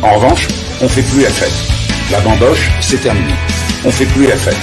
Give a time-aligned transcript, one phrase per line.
[0.00, 0.48] En revanche,
[0.80, 1.52] on fait plus la fête.
[2.10, 3.34] La bamboche, c'est terminé.
[3.84, 4.56] On fait plus la fête.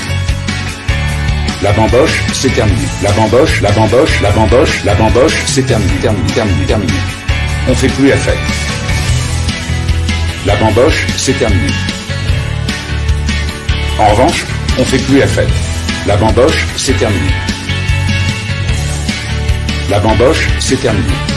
[1.61, 2.87] La bamboche, c'est terminé.
[3.03, 6.93] La bamboche, la bamboche, la bamboche, la bamboche, c'est terminé, terminé, terminé, terminé.
[7.67, 8.37] On fait plus la fête.
[10.45, 11.67] La bamboche, c'est terminé.
[13.99, 14.45] En revanche,
[14.77, 15.49] on fait plus la fête.
[16.07, 17.33] La bamboche, c'est terminé.
[19.89, 21.28] La bamboche, c'est terminé.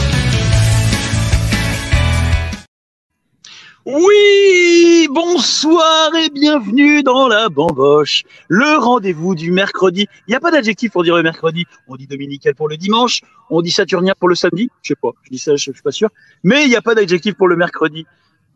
[3.85, 10.07] Oui, bonsoir et bienvenue dans la bamboche, le rendez-vous du mercredi.
[10.25, 11.65] Il n'y a pas d'adjectif pour dire le mercredi.
[11.89, 13.19] On dit dominical pour le dimanche,
[13.49, 14.69] on dit saturnien pour le samedi.
[14.83, 16.07] Je sais pas, je dis ça, je suis pas sûr.
[16.45, 18.05] Mais il n'y a pas d'adjectif pour le mercredi.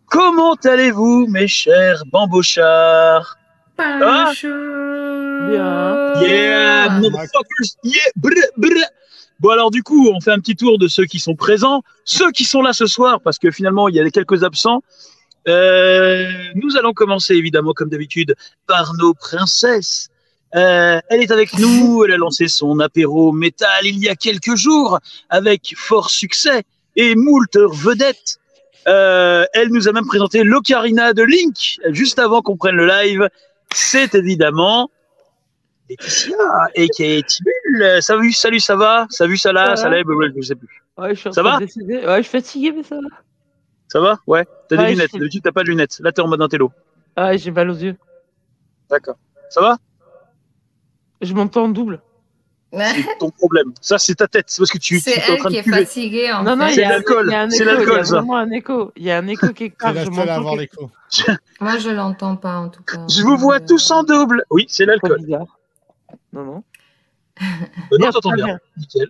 [0.05, 3.35] Comment allez-vous, mes chers bambochards
[3.75, 4.31] Pas Ah.
[4.33, 4.47] chaud.
[4.47, 6.21] Bien.
[6.21, 8.69] Yeah, motherfuckers, yeah, brr, brr.
[9.41, 12.31] Bon alors du coup, on fait un petit tour de ceux qui sont présents, ceux
[12.31, 14.81] qui sont là ce soir, parce que finalement il y a quelques absents.
[15.47, 18.35] Euh, nous allons commencer évidemment comme d'habitude
[18.67, 20.09] par nos princesses.
[20.55, 24.55] Euh, elle est avec nous, elle a lancé son apéro métal il y a quelques
[24.55, 26.63] jours avec fort succès
[26.95, 28.39] et moult vedettes.
[28.87, 33.29] Euh, elle nous a même présenté l'ocarina de Link juste avant qu'on prenne le live.
[33.73, 34.89] C'est évidemment
[35.89, 36.35] Laetitia
[36.75, 38.01] et qui est Tibul.
[38.01, 39.07] Salut, salut, ça va?
[39.09, 39.75] Salut, ça là, va.
[39.75, 40.03] ça l'est,
[40.35, 40.83] je sais plus.
[40.97, 41.59] Ouais, je suis Ça va?
[41.59, 43.07] Ouais, je suis fatigué, mais ça va.
[43.87, 44.19] Ça va?
[44.27, 44.45] Ouais.
[44.69, 45.09] T'as des Ouais, lunettes.
[45.13, 45.99] je- D'habitude, t'as pas de lunettes.
[46.01, 46.71] Là, t'es en mode intello.
[47.15, 47.95] Ah, j'ai mal aux yeux.
[48.89, 49.15] D'accord.
[49.49, 49.77] Ça va?
[51.21, 52.01] Je m'entends en double.
[52.73, 53.71] C'est ton problème.
[53.81, 54.45] Ça, c'est ta tête.
[54.49, 55.85] C'est parce que tu, tu C'est es en elle train qui de est cuver.
[55.85, 57.25] fatiguée en Non, non, C'est y a, l'alcool.
[57.27, 57.65] il y a un C'est écho.
[57.65, 58.15] l'alcool, Il y a ça.
[58.17, 58.91] vraiment un écho.
[58.97, 59.95] Il y a un écho quelque part.
[59.95, 60.91] Je m'entends l'écho.
[61.61, 62.99] Moi, je l'entends pas en tout cas.
[63.09, 64.43] Je vous vois tous en double.
[64.51, 65.17] Oui, c'est l'alcool.
[65.23, 65.57] bizarre.
[66.33, 66.63] Non, non.
[67.41, 67.45] Euh,
[67.93, 68.45] non, Bien, t'entends bien.
[68.45, 68.59] bien.
[68.77, 69.09] Nickel.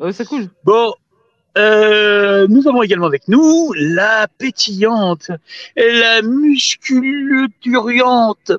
[0.00, 0.48] Ouais, c'est cool.
[0.64, 0.92] Bon,
[1.56, 5.30] euh, nous avons également avec nous la pétillante,
[5.76, 8.52] la musculuturiante,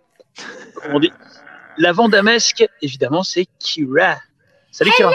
[0.75, 1.11] comment on dit,
[1.77, 4.15] la vendamesque, évidemment, c'est Kira.
[4.71, 5.11] Salut Kira,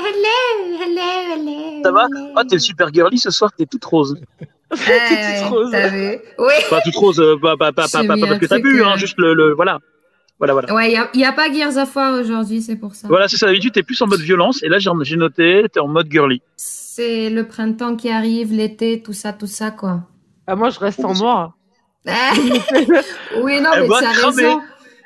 [0.00, 0.38] Hello,
[0.82, 1.82] hello, hello.
[1.82, 2.06] ça va
[2.36, 4.16] Oh, t'es super girly ce soir, t'es toute rose.
[4.40, 4.46] Ouais,
[5.08, 5.72] T'es toute rose.
[5.74, 6.54] Vu Oui.
[6.70, 9.34] Pas toute rose, euh, pas, pas, pas, pas, parce que t'as bu, hein, juste le,
[9.34, 9.78] le- voilà.
[10.38, 10.72] Voilà, voilà.
[10.72, 13.08] Ouais, il n'y a, pas Gears of War aujourd'hui, c'est pour ça.
[13.08, 15.88] Voilà, c'est ça, d'habitude, t'es plus en mode violence, et là, j'ai noté, t'es en
[15.88, 16.42] mode girly.
[16.56, 20.02] C'est le printemps qui arrive, l'été, tout ça, tout ça, quoi.
[20.46, 21.56] Ah, moi, je reste en noir.
[22.06, 22.32] Ah.
[23.42, 24.42] oui, non, Elle mais tu cramer.
[24.44, 24.60] raison.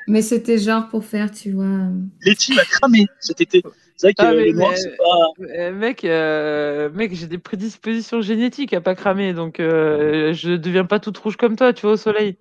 [0.07, 1.87] Mais c'était genre pour faire, tu vois.
[2.25, 3.63] Letty m'a cramé cet été.
[3.95, 5.45] C'est vrai que Ah, mais- le noir, c'est pas...
[5.57, 10.85] Euh, mec, euh, mec j'ai des prédispositions génétiques à pas cramer, donc euh, je deviens
[10.85, 12.37] pas toute rouge comme toi, tu vois, au soleil.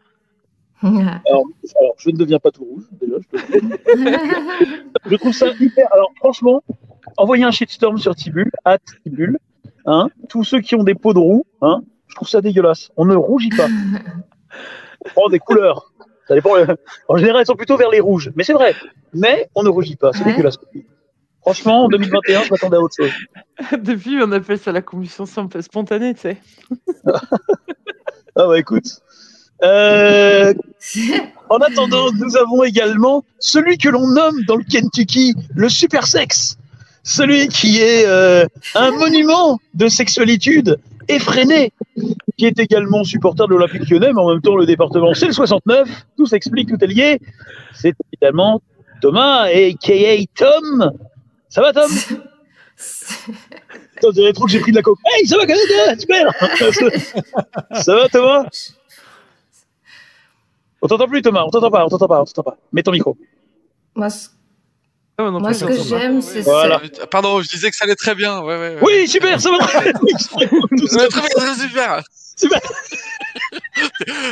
[0.83, 1.45] Alors,
[1.79, 3.79] alors, je ne deviens pas tout rouge, déjà, je peux le dire.
[5.11, 5.93] Je trouve ça hyper.
[5.93, 6.63] Alors, franchement,
[7.17, 9.39] envoyer un shitstorm sur Tibul, at Tibul,
[9.87, 12.91] hein, tous ceux qui ont des peaux de roux, hein, je trouve ça dégueulasse.
[12.97, 13.67] On ne rougit pas.
[15.05, 15.93] On prend des couleurs.
[16.29, 16.57] Ça dépend.
[16.57, 16.67] euh,
[17.09, 18.31] En général, elles sont plutôt vers les rouges.
[18.37, 18.75] Mais c'est vrai.
[19.13, 20.13] Mais on ne rougit pas.
[20.13, 20.31] C'est Ouais.
[20.33, 20.59] dégueulasse.
[21.41, 23.11] Franchement, en 2021, je m'attendais à autre chose.
[23.81, 26.37] Depuis, on appelle ça la combustion simple- spontanée, tu sais.
[28.37, 28.85] Ah bah écoute.
[29.63, 30.53] Euh,
[31.49, 36.57] en attendant, nous avons également celui que l'on nomme dans le Kentucky le super sexe.
[37.05, 40.63] Celui qui est euh, un monument de sexualité
[41.09, 41.73] effrénée,
[42.37, 45.33] qui est également supporter de l'Olympique lyonnais, mais en même temps le département c'est le
[45.33, 45.89] 69.
[46.17, 47.19] Tout s'explique, tout est lié.
[47.75, 48.63] C'est évidemment
[49.01, 50.25] Thomas, a.k.a.
[50.37, 50.93] Tom.
[51.49, 51.91] Ça va Tom?
[54.13, 54.99] Dirait trop que j'ai pris de la coke.
[55.07, 55.45] Hey, ça va
[55.97, 56.27] Super
[57.83, 58.47] Ça va Thomas?
[60.83, 62.57] On t'entend plus Thomas, on t'entend pas, on t'entend pas, on t'entend pas.
[62.73, 63.17] Mets ton micro.
[63.95, 64.29] Moi, ce,
[65.19, 65.99] Ah, non moi, ce que j'entends pas.
[66.01, 66.81] j'aime, c'est Voilà.
[66.93, 67.07] ça.
[67.07, 68.41] Pardon, je disais que ça allait très bien.
[68.41, 68.79] Ouais, ouais, ouais.
[68.83, 69.93] Oui, super, ça va très bien.
[70.79, 72.03] Tout ça, Ouais, très bien, très super.
[72.37, 72.61] Super.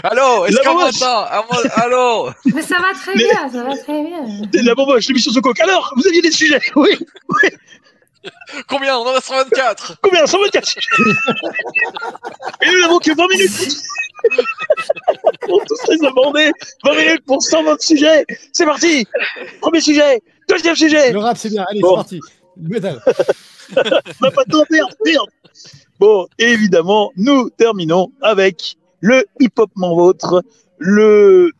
[0.03, 1.45] Allô, est-ce qu'on m'entend Ah,
[1.77, 4.27] Allô Mais ça va très Mais- bien, ça va très bien.
[4.65, 5.61] La bomboche, l'émission sur coke.
[5.61, 6.99] Alors, vous aviez des sujets Oui.
[8.69, 10.87] Combien On en a 124 Combien 124 sujets
[12.63, 13.77] Et nous n'avons que 20 minutes
[15.51, 16.51] pour tous les aborder.
[16.85, 18.25] 20 minutes pour 120 sujets.
[18.53, 19.07] C'est parti
[19.61, 21.13] Premier sujet, deuxième sujet.
[21.13, 21.65] Le rap, c'est bien.
[21.69, 21.91] Allez, Bon.
[21.91, 22.21] c'est parti.
[22.63, 23.01] Le métal.
[23.77, 25.29] On n'a pas de temps, merde, merde.
[25.99, 30.43] Bon, évidemment, nous terminons avec le hip-hop vôtre,
[30.79, 31.51] le,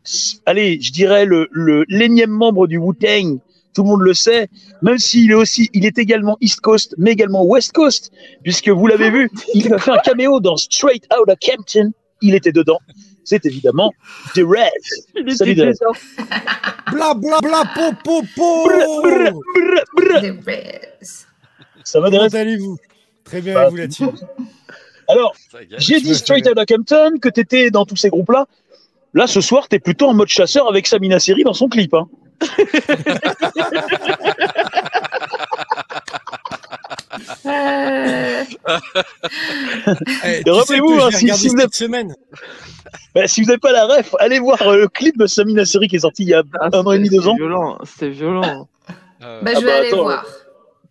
[0.45, 3.39] allez, je dirais le, le l'énième membre du Wu-Tang.
[3.73, 4.49] Tout le monde le sait,
[4.81, 8.11] même s'il est aussi, il est également East Coast, mais également West Coast,
[8.43, 11.91] puisque vous l'avez vu, il a fait un caméo dans Straight Outta Compton.
[12.21, 12.79] Il était dedans.
[13.23, 13.93] C'est évidemment
[14.35, 14.39] The
[15.15, 15.91] était Salut, dedans.
[16.91, 18.69] Bla bla bla po po po.
[19.95, 20.61] Brr.
[21.83, 22.77] Ça va, Derek allez-vous?
[23.23, 24.05] Très bien, Bah, vous là-dessus
[25.07, 25.81] Alors, Ça gâche.
[25.83, 28.45] j'ai tu dit Straight fait- Outta Compton que t'étais dans tous ces groupes-là.
[29.13, 31.93] Là, ce soir, t'es plutôt en mode chasseur avec Samina Seri dans son clip.
[31.93, 32.07] Hein.
[37.45, 38.43] Euh,
[40.25, 42.15] Eh, sais rappelez-vous, hein, si- regardé si vous cette semaine.
[43.13, 45.87] Bah, si vous n'avez pas la ref, allez voir euh, le clip de Samina Seri
[45.87, 47.35] qui est sorti il y a Ah, un an et demi, deux ans.
[47.35, 48.67] violent, C'était violent.
[49.23, 50.03] Euh, bah, Ah je vais bah, aller attends.
[50.03, 50.25] voir.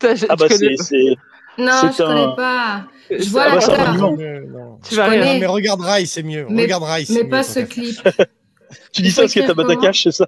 [0.02, 1.16] Je- Ah bah connais- c'est, c'est...
[1.58, 2.84] Non, C'est je un- connais pas.
[3.10, 4.16] Je c'est- vois Ah bah.
[4.20, 4.78] Euh, non.
[4.88, 5.08] Tu vas
[5.40, 6.46] mais regarde Rai, c'est mieux.
[6.48, 8.00] Mais- regarde Rai, c'est Mais mieux, pas ce clip.
[8.92, 10.26] Tu dis ça parce que t'as cache, c'est ça?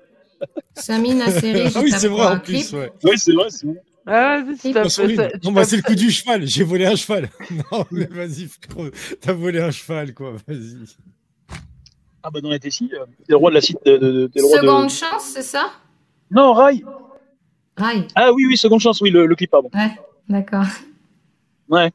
[0.75, 1.73] Samina Seri, faire.
[1.77, 2.73] Ah oui, c'est vrai en plus.
[2.73, 2.91] Ouais.
[3.05, 3.47] Oui, c'est vrai.
[3.51, 3.77] C'est vrai.
[4.07, 4.73] Ah, ça.
[5.53, 6.47] bah, c'est le coup du cheval.
[6.47, 7.29] J'ai volé un cheval.
[7.73, 8.91] Non, mais vas-y, frérot.
[9.21, 10.33] T'as volé un cheval, quoi.
[10.47, 10.77] Vas-y.
[12.25, 13.79] Ah bah dans la Tessie, euh, t'es le roi de la cite.
[13.85, 14.91] De, de, de- Seconde de...
[14.91, 15.73] chance, c'est ça?
[16.31, 16.83] Non, Rai.
[17.77, 18.07] Rai.
[18.15, 19.71] Ah oui, oui, seconde chance, oui, le, le clip, pardon.
[19.75, 19.91] Ouais,
[20.29, 20.67] d'accord.
[21.69, 21.91] Ouais.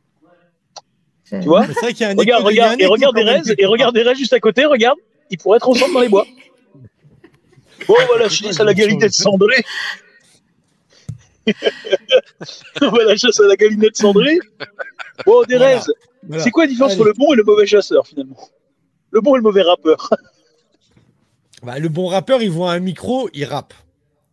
[1.29, 1.65] Tu vois?
[1.67, 4.15] C'est vrai qu'il y a un Regarde, écho- regarde, et regarde Erez, et regarde Erez
[4.15, 4.97] juste à côté, regarde.
[5.29, 6.25] Ils pourraient être ensemble dans les bois.
[7.87, 8.73] Bon, voilà, je chasse à la
[12.43, 12.89] cendrée.
[12.89, 14.39] voilà, chasse à la galinette cendrée.
[15.25, 15.83] Bon, Derez, Voilà.
[16.23, 16.43] Voilà.
[16.43, 17.01] c'est quoi la différence Allez.
[17.01, 18.37] entre le bon et le mauvais chasseur, finalement?
[19.11, 20.09] Le bon et le mauvais rappeur.
[21.63, 23.73] Bah, le bon rappeur, il voit un micro, il rappe.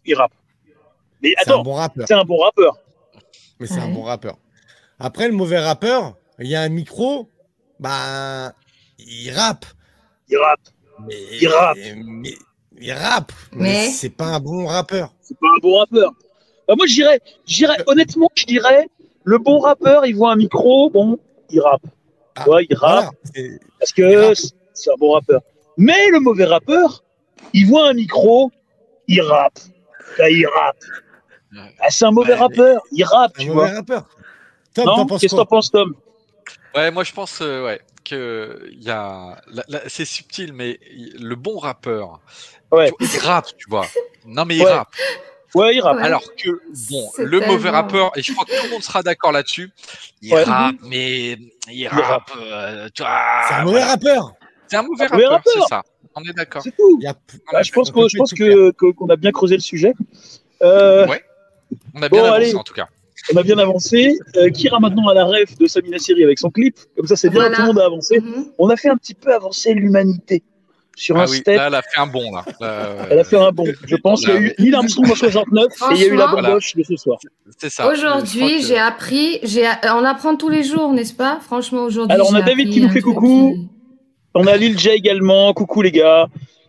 [0.04, 0.34] Il rappe.
[1.22, 2.06] Mais C'est un attends, bon rappeur.
[2.06, 2.76] c'est un bon rappeur.
[3.58, 4.36] Mais c'est un bon rappeur.
[4.98, 7.30] Après, le mauvais rappeur, il y a un micro,
[7.80, 8.52] bah,
[8.98, 9.64] il rappe.
[10.28, 10.60] Il rappe.
[11.06, 11.78] Mais, Il rappe.
[11.96, 12.34] mais-
[12.78, 13.32] il rappe.
[13.52, 15.14] Mais, Mais- c'est pas un bon rappeur.
[15.22, 16.12] C'est pas un bon rappeur.
[16.68, 18.88] Bah, moi, je dirais, je dirais, honnêtement, je dirais,
[19.24, 21.18] le bon rappeur, il voit un micro, bon,
[21.50, 21.82] il rappe.
[22.36, 23.14] Ah, Tu vois, il rappe.
[23.34, 23.58] Voilà.
[23.78, 25.40] Parce que c'est- un bon rappeur.
[25.76, 27.04] Mais le mauvais rappeur,
[27.52, 28.50] il voit un micro,
[29.08, 29.58] il rappe.
[30.18, 30.76] Là, il rappe.
[31.52, 31.60] Ouais.
[31.80, 33.74] Ah, c'est un mauvais Ouais, rappeur, il rappe, Un tu mauvais vois.
[33.76, 34.08] rappeur.
[34.74, 35.94] Tom, Qu'est-ce que t'en penses, Tom?
[36.74, 40.80] Ouais, moi je pense euh, ouais, que il y a, la- la- c'est subtil, mais
[41.20, 42.20] le bon rappeur,
[42.72, 42.90] Ouais.
[42.98, 43.86] tu vois, il rappe, tu vois.
[44.26, 44.72] Non mais il Ouais.
[44.72, 44.88] rappe.
[45.54, 45.96] Ouais, il rappe.
[45.98, 46.02] Ouais.
[46.02, 46.50] Alors que
[46.90, 49.70] bon, le mauvais rappeur, et je crois que tout le monde sera d'accord là-dessus,
[50.22, 50.42] il Ouais.
[50.44, 51.38] rappe, mais
[51.70, 52.30] il rappe.
[52.40, 52.88] euh.
[52.96, 53.86] C'est un mauvais voilà.
[53.86, 54.34] rappeur.
[54.68, 55.82] C'est un mauvais Un rappeur, c'est ça.
[56.16, 56.62] On est d'accord.
[56.62, 56.98] C'est tout.
[57.06, 57.12] A-
[57.52, 59.30] Bah, je pense on peut que je pas pense tout que que- qu'on a bien
[59.32, 59.92] creusé le sujet.
[60.62, 61.22] Euh, Ouais.
[61.94, 62.54] On a bien Bon, avancé allez.
[62.56, 62.86] en tout cas.
[63.32, 64.16] on a bien avancé.
[64.36, 66.76] Euh, Kira maintenant à la ref de Samina Seri avec son clip.
[66.96, 67.40] Comme ça, c'est bien.
[67.40, 67.56] Voilà.
[67.56, 68.20] Tout le monde a avancé.
[68.20, 68.52] Mhm.
[68.58, 70.42] On a fait un petit peu avancer l'humanité
[70.96, 71.56] sur Ah un oui, step.
[71.56, 72.44] là, elle a fait un bond là.
[72.60, 73.64] Là, Elle a fait un bon.
[73.86, 76.16] Je pense qu'il y a eu Neil Armstrong en 69 et il y a eu
[76.16, 77.18] la Franchement, bamboche de ce soir.
[77.58, 77.90] C'est ça.
[77.90, 79.64] Aujourd'hui, que- j'ai appris, j'ai,
[79.94, 81.38] on apprend tous les jours, n'est-ce pas?
[81.44, 82.14] Franchement, aujourd'hui.
[82.14, 83.54] Alors, on a David qui nous fait coucou.
[83.56, 83.68] qui-
[84.34, 85.52] On a Lil J également.
[85.52, 86.26] Coucou les gars.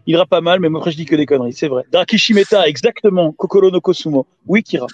[0.08, 1.84] Il rappe pas mal, mais moi après je dis que des conneries, c'est vrai.
[1.92, 3.32] Dakishimeta, exactement.
[3.32, 4.28] Kokoro no Kosumo.
[4.46, 4.86] Oui, Kira.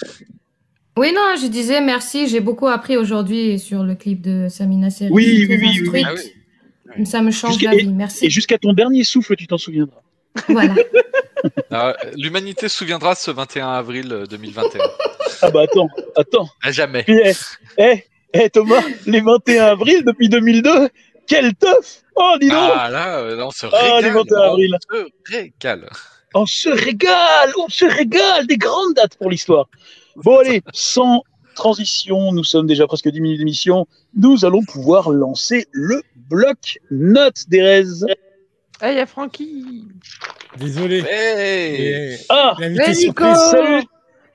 [0.97, 5.09] Oui, non, je disais merci, j'ai beaucoup appris aujourd'hui sur le clip de Samina Seri.
[5.11, 6.03] Oui, oui.
[6.05, 6.21] Ah oui.
[7.05, 8.25] Ça me change la vie, merci.
[8.25, 10.01] Et jusqu'à ton dernier souffle, tu t'en souviendras.
[10.47, 10.75] Voilà.
[11.71, 14.79] Ah, L'humanité se souviendra de ce 21 avril euh, 2021.
[15.41, 16.47] Ah bah attends, attends.
[16.61, 17.03] à jamais.
[17.07, 17.31] Eh,
[17.79, 18.03] eh,
[18.33, 20.89] eh, Thomas, les 21 avril depuis 2002,
[21.25, 24.03] quel teuf Oh, dis donc Ah là, euh, là, on se Ah, régale.
[24.03, 24.77] les 21 avril.
[24.83, 25.89] On se régale.
[26.35, 29.67] On se régale, on se régale, des grandes dates pour l'histoire.
[30.17, 31.23] Bon allez, sans
[31.55, 37.47] transition, nous sommes déjà presque 10 minutes d'émission, nous allons pouvoir lancer le bloc notes
[37.49, 37.83] d'Erez.
[38.81, 39.87] Ah, il y a Francky.
[40.57, 41.03] Désolé.
[41.07, 43.83] Hey Ah, Mais Nico salut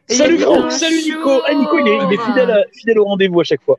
[0.09, 1.43] Et Salut Nico.
[1.47, 3.77] Ah, Nico, il est, il est fidèle, à- fidèle au rendez-vous à chaque fois.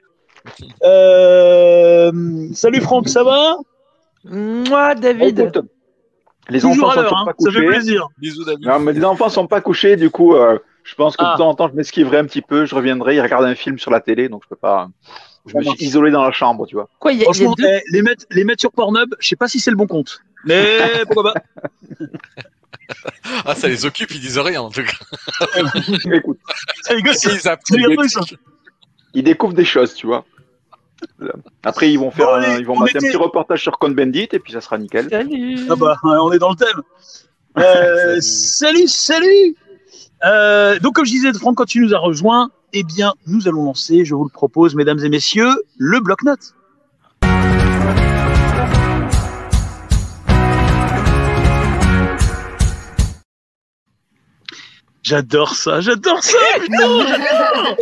[0.84, 2.12] Euh,
[2.54, 3.56] salut Franck, ça va?
[4.26, 5.40] Moi, David.
[5.40, 5.60] Écoute,
[6.50, 7.68] les Toujours enfants sont hein, pas ça fait couchés.
[7.68, 8.08] plaisir.
[8.18, 8.66] Bisous David.
[8.66, 11.34] Non, mais les enfants sont pas couchés, du coup, euh, je pense que Ah.
[11.34, 13.78] de temps en temps, je m'esquiverai un petit peu, je reviendrai, ils regardent un film
[13.80, 14.90] sur la télé, donc je peux pas.
[15.48, 16.90] Je me suis isolé dans la chambre, tu vois.
[17.00, 17.66] Quoi, il y a, il y a Franchement, deux...
[17.66, 20.22] eh, les, mettre, les mettre sur Pornhub, je sais pas si c'est le bon compte.
[20.46, 21.42] Mais pourquoi pas
[23.46, 25.48] Ah, ça les occupe, ils disent rien en tout cas.
[26.14, 26.40] Écoute,
[26.84, 27.58] Ça rigole, c'est- Ils ça.
[29.14, 30.26] ils découvrent des choses, tu vois.
[31.64, 33.78] Après, ils vont faire, Bon, un- ils vont on mettre était- un petit reportage sur
[33.78, 35.08] Con Bendit et puis ça sera nickel.
[35.10, 35.58] Salut.
[35.70, 36.82] Ah bah, on est dans le thème.
[37.58, 39.56] Euh, salut, salut
[40.26, 43.64] Euh, Donc, comme je disais, Franck, quand tu nous as rejoint, eh bien, nous allons
[43.64, 46.54] lancer, je vous le propose, mesdames et messieurs, le bloc-notes.
[55.04, 57.78] J'adore ça, j'adore ça, putain, j'adore.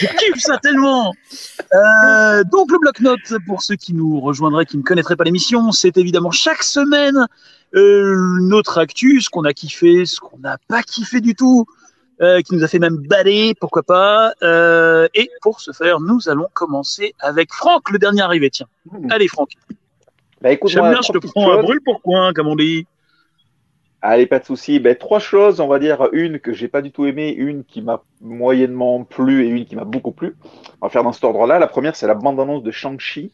[0.00, 1.12] Je kiffe ça tellement.
[1.74, 5.96] Euh, Donc le bloc-notes, pour ceux qui nous rejoindraient, qui ne connaîtraient pas l'émission, c'est
[5.96, 7.28] évidemment chaque semaine
[7.76, 11.66] euh, notre actu, ce qu'on a kiffé, ce qu'on n'a pas kiffé du tout,
[12.44, 14.32] qui nous a fait même baler, pourquoi pas.
[14.42, 18.50] Euh, et pour ce faire, nous allons commencer avec Franck, le dernier arrivé.
[18.50, 18.66] Tiens,
[19.10, 19.50] allez Franck.
[20.40, 22.86] Bah écoute, J'aime bien, je te prends à brûle pour point, comme on dit.
[24.04, 24.80] Allez, pas de souci.
[24.80, 27.82] Ben, trois choses, on va dire une que j'ai pas du tout aimée, une qui
[27.82, 30.34] m'a moyennement plu et une qui m'a beaucoup plu.
[30.80, 31.60] On va faire dans cet ordre-là.
[31.60, 33.30] La première, c'est la bande-annonce de Shang-Chi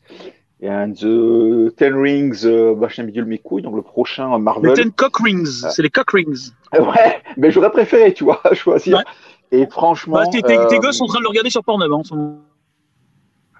[0.60, 4.74] et un The Ten Rings, euh, machin bidule mes couilles, donc le prochain Les Marvel.
[4.74, 5.70] Ten Cock Rings, Ah.
[5.70, 6.50] c'est les Cock Rings.
[6.72, 8.98] Ouais, mais j'aurais préféré, tu vois, choisir.
[8.98, 9.04] Ouais.
[9.50, 10.16] Et franchement.
[10.16, 11.90] Bah, tes, euh, gosses sont en train de le regarder sur Pornhub.
[11.92, 12.38] Hein, en ce moment.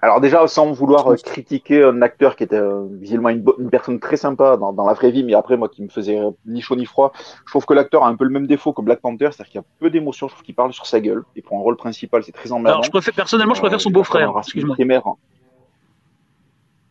[0.01, 4.15] Alors déjà, sans vouloir euh, critiquer un acteur qui était euh, visiblement une, personne très
[4.15, 6.77] sympa dans, dans la vraie vie, mais après moi qui me faisait euh, ni chaud
[6.77, 7.11] ni froid,
[7.45, 9.59] je trouve que l'acteur a un peu le même défaut que Black Panther, c'est-à-dire qu'il
[9.59, 11.75] y a peu d'émotions, je trouve qu'il parle sur sa gueule, et pour un rôle
[11.75, 12.75] principal, c'est très emmerdant.
[12.77, 14.33] Alors, je préfère, personnellement, je préfère son Euh, beau-frère.
[14.37, 14.75] Excuse-moi.
[14.75, 15.03] primaire.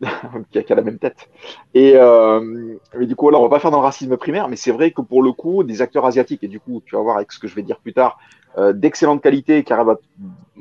[0.52, 1.28] qui, a, qui a la même tête.
[1.75, 4.57] Et euh, mais du coup, là, on va pas faire dans le racisme primaire, mais
[4.57, 7.17] c'est vrai que pour le coup, des acteurs asiatiques, et du coup, tu vas voir
[7.17, 8.19] avec ce que je vais dire plus tard,
[8.57, 9.97] euh, d'excellente qualité, qui arrivent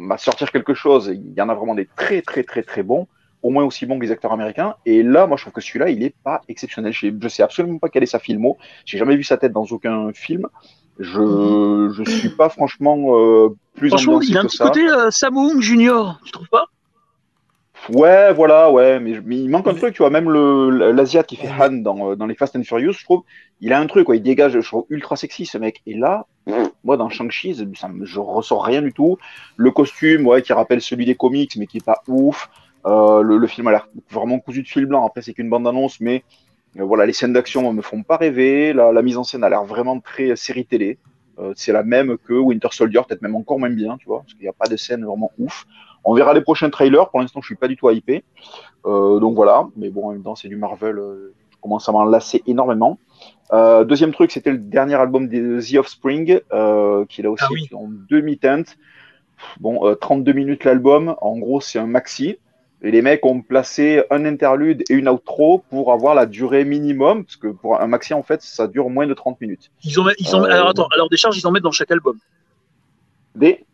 [0.09, 3.07] à, sortir quelque chose, il y en a vraiment des très, très, très, très bons,
[3.43, 4.75] au moins aussi bons que les acteurs américains.
[4.85, 6.91] Et là, moi, je trouve que celui-là, il est pas exceptionnel.
[6.91, 8.57] Je sais, je sais absolument pas quelle est sa filmo.
[8.85, 10.47] J'ai jamais vu sa tête dans aucun film.
[10.99, 14.65] Je, je suis pas franchement euh, plus Franchement, il a un petit ça.
[14.65, 16.65] côté euh, Samung Junior, tu trouves pas?
[17.89, 21.47] Ouais, voilà, ouais, mais, mais il manque un truc, tu vois, même l'Asiat qui fait
[21.47, 23.23] Han dans, euh, dans les Fast and Furious, je trouve,
[23.61, 25.81] il a un truc, quoi, il dégage, je trouve ultra sexy ce mec.
[25.85, 26.25] Et là,
[26.83, 27.55] moi dans Shang-Chi,
[28.03, 29.17] je ressens rien du tout.
[29.55, 32.49] Le costume, ouais, qui rappelle celui des comics, mais qui est pas ouf.
[32.85, 35.05] Euh, le, le film a l'air vraiment cousu de fil blanc.
[35.05, 36.23] Après, c'est qu'une bande-annonce, mais
[36.79, 38.73] euh, voilà, les scènes d'action me font pas rêver.
[38.73, 40.97] La, la mise en scène a l'air vraiment très série télé.
[41.39, 44.33] Euh, c'est la même que Winter Soldier, peut-être même encore moins bien, tu vois, parce
[44.33, 45.65] qu'il n'y a pas de scène vraiment ouf.
[46.03, 47.09] On verra les prochains trailers.
[47.09, 48.23] Pour l'instant, je suis pas du tout hypé.
[48.85, 49.67] Euh, donc voilà.
[49.75, 50.97] Mais bon, en même temps, c'est du Marvel.
[50.97, 52.99] euh, je commence à m'en lasser énormément.
[53.51, 57.51] Euh, deuxième truc, c'était le dernier album des The Offspring, qui est là aussi Ah
[57.51, 57.67] oui.
[57.73, 58.77] en demi-teinte.
[59.59, 61.15] Bon, euh, 32 minutes l'album.
[61.21, 62.37] En gros, c'est un maxi.
[62.83, 67.23] Et les mecs ont placé un interlude et une outro pour avoir la durée minimum,
[67.25, 69.71] parce que pour un maxi, en fait, ça dure moins de 30 minutes.
[69.83, 72.17] Ils ont, ils ont, alors attends, alors des charges, ils en mettent dans chaque album.
[73.35, 73.65] Des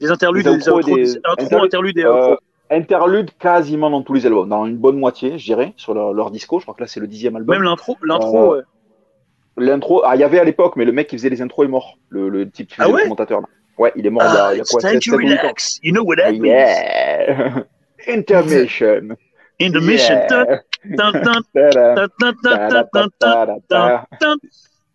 [0.00, 2.38] Des interludes, Des des, interludes, interludes et Euh, outros.
[2.70, 6.30] interlude quasiment dans tous les albums, dans une bonne moitié, je dirais, sur leur, leur
[6.30, 6.58] disco.
[6.58, 7.54] Je crois que là, c'est le dixième album.
[7.56, 8.62] Même l'intro, l'intro, euh, ouais.
[9.56, 11.68] L'intro, ah, il y avait à l'époque, mais le mec qui faisait les intros est
[11.70, 11.98] mort.
[12.08, 12.98] Le, le type qui faisait Ah ouais?
[13.00, 13.40] le commentateur.
[13.42, 13.46] Là.
[13.78, 15.02] Ouais, il est mort il y a, Ah, il y a it's quoi time 7,
[15.02, 15.36] to 7 ou 8 ans.
[15.42, 15.78] relax.
[15.82, 16.44] You know what that means.
[16.46, 17.64] Yeah!
[18.08, 19.16] Intermission.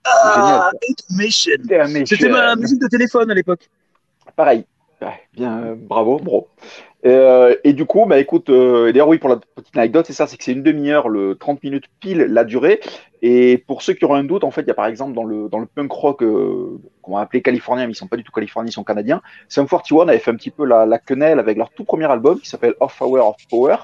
[0.08, 1.54] Ah, intermission.
[1.64, 2.06] Intermission.
[2.18, 3.68] C'était ma musique de téléphone à l'époque.
[4.36, 4.66] Pareil.
[5.34, 6.48] Bien, euh, bravo, bro.
[7.06, 10.26] Euh, et du coup, bah écoute, euh, d'ailleurs oui, pour la petite anecdote, c'est ça,
[10.26, 12.80] c'est que c'est une demi-heure, le 30 minutes pile la durée.
[13.22, 15.24] Et pour ceux qui auront un doute, en fait, il y a par exemple dans
[15.24, 18.24] le, dans le punk rock euh, qu'on va appeler californien, mais ils sont pas du
[18.24, 19.22] tout californiens, ils sont canadiens.
[19.50, 22.40] Sum 41 avait fait un petit peu la, la quenelle avec leur tout premier album
[22.40, 23.76] qui s'appelle Off Hour of Power,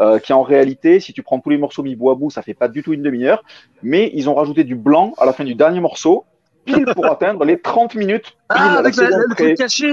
[0.00, 2.42] euh, qui en réalité, si tu prends tous les morceaux mis bout à bout, ça
[2.42, 3.44] fait pas du tout une demi-heure,
[3.84, 6.24] mais ils ont rajouté du blanc à la fin du dernier morceau,
[6.64, 9.92] pile pour atteindre les 30 minutes pile Ah, avec la, la- le truc caché.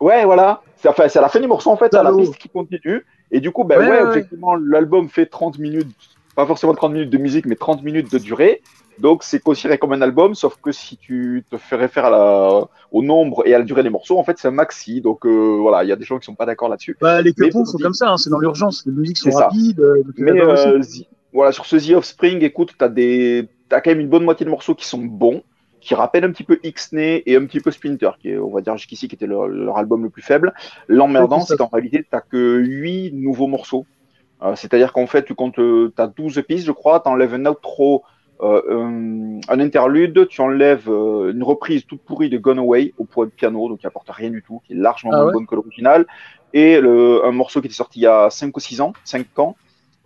[0.00, 0.62] Ouais, voilà.
[0.76, 3.04] C'est enfin, c'est à la fin du morceau, en fait, à la piste qui continue.
[3.30, 4.08] Et du coup, ben Ouais, ouais, ouais, ouais.
[4.08, 5.88] objectivement, l'album fait 30 minutes,
[6.34, 8.62] pas forcément 30 minutes de musique, mais 30 minutes de durée.
[8.98, 12.64] Donc, c'est considéré comme un album, sauf que si tu te fais référer à la,
[12.92, 15.00] au nombre et à la durée des morceaux, en fait, c'est un maxi.
[15.00, 16.96] Donc, euh, voilà, il y a des gens qui sont pas d'accord là-dessus.
[17.00, 18.84] Bah, les pour sont comme ça, hein, c'est dans l'urgence.
[18.86, 19.80] Les musiques sont rapides.
[19.80, 20.80] euh, Mais euh,
[21.32, 24.74] voilà, sur ce The Offspring, écoute, des, t'as quand même une bonne moitié de morceaux
[24.74, 25.42] qui sont bons,
[25.80, 28.60] qui rappellent un petit peu X-Nay et un petit peu Splinter, qui est, on va
[28.60, 30.52] dire jusqu'ici, qui était leur, leur album le plus faible.
[30.88, 33.86] L'emmerdant, c'est qu'en réalité, t'as que 8 nouveaux morceaux.
[34.42, 38.04] Euh, C'est-à-dire qu'en fait, tu comptes, euh, t'as 12 pistes, je crois, t'enlèves un outro,
[38.42, 43.04] euh, un, un interlude, tu enlèves euh, une reprise toute pourrie de Gone Away au
[43.04, 45.46] point de piano, donc qui apporte rien du tout, qui est largement Ah moins bonne
[45.46, 46.06] que l'original,
[46.54, 49.38] et le, un morceau qui était sorti il y a 5 ou 6 ans, 5
[49.38, 49.56] ans,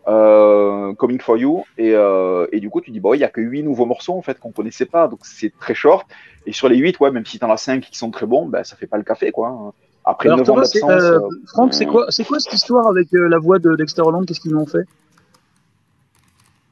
[0.06, 1.64] euh, Coming for You.
[1.78, 4.14] Et, euh, et du coup tu dis bon il y a que 8 nouveaux morceaux
[4.14, 5.08] en fait qu'on connaissait pas.
[5.08, 6.06] Donc c'est très short.
[6.46, 8.64] Et sur les 8 ouais même si t'en as 5 qui sont très bons ben
[8.64, 9.73] ça fait pas le café quoi hein.
[10.04, 13.58] après Alors, 9 ans d'absence euh, Franck, c'est quoi, quoi cette histoire avec la voix
[13.58, 14.26] de Dexter Holland?
[14.26, 14.84] Qu'est-ce qu'ils ont fait?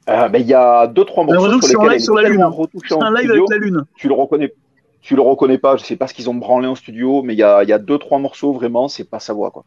[0.09, 2.45] Euh, ben, il y a 2 trois morceaux sur en lesquels sur la Lune.
[2.87, 3.85] C'est en un live studio, avec la Lune.
[3.97, 4.53] tu le reconnais
[5.01, 7.39] tu le reconnais pas je sais pas ce qu'ils ont branlé en studio mais il
[7.39, 9.65] y a, il y a deux trois morceaux vraiment c'est pas sa voix quoi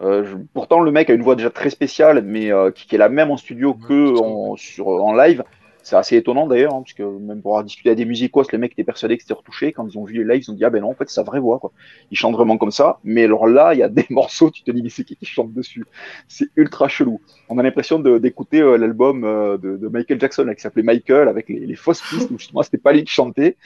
[0.00, 2.96] Euh, je- pourtant le mec a une voix déjà très spéciale mais euh, qui, qui
[2.96, 5.44] est la même en studio que en, sur, en live.
[5.84, 8.58] C'est assez étonnant d'ailleurs hein, parce que même pour avoir discuté à des musicos les
[8.58, 9.72] mecs étaient persuadés que c'était retouché.
[9.72, 11.14] Quand ils ont vu les lives ils ont dit ah ben non en fait c'est
[11.16, 11.72] sa vraie voix quoi.
[12.10, 12.98] Il chante vraiment comme ça.
[13.04, 15.26] Mais alors là il y a des morceaux tu te dis mais c'est qui qui
[15.26, 15.84] chante dessus?
[16.26, 17.20] C'est ultra chelou.
[17.48, 21.28] On a l'impression d'écouter euh, l'album euh, de, de Michael Jackson là, qui s'appelait Michael
[21.28, 23.56] avec les, les fausses pistes où justement c'était pas lui qui chantait.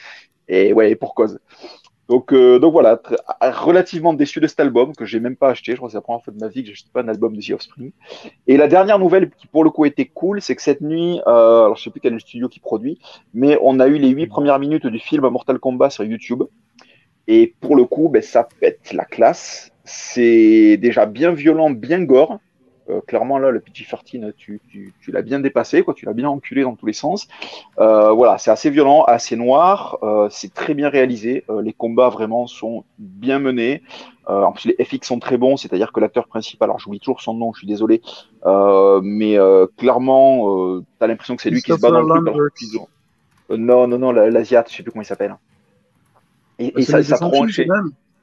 [0.47, 1.39] Et ouais pour cause
[2.09, 2.99] Donc, euh, donc voilà,
[3.39, 5.73] relativement déçu de cet album que j'ai même pas acheté.
[5.73, 7.35] Je crois que c'est la première fois de ma vie que j'achète pas un album
[7.35, 7.91] de The Offspring.
[8.47, 11.65] Et la dernière nouvelle qui pour le coup était cool, c'est que cette nuit, euh,
[11.65, 12.99] alors je sais plus quel est le studio qui produit,
[13.35, 16.43] mais on a eu les huit premières minutes du film Mortal Kombat sur YouTube.
[17.27, 19.71] Et pour le coup, ben, ça pète la classe.
[19.83, 22.39] C'est déjà bien violent, bien gore.
[22.89, 25.93] Euh, clairement, là, le PG-13, tu, tu, tu l'as bien dépassé, quoi.
[25.93, 27.27] Tu l'as bien enculé dans tous les sens.
[27.79, 29.97] Euh, voilà, c'est assez violent, assez noir.
[30.03, 31.43] euh, c'est très bien réalisé.
[31.61, 33.81] les combats vraiment sont bien menés.
[34.27, 37.33] En plus, les FX sont très bons, c'est-à-dire que l'acteur principal, alors j'oublie toujours son
[37.33, 38.01] nom, je suis désolé,
[38.45, 39.37] mais
[39.77, 42.23] clairement, euh, t'as l'impression que c'est lui qui se bat dans le truc.
[43.49, 45.35] non, non, non, la- l'Asiate, je sais plus comment il s'appelle.
[46.59, 47.59] Et, et C'est ça, ça Essentials, tronche.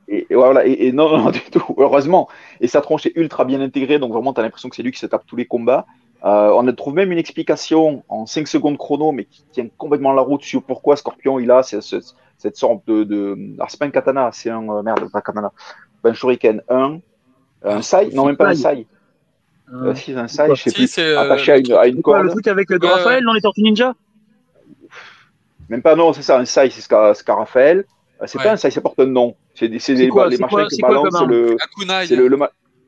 [0.08, 2.28] Et- et, voilà, et, et non, non, non, du tout, heureusement.
[2.60, 4.92] Et sa tronche est ultra bien intégrée, donc vraiment, tu as l'impression que c'est lui
[4.92, 5.86] qui se tape tous les combats.
[6.24, 10.22] Euh, on trouve même une explication en 5 secondes chrono, mais qui tient complètement la
[10.22, 11.96] route sur pourquoi Scorpion il a ce- ce-
[12.38, 13.04] cette sorte de.
[13.04, 13.36] de...
[13.58, 14.66] Alors, c'est pas un katana, c'est un.
[14.68, 15.52] euh, merde, pas katana.
[16.02, 16.98] Pas un shuriken, un.
[17.62, 18.10] Un sai?
[18.14, 18.86] Non, même pas un sai.
[19.72, 20.86] Euh, Euh, si, un sai, je sais Si, plus.
[20.90, 22.34] c'est, euh, Attaché à une, à une c'est quoi, le corde.
[22.36, 23.94] truc avec euh, Raphaël dans les Tortues Ninja?
[25.68, 27.78] Même pas, non, c'est ça, un sai, c'est Scar, Scaraphael.
[27.78, 27.82] Euh,
[28.24, 28.44] C'est Ouais.
[28.44, 29.36] pas un sai, ça porte un nom.
[29.54, 31.52] C'est des- des- quoi- les quoi- machins que quoi comme balance le.
[31.60, 32.06] Un kunai.
[32.06, 32.38] C'est le, le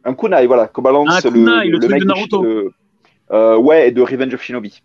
[0.05, 2.43] un kunai, voilà, que balance Un le, kunai, le truc mec de Naruto.
[2.43, 2.73] le-
[3.33, 4.83] euh, ouais, et de Revenge of Shinobi.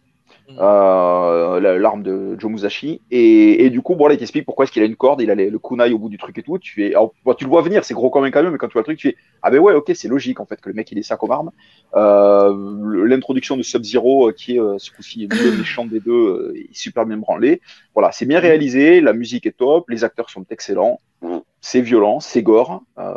[0.50, 0.58] Mm.
[0.60, 3.02] Euh, la- L'arme de Joe Musashi.
[3.12, 5.36] Et, du coup, bon, là, il t'explique pourquoi est-ce qu'il a une corde, il a
[5.36, 6.58] le kunai au bout du truc et tout.
[6.60, 6.94] Tu,
[7.38, 8.98] tu le vois venir, c'est gros comme un camion, mais quand tu vois le truc,
[8.98, 11.04] tu fais Ah ben ouais, ok, c'est logique en fait que le mec il ait
[11.04, 11.52] ça comme arme.
[11.96, 16.54] Euh, L'introduction de Sub-Zero, euh, qui est euh, ce coup-ci le méchant des deux, euh,
[16.58, 17.62] est super bien branlé.
[17.94, 21.00] Voilà, c'est bien réalisé, la musique est top, les acteurs sont excellents,
[21.62, 22.84] c'est violent, c'est gore.
[22.98, 23.14] Euh,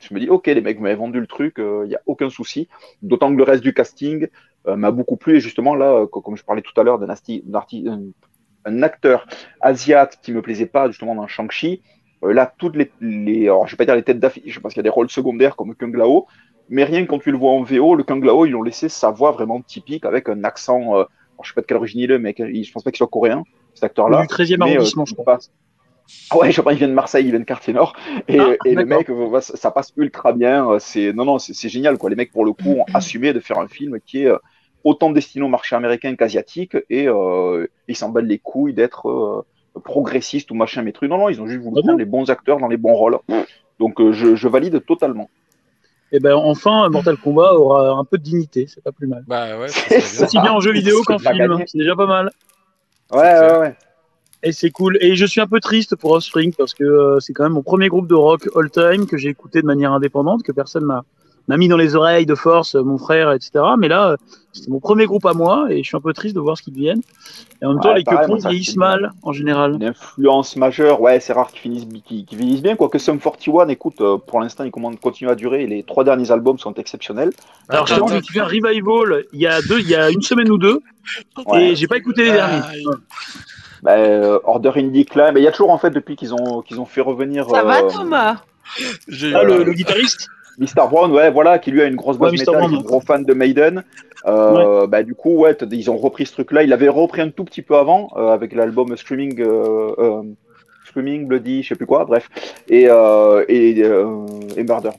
[0.00, 2.30] je me dis, ok, les mecs, vous m'avez vendu le truc, il n'y a aucun
[2.30, 2.68] souci.
[3.02, 4.28] D'autant que le reste du casting euh,
[4.66, 5.36] m'a beaucoup plu.
[5.36, 7.08] Et justement, là, euh, co- comme je parlais tout à l'heure d'un
[8.64, 9.26] un, acteur
[9.60, 11.82] asiate qui me plaisait pas, justement, dans Shang-Chi,
[12.24, 13.44] euh, là, toutes les, les.
[13.44, 15.56] Alors, je vais pas dire les têtes d'affiche, parce qu'il y a des rôles secondaires
[15.56, 16.26] comme Kung Lao,
[16.68, 18.88] mais rien que quand tu le vois en VO, le Kung Lao, ils ont laissé
[18.88, 20.94] sa voix vraiment typique avec un accent.
[20.96, 21.04] euh,
[21.38, 23.06] alors, je sais pas de quelle origine il est, mais je pense pas qu'il soit
[23.06, 23.42] coréen,
[23.74, 24.22] cet acteur-là.
[24.22, 25.38] Du 13e Mais, euh, arrondissement, je crois.
[26.30, 27.94] Ah ouais, je crois qu'il vient de Marseille, il vient de Quartier Nord.
[28.28, 30.68] Et, Ah, et le mec, euh, ça, passe ultra bien.
[30.70, 32.10] euh, C'est non, non, c'est génial quoi.
[32.10, 34.38] Les mecs pour le coup ont assumé de faire un film qui est euh,
[34.88, 39.44] autant destiné au marché américain qu'asiatique et euh, ils s'en battent les couilles d'être euh,
[39.84, 41.10] progressiste ou machin mais truc.
[41.10, 43.18] Non, non, ils ont juste voulu Ah bon les bons acteurs dans les bons rôles.
[43.78, 45.28] Donc euh, je, je valide totalement.
[46.10, 49.24] Et ben enfin, Mortal Kombat aura un peu de dignité, c'est pas plus mal.
[49.26, 50.24] Bah ouais, C'est.
[50.24, 52.30] Aussi bien en jeu vidéo qu'en film, c'est déjà pas mal.
[53.12, 53.76] Ouais, ouais, ouais.
[54.42, 54.96] Et c'est cool.
[55.02, 57.62] Et je suis un peu triste pour Offspring parce que euh, c'est quand même mon
[57.62, 61.04] premier groupe de rock all time que j'ai écouté de manière indépendante, que personne m'a
[61.48, 63.64] m'a mis dans les oreilles de force, euh, mon frère, etc.
[63.78, 64.16] Mais là, euh,
[64.52, 66.62] c'était mon premier groupe à moi et je suis un peu triste de voir ce
[66.62, 67.00] qu'ils deviennent.
[67.60, 69.74] Et en même temps, Ouais, les ça, vieillissent mal en général.
[69.74, 72.76] Une influence majeure, ouais, c'est rare qu'ils finissent, qu'ils, finissent bien.
[72.76, 75.64] Quoique Sum 41, écoute, euh, pour l'instant, ils continuent à durer.
[75.64, 77.32] et Les trois derniers albums sont exceptionnels.
[77.68, 77.96] Alors suis
[78.32, 80.80] fait un revival il y a deux, il y a une semaine ou deux,
[81.46, 81.70] Ouais.
[81.70, 82.84] et j'ai pas écouté les Ah, derniers.
[83.82, 86.62] Bah, euh, Order in Decline, mais il y a toujours en fait depuis qu'ils ont
[86.62, 88.42] qu'ils ont fait revenir Ça va, Thomas?
[89.06, 90.28] J'ai Ah, le guitariste?
[90.58, 92.70] Mr Brown, ouais, voilà, qui lui a une grosse base Ouais, métal, Brown.
[92.70, 93.84] qui est un gros fan de Maiden.
[94.26, 96.62] Euh, Bah du coup, ouais, ils ont repris ce truc-là.
[96.64, 100.22] Il avait repris un tout petit peu avant euh, avec l'album Screaming, euh, euh,
[100.86, 102.28] Screaming Bloody, je sais plus quoi, bref,
[102.68, 102.84] et
[103.48, 104.90] et, et Murder,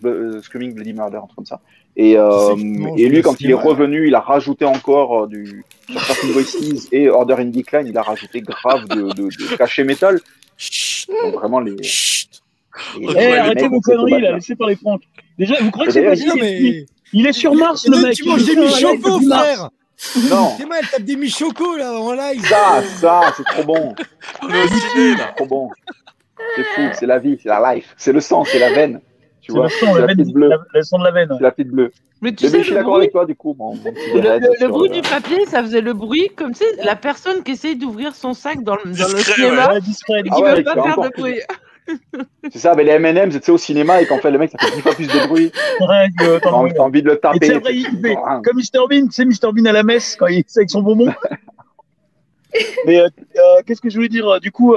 [0.43, 1.59] Screaming Bloody Murder, un truc comme ça.
[1.97, 6.87] Et, et lui, quand il est revenu, il a rajouté encore du sur Certain Voices
[6.93, 10.19] et Order in Decline, il a rajouté grave de, de, de cachet métal.
[11.23, 11.75] Donc vraiment les.
[11.83, 12.38] chut.
[12.99, 15.01] Les- Eh, arrêtez vos conneries là, laissez parler Franck.
[15.37, 16.85] Déjà, vous croyez que c'est Non, mais.
[17.11, 18.13] Il est sur Mars, le mec.
[18.13, 19.43] tu il manges des Mars.
[19.43, 19.69] frère
[20.29, 23.95] Non, C'est mal, elle tape des michocos là en live ça, ça, c'est trop bon.
[24.43, 25.33] On est au ciné, là.
[25.35, 25.69] trop bon.
[26.55, 29.01] C'est fou, c'est la vie, c'est la life, c'est le sang, c'est la veine.
[29.41, 31.03] Tu C'est vois, le c'est son, la la veine, petite bleue, la- le son de
[31.03, 31.29] la veine.
[31.35, 31.91] c'est la petite bleue.
[32.21, 35.01] Mais tu Mais, sais, je suis d'accord bruit, avec toi, du coup, le, bruit du
[35.01, 38.75] papier, ça faisait le bruit comme si la personne qui essaye d'ouvrir son sac dans,
[38.83, 39.93] le- cinéma et qui
[40.31, 41.39] Ah veut c'est pas faire de bruit.
[42.51, 44.57] C'est ça, mais les M&M's, tu sais, au cinéma, et qu'en fait, le mec, ça
[44.57, 46.07] fait dix fois plus de bruit, Ouais,
[46.41, 46.49] t'as
[46.81, 47.59] envie, de le taper.
[47.71, 48.41] il fait Voilà.
[48.43, 51.13] comme Mr Bean, tu sais, Mr Bean à la messe, quand il avec son bonbon.
[52.85, 54.75] Mais euh, euh, qu'est-ce que je voulais dire euh, Du coup,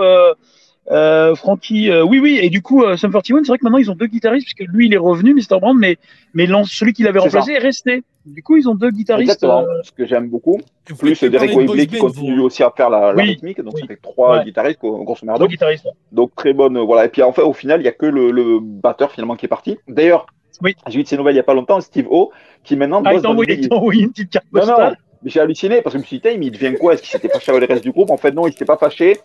[0.92, 3.78] euh, Francky, euh, oui, oui, et du coup, euh, Sum 41, c'est vrai que maintenant
[3.78, 5.96] ils ont deux guitaristes, puisque lui il est revenu, Mr Brand, mais,
[6.34, 8.02] mais l'an- celui qui l'avait remplacé est resté.
[8.26, 9.30] Du coup, ils ont deux guitaristes.
[9.32, 10.60] Exactement, euh, ce que j'aime beaucoup.
[10.88, 12.44] Vous Plus Derek Webley qui continue vous.
[12.44, 13.80] aussi à faire la, la Oui, rythmique, donc oui.
[13.80, 14.44] ça fait trois Ouais.
[14.44, 15.88] guitaristes, gros- grosso deux guitaristes.
[16.12, 17.06] Donc très bonne, euh, voilà.
[17.06, 19.46] Et puis en fait, au final, il y a que le, le batteur finalement qui
[19.46, 19.78] est parti.
[19.88, 20.26] D'ailleurs,
[20.62, 20.76] Oui.
[20.88, 22.30] j'ai vu de ces nouvelles il y a pas longtemps, Steve O,
[22.64, 24.96] qui maintenant Ah, il bosse il t'a envoyé une petite carte Non, non, postale.
[25.24, 26.94] mais j'ai halluciné parce que je me suis dit, il devient quoi?
[26.94, 28.10] Est-ce qu'il s'était fâché avec le reste du groupe?
[28.10, 29.16] En fait, non, il s'était pas fâché.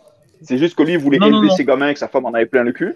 [0.41, 1.55] C'est juste que lui, il voulait Non, élever non.
[1.55, 2.95] ses gamins et que sa femme en avait plein le cul.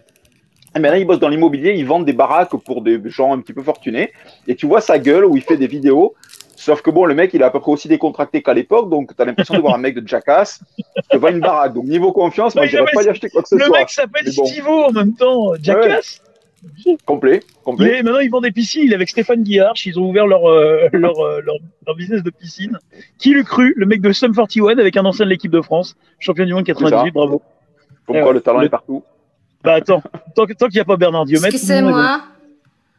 [0.76, 3.54] Et maintenant, il bosse dans l'immobilier, il vend des baraques pour des gens un petit
[3.54, 4.12] peu fortunés.
[4.48, 6.16] Et tu vois sa gueule où il fait des vidéos.
[6.56, 9.16] Sauf que bon, le mec, il est à peu près aussi décontracté qu'à l'époque, donc
[9.16, 10.60] t'as l'impression de voir un mec de jackass
[11.10, 11.74] qui vend une baraque.
[11.74, 13.80] Donc niveau confiance, moi, je mais pas y acheter quoi que ce Le soit.
[13.80, 14.46] mec s'appelle Mais bon.
[14.46, 16.22] Stivo en même temps, Jackass.
[17.06, 17.98] Complet, complet.
[18.00, 18.84] est, maintenant, ils vendent des piscines.
[18.86, 19.74] Il est avec Stéphane Guillard.
[19.86, 21.56] Ils ont ouvert leur, euh, leur, euh, leur,
[21.88, 22.78] leur business de piscine.
[23.18, 23.74] Qui l'eût cru?
[23.78, 26.66] Le mec de Sum 41 avec un ancien de l'équipe de France, champion du monde
[26.66, 27.12] 98, ça.
[27.14, 27.42] bravo.
[28.06, 29.04] Comme Ouais, quoi, le talent le- est partout.
[29.64, 30.02] Bah attends,
[30.36, 31.46] tant que- tant qu'il n'y a pas Bernard Diomètre.
[31.46, 31.56] rigole.
[31.56, 32.22] Excusez-moi.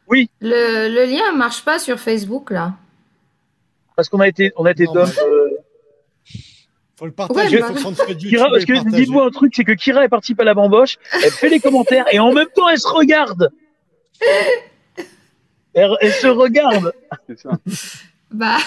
[0.09, 0.29] Oui.
[0.41, 2.75] Le, le lien marche pas sur Facebook là.
[3.97, 5.49] Parce qu'on a été, on a été Non, dump, euh,
[6.99, 9.53] Faut le partager, Ouais, faut bah- prendre ce YouTube Kira, parce que dites-vous un truc,
[9.57, 12.47] c'est que Kira elle participe à la bamboche, elle fait les commentaires et en même
[12.55, 13.51] temps elle se regarde.
[15.75, 16.93] Elle, elle se regarde.
[17.27, 17.51] C'est ça.
[18.31, 18.59] Bah,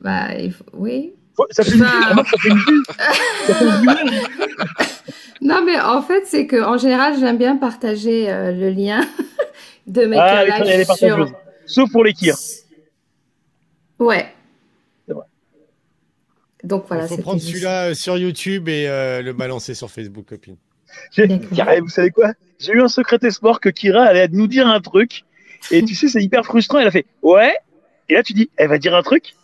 [0.00, 1.12] bah il faut- oui.
[1.36, 2.14] Faut- Ça fait Bah.
[2.44, 2.82] une vue.
[3.46, 4.20] Ça fait une vue.
[5.40, 9.00] Non, mais en fait, c'est que en général, j'aime bien partager euh, le lien
[9.88, 11.32] de mes Ah, lives est- est sur.
[11.66, 12.36] Sauf pour les kirs.
[13.98, 14.32] Ouais.
[16.64, 17.04] Donc voilà.
[17.04, 20.56] Il faut prendre celui-là euh, sur YouTube et euh, le balancer sur Facebook, copine.
[21.18, 21.26] Eh,
[21.80, 22.32] vous savez quoi?
[22.58, 25.24] J'ai eu un secret espoir que Kira allait nous dire un truc.
[25.70, 26.78] Et tu sais, c'est hyper frustrant.
[26.78, 27.54] Elle a fait Ouais.
[28.08, 29.34] Et là, tu dis Elle va dire un truc.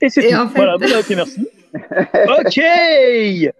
[0.00, 0.34] Et c'est tout.
[0.34, 1.48] en fait- Voilà, bon, bah, ok, merci.
[2.38, 3.52] ok Eh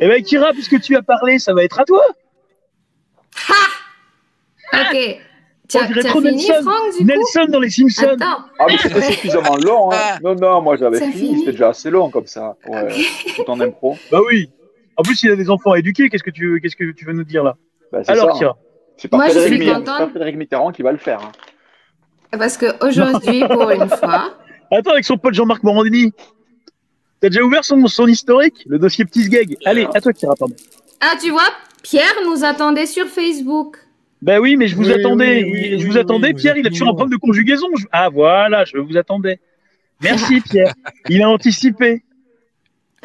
[0.00, 2.02] ben, Kira, puisque tu as parlé, ça va être à toi.
[4.72, 5.20] Ok.
[5.68, 6.62] Tu On dirait trop fini, Nelson.
[6.62, 8.06] Franck, du coup Nelson dans les Simpsons.
[8.08, 8.44] Attends.
[8.58, 9.92] Ah, mais c'était suffisamment long.
[9.92, 9.96] Hein.
[9.98, 10.18] Ah.
[10.22, 11.38] Non, non, moi j'avais fini, fini.
[11.40, 12.56] c'était déjà assez long comme ça.
[12.66, 12.88] Ouais,
[13.36, 13.96] tout en impro.
[14.10, 14.48] Bah oui.
[14.96, 16.08] En plus, il a des enfants à éduquer.
[16.08, 17.56] Qu'est-ce que tu, qu'est-ce que tu veux nous dire là?
[17.92, 18.38] Bah, Alors, ça.
[18.38, 18.56] Kira.
[18.96, 19.94] C'est pas, Moi, je Frédéric suis Mitterrand- contente.
[19.98, 21.20] c'est pas Frédéric Mitterrand qui va le faire.
[21.22, 21.32] hein.
[22.38, 24.34] Parce que aujourd'hui, pour une fois,
[24.72, 26.12] Attends, avec son pote Jean-Marc Morandini.
[27.20, 28.64] T'as déjà ouvert son, son historique?
[28.66, 29.56] Le dossier petit gag.
[29.64, 30.54] Allez, à toi, Kira, pardon.
[31.00, 31.48] ah, tu vois,
[31.82, 33.76] Pierre nous attendait sur Facebook.
[34.22, 35.44] Ben oui, mais je vous Oui, attendais.
[35.44, 36.32] oui, oui, je oui, vous attendais.
[36.32, 37.68] vous Pierre, il a toujours un problème de conjugaison.
[37.76, 39.40] Je- Ah voilà, je vous attendais.
[40.02, 40.74] Merci Pierre.
[41.08, 42.02] Il a anticipé.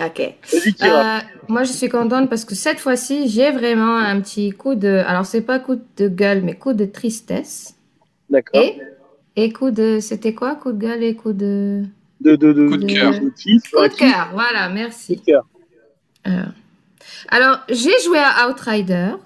[0.03, 0.19] Ok.
[0.21, 5.03] Euh, moi, je suis contente parce que cette fois-ci, j'ai vraiment un petit coup de.
[5.05, 7.75] Alors, c'est pas coup de gueule, mais coup de tristesse.
[8.29, 8.59] D'accord.
[8.59, 8.79] Et,
[9.35, 9.99] et coup de.
[10.01, 10.55] C'était quoi?
[10.55, 11.83] Coup de gueule et coup de.
[12.21, 13.19] De, de, de, Coup de cœur.
[13.19, 15.17] Coup de cœur, voilà, coup merci.
[15.17, 15.45] de cœur.
[16.23, 16.45] Alors,
[17.29, 19.17] alors, j'ai joué à Outriders.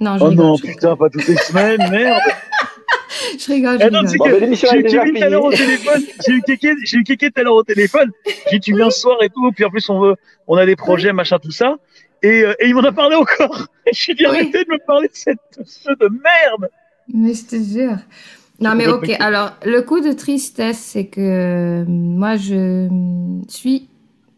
[0.00, 0.44] Non, je Oh rigole.
[0.46, 0.74] non, je rigole.
[0.76, 2.20] putain, pas toutes les semaines, merde.
[3.38, 4.40] Je rigole, je Eh non, rigole.
[4.40, 6.02] Bon, j'ai eu Kevin tout à l'heure au téléphone.
[6.26, 8.10] J'ai eu Kéké, j'ai eu Kéké tout à l'heure au téléphone.
[8.50, 9.50] J'ai dit, tu viens ce soir et tout.
[9.52, 10.14] Puis en plus, on veut,
[10.46, 11.76] on a des projets, machin, tout ça.
[12.22, 13.66] Et, euh, et il m'en a parlé encore.
[13.86, 14.36] Et je lui ai dit, Oui.
[14.36, 16.70] arrêtez de me parler de cette, ce de merde.
[17.12, 17.96] Mais je te jure.
[18.60, 19.10] Non, mais ok.
[19.20, 22.88] Alors, le coup de tristesse, c'est que euh, moi, je
[23.48, 23.88] suis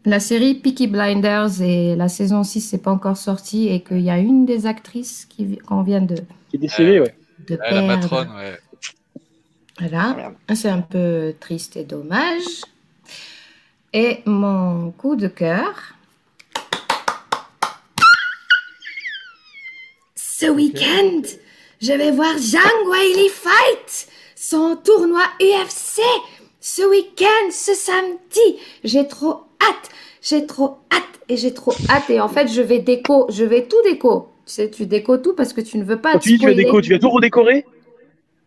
[0.05, 4.09] la série Peaky Blinders et la saison 6 n'est pas encore sortie et qu'il y
[4.09, 6.15] a une des actrices qui qu'on vient de,
[6.49, 7.15] Qui est décédé, ouais.
[7.47, 7.87] de Ouais, la perdre.
[7.87, 8.57] matrone, ouais.
[9.79, 10.13] Voilà.
[10.13, 10.33] Merde.
[10.55, 12.43] C'est un peu triste et dommage.
[13.93, 15.93] Et mon coup de cœur.
[20.15, 21.21] Ce week-end,
[21.81, 26.01] je vais voir Zhang Weili fight son tournoi UFC.
[26.59, 28.59] Ce week-end, ce samedi.
[28.83, 29.89] J'ai trop hâte.
[30.23, 31.03] J'ai trop hâte.
[31.29, 32.09] Et j'ai trop hâte.
[32.09, 33.27] Et en fait, je vais déco.
[33.29, 34.29] Je vais tout déco.
[34.45, 36.45] Tu sais, tu déco tout parce que tu ne veux pas Quand tu dis tu
[36.47, 37.65] vas déco, tu vas tout redécorer?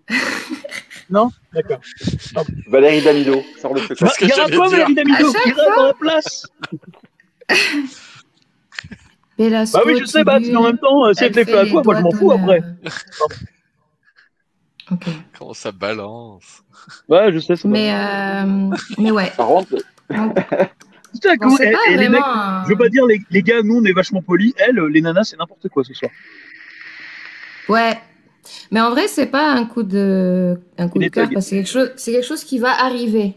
[1.08, 1.30] Non?
[1.52, 1.78] D'accord.
[2.66, 4.00] Valérie Damido, sort le truc.
[4.00, 4.68] Bah, ce que Il y aura quoi.
[4.68, 6.46] Valérie Damido À chaque qui reste la place
[9.38, 11.64] Belasco, Bah oui, je sais, bah, en même temps, euh, si elle te fait à
[11.66, 12.60] toi, moi je m'en fous après.
[12.60, 12.82] d'honneur.
[14.90, 15.06] Ok.
[15.38, 16.62] Comment ça balance?
[17.08, 19.30] Ouais, je sais, c'est Mais, euh, mais ouais.
[19.36, 19.76] Par contre,
[21.22, 22.10] Pas et les vraiment.
[22.10, 24.78] mecs, un- je veux pas dire les, les gars, nous on est vachement polis, elles,
[24.90, 26.10] les nanas, c'est n'importe quoi ce soir.
[27.68, 27.98] Ouais.
[28.70, 31.56] Mais en vrai, c'est pas un coup de, un coup de cœur parce que c'est
[31.56, 33.34] quelque chose, quelque chose qui va arriver.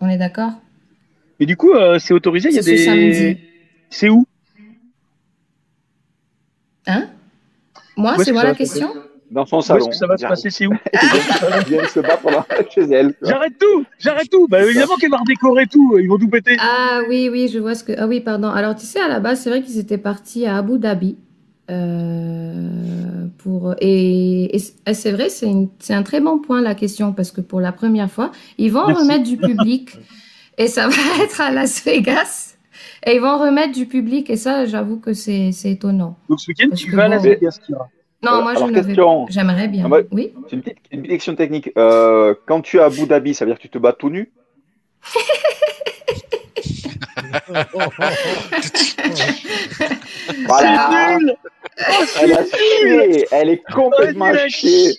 [0.00, 0.52] On est d'accord?
[1.40, 2.84] Mais du coup, euh, c'est autorisé, il y a C'est ce des.
[3.12, 3.38] samedi.
[3.90, 4.26] C'est où?
[6.86, 7.08] Hein?
[7.96, 8.92] Moi, c'est moi la question?
[9.32, 9.78] Dans son Où salon.
[9.80, 13.14] est-ce que ça va se passer C'est où Elle vient se battre là, chez elle.
[13.22, 16.56] J'arrête tout J'arrête tout Bah évidemment qu'elle va redécorer tout, ils vont tout péter.
[16.60, 17.92] Ah oui, oui, je vois ce que.
[17.98, 18.48] Ah oui, pardon.
[18.48, 21.16] Alors, tu sais, à la base, c'est vrai qu'ils étaient partis à Abu Dhabi.
[21.70, 23.74] euh, pour...
[23.80, 24.56] Et,
[24.92, 27.72] c'est vrai, c'est une- c'est un très bon point la question parce que pour la
[27.72, 29.02] première fois, ils vont Merci.
[29.02, 29.96] remettre du public
[30.58, 32.56] et ça va être à Las Vegas.
[33.06, 36.16] Et ils vont remettre du public et ça, j'avoue que c'est c'est étonnant.
[36.28, 37.30] Donc ce week-end, Parce tu vas à Las bon.
[37.30, 37.88] Vegas, Kira.
[38.24, 39.26] Non, Euh, moi, alors, je question.
[39.28, 39.88] J'aimerais bien.
[39.92, 40.32] Ah, Oui.
[40.48, 41.70] C'est une petite, une petite question technique.
[41.76, 44.10] Euh, quand tu es à Abu Dhabi, ça veut dire que tu te bats tout
[44.10, 44.30] nu?
[50.48, 51.18] Voilà.
[51.18, 51.34] C'est nul
[52.22, 53.26] Elle a chié.
[53.30, 54.92] Elle est complètement Oh, elle chiée.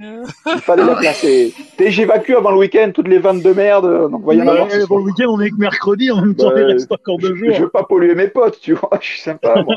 [0.00, 1.54] Il fallait la placer.
[1.76, 4.10] T'es, j'évacue avant le week-end toutes les vannes de merde.
[4.10, 4.56] Donc, voyons Oui.
[4.56, 4.68] soir.
[5.00, 7.44] le week-end, on est que mercredi, en même temps, Bah, il reste encore deux Je
[7.46, 7.58] jours.
[7.60, 8.90] veux pas polluer mes potes, tu vois.
[9.00, 9.76] Je suis sympa, moi.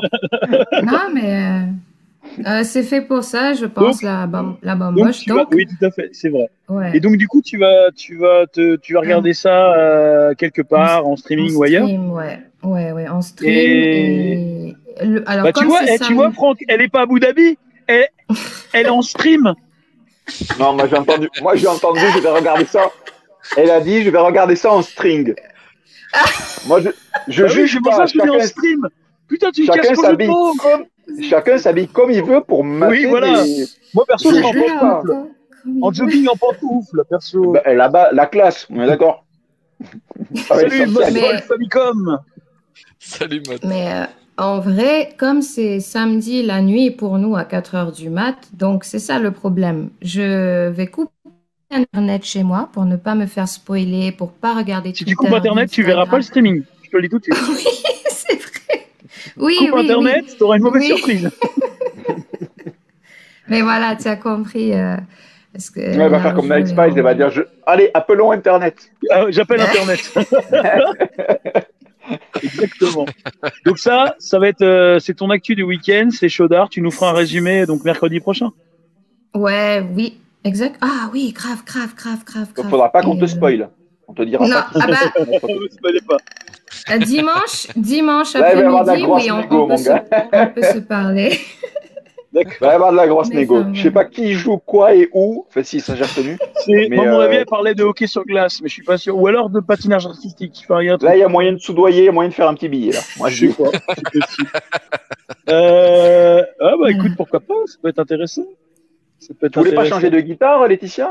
[0.82, 1.62] Non, mais
[2.46, 5.20] euh, c'est fait pour ça, je pense, la, bam- la Donc, bamboche.
[5.20, 6.48] tu vas- Donc, oui, tout à fait, c'est vrai.
[6.68, 6.90] ouais.
[6.96, 10.62] Et donc, du coup, tu vas, tu vas, te, tu vas regarder ça euh, quelque
[10.62, 11.84] part, en streaming En ou ailleurs.
[11.86, 12.38] stream, ouais.
[12.62, 13.50] Ouais, ouais, en stream.
[13.50, 15.04] Et- Et...
[15.06, 17.56] le- alors, Bah, tu vois, eh, tu vois, Franck, elle est pas à Abu Dhabi,
[17.86, 18.06] elle,
[18.72, 19.52] elle est en stream.
[20.58, 22.90] Non, moi j'ai entendu, moi j'ai entendu, je vais regarder ça.
[23.56, 25.34] Elle a dit, je vais regarder ça en string.
[26.66, 26.88] Moi, je,
[27.28, 28.06] je Bah oui, juge c'est pour pas.
[28.06, 28.88] ça en stream.
[29.28, 30.84] Putain, tu chacun s'habille comme,
[31.22, 33.44] chacun s'habille comme il veut pour mater Oui, voilà.
[33.94, 35.16] Moi, perso, je suis en pantoufle.
[35.82, 37.52] En jogging, en pantoufle, perso.
[37.52, 39.24] Bah, là-bas, la classe, on est d'accord.
[40.34, 42.18] Salut, Paul Famicom.
[42.98, 43.60] Salut, mode.
[43.64, 44.04] Mais euh,
[44.38, 48.84] en vrai, comme c'est samedi la nuit pour nous à 4 heures du mat, donc
[48.84, 49.90] c'est ça le problème.
[50.02, 51.10] Je vais couper
[51.70, 55.16] Internet chez moi pour ne pas me faire spoiler, pour pas regarder Si tu Twitter,
[55.16, 56.22] coupes Internet, tu verras pas le Instagram.
[56.22, 56.62] streaming.
[56.84, 57.36] Je te le dis tout de suite.
[59.36, 60.34] Oui, Coupe oui, Internet, oui.
[60.38, 60.88] t'auras une mauvaise Oui.
[60.88, 61.30] surprise.
[63.48, 64.72] Mais voilà, tu as compris.
[64.74, 64.96] euh,
[65.52, 67.42] parce que, Ouais, elle va faire comme je Night Spice, elle va dire je...
[67.66, 68.90] Allez, appelons Internet.
[69.10, 70.00] Ah, J'appelle Internet.
[72.42, 73.04] Exactement.
[73.66, 76.68] Donc ça, ça va être, euh, c'est ton actu du week-end, c'est Chaudard.
[76.68, 78.50] Tu nous feras un résumé donc mercredi prochain.
[79.34, 80.76] Ouais, oui, exact.
[80.80, 82.46] Ah oui, grave, grave, grave, grave.
[82.46, 82.70] Donc, grave.
[82.70, 83.68] faudra pas qu'on te euh, spoil.
[84.08, 84.66] On te dira Non, pas.
[84.74, 86.16] ah bah, Ne pas.
[86.90, 90.04] Euh, Dimanche, dimanche après-midi, oui, on, négo, on peut se, gars.
[90.32, 91.38] on peut se parler.
[92.34, 93.64] Il va y avoir de la grosse négo.
[93.72, 93.90] Je sais ouais.
[93.94, 95.46] pas qui joue quoi et où.
[95.48, 96.38] Enfin, si, ça j'ai retenu.
[96.56, 98.82] C'est, Mais, moi, mon euh, avis, elle parlait de hockey sur glace, mais je suis
[98.82, 99.16] pas sûr.
[99.16, 100.62] Ou alors de patinage artistique.
[100.64, 100.98] Enfin, il y a.
[101.00, 102.68] Là, il y a moyen de soudoyer, il y a moyen de faire un petit
[102.68, 103.00] billet, là.
[103.16, 103.54] Moi, je sais dis.
[103.54, 103.70] pas.
[105.48, 108.44] Euh, ah bah écoute, pourquoi pas, ça peut être intéressant.
[109.18, 111.10] Ça peut être Tu voulais pas changer de guitare, Laetitia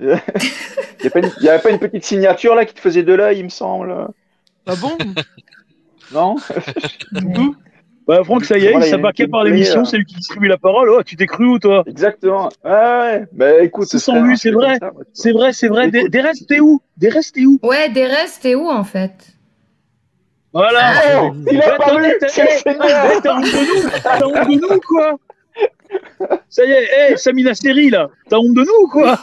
[0.00, 3.48] Il n'y avait pas une petite signature là qui te faisait de l'œil, il me
[3.48, 3.94] semble.
[4.66, 4.96] Ah bon
[6.12, 6.36] Non.
[8.06, 10.56] Bah Franck, ça y est, Voilà, il une par l'émission, c'est lui qui distribue la
[10.56, 10.88] parole.
[10.88, 12.48] Oh, tu t'es cru où toi Exactement.
[12.64, 13.26] Ouais.
[13.32, 14.78] Bah écoute, C'est sans lui, c'est vrai.
[15.12, 15.90] C'est vrai, c'est vrai.
[15.90, 16.10] Des, Écoute.
[16.12, 19.12] des restes, t'es où Des restes, t'es où Ouais, des restes, t'es où en fait
[20.54, 20.92] Voilà.
[21.20, 22.70] Oh, il a vu t'as- eh, eh,
[23.34, 25.18] honte de nous T'as honte de nous, quoi
[26.50, 29.18] Ça y est, hé, Samina Seri, là, t'as honte de nous, quoi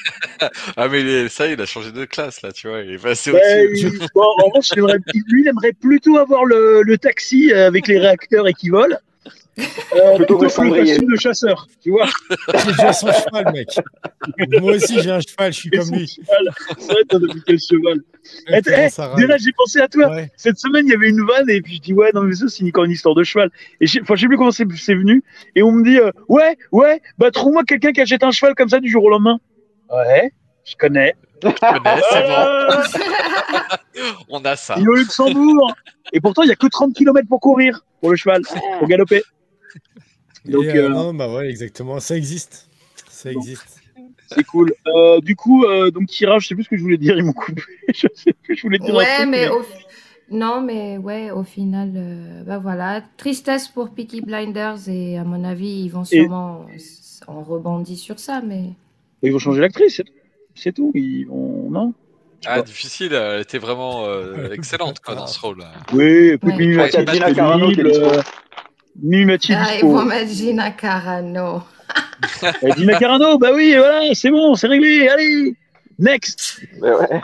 [0.76, 2.80] Ah, mais ça, il a changé de classe, là, tu vois.
[2.80, 3.88] Il est passé au-dessus.
[4.00, 7.86] il- bon, En revanche, il aimerait- lui, il aimerait plutôt avoir le, le taxi avec
[7.88, 8.96] les réacteurs et qui volent.
[9.58, 12.06] Euh, Plutôt que de chasseur, tu vois.
[12.54, 13.68] J'ai déjà son cheval, mec.
[14.60, 16.06] Moi aussi, j'ai un cheval, je suis Et comme lui.
[16.06, 16.50] cheval.
[16.78, 18.00] C'est vrai, t'as depuis quel cheval
[18.48, 19.20] Eh, Comment eh, ça râle.
[19.20, 20.10] Déjà, j'ai pensé à toi.
[20.10, 20.30] Ouais.
[20.36, 22.48] Cette semaine, il y avait une vanne et puis je dis ouais, non mais ça
[22.48, 23.50] c'est une histoire de cheval.
[23.80, 25.22] Et je, sais plus comment c'est venu.
[25.54, 28.68] Et on me dit euh, ouais, ouais, bah trouve-moi quelqu'un qui achète un cheval comme
[28.68, 29.38] ça du jour au lendemain.
[29.90, 30.32] Ouais,
[30.64, 31.14] je connais.
[31.42, 32.34] Je connais, c'est bon.
[32.34, 34.74] Euh, On a ça.
[34.78, 35.72] il est au Luxembourg.
[36.12, 38.42] Et pourtant, il y a que 30 km pour courir pour le cheval,
[38.78, 39.22] pour galoper.
[40.48, 42.00] Donc Et, euh, euh, non, bah ouais, exactement.
[42.00, 42.68] Ça existe.
[43.08, 43.80] Ça existe.
[44.28, 44.74] c'est cool.
[44.86, 47.24] Euh, du coup, euh, donc tirage, je sais plus ce que je voulais dire, ils
[47.24, 47.62] m'ont coupé.
[47.94, 48.94] je sais plus, je voulais dire.
[48.94, 49.62] un Ouais, truc, mais au...
[50.30, 55.44] non, mais ouais, au final, euh, bah voilà, tristesse pour Peaky Blinders et à mon
[55.44, 58.70] avis, ils vont sûrement s- en rebondir sur ça, mais
[59.22, 60.02] Ils vont changer l'actrice,
[60.54, 60.92] c'est tout.
[60.94, 61.94] Ils vont non?
[62.46, 63.12] Ah, difficile.
[63.12, 65.58] Elle était vraiment euh, excellente, quoi, dans ce rôle.
[65.58, 65.72] là.
[65.92, 66.38] Oui, Ouais.
[66.42, 67.04] Mimi Ouais, Mathieu
[68.96, 69.08] a dispo.
[69.08, 70.02] Mimi Mathieu ah, dispo.
[70.02, 71.62] mettre Gina Carano.
[72.42, 75.54] Euh, Gina Carano, bah oui, voilà, c'est bon, c'est réglé, allez,
[75.98, 76.60] next.
[76.80, 77.20] Mais ouais.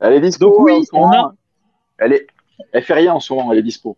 [0.00, 0.46] Elle est dispo.
[0.46, 1.32] Donc oui, en ce on moment.
[1.98, 2.26] Elle est.
[2.72, 3.96] Elle fait rien en ce moment, elle est dispo.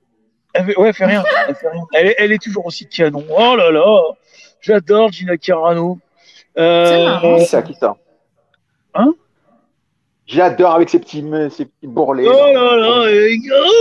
[0.55, 1.85] Elle fait- ouais, fait rien, elle fait rien.
[1.93, 3.25] Elle est, elle est toujours aussi canon.
[3.31, 4.03] Oh là là,
[4.61, 5.99] j'adore Gina Carano.
[6.59, 7.39] Euh, C'est marrant.
[7.39, 7.97] Qui ça, qui ça?
[8.95, 9.15] Hein?
[10.31, 12.27] J'adore avec ses petits, ses petits bourrelets.
[12.29, 13.39] Oh là là, et-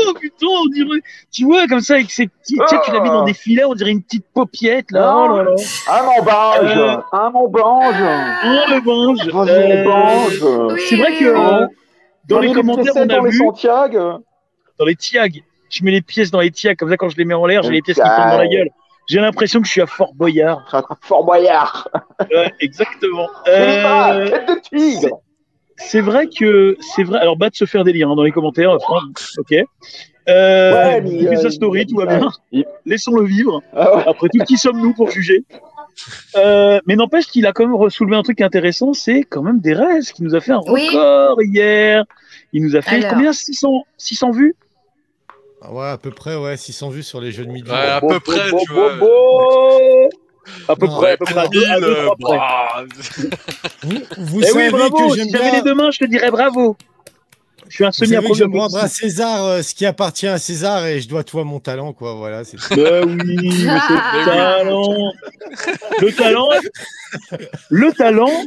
[0.07, 3.01] oh putain, on dirait, tu vois, comme ça, avec ses petits, tu sais, tu l'as
[3.01, 5.51] mis dans des filets, on dirait une petite paupiette, là, oh là là.
[5.91, 9.27] Un mon bange Euh, Un mon bange Oh le bange.
[9.27, 9.88] Vas-y,
[10.71, 11.67] Euh, c'est vrai que, euh,
[12.29, 14.23] dans J'en ai les commentaires, on pièces a dans les vu, Santiago.
[14.79, 17.25] dans les tiags, je mets les pièces dans les tiags, comme ça, quand je les
[17.25, 18.69] mets en l'air, j'ai Les les pièces qui tombent dans la gueule.
[19.10, 20.63] J'ai l'impression que je suis à Fort Boyard.
[21.01, 21.89] Fort Boyard
[22.31, 23.27] Ouais, exactement.
[23.45, 25.19] Je l'ai pas, Euh, Tête de tigre
[25.78, 27.20] c'est vrai que c'est vrai.
[27.20, 28.76] Alors, bat se faire des liens dans les commentaires.
[28.82, 29.54] Franck, ok.
[30.30, 32.30] Euh, Ouais, mais, il fait euh, sa story, tout va bien.
[32.52, 33.62] il- Laissons-le vivre.
[33.74, 34.04] Ah ouais.
[34.08, 35.44] Après tout, qui sommes-nous pour juger?
[36.36, 40.02] Euh, mais n'empêche qu'il a quand même soulevé un truc intéressant, c'est quand même Derez
[40.13, 40.88] qui nous a fait un Oui.
[40.90, 42.04] record hier.
[42.54, 43.12] Il nous a fait Alors.
[43.13, 43.34] combien?
[43.34, 44.56] 600, 600 vues?
[45.62, 47.70] Ah Ouais, à peu près, ouais, 600 vues sur les jeux de midi.
[47.72, 48.92] Ouais, à peu près, tu vois.
[50.67, 51.47] À peu Non, près, à peu près.
[53.83, 54.97] Vous, vous Eh savez oui, bravo.
[55.10, 55.51] que Si j'aime bien...
[55.53, 56.75] les deux mains, je te dirais bravo.
[57.69, 60.27] Je suis un Vous savez semi que je rendre à César euh, ce qui appartient
[60.27, 62.13] à César et je dois à mon talent, quoi.
[62.13, 65.12] Voilà, c'est Bah oui, le talent.
[65.99, 66.49] Le talent.
[67.69, 68.43] Le talent.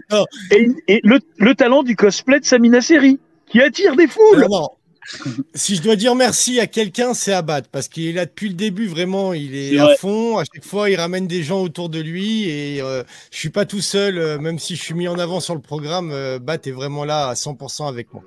[0.52, 4.46] Et, et le, le talent du cosplay de Samina Seri qui attire des foules.
[4.50, 4.70] Non.
[5.54, 8.54] Si je dois dire merci à quelqu'un, c'est Abad, parce qu'il est là depuis le
[8.54, 9.96] début, vraiment, il est, à vrai.
[9.96, 10.38] fond.
[10.38, 13.64] À chaque fois, il ramène des gens autour de lui et euh, je suis pas
[13.64, 16.10] tout seul, euh, même si je suis mis en avant sur le programme.
[16.12, 18.22] Euh, Bat est vraiment là à 100% avec moi.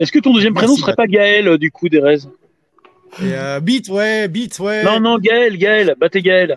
[0.00, 2.18] Est-ce que ton deuxième prénom serait pas Gaël euh, du coup, Derez
[3.20, 4.84] Et euh, Beat, ouais, Beat, ouais.
[4.84, 6.56] Non, non, Gaël, Gaël, battez Gaël.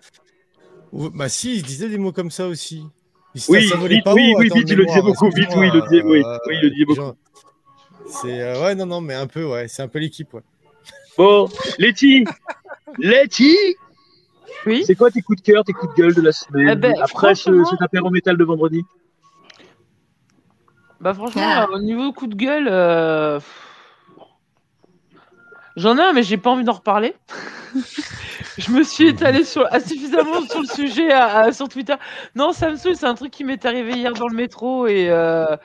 [0.91, 2.83] Ou- Bah si, il disait des mots comme ça aussi.
[3.47, 6.39] Oui, oui, oui, de il le disait beaucoup, Beat, oui, il le disait, oui, excuse-moi,
[6.47, 7.01] oui, il le disait beaucoup.
[8.07, 10.41] C'est euh, ouais, non, non, mais un peu, ouais, c'est un peu l'équipe, ouais.
[11.17, 12.25] Bon, Letty,
[12.97, 13.55] Letty,
[14.65, 14.83] Oui.
[14.85, 16.93] c'est quoi tes coups de cœur, tes coups de gueule de la semaine Eh ben,
[17.01, 18.83] Après ce, franchement- cet apéro métal de vendredi
[20.99, 21.67] Bah franchement, Ah.
[21.69, 23.39] euh, au niveau coup de gueule, euh,
[25.75, 27.13] j'en ai un, mais j'ai pas envie d'en reparler.
[28.57, 31.95] je me suis étalée sur, suffisamment sur le sujet à- à- sur Twitter.
[32.35, 35.09] Non, ça me saoule, c'est un truc qui m'est arrivé hier dans le métro et,
[35.09, 35.57] euh,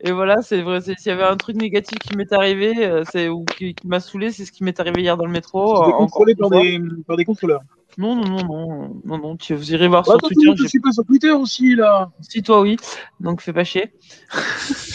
[0.00, 0.80] et voilà, c'est vrai.
[0.80, 3.86] c'est- S'il y avait un truc négatif qui m'est arrivé, euh, c'est ou qui, qui
[3.88, 5.82] m'a saoulé, c'est ce qui m'est arrivé hier dans le métro.
[5.82, 7.62] Euh, contrôlé par des, par des contrôleurs.
[7.96, 9.36] Non, non, non, non, non, non.
[9.36, 10.52] Tu, vous irez voir Bah, sur attends, Twitter.
[10.56, 12.10] je suis pas sur Twitter aussi, là.
[12.20, 12.76] Si toi oui,
[13.18, 13.90] donc fais pas chier.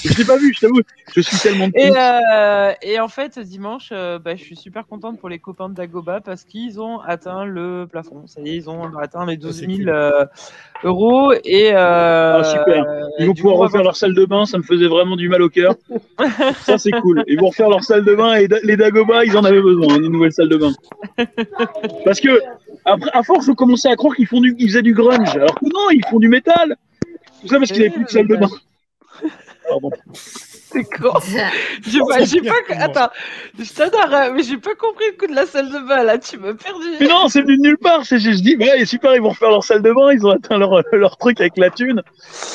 [0.06, 0.79] Je l'ai pas vu, je t'avoue.
[1.15, 5.19] Je suis tellement Et, euh, et en fait, dimanche, euh, bah, je suis super contente
[5.19, 8.23] pour les copains de Dagoba parce qu'ils ont atteint le plafond.
[8.27, 9.89] Ça y est, ils ont atteint les 12 c'est 000 cool.
[9.89, 10.25] euh,
[10.84, 11.34] euros.
[11.43, 12.86] Et, euh, Ah, super.
[13.19, 15.41] Ils vont pouvoir coup, refaire leur salle de bain, ça me faisait vraiment du mal
[15.41, 15.75] au cœur.
[16.62, 17.23] ça, c'est cool.
[17.27, 20.12] Ils vont refaire leur salle de bain et les Dagobah, ils en avaient besoin, une
[20.12, 20.71] nouvelle salle de bain.
[22.06, 22.39] Parce que,
[22.86, 25.36] après, à force, on commençait à croire qu'ils font du, ils faisaient du grunge.
[25.36, 26.76] Alors que non, ils font du métal.
[27.42, 28.50] Tout ça parce qu'ils n'avaient plus de salle de bain.
[29.70, 29.92] Pardon.
[30.14, 31.14] C'est con.
[31.88, 33.10] J'ai pas, j'ai pas, attends,
[33.60, 36.18] je t'adore, hein, mais j'ai pas compris le coup de la salle de bain là.
[36.18, 36.86] Tu m'as perdu.
[37.00, 38.04] Mais non, c'est venu de nulle part.
[38.06, 40.58] C'est, je dis, ouais, super, ils vont refaire leur salle de bain, ils ont atteint
[40.58, 42.02] leur, leur truc avec la thune.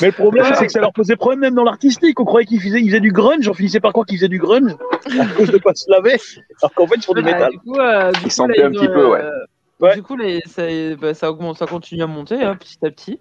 [0.01, 2.19] Mais le problème, c'est que ça leur posait problème même dans l'artistique.
[2.19, 4.39] On croyait qu'ils faisaient, ils faisaient du grunge, on finissait par croire qu'ils faisaient du
[4.39, 4.75] grunge
[5.17, 6.17] à cause de pas se laver.
[6.61, 7.51] Alors qu'en fait, ils font du Bah, métal.
[7.51, 9.21] du coup, euh, du Ils coup, sentaient là, un petit peu, ouais.
[9.21, 9.31] euh,
[9.79, 9.95] Ouais.
[9.95, 10.63] Du coup, là, ça,
[10.99, 13.19] bah, ça augmente, ça continue à monter hein, petit à petit.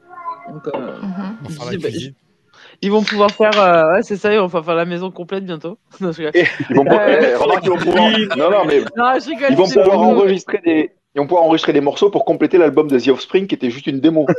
[0.53, 2.15] Donc, euh, la Je dis, bah, cuisine.
[2.83, 5.79] ils vont pouvoir faire, euh, ouais, c'est ça, ils vont faire la maison complète bientôt.
[6.01, 6.33] Non, je rigole.
[6.71, 8.11] Ils vont, Euh, remarque pouvoir.
[8.37, 9.49] Non, non, mais Non, je rigole.
[9.51, 10.17] ils vont pouvoir bon.
[10.17, 10.91] enregistrer des.
[11.15, 13.87] Ils vont pouvoir enregistrer des morceaux pour compléter l'album de The Offspring qui était juste
[13.87, 14.27] une démo.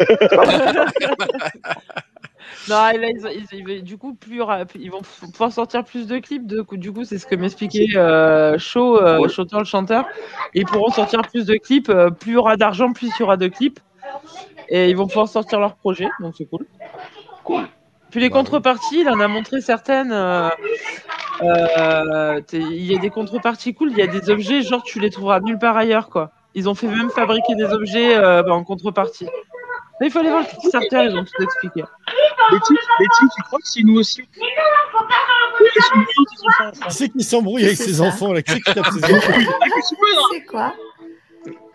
[2.69, 4.41] Là, ils, du coup, plus,
[4.75, 5.01] ils vont
[5.31, 6.45] pouvoir sortir plus de clips.
[6.45, 10.05] De, du coup, c'est ce que m'expliquait euh, Shaw, euh, le chanteur.
[10.53, 11.89] Ils pourront sortir plus de clips.
[11.89, 13.79] euh, plus il y aura d'argent, plus il y aura de clips.
[14.69, 16.67] Et ils vont pouvoir sortir leurs projets, donc c'est cool.
[17.43, 17.67] Cool.
[18.11, 20.11] Puis les Bah contreparties, il en a montré certaines.
[20.11, 20.49] euh,
[22.53, 25.39] Il y a des contreparties cool, il y a des objets, genre tu les trouveras
[25.39, 26.31] nulle part ailleurs, quoi.
[26.55, 29.27] Ils ont fait même fabriquer des objets bah, en contrepartie.
[29.99, 31.83] Mais il faut aller voir le Kickstarter, ils ont tout expliqué.
[32.51, 34.23] Betty, Betty, tu crois que si nous aussi.
[36.89, 39.45] C'est qui s'embrouille avec ses enfants là Qui tape ses enfants là
[40.31, 40.73] C'est quoi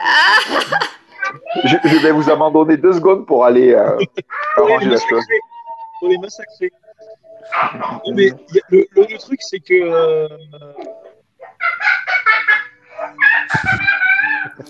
[1.65, 3.97] Je, je vais vous abandonner deux secondes pour aller euh,
[4.57, 5.25] arranger la chose.
[5.99, 6.71] Pour les massacrer.
[8.07, 8.61] Non, mais le,
[8.95, 9.75] le- le truc, c'est que.
[9.75, 10.29] euh,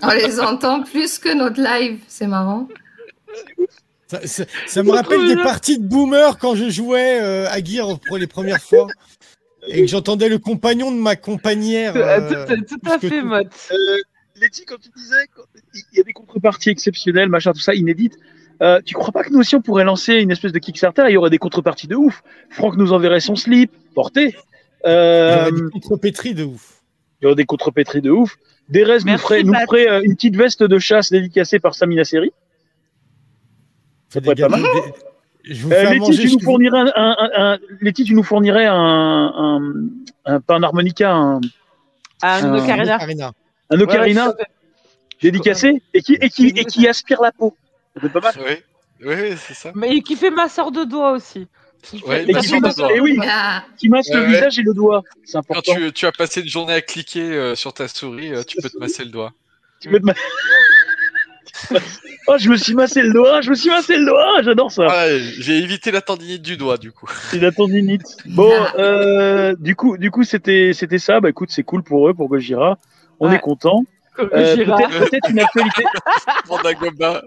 [0.01, 2.67] On les entend plus que notre live, c'est marrant.
[4.07, 7.99] Ça, ça- ça me rappelle des parties de boomer quand je jouais euh, à Gear
[8.07, 8.87] pour les premières fois
[9.67, 11.93] et que j'entendais le compagnon de ma compagnière.
[11.95, 13.25] Euh, tout, tout à fait, tout.
[13.25, 13.47] Mott.
[13.71, 13.97] Euh,
[14.39, 15.25] Letty, quand tu disais
[15.73, 18.15] qu'il y a des contreparties exceptionnelles, machin, tout ça, inédites,
[18.61, 21.09] euh, tu crois pas que nous aussi on pourrait lancer une espèce de Kickstarter et
[21.09, 22.21] il y aurait des contreparties de ouf?
[22.51, 24.35] Franck nous enverrait son slip, porté.
[24.85, 26.81] Euh, J'aurais des contrepétries de ouf.
[27.21, 28.35] il y aurait des contrepétries de ouf.
[28.69, 32.31] Derez nous ferait, nous ferait euh, une petite veste de chasse dédicacée par Samina Seri.
[34.15, 34.61] Ça pourrait être pas mal.
[34.61, 38.15] des- Je vous Euh, fais Letty, tu nous fournirais un, un, un, un- Letty, tu
[38.15, 39.73] nous fournirais un, un,
[40.25, 41.39] un- pas un harmonica, un,
[42.23, 42.97] Ah, Euh, Ocarina.
[42.97, 43.31] Karina.
[43.69, 44.47] un ocarina Ouais, fait.
[45.21, 47.55] dédicacé et qui, et, qui, et qui aspire la peau.
[47.93, 48.33] Ça peut être pas mal.
[48.39, 48.55] Oui,
[49.05, 49.71] oui, c'est ça.
[49.75, 51.45] Mais qui fait masseur de doigts aussi.
[52.07, 52.95] Ouais, Et qui, le doigt.
[52.95, 54.29] et oui, Ah, qui masque Ouais, le ouais.
[54.29, 55.03] visage et le doigt.
[55.23, 55.75] C'est Quand important.
[55.75, 58.69] tu, tu as passé une journée à cliquer euh, sur ta souris, euh, tu peux
[58.69, 59.33] te masser le doigt.
[59.81, 60.13] Tu peux te ma-
[62.27, 64.87] Oh, je me suis massé le doigt, je me suis massé le doigt, j'adore ça.
[64.89, 65.05] Ah,
[65.39, 67.07] J'ai évité la tendinite du doigt, du coup.
[67.31, 68.17] C'est la tendinite.
[68.25, 71.19] Bon, euh, du coup, du coup, c'était, c'était ça.
[71.19, 72.77] Bah écoute, c'est cool pour eux, pour Gojira.
[73.19, 73.35] On Ouais.
[73.35, 73.83] est content.
[74.17, 75.83] Euh, peut-être, peut-être une actualité.
[76.47, 77.21] Pour Dagoba.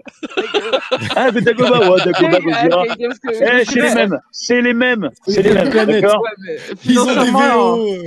[1.15, 2.83] Ah, mais Dagoba, ouais, Dagoba, Gojira.
[2.87, 6.01] Que- Eh, c'est les mêmes, c'est les mêmes, c'est les mêmes, planète.
[6.01, 8.03] d'accord Ouais, mais Ils ont des financièrement, vélos.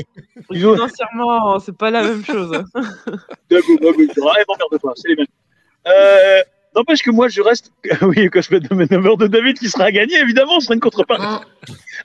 [0.52, 2.50] financièrement, c'est pas la même chose.
[3.48, 5.26] Dagoba, Gojira, eh, m'emmerde pas, c'est les mêmes.
[5.86, 6.42] Euh,
[6.74, 7.70] N'empêche que moi, je reste.
[8.00, 11.22] Oui, cosplay de number de David qui sera à gagner, évidemment, ce sera une contrepartie.
[11.26, 11.42] Hein.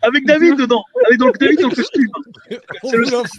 [0.01, 2.07] Avec David dedans, avec donc David dans le costume.
[2.49, 3.31] le- l'offre.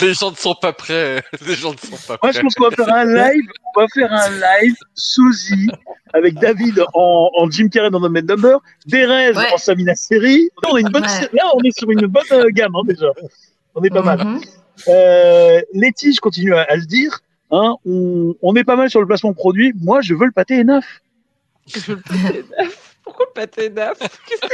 [0.00, 1.22] Les gens ne sont pas prêts.
[1.46, 3.44] Les gens ne sont pas Moi, je pense qu'on va faire un live,
[3.76, 4.30] on va faire un
[4.62, 5.68] live sosie
[6.14, 9.52] avec David en, en Jim Carrey dans Number Number, Derez Ouais.
[9.52, 10.48] en Samina série.
[10.62, 11.28] Là, on, a une bonne, Ouais.
[11.34, 13.08] là, on est sur une bonne euh, gamme, hein, déjà.
[13.74, 14.24] On est pas mal.
[14.24, 14.40] Mhm.
[14.88, 17.20] Euh, Letty, je continue à, à le dire.
[17.50, 19.72] Hein, on, on est pas mal sur le placement produit.
[19.80, 21.00] Moi, je veux le pâté Enaf.
[21.66, 22.96] Je veux le pâté neuf.
[23.04, 23.98] Pourquoi le pâté neuf?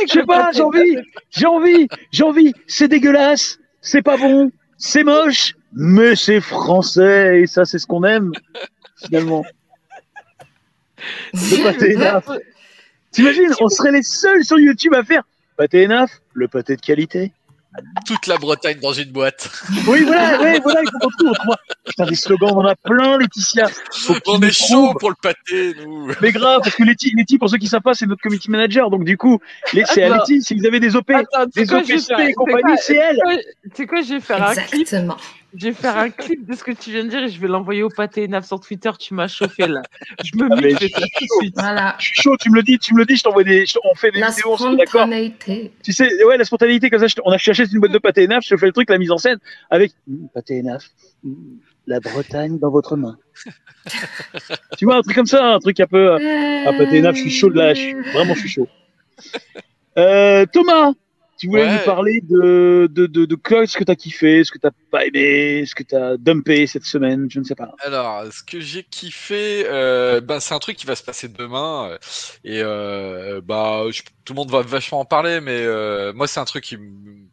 [0.06, 0.96] Je sais pas, j'ai envie,
[1.30, 2.52] j'ai envie, j'ai envie.
[2.66, 8.04] C'est dégueulasse, c'est pas bon, c'est moche, mais c'est français et ça, c'est ce qu'on
[8.04, 8.32] aime
[8.96, 9.44] finalement.
[11.32, 12.28] Le pâté Enaf.
[13.10, 15.22] T'imagines, on serait les seuls sur YouTube à faire
[15.56, 17.32] pâté Enaf, le pâté de qualité.
[18.06, 19.50] Toute la Bretagne dans une boîte.
[19.86, 21.36] Oui, voilà, ouais, voilà, il faut qu'on trouve.
[21.86, 23.68] Putain, des slogans, on en a plein, Laetitia.
[23.92, 26.12] Faut On est chaud pour le pâté, nous.
[26.20, 28.90] Mais grave, parce que Letty, Letty, pour ceux qui savent pas, c'est notre community manager.
[28.90, 29.38] Donc, du coup,
[29.72, 30.16] c'est à.
[30.18, 33.18] Letty, si vous avez des OP, Attends, des faire- et c'est compagnie, quoi- c'est elle.
[33.74, 34.80] Sais quoi, je vais faire un clip.
[34.82, 35.16] Exactement.
[35.54, 37.48] Je vais faire un clip de ce que tu viens de dire et je vais
[37.48, 38.90] l'envoyer au pâté Naf sur Twitter.
[38.98, 39.82] Tu m'as chauffé là.
[40.24, 41.54] Je me Ah, mets, je ça tout de suite.
[41.56, 41.94] Voilà.
[41.98, 43.78] Je suis chaud, tu me le dis, tu me le dis, je t'envoie des, je-
[43.84, 45.02] on fait des La vidéos, on se met d'accord.
[45.02, 45.72] spontanéité.
[45.82, 48.26] Tu sais, ouais, la spontanéité, comme ça, je on a j'achète une boîte de pâté
[48.26, 49.38] naf, je fais le truc, la mise en scène,
[49.70, 50.84] avec Mmh, pâté naf,
[51.24, 51.32] mmh,
[51.86, 53.18] la Bretagne dans votre main.
[54.78, 56.18] tu vois, un truc comme ça, un truc un peu, euh,
[56.66, 58.68] ah, pâté naf, je suis chaud de je suis- vraiment, je suis chaud.
[59.98, 60.92] Euh, Thomas,
[61.42, 61.72] tu voulais Ouais.
[61.78, 65.04] nous parler de, de, de, de quoi, ce que t'as kiffé, ce que t'as pas
[65.06, 67.74] aimé, ce que t'as dumpé cette semaine, je ne sais pas.
[67.80, 71.90] Alors, ce que j'ai kiffé, euh, ben, c'est un truc qui va se passer demain.
[71.90, 71.98] euh,
[72.44, 76.38] et euh, bah, je- tout le monde va vachement en parler, mais euh, moi, c'est
[76.38, 76.78] un truc qui,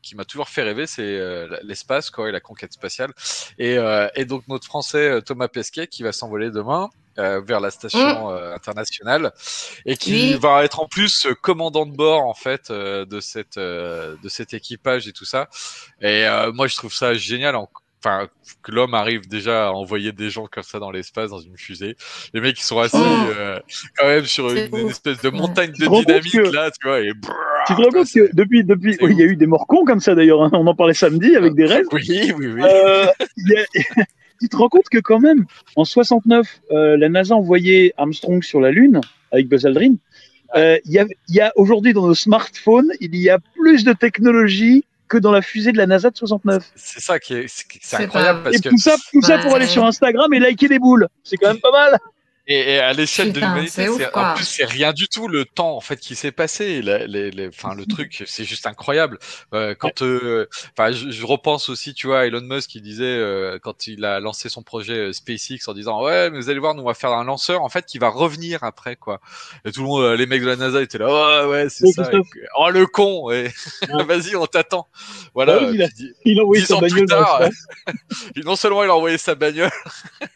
[0.02, 3.12] qui m'a toujours fait rêver, c'est euh, l'espace, quoi, et la conquête spatiale.
[3.58, 6.90] Et, euh, et donc, notre Français euh, Thomas Pesquet qui va s'envoler demain.
[7.18, 9.34] euh, vers la station euh, internationale
[9.86, 10.40] et qui Oui.
[10.40, 14.30] va être en plus euh, commandant de bord en fait euh, de cette euh, de
[14.30, 15.50] cet équipage et tout ça
[16.02, 17.70] et euh, moi je trouve ça génial en-
[18.04, 18.30] enfin
[18.64, 21.96] que l'homme arrive déjà à envoyer des gens comme ça dans l'espace dans une fusée
[22.34, 23.30] les mecs ils sont assis Oh.
[23.38, 23.60] euh,
[23.98, 27.12] quand même sur une, espèce de montagne de dynamite que- là tu vois et
[27.68, 29.84] Tu te rends compte que depuis, depuis, oui, il y a eu des morts cons
[29.86, 31.86] comme ça d'ailleurs, hein, on en parlait samedi avec des rêves.
[31.92, 33.06] oui oui oui Euh,
[33.38, 33.66] il y a-
[34.42, 35.46] tu te rends compte que quand même,
[35.76, 39.02] en 69, euh, la NASA envoyait Armstrong sur la Lune
[39.34, 39.96] avec Buzz Aldrin.
[40.56, 43.84] Euh, Il y a, il y a aujourd'hui dans nos smartphones, il y a plus
[43.84, 46.72] de technologie que dans la fusée de la NASA de 69.
[46.76, 49.68] c'est ça qui est c'est incroyable parce Et que tout ça, tout ça pour aller
[49.68, 51.08] sur Instagram et liker des boules.
[51.24, 52.00] C'est quand même pas mal.
[52.52, 55.82] Et, et à l'échelle de l'humanité, en plus c'est rien du tout le temps en
[55.82, 56.82] fait qui s'est passé.
[56.82, 59.20] Les- les- Enfin le truc, c'est juste incroyable.
[59.54, 63.04] Euh, quand, euh, enfin, je, je repense aussi, tu vois, à Elon Musk qui disait
[63.06, 66.58] euh, quand il a lancé son projet euh, SpaceX en disant ouais, mais vous allez
[66.60, 69.22] voir, nous on va faire un lanceur en fait qui va revenir après quoi.
[69.64, 71.86] Et tout le monde, euh, les mecs de la NASA étaient là, ouais ouais c'est
[71.86, 72.10] Oui, ça.
[72.12, 72.18] Et-
[72.58, 73.54] oh le con, ouais.
[74.08, 74.88] vas-y on t'attend.
[75.36, 75.60] Voilà.
[75.62, 75.88] Ah oui, il a-
[76.26, 77.42] Il a envoyé sa bagnole tard.
[78.36, 79.70] Et non seulement il a envoyé sa bagnole,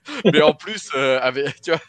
[0.25, 1.81] mais en plus euh, avec, tu vois,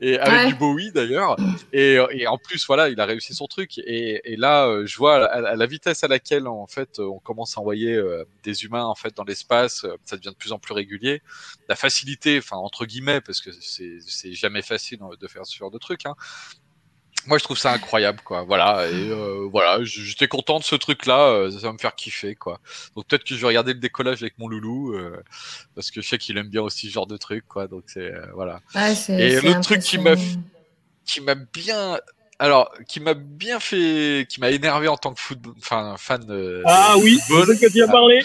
[0.00, 0.46] et avec Ouais.
[0.48, 1.36] du Bowie d'ailleurs.
[1.72, 3.78] Et, euh, et en plus, voilà, il a réussi son truc.
[3.78, 6.98] Et, et là, euh, je vois à, la- à la vitesse à laquelle en fait
[6.98, 10.34] on commence à envoyer euh, des humains en fait dans l'espace, euh, ça devient de
[10.36, 11.22] plus en plus régulier.
[11.68, 15.70] La facilité, enfin entre guillemets, parce que c'est jamais facile euh, de faire ce genre
[15.70, 16.06] de truc.
[16.06, 16.14] Hein.
[17.26, 18.42] Moi, je trouve ça incroyable, quoi.
[18.42, 21.26] Voilà, et euh, voilà, j'étais content de ce truc-là.
[21.26, 22.58] euh, ça va me faire kiffer, quoi.
[22.96, 25.22] Donc peut-être que je vais regarder le décollage avec mon loulou, euh,
[25.74, 27.66] parce que je sais qu'il aime bien aussi ce genre de truc, quoi.
[27.68, 30.14] Donc c'est euh, voilà Ouais, c'est- Et c'est l'autre truc qui m'a
[31.04, 31.98] qui m'a bien
[32.38, 36.62] alors qui m'a bien fait qui m'a énervé en tant que football enfin fan de,
[36.66, 38.22] Ah de oui, ce que tu as parlé.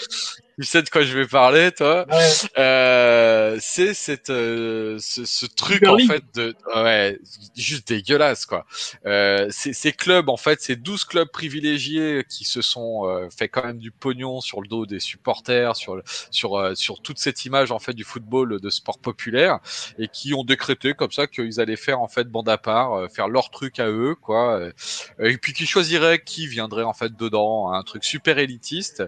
[0.56, 2.06] Tu sais de quoi je vais parler toi?
[2.08, 2.28] Ouais.
[2.58, 6.10] euh, c'est cette euh, ce, ce truc Super en League.
[6.10, 7.18] fait de ouais
[7.56, 8.64] juste dégueulasse quoi
[9.06, 13.64] euh, ces, clubs en fait ces 12 clubs privilégiés qui se sont euh, fait quand
[13.64, 17.44] même du pognon sur le dos des supporters sur le- sur euh, sur toute cette
[17.44, 19.58] image en fait du football de sport populaire
[19.98, 23.08] et qui ont décrété comme ça qu'ils allaient faire en fait bande à part euh,
[23.08, 24.72] faire leur truc à eux quoi euh,
[25.18, 29.02] et puis qui choisiraient qui viendrait en fait dedans un truc super élitiste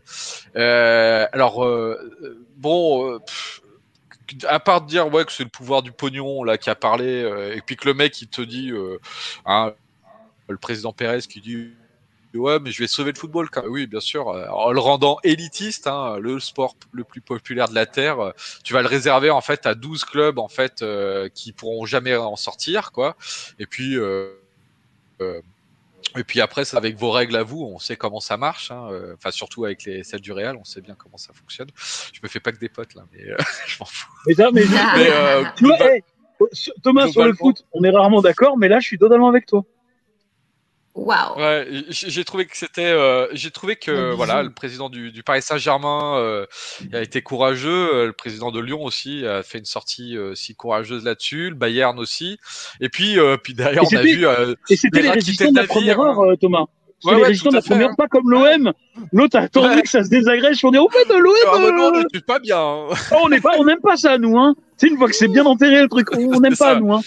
[0.57, 3.61] euh, alors euh, euh, bon euh, pff,
[4.49, 7.55] à part dire ouais que c'est le pouvoir du pognon là qui a parlé euh,
[7.55, 8.73] et puis que le mec il te dit
[9.45, 9.75] hein,
[10.49, 11.69] le président Pérez qui dit
[12.33, 15.87] ouais mais je vais sauver le football quand oui bien sûr en le rendant élitiste
[15.87, 18.33] hein, le sport le plus populaire de la terre
[18.65, 22.17] tu vas le réserver en fait à 12 clubs en fait euh, qui pourront jamais
[22.17, 23.17] en sortir quoi.
[23.59, 24.33] Et puis euh,
[25.21, 25.43] euh,
[26.17, 28.71] et puis après, c'est avec vos règles à vous, on sait comment ça marche.
[28.71, 31.69] hein, euh, Enfin, surtout avec les celles du Real, on sait bien comment ça fonctionne.
[32.13, 33.37] Je me fais pas que des potes là, mais euh,
[33.67, 34.11] je m'en fous.
[34.27, 36.03] Mais, ça, mais, Mais, euh, tu vois, global- hey,
[36.53, 39.47] sur- Thomas, sur le foot, on est rarement d'accord, mais là, je suis totalement avec
[39.47, 39.65] toi.
[40.97, 41.37] Waouh.
[41.39, 45.43] Ouais, j'ai trouvé que c'était, euh, j'ai trouvé que voilà, le président du, du Paris
[45.43, 46.47] Saint-Germain euh,
[46.91, 50.55] a été courageux, euh, le président de Lyon aussi a fait une sortie euh, si
[50.55, 52.39] courageuse là-dessus, le Bayern aussi,
[52.81, 55.57] et puis euh, puis derrière Et on a vu euh, Et c'était les résistants de
[55.57, 56.65] la première navire, heure, Thomas.
[57.05, 57.95] Ouais, les ouais, résistants de la première, hein.
[57.99, 58.73] pas comme l'OM.
[59.13, 60.65] L'autre a attendu que ça se désagrège.
[60.65, 62.59] On dit, au fait, l'OM, ah bah non, ne tue pas bien.
[62.59, 62.89] hein.
[63.13, 64.55] oh, on n'est pas, on n'aime pas ça, nous, hein.
[64.77, 66.81] C'est une fois que c'est bien enterré le truc, on n'aime pas, ça.
[66.81, 67.01] nous, hein.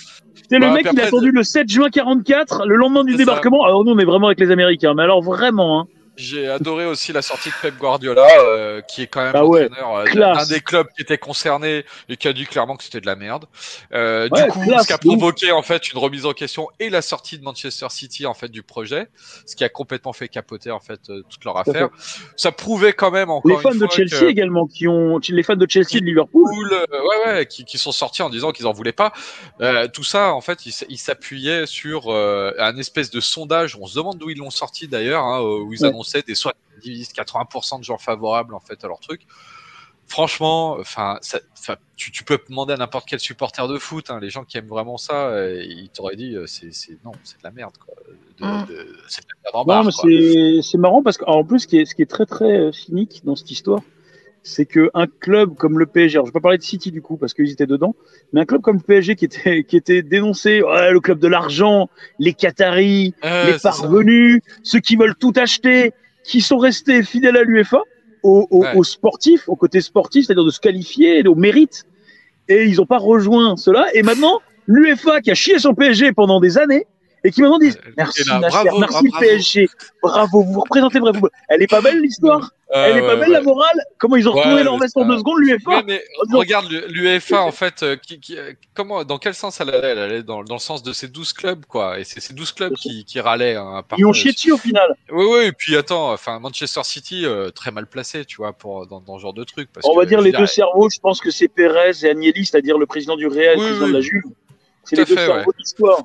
[0.49, 3.17] C'est le Bah, mec, il a attendu le 7 juin 44, le lendemain du ça.
[3.19, 3.63] débarquement.
[3.63, 5.85] Alors nous, on est vraiment avec les Américains, mais alors vraiment, hein.
[6.19, 9.69] J'ai adoré aussi la sortie de Pep Guardiola, euh, qui est quand même Ah ouais,
[9.69, 12.99] l'entraîneur euh, d'un des clubs qui était concerné et qui a dit clairement que c'était
[12.99, 13.45] de la merde.
[13.93, 16.67] Euh, Ouais, du coup, classe, ce qui a provoqué en fait une remise en question
[16.79, 19.07] et la sortie de Manchester City en fait du projet,
[19.45, 21.87] ce qui a complètement fait capoter en fait euh, toute leur affaire.
[22.35, 25.43] Ça prouvait quand même encore Les une fans de Chelsea que également, qui ont, les
[25.43, 26.43] fans de Chelsea et de Liverpool.
[26.51, 29.13] Ouais ouais, qui, qui sont sortis en disant qu'ils en voulaient pas.
[29.93, 33.77] Tout ça en fait, ils s'appuyaient sur un espèce de sondage.
[33.79, 35.91] On se demande d'où ils l'ont sorti d'ailleurs, hein, où ils Ouais.
[36.15, 39.21] Annonçaient des 70-80% de gens favorables en fait à leur truc.
[40.07, 41.19] Franchement, enfin,
[41.95, 44.67] tu, tu peux demander à n'importe quel supporter de foot, hein, les gens qui aiment
[44.67, 47.93] vraiment ça, euh, ils t'auraient dit, euh, c'est, c'est- non, c'est de la merde, quoi.
[48.39, 48.65] De- Mm.
[48.65, 48.97] de-
[50.63, 53.21] c'est marrant parce qu'en plus, ce qui est, ce qui est très très euh, cynique
[53.23, 53.81] dans cette histoire,
[54.43, 57.01] c'est que un club comme le PSG, alors je vais pas parler de City du
[57.01, 57.95] coup parce qu'ils étaient dedans,
[58.33, 61.89] mais un club comme le PSG qui était qui était dénoncé, le club de l'argent,
[62.19, 63.69] les Qataris, les ça.
[63.71, 65.91] parvenus, ceux qui veulent tout acheter,
[66.23, 67.81] qui sont restés fidèles à l'UEFA,
[68.23, 68.75] aux, aux, Ouais.
[68.75, 71.83] aux sportifs, au côté sportif, c'est-à-dire de se qualifier, au mérite,
[72.47, 73.87] et ils n'ont pas rejoint cela.
[73.93, 76.85] Et maintenant, l'UEFA qui a chié son PSG pendant des années
[77.23, 79.25] et qui maintenant disent Euh, merci là, Nasser, bravo, merci bravo.
[79.25, 79.67] PSG,
[80.01, 81.29] bravo, vous représentez football.
[81.49, 83.81] Elle est pas belle l'histoire, elle est Ouais, pas ouais, belle la morale.
[83.97, 87.51] Comment ils ont Ouais, retourné leur veste en deux secondes l'UEFA disant- regarde l'UEFA en
[87.51, 89.89] fait, euh, qui, qui- euh, comment, dans quel sens elle allait?
[89.89, 91.99] Elle allait dans, dans le sens de ces 12 clubs, quoi.
[91.99, 93.55] Et c'est ces 12 clubs qui, qui râlaient.
[93.55, 94.95] Hein, par- Ils ont chié dessus au final.
[95.11, 98.87] Oui, oui, et puis attends, enfin Manchester City, euh, très mal placé, tu vois, pour
[98.87, 99.69] dans, dans ce genre de truc.
[99.73, 102.45] Parce On que, va dire les deux cerveaux, je pense que c'est Pérez et Agnelli,
[102.45, 103.91] c'est-à-dire le président du Real, Oui, le président oui.
[103.91, 104.23] de la Juve.
[104.85, 105.51] C'est les deux cerveaux.
[105.79, 105.97] Bah,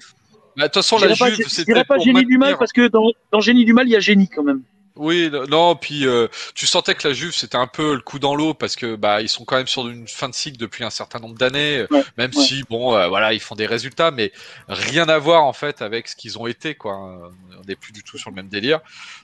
[0.57, 2.89] De toute façon, Je la Juve, je c'était dirais pas génie du mal parce que
[2.89, 4.63] dans, dans génie du mal, il y a génie quand même.
[4.97, 8.37] Oui, non, puis euh, tu sentais que la Juve c'était un peu le coup dans
[8.37, 10.91] l'eau parce que bah ils sont quand même sur une fin de cycle depuis un
[10.91, 12.33] certain nombre d'années, euh, Ouais, même ouais.
[12.33, 14.31] si bon euh, voilà ils font des résultats, mais
[14.69, 16.97] rien à voir en fait avec ce qu'ils ont été quoi.
[16.97, 18.79] On n'est plus du tout sur le même délire.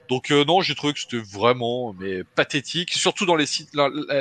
[0.08, 3.46] Donc euh, non, j'ai trouvé que c'était vraiment mais pathétique, surtout dans les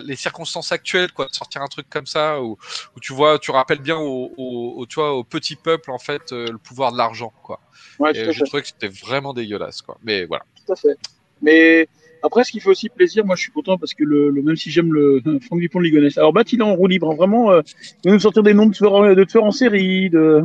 [0.03, 2.57] les circonstances actuelles quoi, de sortir un truc comme ça où,
[2.95, 5.97] où tu vois, tu rappelles bien au, au, au- tu vois au petit peuple en
[5.99, 7.59] fait euh, le pouvoir de l'argent quoi.
[7.97, 9.97] Ouais, j'ai trouvé que c'était vraiment dégueulasse quoi.
[10.03, 10.45] Mais voilà.
[10.65, 10.97] Tout à fait.
[11.41, 11.87] Mais
[12.21, 14.55] après, ce qui fait aussi plaisir, moi je suis content parce que le, le- même
[14.57, 17.15] si j'aime le Franck Dupont de Ligonnès, alors Bat il est en roue libre, hein,
[17.15, 17.61] vraiment, euh,
[18.03, 20.43] il va nous sortir des noms de tueurs, de tueurs en série, de.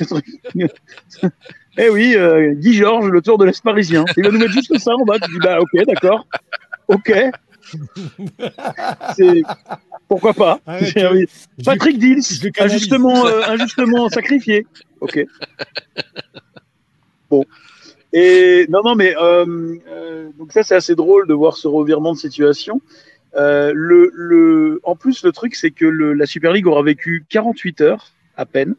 [1.78, 4.04] eh oui, euh, Guy Georges, le tueur de l'Est parisien.
[4.16, 5.18] Il va nous mettre juste ça en bas.
[5.18, 6.26] Tu dis bah ok, d'accord,
[6.88, 7.12] ok.
[9.16, 9.42] C'est
[10.08, 10.60] pourquoi pas.
[10.66, 10.92] Arrête,
[11.58, 12.20] Je- Patrick Dils,
[12.60, 14.66] injustement, euh, injustement sacrifié.
[15.00, 15.24] Ok.
[17.30, 17.44] Bon.
[18.16, 22.12] Et non, non, mais euh, euh, donc ça c'est assez drôle de voir ce revirement
[22.12, 22.80] de situation.
[23.36, 27.26] Euh, le, le, en plus, le truc c'est que le, la Super League aura vécu
[27.28, 28.76] 48 heures à peine.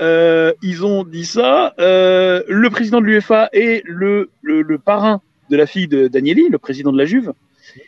[0.00, 1.74] Euh, ils ont dit ça.
[1.78, 6.48] Euh, le président de l'UEFA et le, le, le parrain de la fille de Danieli,
[6.48, 7.32] le président de la Juve.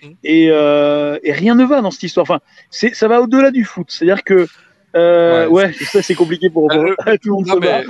[0.04, 0.14] Mhm.
[0.22, 2.22] Et, euh, et rien ne va dans cette histoire.
[2.22, 2.40] Enfin,
[2.70, 3.86] ça va au-delà du foot.
[3.88, 4.46] C'est-à-dire que
[4.94, 7.84] euh, Ouais, ouais, ça c'est compliqué pour Ah, le- tout le monde Non se mais.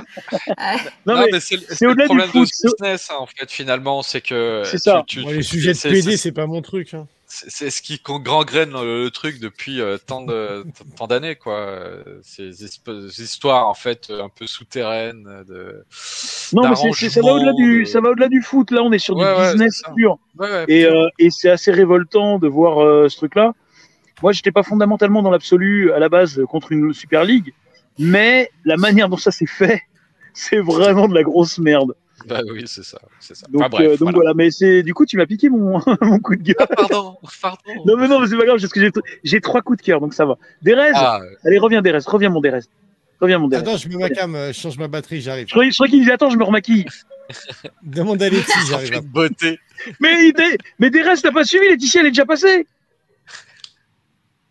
[1.05, 3.25] Non, mais c'est c'est c'est le au-delà du problème de foot, c'est- business hein, en
[3.25, 5.03] fait finalement, c'est que C'est ça.
[5.07, 6.93] tu- les sujets de c'est- PD, c'est- c'est pas mon truc.
[6.93, 7.07] hein.
[7.27, 10.65] c'est c'est ce qui gangrène le, le truc depuis euh, tant de
[10.97, 11.53] tant d'années quoi.
[11.57, 15.83] Euh, Ces espèces d'histoires en fait un peu souterraines de.
[16.53, 18.69] Non, mais c'est, c'est- ça va au-delà du, ça va au-delà du foot.
[18.71, 20.17] Là, on est sur Ouais, du ouais, business pur.
[20.35, 23.53] de- Ouais, ouais, Et, euh, c'est assez révoltant de voir euh, ce truc-là.
[24.23, 27.53] Moi, j'étais pas fondamentalement dans l'absolu à la base contre une Super League,
[27.99, 29.81] mais la manière dont ça s'est fait,
[30.33, 31.93] c'est vraiment de la grosse merde.
[32.27, 33.45] Bah oui, c'est ça, c'est ça.
[33.51, 34.15] Donc, Enfin, bref, euh, donc voilà.
[34.15, 34.33] voilà.
[34.33, 36.55] mais c'est du coup tu m'as piqué mon, mon coup de gueule.
[36.59, 37.57] Ah, pardon, pardon.
[37.85, 38.91] Non mais non, mais c'est pas grave, parce que j'ai
[39.25, 40.37] j'ai trois coups de cœur, donc ça va.
[40.61, 42.61] Derez, Ah, allez reviens Derez, reviens mon Derez,
[43.19, 43.61] reviens mon Derez.
[43.63, 45.47] Attends, je mets ma cam, euh, je change ma batterie, j'arrive.
[45.49, 46.85] Je croyais qu'il disait attends, je me remaquille.
[47.83, 48.87] Demande à Letty, ça j'arrive.
[48.93, 49.59] fait à- beauté.
[49.99, 50.31] Mais
[50.79, 52.67] mais Derez t'as pas suivi, Laetitia elle est déjà passée.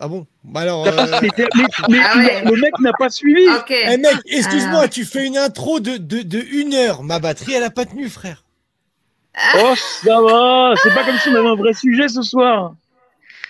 [0.05, 0.26] Ah bon?
[0.42, 0.82] Bah alors.
[0.84, 2.42] T'as pas- euh, mais t'es- mais- mais Ah ouais.
[2.44, 3.48] le mec n'a pas suivi.
[3.48, 3.70] Ok.
[3.70, 4.90] Eh mec, excuse-moi, Alors.
[4.90, 7.05] tu fais une intro de, de, de une heure.
[7.05, 8.42] Ma batterie, elle a pas tenu, frère.
[9.61, 12.74] Oh ça va, c'est pas comme si on avait un vrai sujet ce soir.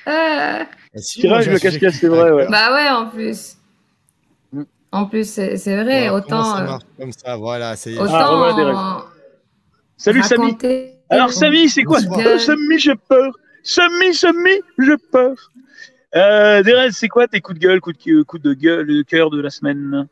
[0.06, 0.66] Euh, Bah,
[1.00, 2.46] si, me sujet cache-cache, c'est vrai, ouais.
[2.50, 3.56] bah ouais, en plus.
[4.52, 4.62] Mm.
[4.92, 6.44] En plus, c'est vrai, Voilà, autant.
[6.44, 7.74] ça euh, marche comme ça, voilà.
[7.98, 9.06] Ah,
[9.96, 10.58] Salut Samy.
[11.08, 11.98] Alors Samy, c'est quoi.
[12.10, 13.32] Oh, Samy, j'ai peur.
[13.64, 15.34] Samy, Samy, j'ai peur.
[16.14, 19.30] Euh, Derez, c'est quoi tes coups de gueule, coups de, coups de gueule, de cœur
[19.30, 20.06] de la semaine?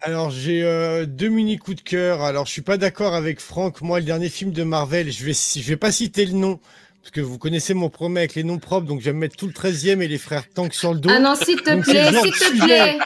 [0.00, 2.22] Alors j'ai euh, deux mini coups de cœur.
[2.22, 3.80] Alors je suis pas d'accord avec Franck.
[3.80, 6.58] Moi, le dernier film de Marvel, je vais je vais pas citer le nom
[7.00, 9.36] parce que vous connaissez mon problème avec les noms propres, donc je vais me mettre
[9.36, 11.10] tout le 13e et les frères Tank sur le dos.
[11.12, 12.64] Ah non, s'il te Donc, plaît, s'il te sujet.
[12.64, 12.98] plaît.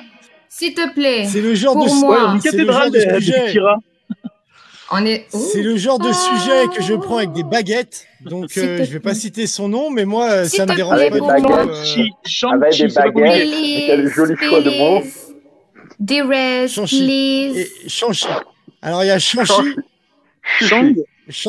[0.48, 1.26] S'il te plaît.
[1.26, 2.28] C'est le genre Pour de moi.
[2.30, 3.60] Ouais, une c'est le cathédrale genre de de, de sujet.
[4.88, 5.00] Kira.
[5.00, 5.26] On est.
[5.30, 8.06] C'est le genre de sujet que je prends avec des baguettes.
[8.22, 11.06] Donc euh, je vais pas citer son nom, mais moi ça me dérange pas euh,
[11.06, 11.68] Avec des baguettes.
[14.08, 15.02] joli choix de mots.
[17.88, 18.26] Shang-Chi.
[18.82, 19.74] Alors il y a Shang-Chi.
[20.60, 20.94] Shang,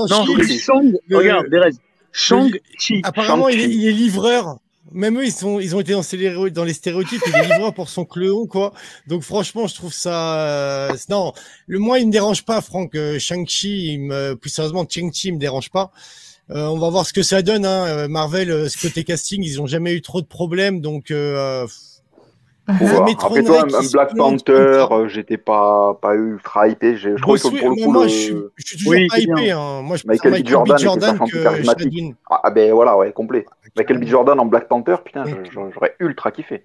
[0.10, 0.26] non,
[0.58, 1.70] Shang, Le- regarde, Derez.
[2.12, 3.02] Shang-Chi.
[3.04, 4.58] Apparemment, il est livreur.
[4.92, 7.22] Même eux, ils, sont, ils ont été dans, stéréo- dans les stéréotypes.
[7.28, 8.74] Est livreur pour son cléon, quoi.
[9.08, 10.40] Donc, franchement, je trouve ça.
[10.90, 11.34] euh, non,
[11.68, 12.96] le moi, il me dérange pas, Franck.
[12.96, 14.36] Euh, Shang-Chi, me...
[14.36, 15.92] plus sérieusement, Shang-Chi, il me dérange pas.
[16.52, 17.66] Euh, on va voir ce que ça donne.
[17.66, 17.86] Hein.
[17.86, 20.82] Euh, Marvel, ce côté casting, ils ont jamais eu trop de problèmes.
[20.82, 21.68] Donc, euh,
[22.70, 26.96] Après toi, un, un Black Panther, euh, j'étais pas, pas ultra hypé.
[26.96, 28.94] J'ai- Je Bruce trouve que pour le coup, moi, le- je suis, je suis toujours
[28.94, 29.52] Oui, pas hypé.
[29.52, 29.82] Hein.
[29.82, 30.48] Moi, je Michael B.
[30.48, 31.84] Jordan était Jordan vachement que charismatique.
[31.94, 32.16] Shadwin.
[32.30, 33.46] Ah ben voilà, ouais, complet.
[33.76, 34.06] Michael B.
[34.06, 36.64] Jordan en Black Panther, putain, je- je- j'aurais ultra kiffé.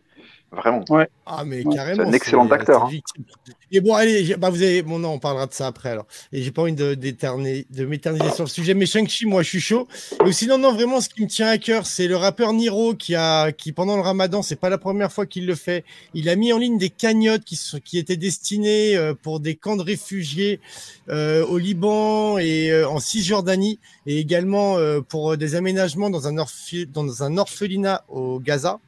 [0.57, 0.85] Vraiment.
[1.27, 2.03] Ah mais Ouais, carrément.
[2.05, 3.25] c'est un excellent c'est- acteur, c'est hein.
[3.73, 6.07] Et bon allez, bah vous avez, bon non, on parlera de ça après alors.
[6.33, 8.73] Et j'ai pas envie de d'éterner- de m'éterniser sur le sujet.
[8.75, 9.89] Mais Shang-Chi, moi je suis chaud.
[10.27, 13.15] Et sinon non, vraiment, ce qui me tient à cœur, c'est le rappeur Niro qui
[13.17, 15.85] a, qui pendant le Ramadan, c'est pas la première fois qu'il le fait.
[16.15, 19.57] Il a mis en ligne des cagnottes qui sont, qui étaient destinées euh, pour des
[19.57, 20.61] camps de réfugiés
[21.09, 26.37] euh, au Liban et euh, en Cisjordanie, et également euh, pour des aménagements dans un
[26.37, 28.79] orphi- dans un orphelinat au Gaza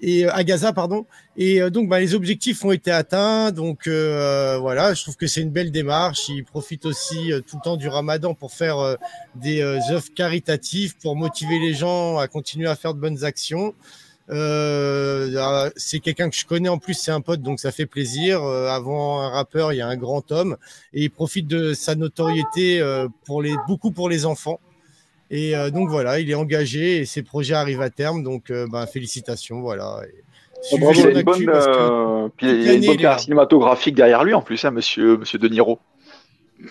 [0.00, 1.06] et euh, à Gaza pardon.
[1.36, 3.52] Et euh, donc bah, les objectifs ont été atteints.
[3.52, 6.28] Donc euh, voilà je trouve que c'est une belle démarche.
[6.28, 8.96] Il profite aussi euh, tout le temps du Ramadan pour faire euh,
[9.34, 13.74] des euh, œuvres caritatives pour motiver les gens à continuer à faire de bonnes actions.
[14.28, 16.68] C'est quelqu'un que je connais.
[16.68, 18.42] En plus c'est un pote donc ça fait plaisir.
[18.42, 20.56] Avant un rappeur il y a un grand homme.
[20.92, 22.82] Et il profite de sa notoriété
[23.24, 24.60] pour les beaucoup pour les enfants
[25.30, 28.22] et euh, donc voilà, il est engagé et ses projets arrivent à terme.
[28.22, 30.00] Donc euh, ben, félicitations, voilà.
[30.12, 30.22] Et
[30.62, 33.02] suivez Puis il a bonne, euh, puis il y a une bonne là.
[33.02, 35.78] carrière cinématographique derrière lui en plus, hein, monsieur, monsieur De Niro.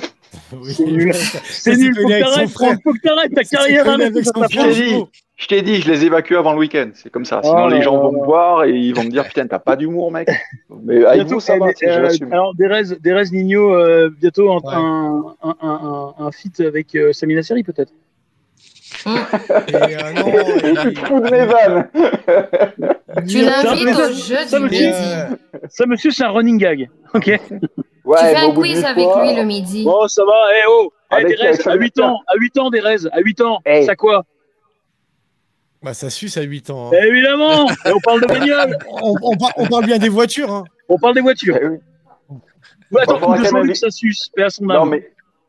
[0.52, 0.74] Oui.
[0.74, 1.14] C'est nul.
[1.14, 4.70] C'est nul, faut que t'arrêtes, ta carrière avec avec son frère.
[4.70, 5.06] Je t'ai dit,
[5.38, 6.90] je t'ai dit, je les évacue avant le week-end.
[6.94, 7.40] C'est comme ça.
[7.44, 9.60] Oh Sinon, les là gens vont me voir et ils vont me dire Putain, t'as
[9.60, 10.30] pas d'humour, mec.
[10.84, 12.32] Mais avec vous, ça va, je euh, l'assume.
[12.34, 14.74] alors, Derez, Derez Nino, euh, bientôt un, Ouais.
[14.74, 17.94] un, un, un, un, un feat avec euh, Samina Seri, peut-être.
[19.06, 20.24] Et, euh, non,
[20.82, 21.90] Tu et- te fous de mes vannes.
[23.28, 24.84] Tu l'invites au jeu ça du midi.
[24.94, 25.26] euh,
[25.70, 26.90] Ça, monsieur, c'est un running gag.
[27.14, 27.28] Ok.
[27.28, 27.40] Ouais,
[28.20, 29.84] tu fais un quiz avec fois- lui le midi.
[29.84, 30.34] Bon, ça va.
[30.52, 30.92] Eh oh.
[31.12, 33.60] Eh, Avec- Derez, avec à Samina 8 ans, à 8 ans, Derez, à 8 ans.
[33.66, 33.84] Eh.
[33.84, 34.24] Ça quoi
[35.84, 36.90] bah, ça suce à 8 ans.
[36.92, 36.98] hein.
[37.08, 37.70] Évidemment.
[37.86, 38.76] Et on parle de bagnole.
[39.04, 40.52] On, on par- on parle bien des voitures.
[40.52, 40.64] Hein.
[40.90, 41.58] On parle des voitures.
[41.62, 41.78] Eh oui.
[42.92, 44.78] Ouais, attends, Bon, faudra de Jean-Luc invi- Sassus, paix à son âme.
[44.80, 45.08] Non, mais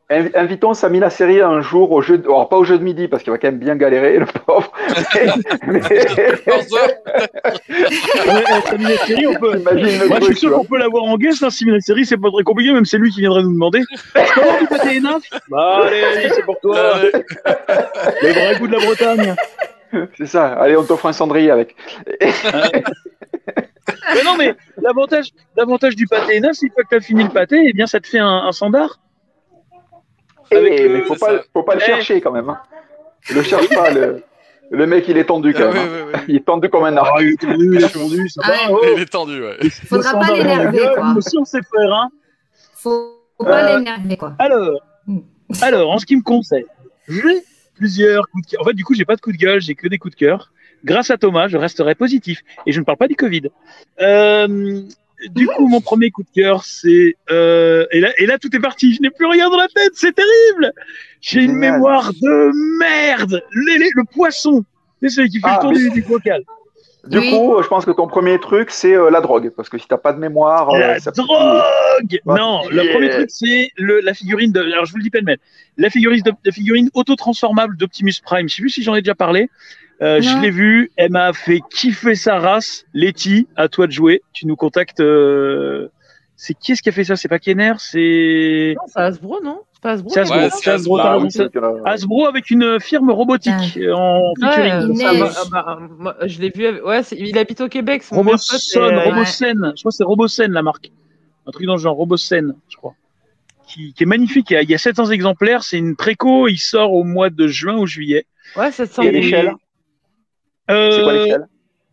[0.09, 2.23] invitons Samina Seri un jour au jeu, de...
[2.27, 4.71] alors pas au jeu de midi parce qu'il va quand même bien galérer, le pauvre.
[5.67, 5.81] mais...
[5.81, 6.89] 14 heures.
[7.69, 9.57] Ouais, eh, Samina Seri, on peut.
[9.59, 12.17] Imagine Moi, je suis tu sûr qu'on peut l'avoir en guest, hein, Simon Série, c'est
[12.17, 13.81] pas très compliqué, même c'est lui qui viendrait nous demander.
[14.15, 16.77] Avoir du pâté énaf Bah, allez, c'est pour toi.
[16.77, 17.11] Euh,
[18.21, 19.35] Le vrai goût de la Bretagne.
[20.17, 20.47] C'est ça.
[20.53, 21.75] Allez, on t'offre un cendrier avec.
[24.13, 27.29] Mais non, mais l'avantage, l'avantage du pâté énaf, c'est que fois que t'as fini le
[27.29, 28.99] pâté, eh bien, ça te fait un, un sandard.
[30.51, 31.85] Avec Eh, le- mais faut pas, faut pas le Eh.
[31.85, 32.49] chercher quand même.
[32.49, 32.59] Hein.
[33.33, 34.23] Le cherche pas, le...
[34.71, 35.73] le mec il est tendu quand même.
[35.73, 36.05] ouais, hein.
[36.07, 36.19] ouais, ouais.
[36.29, 37.09] Il est tendu comme un arc.
[37.17, 38.55] Ah, il est tendu, il est tendu, ça Ah va.
[38.71, 38.79] oh.
[38.95, 39.57] Il est tendu, ouais.
[39.69, 40.79] Faudra pas l'énerver.
[41.11, 42.09] Nous aussi, on sait faire, hein.
[42.73, 44.33] Faut, faut pas Euh, l'énerver, quoi.
[44.39, 45.19] Alors, Hmm.
[45.61, 46.63] alors, en ce qui me concerne,
[47.07, 47.41] j'ai
[47.75, 48.61] plusieurs coups de cœur.
[48.61, 50.19] En fait, du coup, j'ai pas de coups de gueule, j'ai que des coups de
[50.19, 50.51] cœur.
[50.83, 52.41] Grâce à Thomas, je resterai positif.
[52.65, 53.43] Et je ne parle pas du Covid.
[54.01, 54.81] Euh,
[55.29, 58.59] du coup, mon premier coup de cœur, c'est euh, et là, et là, tout est
[58.59, 58.93] parti.
[58.93, 59.91] Je n'ai plus rien dans la tête.
[59.93, 60.73] C'est terrible.
[61.21, 61.73] J'ai une Génial.
[61.73, 63.41] mémoire de merde.
[63.53, 64.63] Les- les- le poisson,
[65.01, 66.41] c'est celui qui fait Ah, le tour mais- du, du bocal.
[67.07, 67.29] Du Oui.
[67.31, 69.49] coup, je pense que ton premier truc, c'est euh, la drogue.
[69.55, 70.69] Parce que si t'as pas de mémoire.
[70.71, 71.61] euh, La ça- drogue
[72.25, 72.37] Ouais.
[72.37, 74.59] Non, le premier truc, c'est le- la figurine de.
[74.61, 75.37] Alors, je vous le dis pêle-mêle.
[75.77, 78.49] La figurine, de- la figurine auto-transformable d'Optimus Prime.
[78.49, 79.49] Je sais plus si j'en ai déjà parlé.
[80.01, 80.91] Euh, je l'ai vu.
[80.95, 82.85] Elle m'a fait kiffer sa race.
[82.93, 84.21] Letty, à toi de jouer.
[84.33, 84.99] Tu nous contactes.
[84.99, 85.87] euh,
[86.35, 87.15] C'est qui est-ce qui a fait ça?
[87.15, 89.61] C'est pas Kenner, c'est Non, c'est Hasbro, non?
[89.73, 90.37] C'est pas Hasbro C'est Hasbro.
[90.37, 94.97] Ouais, c'est c'est Hasbro, Ah, oui, avec une firme robotique euh, en Ouais, featuring.
[94.97, 95.33] neige.
[95.51, 96.67] bah, bah, moi, je l'ai vu.
[96.67, 98.03] avec- Ouais, c'est- il habite au Québec.
[98.11, 99.73] Robosen, et, euh, Robosen.
[99.75, 100.91] Je crois que c'est Robosen la marque.
[101.47, 102.93] Un truc dans le genre Robosen, je crois.
[103.67, 104.51] Qui, qui est magnifique.
[104.51, 105.63] Il y, a, il y a 700 exemplaires.
[105.63, 106.47] C'est une préco.
[106.47, 108.25] Il sort au mois de juin ou juillet.
[108.55, 108.93] Ouais, ça te
[110.69, 111.47] C'est quoi l'échelle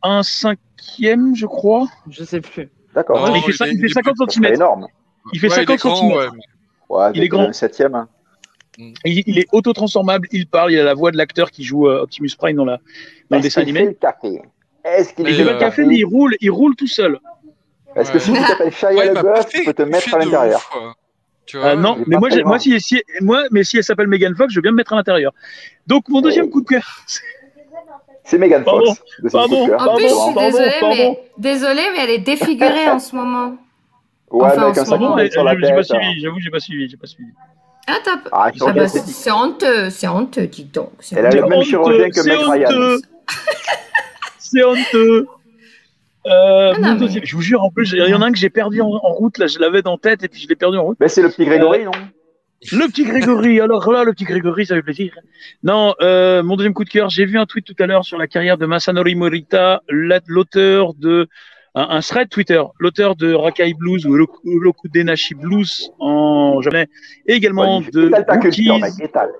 [0.06, 1.86] un cinquième, je crois.
[2.10, 2.68] Je sais plus.
[2.94, 3.26] D'accord.
[3.30, 4.54] il il il fait il est 50 plus- C'est cm.
[4.54, 4.86] énorme.
[5.32, 6.12] Il fait Ouais, il est 50 grand, cm.
[6.18, 6.26] ouais,
[6.90, 7.46] Ouais, Il est grand.
[7.46, 7.94] Le septième.
[7.94, 8.08] hein.
[8.78, 10.28] Il, il est auto-transformable.
[10.32, 10.72] Il parle.
[10.72, 12.82] Il a la voix de l'acteur qui joue euh, Optimus Prime dans, la, dans
[13.30, 13.78] le Est-ce dessin qu'il animé.
[13.80, 14.42] fait le café
[14.84, 17.18] Est-ce qu'il fait euh, de café, mais il roule, il roule tout seul.
[17.96, 20.60] Est-ce que si tu t'appelles Shia LaBeouf, tu peux te mettre à l'intérieur.
[21.46, 22.58] Tu vois, Ah, non, mais moi, moi, grand.
[22.58, 24.96] si, si- moi, mais si elle s'appelle Megan Fox, je veux bien me mettre à
[24.96, 25.32] l'intérieur.
[25.86, 27.00] Donc, mon deuxième coup de cœur,
[28.24, 29.02] C'est Megan Pardon, Fox.
[29.22, 29.74] de pardon, cœur.
[29.80, 30.96] En Pardon, plus, je suis pardon, désolée, pardon.
[30.96, 33.56] mais désolée, mais elle est défigurée en ce moment.
[34.30, 35.82] Ouais, Enfin, mais en avec ce un sac moment, Pardon, sur la j'ai j'ai pas
[35.82, 35.90] tête.
[35.92, 36.00] hein.
[36.02, 37.28] suivi, j'avoue, j'ai pas suivi, j'ai pas suivi.
[37.86, 40.90] Ah, t'as- Ah, Ah bah, c'est honteux, c'est honteux, dis donc.
[41.00, 41.36] c'est Elle a honteux.
[41.40, 42.68] le même honteux, chirurgien que c'est Meg Ryan.
[42.70, 43.00] honteux.
[44.38, 45.26] C'est honteux.
[46.26, 48.38] Euh, Ah, non, mais- Je vous jure, en plus, il y en a un que
[48.38, 50.54] j'ai perdu en, en route, là, je l'avais dans la tête et puis je l'ai
[50.56, 50.96] perdu en route.
[51.00, 51.90] Mais c'est le petit Grégory, non?
[52.72, 55.12] Le petit Grégory, alors là, le petit Grégory, ça fait plaisir.
[55.62, 58.16] Non, euh, mon deuxième coup de cœur, j'ai vu un tweet tout à l'heure sur
[58.18, 61.28] la carrière de Masanori Morita, la- l'auteur de
[61.74, 66.88] un, un thread Twitter, l'auteur de Rakai Blues ou Urokudenashi Blues en japonais,
[67.26, 68.70] et également Ouais, de Rookies.
[68.80, 69.30] mec, étale.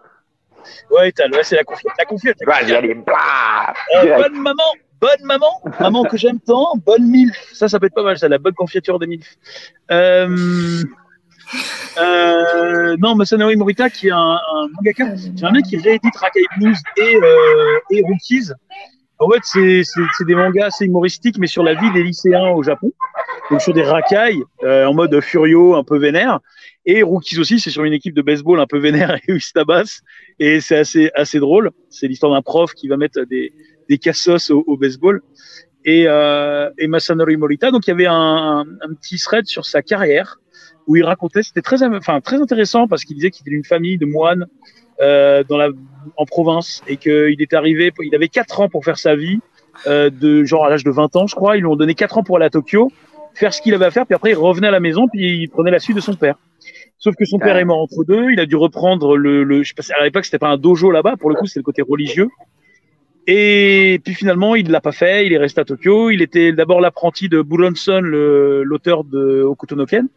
[0.91, 2.37] Ouais, ouais, c'est la confiance.
[2.47, 2.63] La
[3.05, 4.63] blah Euh, bonne maman,
[5.01, 7.37] bonne maman, maman que j'aime tant, bonne milf.
[7.53, 9.37] Ça, ça peut être pas mal, ça, la bonne confiture de milf.
[9.91, 10.83] Euh,
[11.99, 16.43] euh, non, Masanori Morita, qui est un, un mangaka, c'est un mec qui réédite Rakai
[16.59, 18.51] Blues et, euh, et Rookies.
[19.19, 22.93] En fait, c'est des mangas assez humoristiques, mais sur la vie des lycéens au Japon.
[23.51, 26.41] Donc sur des racailles, euh, en mode furio, un peu vénère.
[26.85, 29.41] Et Rookies aussi, c'est sur une équipe de baseball un peu vénère et où ils
[29.41, 30.01] se.
[30.41, 31.71] Et c'est assez, assez drôle.
[31.91, 33.53] C'est l'histoire d'un prof qui va mettre des,
[33.99, 35.23] cassos au, baseball.
[35.85, 36.09] Et,
[36.89, 38.65] Masanori Morita, donc il y avait un
[39.01, 40.39] petit thread sur sa carrière
[40.87, 43.99] où il racontait, c'était très, enfin, très intéressant parce qu'il disait qu'il était d'une famille
[43.99, 44.47] de moines
[45.01, 45.69] euh, dans la,
[46.17, 49.39] en province et qu'il est arrivé, il avait quatre ans pour faire sa vie,
[49.87, 51.57] euh, de genre à l'âge de 20 ans, je crois.
[51.57, 52.93] Ils lui ont donné quatre ans pour aller à Tokyo,
[53.35, 55.49] faire ce qu'il avait à faire, puis après il revenait à la maison, puis il
[55.49, 56.37] prenait la suite de son père.
[56.99, 59.69] Sauf que son père est mort entre deux, il a dû reprendre le, le je
[59.69, 61.83] sais pas, à l'époque c'était pas un dojo là-bas, pour le coup c'était le côté
[61.83, 62.29] religieux.
[63.27, 66.11] Et puis finalement, il l'a pas fait, il est resté à Tokyo.
[66.11, 70.09] Il était d'abord l'apprenti de Buronson, l'auteur de Hokuto no Ken.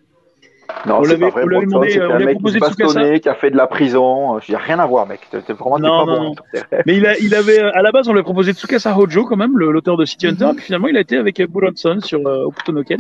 [0.85, 1.43] Non, On c'est pas vrai.
[1.45, 4.39] on c'était on un mec qui bastonnait, qui a fait de la prison.
[4.39, 5.21] J'ai rien à voir, mec.
[5.31, 6.23] T'es vraiment Non, pas non, bon.
[6.23, 6.35] non.
[6.53, 9.25] tes- Mais il, a, il avait, à la base, on lui a proposé Tsukasa Hojo,
[9.25, 10.45] quand même, l'auteur de City Hunter.
[10.47, 10.55] Mhm.
[10.55, 12.99] Puis finalement, il a été avec Buronson sur euh, Hokuto no Ken.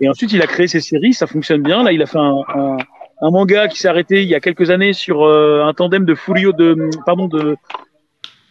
[0.00, 1.82] Et ensuite, il a créé ses séries, ça fonctionne bien.
[1.82, 2.76] Là, il a fait un, un,
[3.22, 6.14] un manga qui s'est arrêté il y a quelques années sur euh, un tandem de
[6.14, 7.56] Furio, de, pardon, de,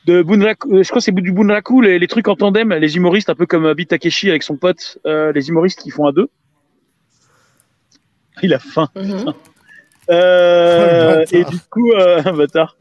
[0.05, 2.95] de Bunraku, euh, je crois que c'est du Bunraku, les, les trucs en tandem, les
[2.97, 6.05] humoristes, un peu comme euh, Beat Takeshi avec son pote, euh, les humoristes qui font
[6.05, 6.29] à deux.
[8.43, 8.89] Il a faim.
[8.95, 9.33] Mhm.
[10.09, 12.77] Euh, Oh, et du coup, euh, bâtard.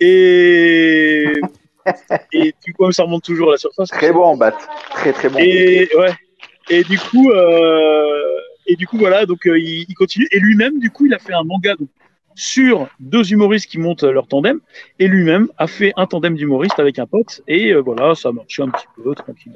[0.00, 1.26] Et,
[2.32, 3.88] et du coup, ça remonte toujours à la surface.
[3.90, 4.56] Très bon, Bat.
[4.90, 5.38] Très, très bon.
[5.38, 6.12] Et ouais.
[6.70, 8.10] Et du coup, euh,
[8.66, 9.26] et du coup, voilà.
[9.26, 10.26] Donc, euh, il, il continue.
[10.32, 11.88] Et lui-même, du coup, il a fait un manga donc,
[12.34, 14.60] sur deux humoristes qui montent leur tandem.
[14.98, 17.42] Et lui-même a fait un tandem d'humoristes avec un pote.
[17.46, 19.52] Et euh, voilà, ça marche un petit peu tranquille.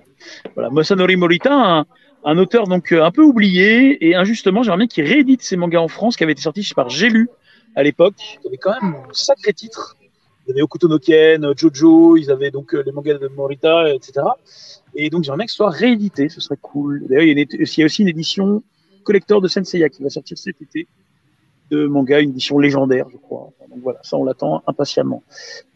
[0.55, 1.87] Voilà, Masanori Morita, un,
[2.29, 5.81] un auteur donc euh, un peu oublié et injustement, j'aimerais bien qu'il réédite ses mangas
[5.81, 7.09] en France qui avaient été sortis par J'ai
[7.75, 8.17] à l'époque.
[8.43, 9.97] Il y avait quand même un sacré titre.
[10.47, 13.95] Il y avait Okuto no Ken, Jojo, ils avaient donc euh, les mangas de Morita,
[13.95, 14.27] etc.
[14.95, 17.07] Et donc j'aimerais bien que ce soit réédité, ce serait cool.
[17.09, 18.63] D'ailleurs, il y a, aussi une édition
[19.05, 20.87] collector de Senseiya qui va sortir cet été
[21.71, 23.51] de manga, une édition légendaire, je crois.
[23.71, 25.23] Donc voilà, ça on l'attend impatiemment.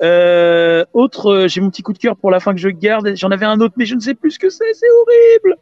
[0.03, 3.14] Euh, autre, j'ai mon petit coup de cœur pour la fin que je garde.
[3.16, 5.59] J'en avais un autre, mais je ne sais plus ce que c'est, c'est horrible.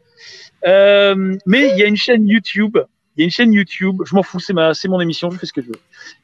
[0.65, 2.77] Euh, mais il y a une chaîne YouTube.
[3.15, 4.01] Il y a une chaîne YouTube.
[4.05, 5.29] Je m'en fous, c'est ma, c'est mon émission.
[5.31, 5.79] Je fais ce que je veux.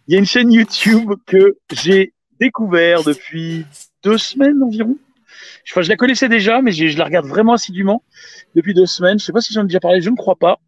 [0.08, 3.66] Il y a une chaîne YouTube que j'ai découvert depuis
[4.04, 4.98] deux semaines environ.
[5.70, 8.04] Enfin, je la connaissais déjà, mais je la regarde vraiment assidûment
[8.56, 9.20] depuis deux semaines.
[9.20, 10.60] Je sais pas si j'en ai déjà parlé, je ne crois pas.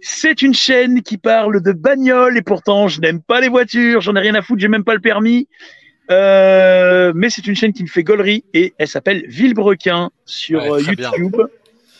[0.00, 4.16] C'est une chaîne qui parle de bagnole et pourtant je n'aime pas les voitures, j'en
[4.16, 5.48] ai rien à foutre, j'ai même pas le permis.
[6.10, 10.88] Euh, mais c'est une chaîne qui me fait gaulerie et elle s'appelle Villebrequin sur Ouais,
[10.88, 11.10] euh, bien.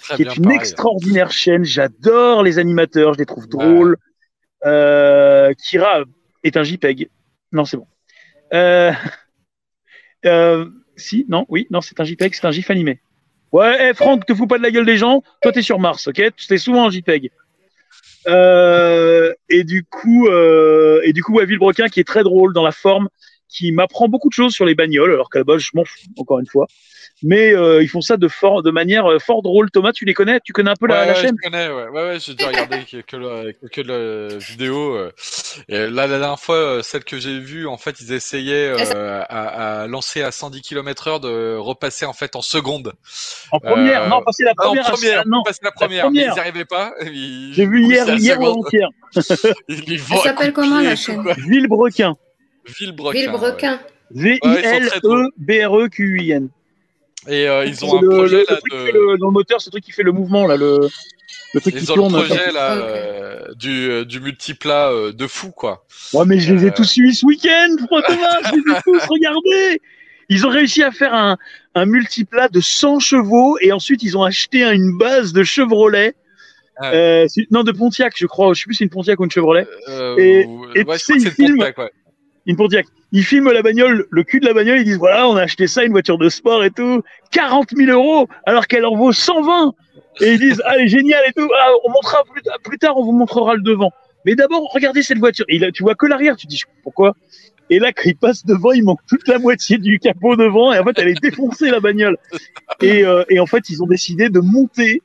[0.03, 0.59] Très qui est une pareil.
[0.59, 1.64] extraordinaire chaîne.
[1.64, 3.96] J'adore les animateurs, je les trouve drôles.
[4.64, 6.05] Euh, Kira
[6.44, 7.09] est un JPEG.
[7.53, 7.86] Non, c'est bon.
[8.53, 8.92] Euh,
[10.26, 13.00] euh, si, non, oui, non, c'est un JPEG, c'est un GIF animé.
[13.53, 15.22] Ouais, eh, Franck, te fous pas de la gueule des gens.
[15.42, 16.22] Toi, t'es sur Mars, ok?
[16.48, 17.30] T'es souvent en JPEG.
[18.26, 23.09] Et du coup, et du coup, ouais, Villebrequin qui est très drôle dans la forme,
[23.48, 25.98] qui m'apprend beaucoup de choses sur les bagnoles, alors qu'à la base, je m'en fous,
[26.16, 26.66] encore une fois.
[27.25, 29.70] Mais euh, ils font ça de, fort, de manière euh, fort drôle.
[29.70, 30.41] Thomas, tu les connais?
[30.45, 31.37] Tu connais un peu la, Ouais, la ouais, chaîne?
[31.43, 34.97] je connais, ouais, ouais, ouais j'ai déjà regardé quelques, le- quelques le- vidéos.
[34.97, 35.12] euh,
[35.68, 39.23] et là, la dernière fois, euh, celle que j'ai vue, en fait, ils essayaient euh,
[39.29, 42.93] à, à lancer à 110 km/h de repasser en fait en seconde.
[43.53, 44.03] En première?
[44.05, 44.87] Euh, Non, passer la Ah, en première.
[44.89, 46.27] à- première, non, passer la première, première.
[46.27, 46.93] mais ils n'y arrivaient pas.
[47.05, 48.89] j'ai vu hier, la hier ou avant-hier.
[49.68, 51.23] Ils les Elle vont à s'appelle coups de comment, pied la et tout, chaîne?
[51.23, 51.35] quoi.
[51.35, 52.16] Villebrequin.
[52.79, 53.18] Villebrequin.
[53.18, 53.23] ouais.
[53.23, 53.81] Villebrequin.
[54.11, 56.49] V-I-L-E-B-R-E-Q-I-N.
[57.29, 58.85] Et euh, ils ont un le- projet le- là le truc qui de.
[58.87, 60.89] fait le- dans le moteur, c'est le truc qui fait le mouvement là, le,
[61.55, 62.12] le truc qui Ils ont le tourne.
[62.14, 65.85] projet là euh, du, euh, du multiplat euh, de fou quoi.
[66.14, 66.73] Ouais, mais je les ai Euh.
[66.75, 69.81] tous suivis ce week-end, François Thomas, je les ai tous regardés.
[70.29, 71.37] Ils ont réussi à faire un,
[71.75, 76.14] un multiplat de 100 chevaux et ensuite ils ont acheté une base de Chevrolet.
[76.81, 76.89] Ouais.
[76.95, 78.53] Euh, c'est- non, de Pontiac, je crois.
[78.55, 79.66] Je sais plus si c'est une Pontiac ou une Chevrolet.
[79.89, 81.91] Euh, Et- ou- et ouais, ils c'est le filment- Pontiac, ouais.
[82.47, 82.86] Une Pontiac.
[83.12, 85.66] Ils filment la bagnole, le cul de la bagnole, ils disent voilà, on a acheté
[85.66, 89.74] ça, une voiture de sport et tout, 40 000 euros, alors qu'elle en vaut 120.
[90.20, 91.49] Et ils disent ah, elle est géniale et tout.
[91.57, 93.93] Ah, on montrera plus, plus tard, on vous montrera le devant.
[94.24, 95.45] Mais d'abord, regardez cette voiture.
[95.49, 97.14] Et là, tu vois que l'arrière, tu te dis pourquoi?
[97.70, 100.78] Et là, quand il passe devant, il manque toute la moitié du capot devant, et
[100.78, 102.18] en fait, elle est défoncée la bagnole.
[102.80, 105.01] Et, euh, et en fait, ils ont décidé de monter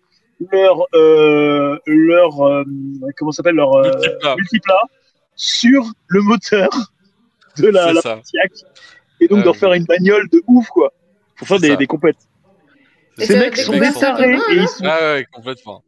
[0.52, 2.64] leur euh, leur euh,
[3.18, 4.36] comment s'appelle leur euh, Multiplat.
[4.36, 4.82] multiplat
[5.36, 6.70] sur le moteur
[7.62, 8.02] de la, la.
[8.02, 8.52] Pontiac
[9.20, 9.58] et donc Ah d'en oui.
[9.58, 10.94] faire une bagnole de ouf quoi
[11.38, 12.18] pour faire des, des compètes.
[13.18, 15.84] Ces mecs sont tarés et ils sont- Ah ouais, complètement.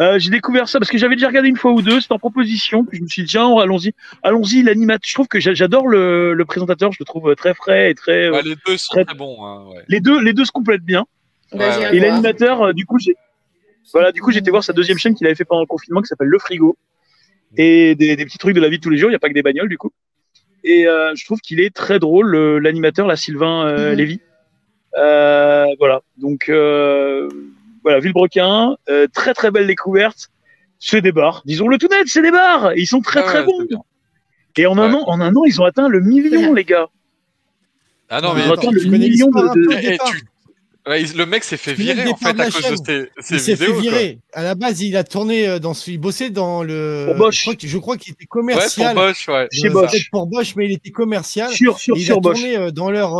[0.00, 2.18] Euh, j'ai découvert ça parce que j'avais déjà regardé une fois ou deux, c'était en
[2.18, 3.92] proposition, puis je me suis dit tiens, allons-y,
[4.24, 5.02] allons-y, l'animateur.
[5.06, 8.24] Je trouve que j'a- j'adore le, le présentateur, je le trouve très frais et très.
[8.26, 9.44] euh, Ouais, les deux sont très- très bons.
[9.46, 9.84] Hein, ouais.
[9.88, 11.06] Les deux, les deux se complètent bien.
[11.52, 11.96] Bah, Ouais.
[11.96, 13.14] Et l'animateur, euh, du coup, j'ai
[13.92, 16.06] voilà, du coup, j'étais voir sa deuxième chaîne qu'il avait fait pendant le confinement qui
[16.08, 16.76] s'appelle Le Frigo
[17.56, 19.10] et des, des petits trucs de la vie de tous les jours.
[19.10, 19.92] Il n'y a pas que des bagnoles, du coup.
[20.64, 23.96] Et euh, je trouve qu'il est très drôle, le- l'animateur, là, Sylvain euh, Mhm.
[23.98, 24.20] Lévy.
[24.96, 26.00] Euh, voilà.
[26.16, 27.28] Donc, euh,
[27.82, 30.30] voilà, Villebrequin, euh, très très belle découverte.
[30.78, 31.42] C'est des bars.
[31.44, 32.72] Disons-le tout net, c'est des bars.
[32.76, 33.82] Ils sont très Ah très ouais, bons.
[34.56, 34.98] Et en un Ouais.
[35.00, 36.86] an, en un an, ils ont atteint le million, les gars.
[38.08, 40.22] Ah non, Mais attends, le million de, de- tu-
[40.86, 43.06] le mec s'est fait virer en fait de à cause de chaîne.
[43.18, 43.72] ses, ses Il s'est fait vidéos.
[43.74, 43.82] quoi.
[43.82, 44.18] virer.
[44.34, 47.04] À la base, il a tourné euh, dans ce, il bossait dans le.
[47.08, 47.36] Pour Bosch.
[47.36, 48.94] Je crois, que- je crois qu'il était Ouais, pour commercial.
[48.94, 49.48] Bosch, ouais.
[49.50, 50.10] Chez Euh, Bosch.
[50.10, 51.50] pour Bosch, mais il était commercial.
[51.50, 52.38] sur sur il sur a Bosch.
[52.38, 53.18] tourné euh, dans leur.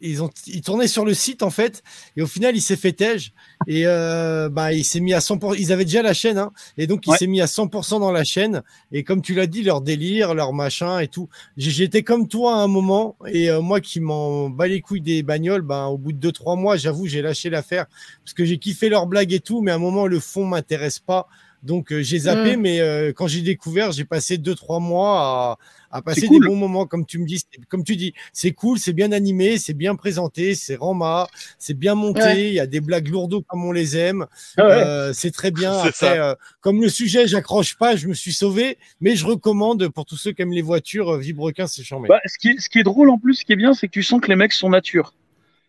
[0.00, 1.82] Ils ont, ils tournaient sur le site en fait,
[2.16, 3.32] et au final il s'est fait tège
[3.66, 5.56] et euh, bah il s'est mis à 100%.
[5.58, 7.16] Ils avaient déjà la chaîne, hein, et donc il Ouais.
[7.18, 8.62] s'est mis à 100% dans la chaîne.
[8.92, 11.28] Et comme tu l'as dit, leur délire, leur machin et tout.
[11.56, 15.22] J'étais comme toi à un moment, et euh, moi qui m'en bats les couilles des
[15.22, 17.86] bagnoles, ben au bout de deux trois mois, j'avoue, j'ai lâché l'affaire
[18.24, 20.98] parce que j'ai kiffé leurs blagues et tout, mais à un moment le fond m'intéresse
[20.98, 21.26] pas.
[21.62, 22.60] Donc euh, j'ai zappé, Mm.
[22.60, 25.58] mais euh, quand j'ai découvert, j'ai passé deux trois mois à,
[25.90, 26.42] à passer cool.
[26.42, 29.12] des bons moments, comme tu me dis, c'est- comme tu dis, c'est cool, c'est bien
[29.12, 31.26] animé, c'est bien présenté, c'est rama,
[31.58, 32.48] c'est bien monté, Ouais.
[32.48, 34.26] il y a des blagues lourdes comme on les aime,
[34.56, 34.72] Ah ouais.
[34.72, 35.72] euh, c'est très bien.
[35.94, 39.88] C'est Après, euh, comme le sujet, j'accroche pas, je me suis sauvé, mais je recommande
[39.88, 42.08] pour tous ceux qui aiment les voitures, euh, Vibrequin, c'est charmé.
[42.08, 43.86] Bah, ce, qui est, ce qui est drôle en plus, ce qui est bien, c'est
[43.86, 45.14] que tu sens que les mecs sont nature.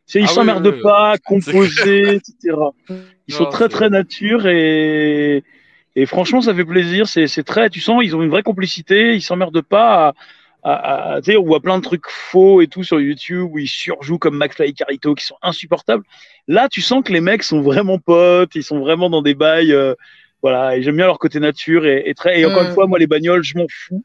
[0.05, 0.81] C'est, ils Ah s'emmerdent oui, oui.
[0.81, 2.55] pas, composés, etc.
[3.27, 5.43] Ils sont très très nature et,
[5.99, 7.07] et franchement, ça fait plaisir.
[7.07, 9.15] C'est, très, tu sens, ils ont une vraie complicité.
[9.15, 10.13] Ils s'emmerdent pas
[10.63, 13.49] à, à, à tu sais, on voit plein de trucs faux et tout sur YouTube
[13.51, 16.03] où ils surjouent comme McFly et Carito qui sont insupportables.
[16.47, 18.53] Là, tu sens que les mecs sont vraiment potes.
[18.55, 19.73] Ils sont vraiment dans des bails.
[19.73, 19.95] euh,
[20.43, 22.39] voilà, et j'aime bien leur côté nature et, et très.
[22.39, 22.67] Et encore Mm.
[22.67, 24.03] une fois, moi, les bagnoles, je m'en fous.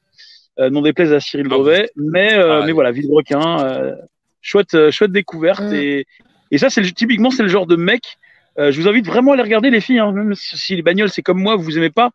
[0.59, 3.95] Euh, non déplaise à Cyril Ah, Drevet, mais euh, mais voilà, Villebrequin, euh,
[4.40, 5.74] chouette chouette découverte Mm.
[5.74, 6.07] et
[6.51, 8.18] et ça c'est typiquement c'est le genre de mec.
[8.59, 11.11] Euh, je vous invite vraiment à les regarder les filles, hein, même si les bagnoles
[11.11, 12.11] c'est comme moi, vous aimez pas,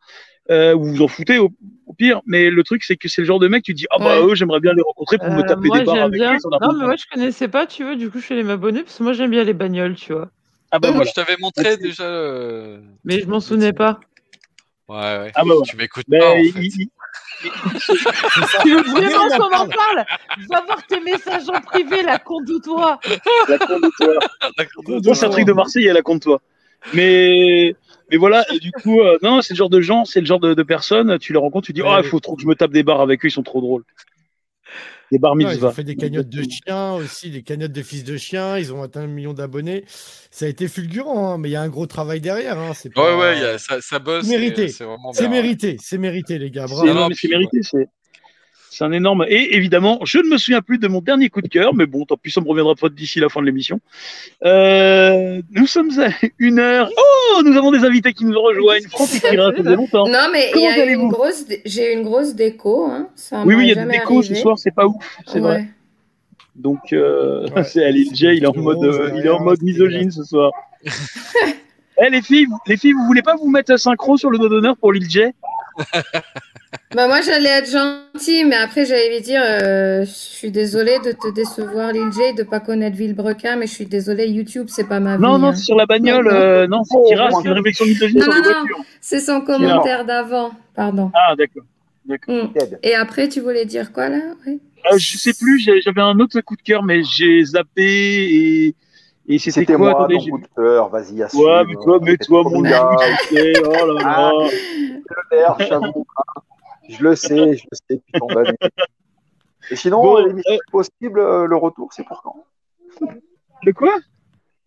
[0.50, 1.52] euh, vous vous en foutez au,
[1.88, 2.22] au pire.
[2.26, 4.32] Mais le truc c'est que c'est le genre de mec tu dis ah bah Ouais.
[4.32, 6.34] eux j'aimerais bien les rencontrer pour me Euh, taper moi des barres avec bien.
[6.36, 6.38] eux.
[6.62, 8.98] Non mais moi je connaissais pas, tu vois, du coup je suis allée m'abonner parce
[8.98, 10.30] que moi j'aime bien les bagnoles, tu vois.
[10.72, 11.10] Ah bah Moi, voilà.
[11.10, 12.04] je t'avais montré déjà.
[12.04, 14.02] euh, Mais je m'en souvenais pas.
[14.90, 15.32] Ouais, ouais.
[15.36, 15.54] Ah bah.
[15.66, 16.60] Tu m'écoutes Mais pas en il- fait.
[16.62, 16.88] il-
[18.64, 20.06] Tu veux vraiment on en qu'on en parle.
[20.50, 23.00] Va voir tes messages en privé, la con de toi.
[23.48, 25.16] la con de toi.
[25.16, 26.42] C'est un truc de Marseille, elle la compte toi.
[26.94, 27.76] Mais,
[28.12, 30.40] mais voilà, et du coup, euh, non, c'est le genre de gens, c'est le genre
[30.40, 32.48] de, de personnes, tu les rencontres, tu dis, Ouais, oh, il faut trop que je
[32.48, 33.84] me tape des bars avec eux, ils sont trop drôles.
[35.12, 38.04] Des bar Ouais, ils ont fait des cagnottes de chiens aussi, des cagnottes de fils
[38.04, 38.58] de chiens.
[38.58, 39.86] Ils ont atteint un million d'abonnés.
[40.32, 42.58] Ça a été fulgurant, hein, mais il y a un gros travail derrière.
[42.60, 43.18] hein, C'est Ouais, pas...
[43.18, 44.26] ouais, il y a- ça, ça bosse.
[44.26, 44.64] C'est mérité.
[44.82, 45.30] euh, C'est ouais.
[45.30, 46.68] mérité, c'est mérité, les gars.
[46.68, 47.10] C'est Bravo.
[47.30, 47.88] mérité, c'est.
[48.70, 49.26] C'est un énorme.
[49.28, 52.06] Et évidemment, je ne me souviens plus de mon dernier coup de cœur, mais bon,
[52.06, 53.80] tant pis, ça me reviendra pas d'ici la fin de l'émission.
[54.46, 56.90] Euh, nous sommes à une heure.
[56.96, 58.88] Oh, nous avons des invités qui nous rejoignent.
[58.90, 60.08] Franck et Kira, ça faisait longtemps.
[60.08, 62.86] Non, mais il y a une grosse, dé- j'ai eu une grosse déco.
[62.92, 63.08] Hein.
[63.16, 65.66] Ça Oui, oui, il y a des décos ce soir, c'est pas ouf, c'est vrai.
[66.56, 67.64] Donc, euh, Ouais.
[67.64, 70.52] c'est allez, Jay, il est en mode, euh, il est en mode misogyne ce soir.
[72.00, 74.48] Eh les filles, vous- les filles, vous voulez pas vous mettre synchro sur le dos
[74.50, 75.34] d'honneur pour Lil Jay
[76.96, 81.12] Bah moi j'allais être gentille, mais après j'allais lui dire, euh, je suis désolée de
[81.12, 85.02] te décevoir Lil J, de pas connaître Villebrequin, mais je suis désolée, YouTube c'est pas
[85.02, 85.22] ma vie.
[85.22, 85.54] Non, non, hein.
[85.56, 86.24] c'est sur la bagnole.
[86.26, 88.84] Non, euh, non, c'est Oh, Kira, non, c'est une réflexion misogyne Non, sur non, non.
[89.02, 91.12] C'est son commentaire d'avant, pardon.
[91.14, 91.64] Ah, d'accord.
[92.54, 92.78] Ted.
[92.84, 94.22] Et après tu voulais dire quoi là?
[94.46, 94.62] Oui.
[94.90, 98.76] Euh, je sais plus, j'avais un autre coup de cœur, mais j'ai zappé et,
[99.28, 99.92] et c'était C'était quoi?
[99.92, 101.42] moi, Attendez, coup de cœur, vas-y, assume.
[101.42, 104.32] Ouais, mais toi, mais Fais toi, mon gars, dieu, tu sais, oh là Ah.
[104.42, 104.50] là.
[105.32, 106.08] le nerf, j'avoue.
[106.90, 108.58] Je le sais, je le sais depuis tant d'années.
[109.70, 112.46] Et sinon, Bon, l'émission euh, Impossible, euh, le retour, c'est pour quand?
[113.64, 113.94] Le quoi?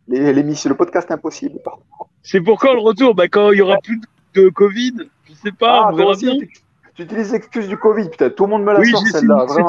[0.09, 1.83] Les- l'émission, Le podcast Impossible, pardon.
[2.23, 3.15] C'est pour quand le retour?
[3.15, 4.01] Bah quand il y aura plus
[4.35, 4.95] de Covid,
[5.25, 6.37] je sais pas, Ah, on toi verra aussi, bien.
[6.39, 6.51] tu,
[6.95, 9.61] tu utilises l'excuse du Covid, putain, tout le monde me la Oui, sort celle-là, c'est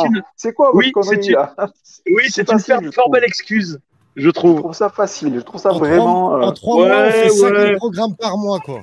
[0.47, 1.55] une- quoi votre Oui, connerie, une- là?
[2.07, 3.13] Oui, c'est une facile, fort, je fort trouve.
[3.13, 3.79] belle excuse,
[4.17, 4.59] je Je trouve.
[4.59, 6.35] trouve ça facile, je trouve ça En trois, vraiment...
[6.35, 7.75] euh, en trois ouais, mois, on fait 5 ouais.
[7.77, 8.81] programmes par mois, quoi.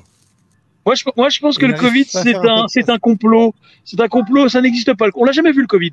[0.89, 3.55] Moi je, moi, je pense que Il le Covid, c'est un c'est un complot.
[3.85, 5.05] C'est un complot, ça n'existe pas.
[5.17, 5.93] On l'a jamais vu le Covid.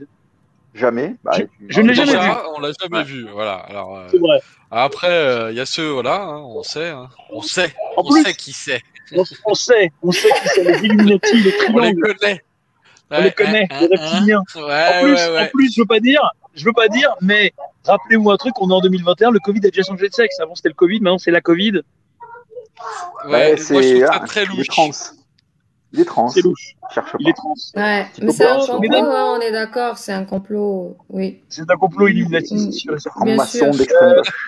[0.73, 1.15] Jamais.
[1.21, 1.31] Bah,
[1.67, 2.17] Je- ne l'ai jamais vu.
[2.55, 3.03] On l'a jamais Ouais.
[3.03, 3.27] vu.
[3.33, 3.55] Voilà.
[3.69, 4.39] Alors, euh, C'est vrai.
[4.71, 7.09] après, il y a ceux, voilà, hein, on sait, hein.
[7.29, 8.81] on sait, En on plus- sait qui c'est.
[9.13, 12.41] On, on sait, on sait qui c'est les Illuminati, les On les triangles, connaît.
[13.11, 14.41] on les connaît, hein, les hein, reptiliens.
[14.55, 14.59] hein.
[14.61, 16.21] En Ouais, plus, ouais, en plus, je veux pas dire,
[16.55, 17.51] je veux pas dire, mais
[17.85, 20.39] rappelez-moi un truc, on est en 2021, le Covid a déjà changé de sexe.
[20.39, 21.81] Avant c'était le Covid, maintenant c'est la Covid.
[23.25, 24.67] Ouais, Ouais, moi je trouve c'est ça ah, très il est louche.
[24.67, 24.89] trans.
[25.93, 26.27] Il est trans.
[26.27, 27.29] C'est louche, Cherche il pas.
[27.29, 27.53] est trans.
[27.75, 31.41] Ouais, mais c'est un complot, hein, on est d'accord, c'est un complot, oui.
[31.49, 33.23] C'est un complot Illuminati, c'est sûr et certain.
[33.25, 33.75] Bien Maçon sûr.
[33.75, 34.47] d'extrême gauche.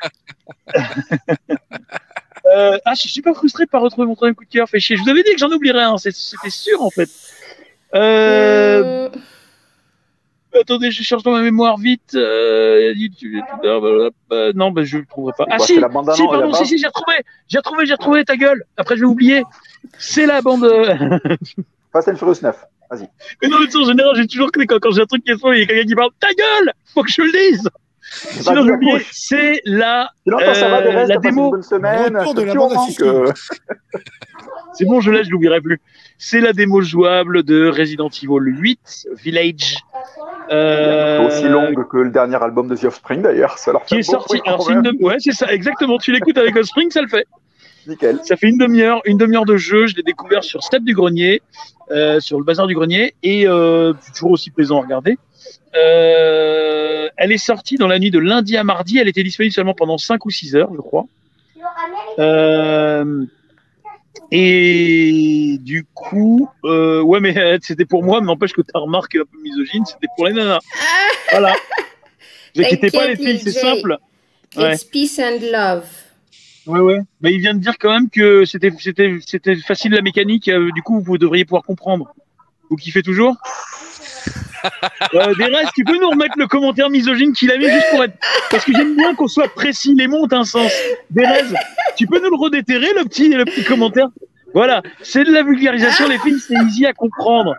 [2.55, 4.79] Euh, ah, je suis super frustré de pas retrouver mon troisième coup de cœur, fait
[4.79, 4.95] chier.
[4.95, 7.09] Je vous avais dit que j'en oublierais un, c'était sûr en fait.
[7.93, 9.09] Euh, Euh,
[10.53, 12.15] attendez, je cherche dans ma mémoire vite.
[12.15, 14.09] Euh, YouTube, blablabla.
[14.31, 15.45] Euh, non, bah, je le trouverai pas.
[15.49, 17.15] Ah quoi, si, si, pardon, si, si, j'ai retrouvé,
[17.47, 18.63] j'ai retrouvé, j'ai retrouvé ta gueule.
[18.77, 19.43] Après, je vais oublier.
[19.97, 20.63] C'est la bande.
[20.63, 21.19] euh,
[21.93, 22.55] Fast and Furious 9.
[22.89, 23.09] Vas-y.
[23.41, 25.37] Mais non, mais en général, j'ai toujours cru quand, quand j'ai un truc qui est
[25.37, 27.69] faux, il y a quelqu'un qui parle ta gueule Faut que je le dise
[28.11, 29.01] Sinon, j'ai oublié.
[29.11, 30.09] C'est la.
[30.23, 31.55] Sinon, toi, ça va, Euh, des restes, la démo.
[31.55, 32.13] une semaine.
[32.13, 32.73] De la bande
[34.73, 35.79] C'est bon, je l'ai, je l'oublierai plus.
[36.17, 39.77] C'est la démo jouable de Resident Evil 8 Village.
[40.51, 43.57] Euh, aussi longue que le dernier album de The Offspring d'ailleurs.
[43.57, 44.39] Ça leur Qui est sorti.
[44.45, 45.97] Alors, c'est une Ouais, c'est ça, exactement.
[45.97, 47.25] Tu l'écoutes avec Spring, ça le fait.
[47.87, 48.19] Nickel.
[48.23, 49.87] Ça fait une demi-heure, une demi-heure de jeu.
[49.87, 51.41] Je l'ai découvert sur Step du Grenier,
[51.91, 55.17] euh, sur le bazar du Grenier, et euh, c'est toujours aussi plaisant à regarder.
[55.75, 58.97] Euh, elle est sortie dans la nuit de lundi à mardi.
[58.97, 61.05] Elle était disponible seulement pendant 5 ou 6 heures, je crois.
[62.19, 63.25] Euh,
[64.31, 69.15] et du coup, euh, ouais, mais euh, c'était pour moi, mais n'empêche que ta remarque
[69.15, 70.59] est un peu misogyne, c'était pour les nanas.
[71.31, 71.53] Voilà.
[72.55, 73.97] Vous inquiétez pas, les filles, c'est simple.
[74.55, 74.73] Ouais.
[74.73, 76.06] It's peace and love.
[76.67, 76.99] Ouais, ouais.
[77.21, 80.47] Mais il vient de dire quand même que c'était, c'était, c'était facile la mécanique.
[80.49, 82.13] euh, du coup, vous devriez pouvoir comprendre.
[82.69, 83.35] Vous kiffez toujours?
[85.13, 88.15] Euh, Derez, tu peux nous remettre le commentaire misogyne qu'il a mis juste pour être.
[88.49, 89.93] Parce que j'aime bien qu'on soit précis.
[89.95, 90.71] Les mots ont un sens.
[91.11, 91.43] Derez,
[91.95, 94.07] tu peux nous le redéterrer, le petit, le petit commentaire?
[94.53, 94.81] Voilà.
[95.03, 97.55] C'est de la vulgarisation, les filles, c'est easy à comprendre.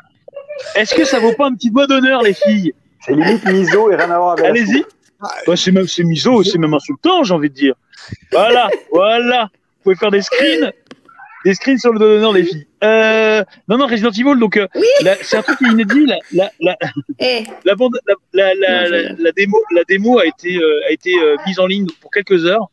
[0.75, 2.75] Est-ce que ça vaut pas un petit doigt d'honneur, les filles?
[3.01, 4.85] C'est limite miso et rien à voir avec Allez-y.
[5.47, 7.75] Bah, c'est même c'est miso, c'est même insultant, j'ai envie de dire.
[8.33, 9.51] Voilà, voilà.
[9.53, 10.73] Vous pouvez faire des screens,
[11.45, 12.67] des screens sur le dos d'honneur, les filles.
[12.85, 14.67] Euh, non, non, Resident Evil, donc euh,
[15.23, 16.07] c'est un truc qui est inédit.
[16.07, 16.77] La, la, la,
[17.19, 20.57] Eh, la, bande, la, la, la, Non, la, je- la démo, la démo a été,
[20.59, 21.13] euh, a été
[21.47, 22.69] mise en ligne pour quelques heures.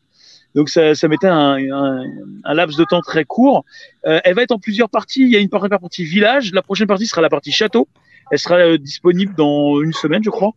[0.55, 2.03] Donc ça, ça mettait un, un,
[2.43, 3.65] un laps de temps très court.
[4.03, 5.21] Elle va être en plusieurs parties.
[5.23, 6.51] Il y a une première partie village.
[6.53, 7.87] La prochaine partie sera la partie château.
[8.31, 10.51] Elle sera euh, disponible dans une semaine, je crois.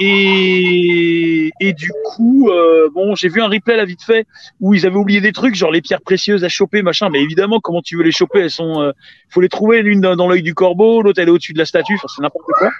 [0.00, 4.26] Et, du coup, euh, bon, j'ai vu un replay là vite fait
[4.60, 7.10] où ils avaient oublié des trucs, genre les pierres précieuses à choper, machin.
[7.10, 8.40] Mais évidemment, comment tu veux les choper?
[8.40, 8.92] Elles sont, euh,
[9.30, 11.96] faut les trouver l'une dans, l'œil du corbeau, l'autre elle est au-dessus de la statue.
[12.14, 12.70] C'est n'importe quoi.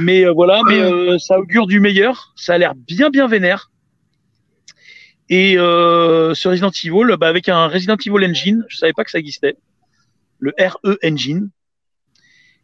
[0.00, 2.32] Mais voilà, mais ça augure du meilleur.
[2.36, 3.70] Ça a l'air bien, bien vénère.
[5.28, 9.18] Et ce Resident Evil, bah, avec un Resident Evil Engine, je savais pas que ça
[9.18, 9.56] existait,
[10.38, 11.50] le RE Engine.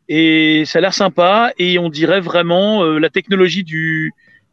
[0.09, 4.13] Et ça a l'air sympa et on dirait vraiment euh, la technologie du,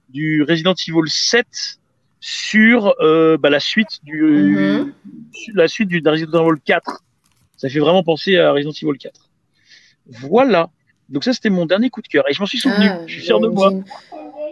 [0.10, 1.46] du Resident Evil 7
[2.20, 4.94] sur euh, bah, la suite du Mhm.
[5.56, 7.04] la suite du Resident Evil 4.
[7.58, 9.30] Ça fait vraiment penser à Resident Evil 4.
[10.08, 10.70] Voilà.
[11.10, 12.88] Donc ça c'était mon dernier coup de cœur et je m'en suis souvenu.
[12.90, 13.72] Ah, je suis fier de moi.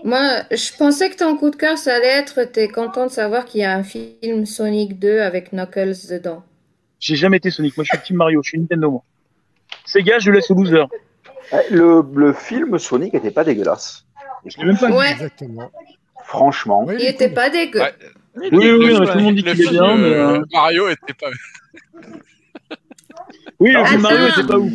[0.03, 3.45] Moi, je pensais que ton coup de cœur, ça allait être, t'es content de savoir
[3.45, 6.43] qu'il y a un film Sonic 2 avec Knuckles dedans.
[6.99, 7.75] J'ai jamais été Sonic.
[7.77, 8.41] Moi je suis Team Mario.
[8.43, 8.91] Je suis Nintendo.
[8.91, 9.03] Moi.
[9.85, 10.83] Sega, je le laisse au loser.
[11.69, 14.05] Le, le film Sonic était pas dégueulasse.
[14.45, 14.93] Je l'ai même pas vu.
[14.93, 15.71] Ouais, Exactement.
[16.25, 16.83] Franchement.
[16.87, 17.81] Oui, il était pas dégueu.
[17.81, 17.93] Ouais.
[18.35, 21.27] Oui, oui, tout le monde dit qu'il est bien, mais, euh, Mario était pas.
[23.59, 23.87] Oui, le Attends.
[23.89, 24.71] film Mario était pas ouf.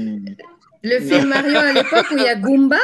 [0.82, 2.76] Le film Mario à l'époque où il y a Goomba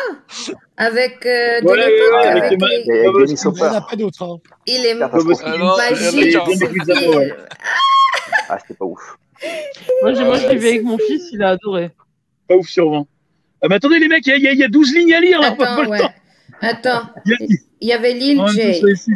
[0.76, 2.66] avec euh, de Ouais, ouais, l'époque ouais, avec avec les...
[2.86, 4.22] Et avec Ah, Denis parce Il n'y en a pas d'autres.
[4.24, 4.38] hein.
[4.66, 5.02] il est.
[5.02, 6.36] Ah non, magique.
[8.48, 9.16] Ah, c'était pas ouf.
[10.02, 11.90] Moi, j'ai- moi, je l'ai vu avec mon fils, il a adoré.
[12.48, 13.06] Pas ouf sur 20.
[13.62, 14.94] Ah, mais attendez les mecs, il y, a- il y a- il y a 12
[14.94, 15.52] lignes à lire là.
[15.56, 15.98] pas Attends, le ouais.
[15.98, 16.12] temps.
[16.60, 18.74] Attends, Il y a- il y avait temps, J.
[18.74, 19.12] sur les six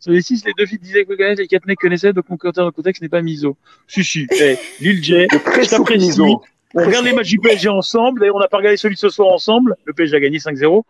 [0.00, 2.36] sur les six, les deux filles disaient que connaissaient, les quatre mecs connaissaient, donc mon
[2.36, 3.56] commentaire de contexte n'est pas miso.
[3.88, 4.26] Si, si.
[4.38, 6.20] Eh, Lil J, je t'apprécie.
[6.20, 8.20] On regarde les matchs du PSG ensemble.
[8.20, 9.76] D'ailleurs, on n'a pas regardé celui de ce soir ensemble.
[9.86, 10.84] Le PSG a gagné 5-0.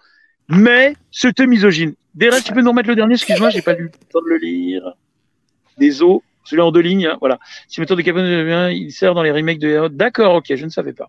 [0.49, 1.95] Mais c'était misogyne.
[2.15, 3.15] Derek, tu peux nous remettre le dernier?
[3.15, 4.95] Excuse-moi, j'ai pas lu le temps de le lire.
[5.79, 6.21] Des os.
[6.45, 7.07] Celui-là en deux lignes.
[7.07, 7.39] hein, voilà.
[7.69, 9.89] Si méthode de Capone devient, il sert dans les remakes de Hero.
[9.89, 11.09] D'accord, ok, je ne savais pas.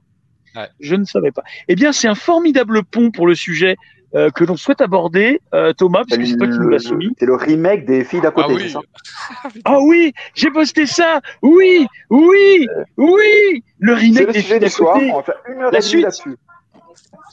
[0.55, 0.69] Ouais.
[0.79, 1.43] Je ne savais pas.
[1.67, 3.75] Eh bien, c'est un formidable pont pour le sujet
[4.15, 6.79] euh, que l'on souhaite aborder, euh, Thomas, C'est puisque c'est toi qui nous le, l'as
[6.79, 7.09] soumis.
[7.19, 8.69] c'est le remake des filles d'à Ah côté, c'est oui.
[8.71, 9.49] ça?
[9.65, 11.19] Ah oui, j'ai posté ça.
[11.41, 13.63] Oui, oui, oui.
[13.79, 14.97] Le remake le des filles d'à soir.
[14.97, 15.31] côté.
[15.49, 16.07] Une La suite.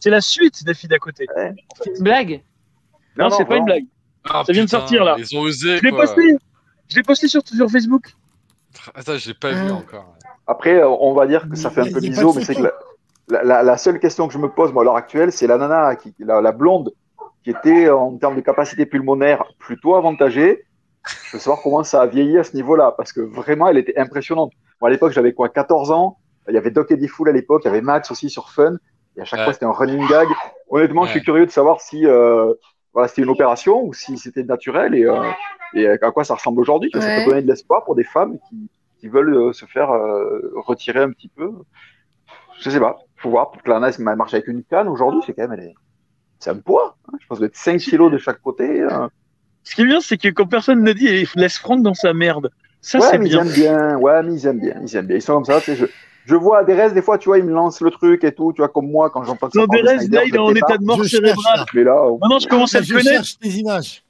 [0.00, 1.26] C'est la suite des filles d'à côté.
[1.36, 2.42] C'est une blague?
[3.16, 3.84] Non, c'est pas une blague.
[4.28, 5.14] Ah, Ça vient de sortir, là.
[5.18, 5.78] Ils ont osé.
[5.78, 6.36] Je l'ai posté.
[6.88, 8.06] Je l'ai posté sur, sur Facebook.
[8.94, 9.74] Attends, je l'ai pas vu Ah.
[9.74, 10.16] encore.
[10.48, 12.72] Après, euh, on va dire que ça fait un peu biseau, mais c'est que.
[13.32, 15.58] La, la- la seule question que je me pose, moi, à l'heure actuelle, c'est la
[15.58, 16.92] nana, qui, la, la blonde,
[17.42, 20.64] qui était en termes de capacité pulmonaire plutôt avantagée.
[21.30, 23.98] Je veux savoir comment ça a vieilli à ce niveau-là, parce que vraiment, elle était
[23.98, 24.52] impressionnante.
[24.80, 26.18] Moi, à l'époque, j'avais quoi, 14 ans?
[26.48, 28.76] Il y avait Doc Eddie Fool à l'époque, il y avait Max aussi sur Fun.
[29.16, 29.44] Et à chaque Ouais.
[29.44, 30.28] fois, c'était un running gag.
[30.70, 31.24] Honnêtement, je suis Ouais.
[31.24, 32.52] curieux de savoir si euh,
[32.92, 35.20] voilà, c'était une opération ou si c'était naturel et, euh,
[35.74, 36.90] et à quoi ça ressemble aujourd'hui.
[36.90, 37.16] que Ça Ouais.
[37.16, 38.68] peut donner de l'espoir pour des femmes qui,
[39.00, 41.50] qui veulent euh, se faire euh, retirer un petit peu.
[42.60, 42.98] Je sais pas.
[43.22, 43.50] Faut voir.
[43.50, 45.74] Pour que la elle marche avec une canne aujourd'hui, c'est quand même, elle est...
[46.38, 46.96] c'est un poids.
[47.08, 47.16] hein.
[47.20, 48.80] Je pense que 5 kilos de chaque côté.
[48.82, 49.06] euh.
[49.64, 52.12] Ce qui est bien, c'est que quand personne ne dit, il laisse Franck dans sa
[52.12, 52.50] merde.
[52.80, 53.44] Ça, Ouais, c'est mais bien.
[53.44, 53.96] ils aiment bien.
[53.98, 54.74] Ouais, mais ils aiment bien.
[54.82, 55.16] Ils aiment bien.
[55.16, 55.60] Ils sont comme ça.
[55.60, 55.84] Je,
[56.26, 58.52] je vois des restes, des fois, tu vois, ils me lancent le truc et tout.
[58.52, 60.28] Tu vois, comme moi, quand j'entends que ça Non, parle de Derez, Snyder, là, je
[60.30, 61.58] il est en état de mort Je cérébrale.
[61.58, 61.64] là.
[61.74, 63.10] Mais là, on- Maintenant, je commence à le Je connaître.
[63.12, 64.02] cherche des images.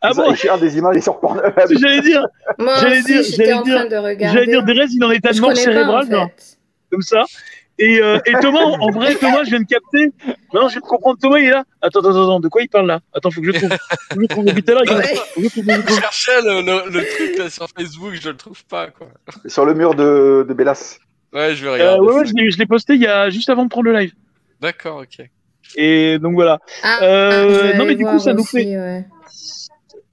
[0.00, 1.34] Ah bon cherchent des images, ils sortent par
[1.70, 2.24] J'allais dire,
[2.60, 4.38] Moi J'allais aussi, dire- j'allais en dire- train de regarder.
[4.38, 6.12] j'allais dire, Derez, il est en état de Je mort connais pas, en cérébrale, fait.
[6.14, 6.28] genre,
[6.92, 7.24] comme ça.
[7.80, 10.10] Et, euh, et Thomas, en vrai, Thomas, je viens de capter.
[10.52, 11.18] Non, je viens de comprendre.
[11.20, 11.64] Thomas, il est là.
[11.80, 13.00] Attends, attends, attends, de quoi il parle là?
[13.12, 13.70] Attends, faut que je trouve.
[13.70, 14.84] Faut que je trouve depuis tout à l'heure.
[15.36, 19.06] je cherchais le, le, le truc là sur Facebook, je le trouve pas quoi.
[19.46, 20.98] Sur le mur de, de Bellas.
[21.32, 22.06] Ouais, je vais Euh, regarder.
[22.06, 24.12] ouais, je l'ai- je l'ai posté il y a juste avant de prendre le live.
[24.60, 25.24] D'accord, ok.
[25.76, 26.58] Et donc voilà.
[26.82, 29.04] Ah, Euh, ah, non, mais du coup, ça nous fait- ouais.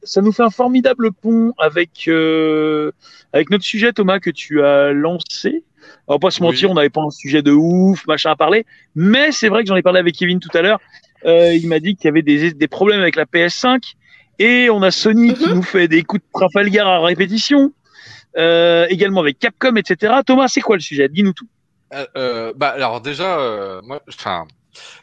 [0.04, 2.92] ça nous fait un formidable pont avec euh,
[3.34, 5.64] avec notre sujet Thomas que tu as lancé.
[6.08, 6.48] On va pas se Oui.
[6.48, 9.68] mentir, on n'avait pas un sujet de ouf, machin à parler, mais c'est vrai que
[9.70, 10.80] j'en ai parlé avec Kevin tout à l'heure.
[11.26, 13.82] Euh, il m'a dit qu'il y avait des, des problèmes avec la PS5
[14.38, 15.56] et on a Sony qui Mhm.
[15.56, 17.74] nous fait des coups de Trafalgar à répétition,
[18.38, 20.14] euh, également avec Capcom, etc.
[20.26, 21.10] Thomas, c'est quoi le sujet?
[21.10, 21.48] Dis-nous tout.
[21.94, 24.46] Euh, euh, bah alors déjà, euh, moi, enfin,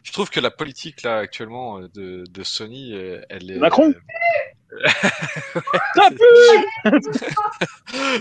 [0.04, 2.92] je trouve que la politique là actuellement de, de Sony,
[3.28, 3.56] elle est.
[3.56, 3.92] Macron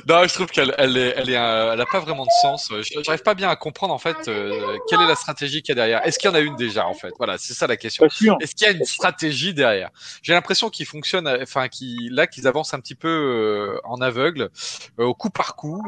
[0.07, 2.69] Non, je trouve qu'elle, elle est, elle est, euh, elle a pas vraiment de sens.
[2.71, 5.69] Euh, je- J'arrive pas bien à comprendre en fait euh, quelle est la stratégie qu'il
[5.69, 6.05] y a derrière.
[6.05, 7.13] Est-ce qu'il y en a une déjà en fait?
[7.17, 8.05] Voilà, c'est ça la question.
[8.39, 9.89] Est-ce qu'il y a une stratégie derrière?
[10.23, 14.49] J'ai l'impression qu'ils fonctionnent, enfin, qu'ils là, qu'ils avancent un petit peu euh, en aveugle,
[14.97, 15.81] au coup par coup.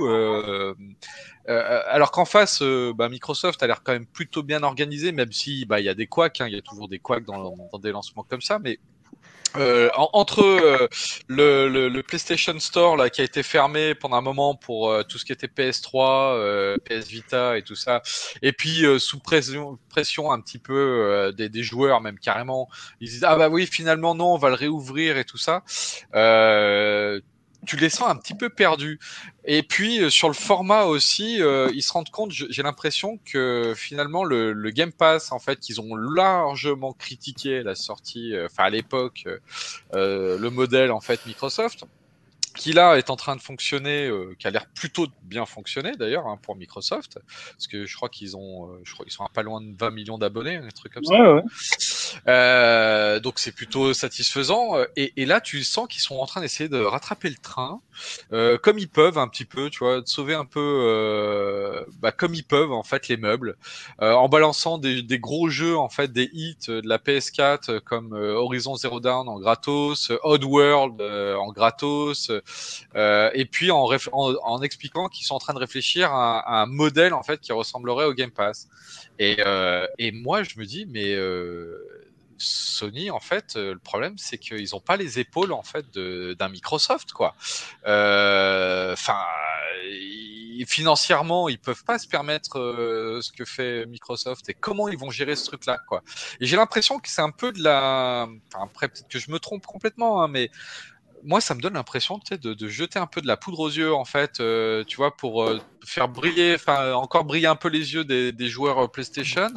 [1.48, 2.62] alors qu'en face,
[2.96, 5.94] bah, Microsoft a l'air quand même plutôt bien organisé, même si bah il y a
[5.96, 8.60] des couacs, hein, il y a toujours des couacs dans, dans des lancements comme ça,
[8.60, 8.80] mais
[9.58, 10.88] euh, en- entre euh,
[11.28, 15.04] le, le, le PlayStation Store là qui a été fermé pendant un moment pour euh,
[15.04, 18.02] tout ce qui était PS3, euh, PS Vita et tout ça,
[18.42, 22.68] et puis euh, sous pression, pression un petit peu euh, des, des joueurs même carrément,
[23.00, 25.64] ils disent ah bah oui finalement non on va le réouvrir et tout ça.
[27.66, 29.00] Tu les sens un petit peu perdus.
[29.46, 33.74] Et puis euh, sur le format aussi, euh, ils se rendent compte, j'ai l'impression que
[33.76, 38.70] finalement le, Game Pass, en fait, qu'ils ont largement critiqué la sortie, euh, enfin à
[38.70, 39.26] l'époque,
[39.94, 41.86] le modèle en fait Microsoft.
[42.56, 46.28] Qui là est en train de fonctionner, euh, qui a l'air plutôt bien fonctionner d'ailleurs
[46.28, 47.20] hein, pour Microsoft,
[47.52, 49.76] parce que je crois qu'ils ont, euh, je crois qu'ils sont à pas loin de
[49.78, 51.14] 20 millions d'abonnés, un truc comme ça.
[51.14, 51.42] Ouais, ouais.
[52.28, 54.76] Euh, donc c'est plutôt satisfaisant.
[54.96, 57.82] Et, et là, tu sens qu'ils sont en train d'essayer de rattraper le train,
[58.32, 62.12] euh, comme ils peuvent un petit peu, tu vois, de sauver un peu, euh, bah,
[62.12, 63.58] comme ils peuvent en fait les meubles,
[64.02, 67.80] euh, en balançant des, des gros jeux en fait, des hits de la PS4 euh,
[67.80, 72.32] comme euh, Horizon Zero Dawn en gratos, euh, Oddworld euh, en gratos,
[72.96, 77.24] euh, et puis en, expliquant qu'ils sont en train de réfléchir à, un modèle en
[77.24, 78.68] fait qui ressemblerait au Game Pass.
[79.20, 81.78] Et, euh, moi, je me dis, mais euh,
[82.38, 87.12] Sony, en fait, le problème, c'est qu'ils n'ont pas les épaules en fait d'un Microsoft,
[87.14, 87.36] quoi.
[87.84, 89.24] Enfin,
[90.68, 92.58] financièrement, ils peuvent pas se permettre
[93.22, 96.04] ce que fait Microsoft et comment ils vont gérer ce truc-là, quoi.
[96.40, 98.28] Et j'ai l'impression que c'est un peu de la.
[98.54, 100.52] Enfin, après, peut-être que je me trompe complètement, hein, mais
[101.26, 103.94] moi, ça me donne l'impression de, de jeter un peu de la poudre aux yeux,
[103.94, 107.94] en fait, euh, tu vois, pour euh, faire briller, enfin, encore briller un peu les
[107.94, 109.50] yeux des, des joueurs euh, PlayStation,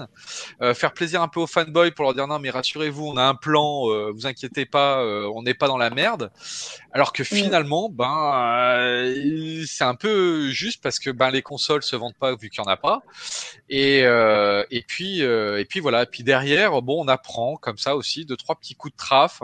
[0.74, 3.34] faire plaisir un peu aux fanboys pour leur dire non, mais rassurez-vous, on a un
[3.34, 6.30] plan, vous inquiétez pas, on n'est pas dans la merde.
[6.92, 9.14] Alors que finalement, ben,
[9.66, 12.66] c'est un peu juste parce que ben les consoles se vendent pas vu qu'il y
[12.66, 13.02] en a pas.
[13.68, 16.02] Et et puis et puis voilà.
[16.04, 19.42] Et puis derrière, bon, on apprend comme ça aussi deux trois petits coups de traf.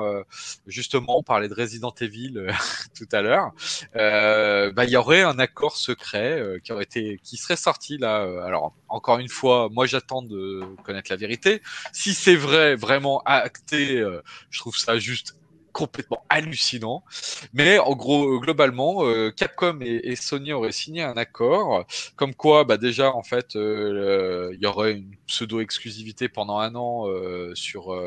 [0.66, 2.52] justement, on parlait de Resident Evil euh,
[2.96, 3.52] tout à l'heure.
[3.96, 7.98] Euh, bah, il y aurait un accord secret euh, qui aurait été qui serait sorti
[7.98, 8.22] là.
[8.44, 11.62] alors encore une fois, moi j'attends de connaître la vérité.
[11.92, 14.04] Si c'est vrai, vraiment acté,
[14.50, 15.36] je trouve ça juste
[15.72, 17.04] complètement hallucinant.
[17.52, 21.84] Mais en gros, euh, globalement, euh, Capcom et, Sony auraient signé un accord,
[22.16, 27.06] comme quoi, bah déjà en fait, euh, il y aurait une pseudo-exclusivité pendant un an
[27.54, 27.98] sur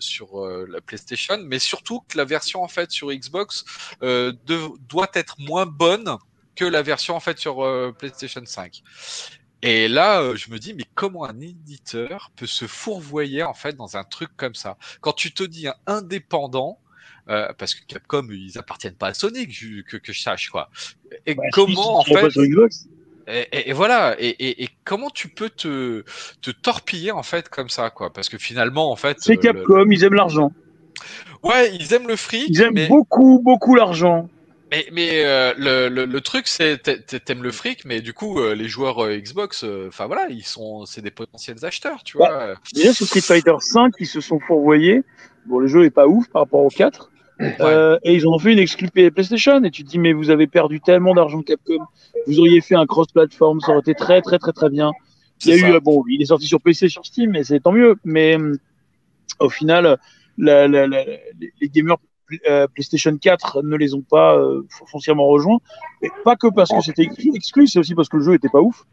[0.00, 3.64] sur la PlayStation, mais surtout que la version en fait sur Xbox
[4.00, 6.16] doit être moins bonne
[6.56, 7.64] que la version en fait sur
[7.98, 8.82] PlayStation 5.
[9.62, 13.74] Et là, euh, je me dis, mais comment un éditeur peut se fourvoyer en fait
[13.76, 14.78] dans un truc comme ça?
[15.00, 16.80] Quand tu te dis un indépendant,
[17.28, 20.48] euh, parce que Capcom, ils appartiennent pas à Sony, que je, que, que je sache
[20.50, 20.70] quoi.
[21.26, 22.30] Et Bah, comment en si fait
[23.26, 24.16] et, et- et voilà.
[24.18, 26.04] Et, comment tu peux te,
[26.42, 28.12] te torpiller en fait comme ça quoi?
[28.12, 30.50] Parce que finalement en fait, C'est euh, le- Capcom, ils aiment l'argent.
[31.42, 34.28] ouais, ils aiment le fric, Ils aiment mais beaucoup, beaucoup l'argent.
[34.70, 38.12] Mais, mais euh, le, le, le truc, c'est t'a- t'a- t'aimes le fric, mais du
[38.12, 42.02] coup, euh, les joueurs euh, Xbox, euh, enfin voilà, ils sont, c'est des potentiels acheteurs,
[42.04, 42.32] tu vois.
[42.42, 42.54] euh.
[42.74, 45.02] Déjà sur Street Fighter 5, ils se sont fourvoyés.
[45.46, 47.10] Bon, le jeu est pas ouf par rapport au 4.
[47.60, 49.64] Euh, et ils ont fait une exclu PlayStation.
[49.64, 51.78] Et tu te dis, mais vous avez perdu tellement d'argent Capcom.
[52.26, 54.92] Vous auriez fait un cross-platform, ça aurait été très, très, très, très bien.
[55.46, 57.60] Il y a eu, euh, bon, il est sorti sur PC, sur Steam, mais c'est
[57.60, 57.96] tant mieux.
[58.04, 58.54] Mais euh,
[59.38, 59.98] au final,
[60.38, 61.04] la, la, la-
[61.60, 61.96] les gamers
[62.74, 65.58] PlayStation 4 ne les ont pas euh, foncièrement rejoints.
[66.02, 68.60] Et pas que parce que c'était exclu, c'est aussi parce que le jeu était pas
[68.60, 68.84] ouf.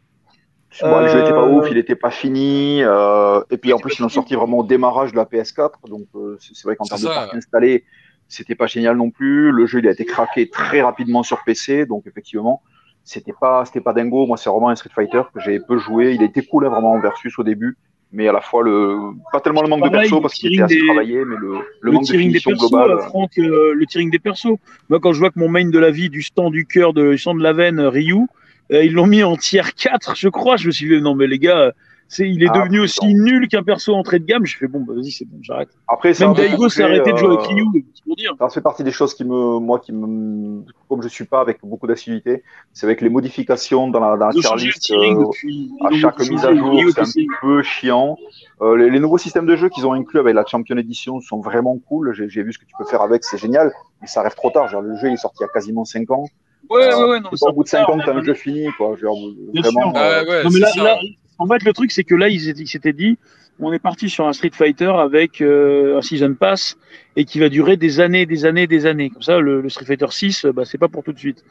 [0.82, 2.82] Bon, Le jeu était pas Euh, ouf, il était pas fini.
[2.82, 5.88] euh, et puis en plus, ils l'ont sorti vraiment au démarrage de la PS4.
[5.88, 7.14] Donc euh, c'est vrai qu'en termes de ça.
[7.14, 7.84] parc installé,
[8.28, 9.50] c'était pas génial non plus.
[9.50, 11.86] Le jeu, il a été craqué très rapidement sur PC.
[11.86, 12.62] Donc effectivement,
[13.02, 14.26] c'était pas, c'était pas dingo.
[14.26, 16.14] Moi, c'est vraiment un Street Fighter que j'ai peu joué.
[16.14, 17.76] Il a été cool hein, vraiment en versus au début.
[18.10, 18.96] Mais à la fois, le,
[19.32, 21.58] pas tellement le manque de perso parce qu'il était assez des- travaillé, mais le, le
[21.80, 22.90] le manque de finition persos, globale.
[22.92, 24.56] euh, Franck, euh, le tearing des persos.
[24.88, 27.10] Moi, quand je vois que mon main de la vie du stand du cœur de
[27.10, 28.26] du stand de la veine, euh, Ryu,
[28.72, 30.56] euh, ils l'ont mis en tier 4, je crois.
[30.56, 31.72] Je me suis dit, non, mais les gars,
[32.08, 34.46] c'est, il est Ah, devenu aussi nul qu'un perso entrée de gamme.
[34.46, 35.68] Je fais, bon, bah, vas-y, c'est bon, j'arrête.
[35.86, 37.64] Après, Même Daigo s'est fait, arrêté de jouer avec euh, Ryu,
[37.94, 38.32] c'est pour dire.
[38.38, 41.58] Ça fait partie des choses qui me, moi, qui me, comme je suis pas avec
[41.62, 45.70] beaucoup d'assiduité, c'est avec les modifications dans la, dans la tier list, euh, depuis.
[45.84, 48.16] à chaque mise à jour, c'est un peu chiant.
[48.62, 51.40] Euh, les, les nouveaux systèmes de jeu qu'ils ont inclus avec la Champion Edition sont
[51.40, 52.14] vraiment cool.
[52.14, 53.70] J'ai j'ai vu ce que tu peux faire avec, c'est génial.
[54.00, 54.66] Mais ça arrive trop tard.
[54.68, 56.24] Genre, le jeu il est sorti il y a quasiment 5 ans.
[56.70, 58.22] Ouais, Euh, ouais, ouais, non, C'est pas au bout de 5 ans que t'as un
[58.22, 58.96] jeu fini, quoi.
[58.96, 59.16] Genre,
[59.54, 59.94] vraiment.
[59.96, 60.82] euh, ouais, Non, mais c'est là, ça.
[60.84, 60.98] là,
[61.38, 63.18] en fait, le truc, c'est que là, ils étaient- ils s'étaient dit,
[63.60, 66.76] on est parti sur un Street Fighter avec euh, un Season Pass
[67.16, 69.10] et qui va durer des années, des années, des années.
[69.10, 71.44] Comme ça, le, le Street Fighter 6, bah, c'est pas pour tout de suite.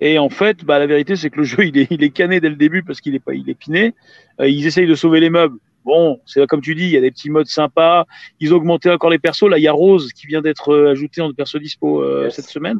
[0.00, 2.40] Et en fait, bah, la vérité, c'est que le jeu, il est, il est cané
[2.40, 3.94] dès le début parce qu'il est pas, il est piné.
[4.40, 5.56] Euh, ils essayent de sauver les meubles.
[5.84, 8.06] Bon, c'est comme tu dis, il y a des petits modes sympas.
[8.40, 9.48] Ils ont augmenté encore les persos.
[9.48, 12.34] Là, il y a Rose qui vient d'être euh, ajouté en perso dispo euh, Yes.
[12.36, 12.78] cette semaine.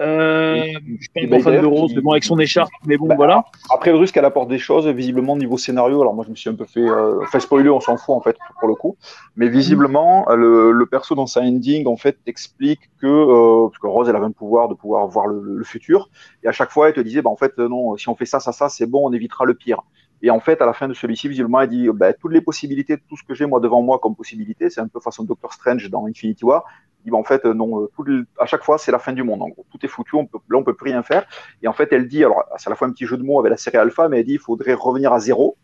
[0.00, 0.64] Euh,
[0.98, 3.16] je suis pas un fan de Rose, mais bon, avec son écharpe, mais bon, Bah,
[3.16, 3.44] voilà.
[3.72, 6.00] Après, le risque, elle apporte des choses, visiblement, niveau scénario.
[6.00, 6.80] Alors, moi, je me suis un peu fait.
[6.80, 8.96] Euh, fait spoiler, on s'en fout, en fait, pour le coup.
[9.36, 13.06] Mais visiblement, euh, le, le perso, dans sa ending, en fait, explique que.
[13.06, 16.08] Euh, parce que Rose, elle avait un pouvoir de pouvoir voir le, le futur.
[16.42, 18.26] Et à chaque fois, elle te disait, bah, en fait, euh, non, si on fait
[18.26, 19.82] ça, ça, ça, c'est bon, on évitera le pire.
[20.22, 22.98] Et en fait, à la fin de celui-ci, visiblement, elle dit bah, toutes les possibilités,
[23.08, 25.88] tout ce que j'ai moi devant moi comme possibilité, c'est un peu façon Doctor Strange
[25.88, 26.64] dans Infinity War.
[27.04, 29.42] Dit, bah, en fait, euh, non, euh, à chaque fois, c'est la fin du monde.
[29.42, 30.16] En gros, tout est foutu.
[30.16, 31.26] On peut, là, on peut plus rien faire.
[31.62, 33.40] Et en fait, elle dit, alors, c'est à la fois un petit jeu de mots
[33.40, 35.56] avec la série Alpha, mais elle dit, il faudrait revenir à zéro.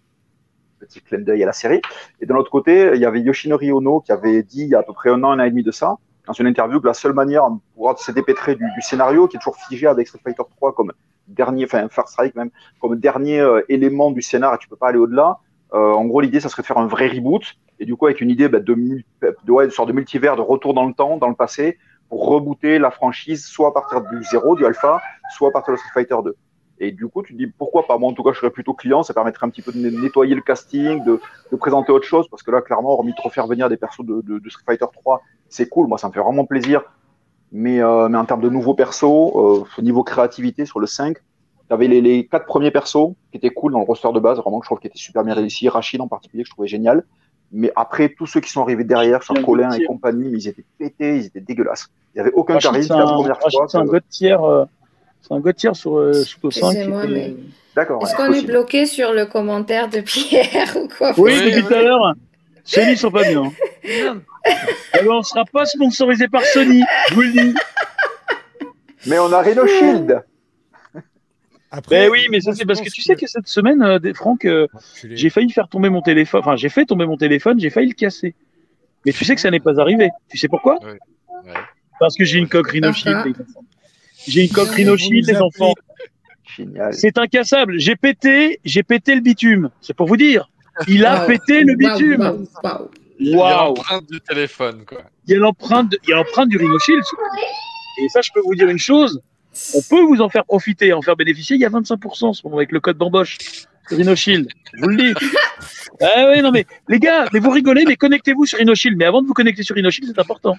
[0.78, 1.80] Petit clin d'œil à la série.
[2.20, 4.80] Et de l'autre côté, il y avait Yoshinori Ono qui avait dit, il y a
[4.80, 5.96] à peu près un an, un an et demi de ça,
[6.26, 9.56] dans une interview, que la seule manière pour se dépêtrer du, scénario, qui est toujours
[9.56, 10.92] figé avec Street Fighter 3 comme
[11.28, 12.50] dernier, enfin, First Strike même,
[12.80, 15.38] comme dernier euh, élément du scénar, et tu peux pas aller au-delà.
[15.72, 17.42] En gros, l'idée, ça serait de faire un vrai reboot,
[17.78, 20.42] et du coup, avec une idée bah, de, de, ouais, une sorte de multivers, de
[20.42, 21.78] retour dans le temps, dans le passé,
[22.08, 25.00] pour rebooter la franchise, soit à partir du zéro, du alpha,
[25.34, 26.36] soit à partir de Street Fighter 2.
[26.78, 27.96] Et du coup, tu te dis pourquoi pas?
[27.98, 29.02] Moi, en tout cas, je serais plutôt client.
[29.02, 31.20] Ça permettrait un petit peu de nettoyer le casting, de,
[31.50, 34.20] de présenter autre chose, parce que là, clairement, hormis de refaire venir des persos de,
[34.22, 35.88] de, de Street Fighter 3, c'est cool.
[35.88, 36.82] Moi, ça me fait vraiment plaisir.
[37.52, 41.16] Mais, euh, mais en termes de nouveaux persos, euh, au niveau créativité sur le 5,
[41.16, 44.60] tu avais les, quatre premiers persos qui étaient cool dans le roster de base, vraiment,
[44.62, 45.68] je trouve qui était super bien réussi.
[45.68, 47.04] Rachid en particulier, que je trouvais génial.
[47.52, 49.86] Mais après, tous ceux qui sont arrivés derrière, sur Colin et Gauthier.
[49.86, 51.88] compagnie, mais ils étaient pétés, ils étaient dégueulasses.
[52.14, 52.88] Il n'y avait aucun charisme.
[52.88, 53.66] c'est C'est la un, première fois.
[53.68, 54.64] c'est un god tier, euh,
[55.22, 56.66] c'est un god tier sur euh, Suto 5.
[56.72, 57.36] Excusez-moi, qui était- mais-
[57.76, 58.02] D'accord.
[58.02, 61.74] Est-ce ouais, qu'on est bloqué sur le commentaire de Pierre ou quoi Oui, depuis tout
[61.74, 62.14] à l'heure.
[62.64, 63.52] Sony ils sont pas bien.
[64.98, 67.54] Eh ben, on sera pas sponsorisé par Sony, je vous le dis.
[69.06, 70.22] Mais on a Rhino Shield.
[71.76, 74.44] Après, Ben oui, mais ça c'est parce que tu sais que cette semaine, euh, Franck,
[74.44, 75.16] euh, Enculé.
[75.16, 76.40] j'ai failli faire tomber mon téléphone.
[76.40, 78.34] Enfin, j'ai fait tomber mon téléphone, j'ai failli le casser.
[79.04, 80.08] Mais tu sais que ça n'est pas arrivé.
[80.30, 80.98] Tu sais pourquoi Ouais.
[81.44, 81.52] Ouais.
[82.00, 83.64] Parce que j'ai une coque Rhino Shield, Ah, les enfants.
[84.26, 85.74] J'ai une coque Vous Rhino nous Shield, les enfants.
[86.56, 86.94] Génial.
[86.94, 87.78] C'est incassable.
[87.78, 89.70] J'ai pété, j'ai pété le bitume.
[89.80, 90.48] C'est pour vous dire.
[90.88, 92.20] Il a pété le bitume.
[92.22, 92.88] waouh, waouh.
[93.18, 95.02] Il y a l'empreinte du téléphone, quoi.
[95.26, 97.02] Il y a l'empreinte, de- il y a l'empreinte du Rhino Shield.
[98.02, 99.20] Et ça, je peux vous dire une chose.
[99.74, 101.56] On peut vous en faire profiter, en faire bénéficier.
[101.56, 103.38] Il y a 25% en ce moment avec le code bamboche.
[103.88, 104.48] Rhino Shield.
[104.74, 105.14] Je vous le dis.
[106.02, 108.98] Ah oui, non, mais les gars, mais vous rigolez, mais connectez-vous sur Rhino Shield.
[108.98, 110.56] Mais avant de vous connecter sur Rhino Shield, c'est important.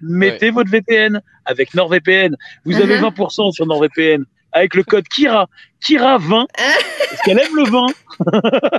[0.00, 2.36] Mettez votre VPN avec NordVPN.
[2.64, 3.02] Vous avez Mhm.
[3.02, 5.48] 20% sur NordVPN avec le code Kira.
[5.80, 6.46] Kira 20.
[6.56, 7.86] Parce qu'elle aime le vin.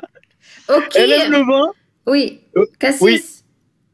[0.69, 0.95] Ok.
[0.95, 1.71] Elle aime le vin.
[2.07, 2.41] Oui.
[2.57, 3.01] Euh, Cassis.
[3.01, 3.23] oui.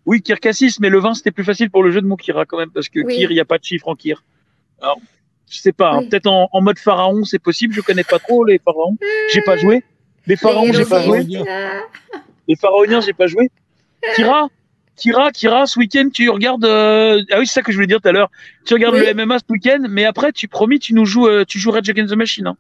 [0.05, 2.45] Oui, Kir Cassis, mais le vin, c'était plus facile pour le jeu de mots Kira
[2.45, 3.15] quand même, parce que Oui.
[3.15, 4.23] Kir, il n'y a pas de chiffre en Kir.
[4.81, 4.97] Alors,
[5.49, 8.43] je sais pas, hein, peut-être en, en mode pharaon, c'est possible, je connais pas trop
[8.45, 8.97] les pharaons.
[9.33, 9.83] J'ai pas joué.
[10.27, 11.25] Les pharaons, j'ai pas joué.
[12.47, 13.49] Les pharaoniens, j'ai pas joué.
[14.15, 14.47] Kira,
[14.95, 16.65] Kira, Kira, ce week-end, tu regardes.
[16.65, 18.29] euh, Ah oui, c'est ça que je voulais dire tout à l'heure.
[18.65, 19.05] Tu regardes Oui.
[19.05, 21.89] le MMA ce week-end, mais après, tu promis, tu nous joues, euh, tu joues Rage
[21.89, 22.47] Against the Machine.
[22.47, 22.57] hein.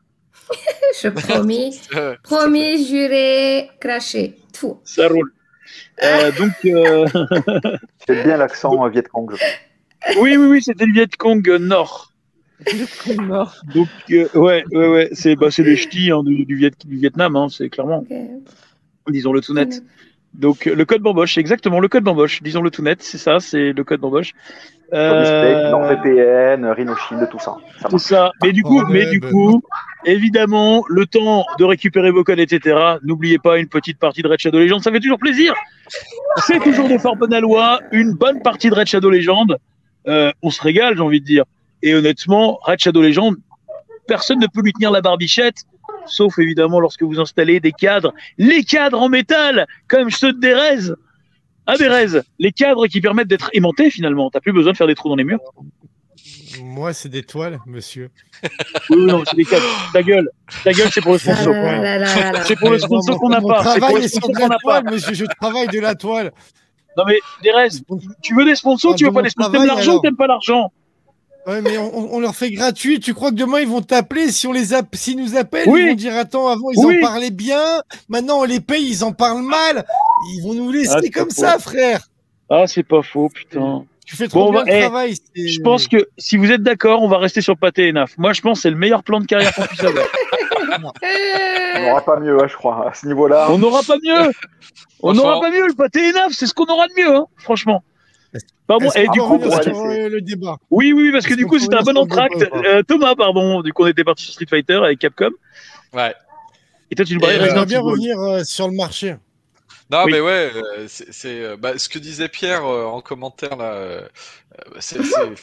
[1.01, 1.79] Je promis.
[1.95, 4.35] Euh, Promis, juré, craché.
[4.57, 4.79] Tout.
[4.83, 5.31] Ça roule.
[6.03, 7.05] Euh, donc, euh,
[8.07, 9.31] C'est bien l'accent euh, Viet Cong.
[10.19, 12.08] oui, oui, oui, c'était le Viet Cong euh, Nord.
[13.21, 13.55] mort.
[13.73, 16.97] Donc, euh, ouais, ouais, ouais, c'est bah, c'est les ch'tis hein, du, du, Viet- du
[16.97, 18.05] Vietnam, hein, c'est clairement,
[19.09, 19.83] disons-le tout net.
[20.33, 23.73] Donc, le code bamboche, c'est exactement le code bamboche, disons-le tout net, c'est ça, c'est
[23.73, 24.33] le code bamboche.
[24.93, 25.69] Euh...
[25.71, 27.57] NordVPN, Rhino Shield, tout ça.
[27.91, 28.01] marche.
[28.03, 28.31] ça.
[28.43, 29.29] Mais du coup, Oh, mais ouais, du bah.
[29.29, 29.61] coup,
[30.05, 32.77] évidemment, le temps de récupérer vos codes, etc.
[33.03, 35.53] N'oubliez pas une petite partie de Red Shadow Legend, ça fait toujours plaisir.
[36.45, 39.57] C'est toujours des fort bonnes lois, une bonne partie de Red Shadow Legend.
[40.07, 41.43] Euh, on se régale, j'ai envie de dire.
[41.81, 43.35] Et honnêtement, Red Shadow Legend,
[44.07, 45.63] personne ne peut lui tenir la barbichette,
[46.05, 50.93] sauf évidemment lorsque vous installez des cadres, les cadres en métal, comme ceux de Derez.
[51.67, 54.29] Ah, Derez, les cadres qui permettent d'être aimantés finalement.
[54.29, 55.39] T'as plus besoin de faire des trous dans les murs.
[56.61, 58.09] Moi, c'est des toiles, monsieur.
[58.89, 59.63] Oui, non, c'est des cadres.
[59.93, 60.29] Ta gueule,
[60.63, 61.53] ta gueule, c'est pour le Ah sponsor.
[61.53, 62.43] là.
[62.43, 63.63] C'est pour le sponsor qu'on n'a pas.
[63.75, 64.81] C'est pour le sponsor de qu'on la n'a pas.
[64.81, 65.13] toile, monsieur.
[65.13, 66.31] Je travaille de la toile.
[66.97, 67.67] Non mais Derez,
[68.21, 70.27] tu veux des sponsors, Ah, tu veux pas des sponsors, t'aimes l'argent ou t'aimes pas
[70.27, 70.73] l'argent?
[71.49, 72.99] Ouais, mais on, leur fait gratuit.
[72.99, 74.31] Tu crois que demain ils vont t'appeler?
[74.31, 75.81] Si on les app- s'ils nous appellent, Oui.
[75.81, 76.97] ils vont dire attends avant ils Oui.
[76.99, 79.83] en parlaient bien, maintenant on les paye, ils en parlent mal.
[80.35, 81.71] Ils vont nous laisser Ah, comme ça, faux.
[81.71, 82.07] frère.
[82.51, 83.85] Ah, c'est pas faux, putain.
[84.05, 85.15] Tu fais trop Bon, bien bah, le eh, travail.
[85.35, 88.17] Je pense que si vous êtes d'accord, on va rester sur Pâté et Naf.
[88.17, 90.05] Moi, je pense que c'est le meilleur plan de carrière qu'on puisse avoir.
[91.75, 93.47] On n'aura pas mieux, hein, je crois, à ce niveau-là.
[93.49, 94.31] On n'aura pas mieux.
[95.01, 95.67] On n'aura pas mieux.
[95.67, 97.83] Le Pâté et Naf, c'est ce qu'on aura de mieux, hein, franchement.
[98.67, 98.85] Pardon.
[98.87, 100.57] Est-ce Et du coup, le débat?
[100.69, 102.45] oui, oui, parce que du coup, c'était un bon entracte.
[102.53, 105.31] Euh, Thomas, pardon, du coup, on était parti sur Street Fighter avec Capcom.
[105.93, 106.13] Ouais.
[106.91, 109.15] Et toi, tu nous parlais euh, de bien revenir euh, sur le marché.
[109.91, 110.11] Non, Oui.
[110.11, 113.73] mais ouais, euh, c'est euh, bah, ce que disait Pierre euh, en commentaire là.
[113.73, 114.01] euh,
[114.59, 115.33] euh, c'est, euh,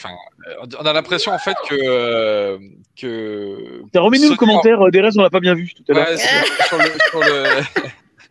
[0.78, 2.56] on a l'impression en fait que euh,
[2.96, 3.82] que.
[3.92, 6.06] T'as remis nous le commentaire, euh, Derez, on l'a pas bien vu tout à l'heure.
[6.08, 7.60] Ouais, sur, sur le, sur le-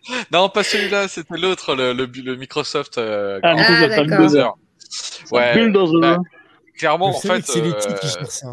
[0.32, 2.98] non, pas celui-là, c'était l'autre, le, le, le Microsoft.
[2.98, 4.18] euh, Ah, Microsoft, Ah, c'est un d'accord.
[4.18, 4.54] Bulldozer.
[5.32, 5.54] Ouais.
[5.56, 6.00] Bulldozer.
[6.02, 6.18] bah,
[6.78, 7.46] clairement, Je en fait.
[7.46, 8.48] c'est les titres euh, qui cherchent ça.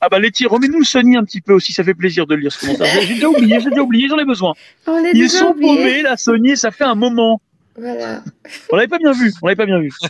[0.00, 2.52] Ah bah Letty, remets-nous le Sony un petit peu aussi, ça fait plaisir de lire
[2.52, 2.86] ce commentaire.
[3.02, 4.52] J'ai déjà oublié, j'ai déjà oublié, j'en ai besoin.
[4.86, 5.74] On Ils déjà sont oublié.
[5.76, 7.40] paumés, la Sony, ça fait un moment.
[7.76, 8.22] Voilà.
[8.70, 9.90] On l'avait pas bien vu, on l'avait pas bien vu.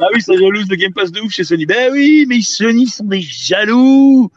[0.00, 1.66] Ah oui, ça jalouse le Game Pass de ouf chez Sony.
[1.66, 4.30] Ben oui, mais Sony sont des jaloux.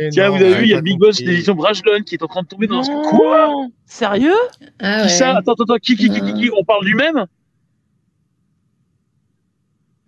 [0.00, 2.22] Mais Tiens, non, vous avez vu, il y a Big Boss d'édition Brajlon qui est
[2.22, 2.90] en train de tomber dans ce.
[3.10, 3.66] Quoi.
[3.84, 4.34] Sérieux
[4.78, 7.26] Ah Qui ça Attends, attends, attends, qui, qui, qui, qui, qui On parle du même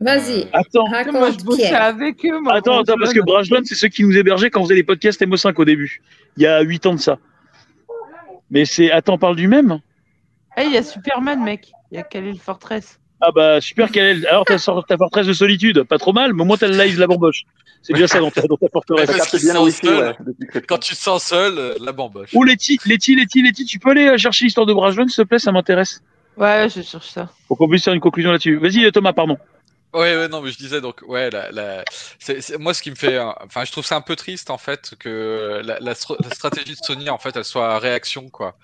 [0.02, 2.40] Vas-y, Attends, Moi, je bossais avec eux.
[2.40, 3.60] moi, attends, attends, parce que Brajlon.
[3.64, 6.00] C'est ceux qui nous hébergeaient quand on faisait les podcasts MO5 au début.
[6.36, 7.18] Il y a 8 ans de ça.
[8.50, 8.90] Mais c'est.
[8.90, 9.80] Attends, on parle du même
[10.56, 11.72] Eh, il y a Superman, mec.
[11.90, 12.99] Il y a Khalil Fortress.
[13.20, 14.26] Ah bah super Kalel.
[14.26, 16.76] Alors t'as sorti ta forteresse de solitude, pas trop mal, mais au moins t'as le
[16.76, 17.44] live la bamboche.
[17.82, 19.10] C'est bien ça dans ta, dans ta forteresse.
[19.42, 20.14] Bien le sont wifi, ouais,
[20.68, 22.30] Quand tu te sens seul, euh, la bamboche.
[22.34, 25.28] Oh Letty, Letty, Letty, Letty, tu peux aller euh, chercher l'histoire de Brajlon, s'il te
[25.28, 26.02] plaît, ça m'intéresse.
[26.36, 27.30] Ouais, je cherche ça.
[27.48, 28.56] Pour qu'on puisse faire une conclusion là-dessus.
[28.56, 29.38] Vas-y euh, Thomas, pardon.
[29.92, 31.84] Ouais, ouais, non, mais je disais donc, ouais, la, la,
[32.60, 35.60] moi, ce qui me fait, enfin, je trouve ça un peu triste en fait que
[35.64, 38.56] la, la, str- la stratégie de Sony en fait, elle soit à réaction quoi.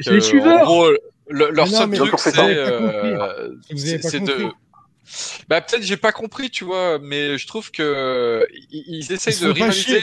[0.00, 0.62] C'est les suiveurs.
[0.62, 0.88] En gros,
[1.28, 4.48] le- leur non, seul mais truc, c'est, euh, de,
[5.48, 9.46] bah peut-être j'ai pas compris, tu vois, mais je trouve que ils, ils essayent Ils
[9.46, 10.02] de rivaliser.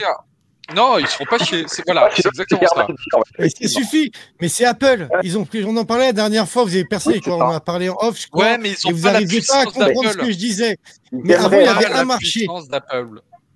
[0.76, 1.64] Non, ils se font pas chier.
[1.66, 2.86] C'est voilà, c'est exactement ça.
[3.40, 5.08] Et ça suffit, mais c'est Apple.
[5.24, 7.50] Ils ont pris, on en parlait la dernière fois, vous avez percé Oui, quand on
[7.50, 9.40] a parlé en off, je crois, Ouais, mais ils et ont vous pas la n'arriviez
[9.42, 10.26] pas à puissance comprendre ce d'Apple.
[10.28, 10.76] que je disais.
[11.10, 12.46] Ils Mais avant, il y avait un marché.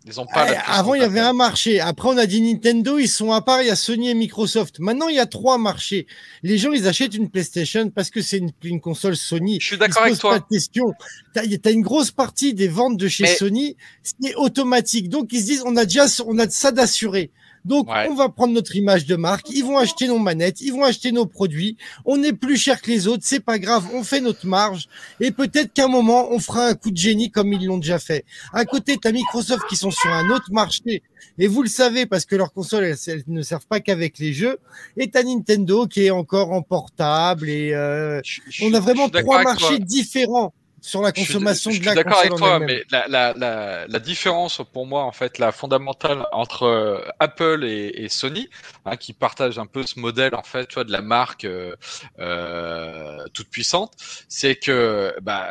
[0.06, 0.50] Puissance d'Apple.
[0.50, 1.80] Ils ont pas Ah, avant, il y avait un marché.
[1.80, 4.78] Après, on a dit Nintendo, ils sont à part, il y a Sony et Microsoft.
[4.78, 6.06] Maintenant, il y a trois marchés.
[6.42, 9.58] Les gens, ils achètent une PlayStation parce que c'est une, une console Sony.
[9.60, 10.38] Je suis d'accord avec toi.
[10.40, 11.58] pas de.
[11.58, 15.08] T'as as une grosse partie des ventes de chez Mais- Sony, c'est automatique.
[15.08, 17.30] Donc, ils se disent, on a déjà, on a ça d'assuré.
[17.66, 18.06] Donc, Ouais.
[18.10, 19.50] on va prendre notre image de marque.
[19.50, 21.76] Ils vont acheter nos manettes, ils vont acheter nos produits.
[22.04, 23.86] On est plus cher que les autres, c'est pas grave.
[23.92, 24.86] On fait notre marge.
[25.20, 27.98] Et peut-être qu'à un moment, on fera un coup de génie comme ils l'ont déjà
[27.98, 28.24] fait.
[28.52, 31.02] À côté, tu as Microsoft qui sont sur un autre marché.
[31.38, 34.32] Et vous le savez parce que leurs consoles, elles, elles ne servent pas qu'avec les
[34.32, 34.58] jeux.
[34.96, 37.50] Et tu Nintendo qui est encore en portable.
[37.50, 40.54] Et euh, Je- je- on a vraiment trois marchés différents
[40.86, 43.32] sur la Je suis- consommation je de suis la d'accord avec toi, mais la, la,
[43.36, 48.48] la, la différence pour moi, en fait, la fondamentale entre euh, Apple et, et Sony,
[48.84, 51.74] hein, qui partagent un peu ce modèle, en fait, tu vois, de la marque euh,
[52.20, 53.94] euh, toute puissante,
[54.28, 55.48] c'est que bah,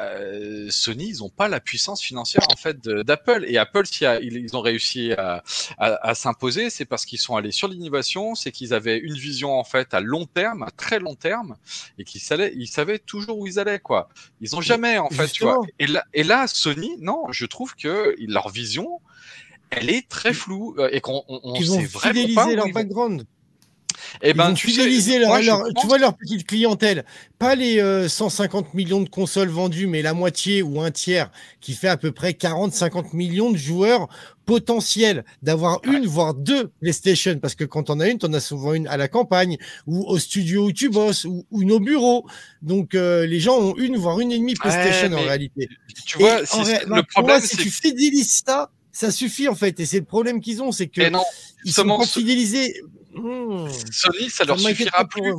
[0.69, 3.45] Sony, ils ont pas la puissance financière en fait de- d'Apple.
[3.47, 5.43] Et Apple, si a- ils, ils ont réussi à,
[5.77, 9.57] à, à s'imposer, c'est parce qu'ils sont allés sur l'innovation, c'est qu'ils avaient une vision
[9.59, 11.55] en fait à long terme, à très long terme,
[11.97, 14.09] et qu'ils savaient, ils savaient toujours où ils allaient, quoi.
[14.41, 15.59] Ils ont jamais, en fait, tu vois.
[15.61, 15.67] Justement.
[15.79, 19.01] Et là, et là, Sony, non, je trouve que leur vision,
[19.69, 23.19] elle est très floue euh, et qu'on on, on Ils sait vraiment pas leur vont.
[24.21, 24.21] Background.
[24.21, 27.05] Eh ben, tu sais, fidéliser leur, pense tu vois leur petite clientèle.
[27.39, 31.31] Pas les euh, 150 millions de consoles vendues, mais la moitié ou un tiers
[31.61, 34.07] qui fait à peu près 40-50 millions de joueurs
[34.45, 37.39] potentiels d'avoir une, voire deux PlayStation.
[37.39, 39.57] Parce que quand on a une, t'en as souvent une à la campagne
[39.87, 42.25] ou au studio où tu bosses ou, ou nos bureaux.
[42.61, 45.67] Donc euh, les gens ont une, voire une et demie PlayStation en réalité.
[46.05, 49.47] Tu vois, Et c'est- en ré- le problème, si c'est tu fidélises ça, ça suffit
[49.49, 49.79] en fait.
[49.79, 51.23] Et c'est le problème qu'ils ont, c'est que Et non,
[51.65, 52.75] ils sont pas fidélisés.
[53.15, 53.69] Mmh.
[53.91, 55.31] Sony, ça Ça leur suffira plus.
[55.31, 55.35] eux.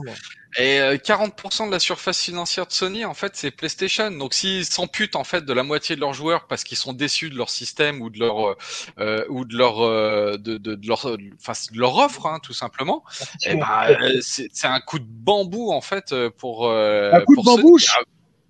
[0.59, 4.11] Et euh, 40% de la surface financière de Sony, en fait, c'est PlayStation.
[4.11, 7.29] Donc, s'ils s'amputent en fait de la moitié de leurs joueurs parce qu'ils sont déçus
[7.29, 8.57] de leur système ou de leur euh,
[8.99, 11.05] euh, ou de leur euh, de, de, de leur
[11.39, 13.05] enfin de leur offre, hein, tout simplement,
[13.45, 13.67] eh ben,
[14.01, 17.59] euh, c'est un coup de bambou en fait euh, pour euh, Un coup de pour
[17.59, 17.77] Sony.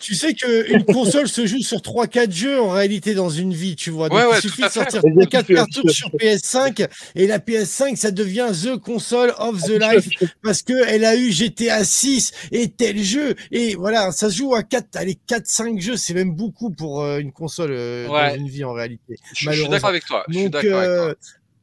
[0.00, 3.90] tu sais qu'une console se joue sur 3-4 jeux en réalité dans une vie, tu
[3.90, 4.08] vois.
[4.08, 6.88] Donc Ouais, ouais, il suffit de sortir Mais 4 tu fais- cartouches tu sur PS5
[7.14, 10.08] et la PS5 ça devient the console of the life
[10.42, 14.54] parce que elle a eu GTA 6 et tel jeu et voilà, ça se joue
[14.54, 18.30] à 4 allez 4 5 jeux, c'est même beaucoup pour euh, une console euh, Ouais.
[18.30, 19.16] dans une vie en réalité.
[19.34, 20.24] Je, je suis d'accord avec toi.
[20.28, 21.06] Je suis Donc, d'accord avec toi.
[21.08, 21.14] euh,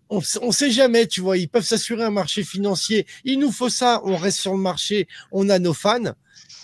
[0.09, 3.05] on, on sait jamais, tu vois, ils peuvent s'assurer un marché financier.
[3.23, 6.13] Il nous faut ça, on reste sur le marché, on a nos fans.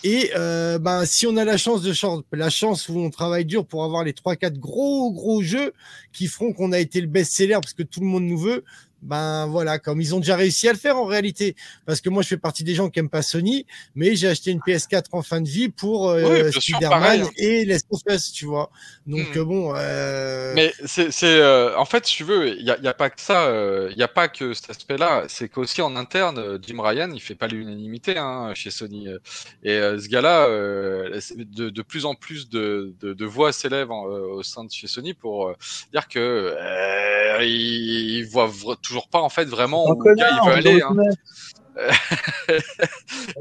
[0.04, 3.44] Et euh, ben, si on a la chance de chan- la chance où on travaille
[3.44, 5.72] dur pour avoir les trois quatre gros gros jeux
[6.12, 8.64] qui feront qu'on a été le best-seller parce que tout le monde nous veut,
[9.06, 11.56] ben voilà, comme ils ont déjà réussi à le faire en réalité.
[11.86, 13.64] Parce que moi, je fais partie des gens qui aiment pas Sony,
[13.94, 17.30] mais j'ai acheté une PS4 en fin de vie pour euh, Oui, Spider-Man hein.
[17.38, 18.70] et Les of Us, tu vois.
[19.06, 19.38] Donc Hmm.
[19.38, 19.72] euh, bon.
[19.76, 20.52] Euh...
[20.54, 23.20] Mais c'est, euh, en fait, si tu veux, il y a, y a pas que
[23.20, 23.48] ça,
[23.90, 25.24] il y a pas que cet aspect-là.
[25.28, 29.08] C'est qu'aussi en interne, euh, Jim Ryan, il fait pas l'unanimité hein, chez Sony.
[29.08, 29.18] euh.
[29.62, 33.90] Et euh, ce gars-là, euh, de, de plus en plus de, de, de voix s'élèvent
[33.92, 35.54] en- euh, au sein de chez Sony pour euh,
[35.92, 36.18] dire que
[36.58, 40.54] euh, il, il voit vra- toujours pas en fait vraiment où le gars il veut
[40.54, 40.80] aller.
[40.82, 40.96] hein.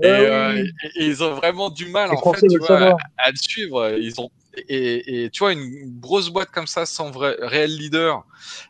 [0.04, 0.54] Et, euh,
[0.84, 2.70] et- et ils ont vraiment du mal en fait, tu vois,
[3.18, 3.98] à, à le suivre.
[3.98, 4.30] Ils ont
[4.70, 8.24] et, et tu vois une grosse boîte comme ça sans vrai réel leader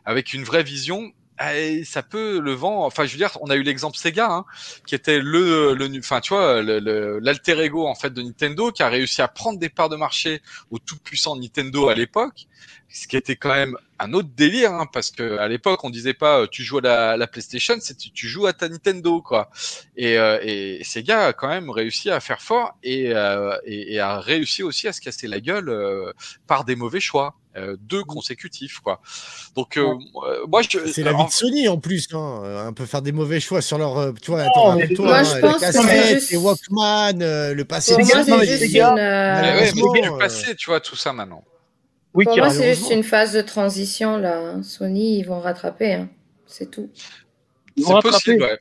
[0.04, 1.10] avec une vraie vision.
[1.54, 2.84] eh, ça peut le vent.
[2.86, 4.44] Enfin, je veux dire, on a eu l'exemple Sega, hein,
[4.86, 8.82] qui était le, le, enfin, tu vois, l'alter le, ego en fait de Nintendo, qui
[8.82, 10.40] a réussi à prendre des parts de marché
[10.70, 12.46] au tout puissant Nintendo à l'époque,
[12.88, 16.14] ce qui était quand même un autre délire, hein, parce que à l'époque, on disait
[16.14, 19.22] pas euh, tu joues à la, la PlayStation, c'est tu, tu, joues à ta Nintendo,
[19.22, 19.50] quoi.
[19.96, 24.00] Et, euh, et Sega a quand même réussi à faire fort et, euh, et, et,
[24.00, 26.12] a réussi aussi à se casser la gueule euh,
[26.46, 27.34] par des mauvais choix.
[27.56, 29.00] Euh, deux consécutifs quoi.
[29.54, 29.94] Donc euh,
[30.46, 32.66] moi je c'est la vie de Sony en plus hein.
[32.66, 35.38] un peu faire des mauvais choix sur leur tu vois attends, toi, moi, hein, je
[35.40, 36.30] pense cassettes, juste...
[36.32, 37.18] les Walkman
[37.54, 38.82] le passé moi, c'est juste une...
[38.82, 41.42] ouais, mais passé tu vois tout ça maintenant.
[42.16, 44.38] Oui, Pour moi c'est juste une phase de transition là.
[44.38, 44.62] Hein.
[44.62, 46.08] Sony ils vont rattraper hein.
[46.46, 46.88] c'est tout.
[47.76, 48.58] Ils vont possible, ouais.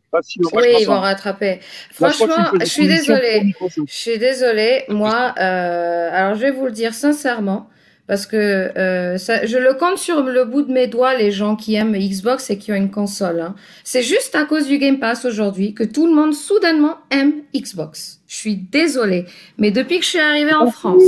[0.54, 1.60] Oui, ils vont rattraper.
[1.92, 3.56] Franchement, je suis désolée.
[3.88, 4.84] Je suis désolée.
[4.90, 7.70] Moi, euh, alors je vais vous le dire sincèrement,
[8.08, 11.56] parce que euh, ça, je le compte sur le bout de mes doigts les gens
[11.56, 13.40] qui aiment Xbox et qui ont une console.
[13.40, 13.56] Hein.
[13.84, 18.20] C'est juste à cause du Game Pass aujourd'hui que tout le monde soudainement aime Xbox.
[18.28, 19.26] Je suis désolée,
[19.58, 21.04] mais depuis que je suis arrivée en France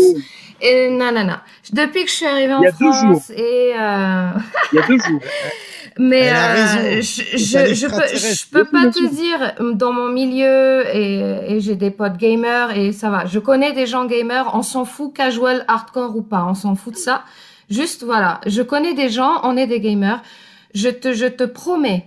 [0.62, 4.30] et nanana, depuis que je suis arrivée en France et euh...
[4.72, 5.22] il y a deux jours.
[6.00, 11.56] Mais euh, je, je, je, peux, je peux pas te dire dans mon milieu et,
[11.56, 13.26] et j'ai des potes gamers et ça va.
[13.26, 16.94] Je connais des gens gamers, on s'en fout casual, hardcore ou pas, on s'en fout
[16.94, 17.24] de ça.
[17.70, 20.22] Juste voilà, je connais des gens, on est des gamers.
[20.74, 22.06] Je te, je te promets,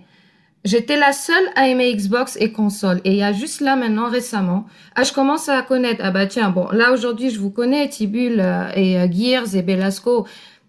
[0.65, 3.01] j'étais la seule à aimer Xbox et console.
[3.05, 6.01] Et il y a juste là maintenant récemment, ah je commence à connaître.
[6.05, 9.63] Ah bah tiens bon, là aujourd'hui je vous connais Tibul euh, et euh, Gears et
[9.63, 10.27] Belasco.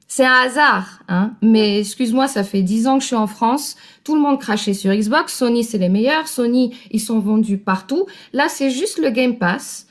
[0.08, 1.32] C'est un hasard, hein.
[1.42, 3.78] Mais excuse-moi, ça fait dix ans que je suis en France.
[4.04, 5.34] Tout le monde crachait sur Xbox.
[5.34, 6.28] Sony, c'est les meilleurs.
[6.28, 8.08] Sony, ils sont vendus partout.
[8.34, 9.88] Là, c'est juste le Game Pass.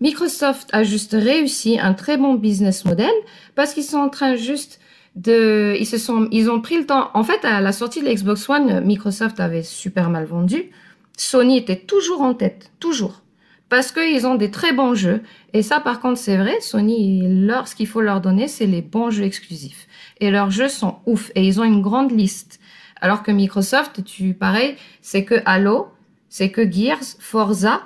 [0.00, 3.10] Microsoft a juste réussi un très bon business model
[3.56, 4.80] parce qu'ils sont en train juste
[5.18, 7.10] de, ils se sont, ils ont pris le temps.
[7.14, 10.70] En fait, à la sortie de l'Xbox One, Microsoft avait super mal vendu.
[11.16, 13.22] Sony était toujours en tête, toujours
[13.68, 15.22] parce qu'ils ont des très bons jeux.
[15.52, 16.60] Et ça, par contre, c'est vrai.
[16.60, 19.86] Sony, leur, ce qu'il faut leur donner, c'est les bons jeux exclusifs.
[20.20, 21.30] Et leurs jeux sont ouf.
[21.34, 22.60] Et ils ont une grande liste.
[23.00, 25.88] Alors que Microsoft, tu, pareil, c'est que Halo,
[26.28, 27.82] c'est que Gears, Forza,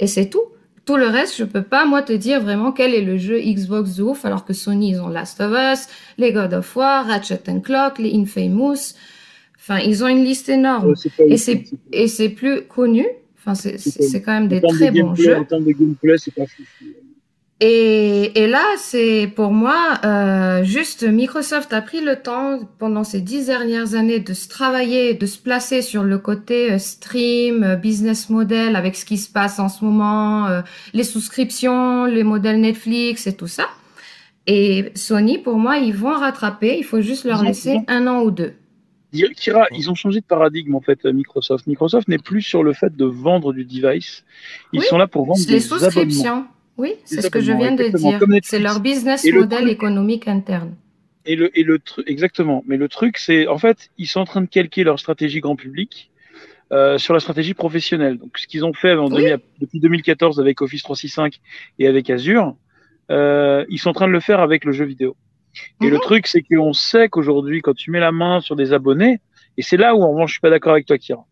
[0.00, 0.42] et c'est tout.
[0.86, 3.96] Tout le reste, je peux pas, moi, te dire vraiment quel est le jeu Xbox
[3.96, 7.42] de ouf, alors que Sony, ils ont Last of Us, les God of War, Ratchet
[7.62, 8.94] Clock, les Infamous.
[9.58, 10.94] Enfin, ils ont une liste énorme.
[11.18, 13.04] et c'est, et c'est plus connu,
[13.46, 15.36] Enfin, c'est quand même des très bons jeux.
[15.36, 16.62] En termes de gameplay, c'est pas fou.
[17.60, 23.22] Et, et, là, c'est pour moi, euh, juste Microsoft a pris le temps pendant ces
[23.22, 27.76] dix dernières années de se travailler, de se placer sur le côté euh, stream, euh,
[27.76, 30.60] business model avec ce qui se passe en ce moment, euh,
[30.92, 33.64] les souscriptions, les modèles Netflix et tout ça.
[34.46, 36.76] Et Sony, pour moi, ils vont rattraper.
[36.76, 38.52] Il faut juste leur laisser un an ou deux.
[39.34, 41.66] Kira, ils ont changé de paradigme en fait, Microsoft.
[41.66, 44.24] Microsoft n'est plus sur le fait de vendre du device.
[44.74, 46.44] Ils sont là pour vendre des souscriptions.
[46.78, 48.20] Oui, c'est ce que je viens de dire.
[48.42, 50.74] C'est leur business model économique interne.
[51.24, 52.62] Et le, et le exactement.
[52.66, 55.56] Mais le truc, c'est en fait, ils sont en train de calquer leur stratégie grand
[55.56, 56.10] public
[56.72, 58.18] euh, sur la stratégie professionnelle.
[58.18, 61.40] Donc, ce qu'ils ont fait en depuis 2014 avec Office 365
[61.78, 62.56] et avec Azure,
[63.10, 65.16] euh, ils sont en train de le faire avec le jeu vidéo.
[65.80, 66.02] Et le mhm.
[66.02, 69.20] truc, c'est qu'on sait qu'aujourd'hui, quand tu mets la main sur des abonnés,
[69.56, 71.24] et c'est là où en revanche je suis pas d'accord avec toi, Kira,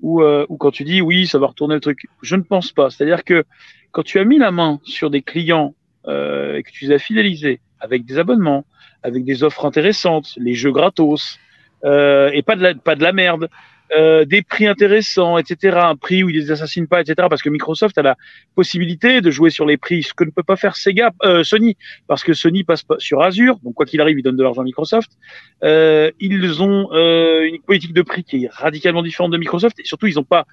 [0.00, 2.06] ou euh, quand tu dis oui, ça va retourner le truc.
[2.22, 2.90] Je ne pense pas.
[2.90, 3.44] C'est-à-dire que
[3.92, 5.74] quand tu as mis la main sur des clients
[6.06, 8.64] euh, et que tu les as fidélisés avec des abonnements,
[9.02, 11.38] avec des offres intéressantes, les jeux gratos,
[11.84, 13.48] euh, et pas de la, pas de la merde,
[13.96, 15.78] euh, des prix intéressants, etc.
[15.82, 17.26] Un prix où ils les assassinent pas, etc.
[17.28, 18.16] Parce que Microsoft a la
[18.54, 21.76] possibilité de jouer sur les prix, ce que ne peut pas faire Sega, euh, Sony,
[22.06, 24.62] parce que Sony passe pas sur Azure, donc quoi qu'il arrive, ils donnent de l'argent
[24.62, 25.10] à Microsoft.
[25.64, 29.84] Euh, ils ont euh, une politique de prix qui est radicalement différente de Microsoft, et
[29.84, 30.46] surtout ils n'ont pas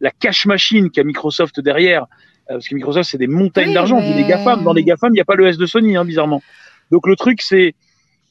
[0.00, 2.06] la cash machine qu'a Microsoft derrière,
[2.48, 4.14] parce que Microsoft c'est des montagnes d'argent, mais...
[4.14, 4.64] des GAFAM.
[4.64, 6.42] Dans les GAFAM, il n'y a pas le S de Sony, hein, bizarrement.
[6.90, 7.74] Donc le truc c'est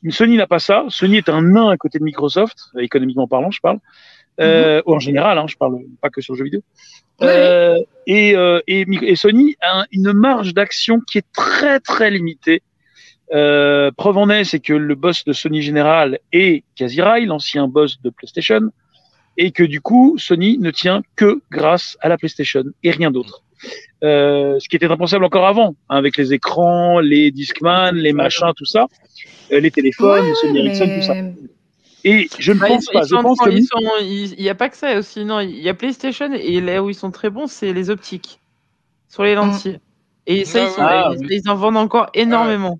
[0.09, 0.85] Sony n'a pas ça.
[0.89, 3.79] Sony est un nain à côté de Microsoft, économiquement parlant, je parle
[4.39, 6.61] euh, ou en général, hein, je parle pas que sur le jeu vidéo.
[7.21, 7.77] Euh,
[8.07, 12.63] et, euh, et, et, Sony a une marge d'action qui est très très limitée.
[13.33, 18.01] Euh, preuve en est, c'est que le boss de Sony Général est Kazirai, l'ancien boss
[18.01, 18.71] de PlayStation,
[19.37, 23.42] et que du coup, Sony ne tient que grâce à la PlayStation et rien d'autre.
[24.03, 28.51] Euh, ce qui était impensable encore avant, hein, avec les écrans, les Discman, les machins,
[28.55, 28.87] tout ça,
[29.51, 31.15] euh, les téléphones, ouais, Sony Ericsson, tout ça.
[32.03, 33.03] Et je ne bah, pense pas.
[33.03, 33.39] Je pense
[34.01, 35.23] Il n'y a pas que ça aussi.
[35.23, 38.39] Non, il y a PlayStation et là où ils sont très bons, c'est les optiques
[39.07, 39.79] sur les lentilles.
[40.25, 42.79] Et ça, ils, sont, ah, ils, en vendent encore énormément.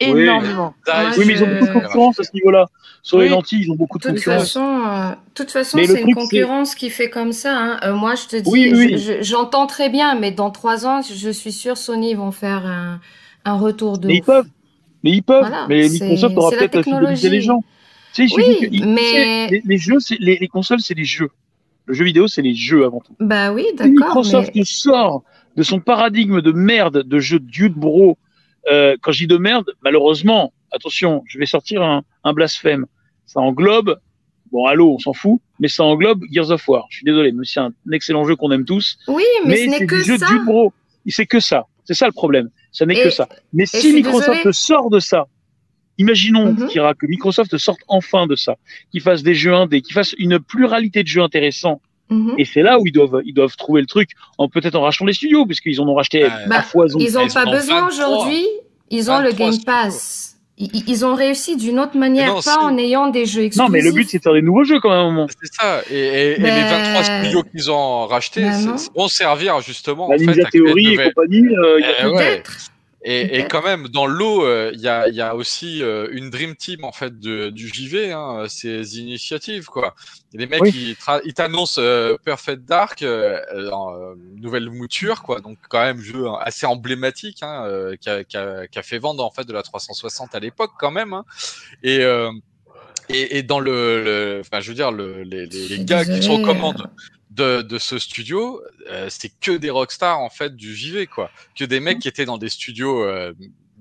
[0.00, 0.74] Énormément.
[1.16, 2.66] Oui, mais ils ont beaucoup de concurrence à ce niveau-là.
[3.02, 4.42] Sur les lentilles, ils ont beaucoup De de toute concurrence.
[4.52, 7.56] façon, euh, de toute façon, Mais le c'est une concurrence qui fait comme ça.
[7.56, 7.80] hein.
[7.84, 8.98] Euh, moi, je te dis, Oui, oui.
[8.98, 12.66] je- je- j'entends très bien, mais dans trois ans, je suis sûre Sony vont faire
[12.66, 13.00] un,
[13.46, 14.48] un retour de Mais ils peuvent.
[15.02, 15.40] Mais ils peuvent.
[15.48, 17.30] Voilà, mais Microsoft aura la peut-être à fidéliser technologie.
[17.30, 17.64] les gens.
[18.12, 18.36] Tu sais, il
[18.70, 21.30] Oui, que- mais- les, les jeux, c'est- les, les consoles, c'est les jeux.
[21.86, 23.14] Le jeu vidéo, c'est les jeux avant tout.
[23.18, 25.22] Bah oui, d'accord, Microsoft mais sort
[25.56, 28.18] de son paradigme de merde de jeu de Dude Bro,
[28.70, 32.86] euh, quand je dis de merde, malheureusement, attention, je vais sortir un, un blasphème.
[33.26, 33.98] Ça englobe,
[34.52, 36.86] bon, Halo, on s'en fout, mais ça englobe Gears of War.
[36.90, 38.98] Je suis désolé, si c'est un excellent jeu qu'on aime tous.
[39.08, 40.26] oui, mais, ce Mais n'est c'est que du jeu ça.
[40.44, 40.72] Bro.
[41.08, 41.66] C'est que ça.
[41.84, 42.50] C'est ça le problème.
[42.72, 43.28] Ça n'est que ça.
[43.52, 45.26] Mais si Microsoft sort de ça,
[45.98, 46.68] imaginons, Mhm.
[46.68, 48.56] Kira, que Microsoft sorte enfin de ça,
[48.90, 51.80] qu'il fasse des jeux indés, qu'il fasse une pluralité de jeux intéressants.
[52.10, 52.34] Mhm.
[52.38, 55.04] Et c'est là où ils doivent, ils doivent trouver le truc, en peut-être en rachetant
[55.04, 56.98] les studios, puisqu'ils en ont racheté à Bah, foison.
[56.98, 57.88] Ils n'ont pas besoin 23.
[57.88, 58.46] aujourd'hui.
[58.90, 59.64] Ils ont le 23 Game.
[59.64, 60.26] Pass.
[60.62, 63.56] Ils, ils- ont réussi d'une autre manière, non, pas en ayant des jeux exclusifs.
[63.66, 65.26] Non, mais le but, c'est de faire des nouveaux jeux quand même à un moment.
[65.28, 65.80] C'est ça.
[65.90, 68.44] Et, et- et les 23 studios qu'ils ont rachetés
[68.94, 72.06] vont servir justement La en fait, Ninja Theory et compagnie, euh, il y a Eh
[72.08, 72.12] ouais.
[72.42, 72.56] Peut-être.
[73.02, 76.28] Et, et quand même, dans l'eau, euh, il y, a, y a aussi euh, une
[76.28, 79.94] dream team en fait de, du JV, hein, c'est The Initiative quoi.
[80.34, 80.70] Et les mecs, Oui.
[80.74, 83.40] ils, ils t'annoncent euh, Perfect Dark, euh,
[83.70, 88.22] en euh, nouvelle mouture quoi, donc quand même jeu assez emblématique, hein, euh, qui, a,
[88.22, 91.14] qui, a, qui a fait vendre en fait de la 360 à l'époque quand même.
[91.14, 91.24] Hein.
[91.82, 92.30] Et, euh,
[93.08, 96.22] et et dans le, le- enfin je veux dire le, les, les, les gars qui
[96.22, 96.86] sont aux commandes
[97.30, 101.64] de, de ce studio, euh, c'est que des rockstars en fait du JV quoi, que
[101.64, 103.32] des mecs qui étaient dans des studios euh,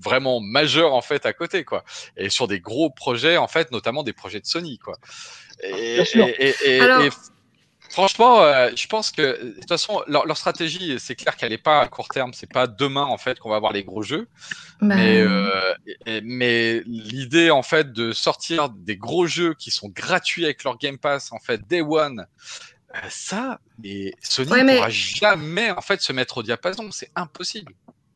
[0.02, 1.84] vraiment majeurs en fait à côté quoi,
[2.16, 4.98] et sur des gros projets en fait, notamment des projets de Sony quoi.
[5.64, 6.28] Et, Bien sûr.
[6.28, 7.10] et- et- et- Alors- et
[7.90, 11.58] franchement, euh, je pense que de toute façon leur, leur stratégie, c'est clair qu'elle n'est
[11.58, 14.28] pas à court terme, c'est pas demain en fait qu'on va avoir les gros jeux.
[14.80, 15.74] Bah, Mais, euh,
[16.06, 20.78] et- mais l'idée en fait de sortir des gros jeux qui sont gratuits avec leur
[20.78, 22.28] Game Pass en fait Day One,
[23.10, 27.12] ça, mais Sony Ouais, ne mais- pourra jamais en fait se mettre au diapason, c'est
[27.16, 27.74] impossible.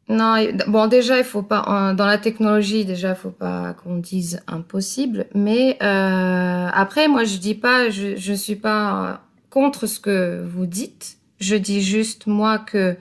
[0.10, 0.36] Non,
[0.68, 5.28] bon, déjà, il faut pas, dans la technologie, déjà, il faut pas qu'on dise impossible.
[5.34, 9.14] Mais euh, après, moi, je dis pas, je, je suis pas euh,
[9.50, 11.18] contre ce que vous dites.
[11.40, 12.98] Je dis juste, moi, que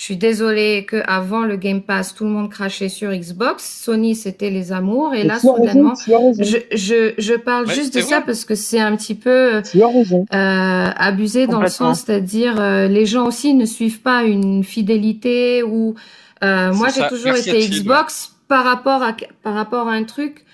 [0.00, 3.82] je suis désolée que avant le Game Pass, tout le monde crachait sur Xbox.
[3.84, 5.12] Sony, c'était les amours.
[5.12, 6.42] Et là, tu as raison, soudainement, raison.
[6.42, 10.24] je, je, je parle Ouais, juste de ça parce que c'est un petit peu raison.
[10.32, 15.62] euh, abusé dans le sens, c'est-à-dire euh, les gens aussi ne suivent pas une fidélité
[15.62, 15.96] ou
[16.42, 17.68] euh, moi j'ai toujours été.
[17.68, 20.46] Xbox par rapport à par rapport à un truc.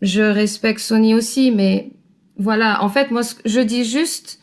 [0.00, 1.90] Je respecte Sony aussi, mais
[2.38, 2.84] voilà.
[2.84, 4.38] En fait, moi, je dis juste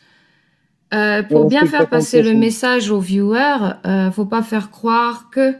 [0.94, 5.28] euh, pour bien faire pas passer le message aux viewers, euh, faut pas faire croire
[5.30, 5.54] que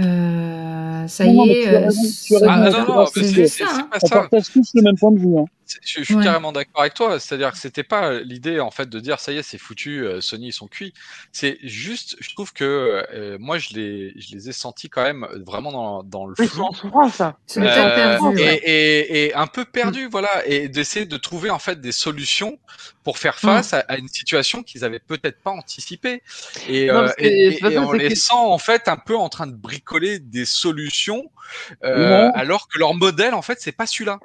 [0.00, 1.62] euh, ça Non, y est.
[1.62, 3.64] tu as raison, tu as Ah non, non, c'est ça,
[4.02, 5.38] On partage tous le même point de vue.
[5.38, 5.44] Hein.
[5.66, 6.24] Je, je suis Ouais.
[6.24, 7.18] carrément d'accord avec toi.
[7.18, 10.20] C'est-à-dire que c'était pas l'idée en fait de dire ça y est, c'est foutu, euh,
[10.20, 10.92] Sony ils sont cuits.
[11.32, 15.24] C'est juste, je trouve que euh, moi je les, je les ai sentis quand même
[15.24, 17.14] euh, vraiment dans, dans le en souffrance.
[17.14, 17.38] ça.
[17.56, 18.38] Euh, perdu.
[18.38, 18.60] et, ouais.
[18.64, 22.58] et, et un peu perdu, voilà, et d'essayer de trouver en fait des solutions
[23.02, 26.22] pour faire face à, à une situation qu'ils avaient peut-être pas anticipée.
[26.68, 29.46] Et, Non, euh, et, ça, on les que- sent en fait un peu en train
[29.46, 31.30] de bricoler des solutions,
[31.84, 34.18] euh, alors que leur modèle en fait c'est pas celui-là.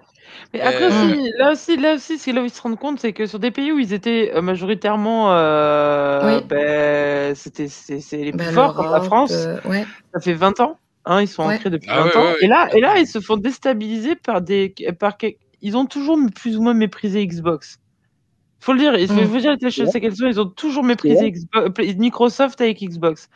[0.53, 2.99] Mais après Euh, aussi, là aussi, là aussi, c'est là où ils se rendent compte,
[2.99, 6.43] c'est que sur des pays où ils étaient euh, majoritairement, euh, Oui.
[6.47, 9.31] ben, c'était, c'est, c'est les plus Ben, forts, comme la France.
[9.31, 9.85] euh, ouais.
[10.13, 11.55] Ça fait 20 ans, hein, ils sont Ouais.
[11.55, 12.21] ancrés depuis Ah 20 ouais, ans.
[12.23, 12.35] ouais, ouais.
[12.41, 15.17] Et là, et là, ils se font déstabiliser par des, par
[15.61, 17.77] ils ont toujours plus ou moins méprisé Xbox.
[18.61, 19.25] Faut le dire, il faut, Mm.
[19.27, 21.31] faut dire les choses, c'est qu'elles sont, ils ont toujours méprisé Ouais.
[21.31, 23.29] Xbox, Microsoft avec Xbox.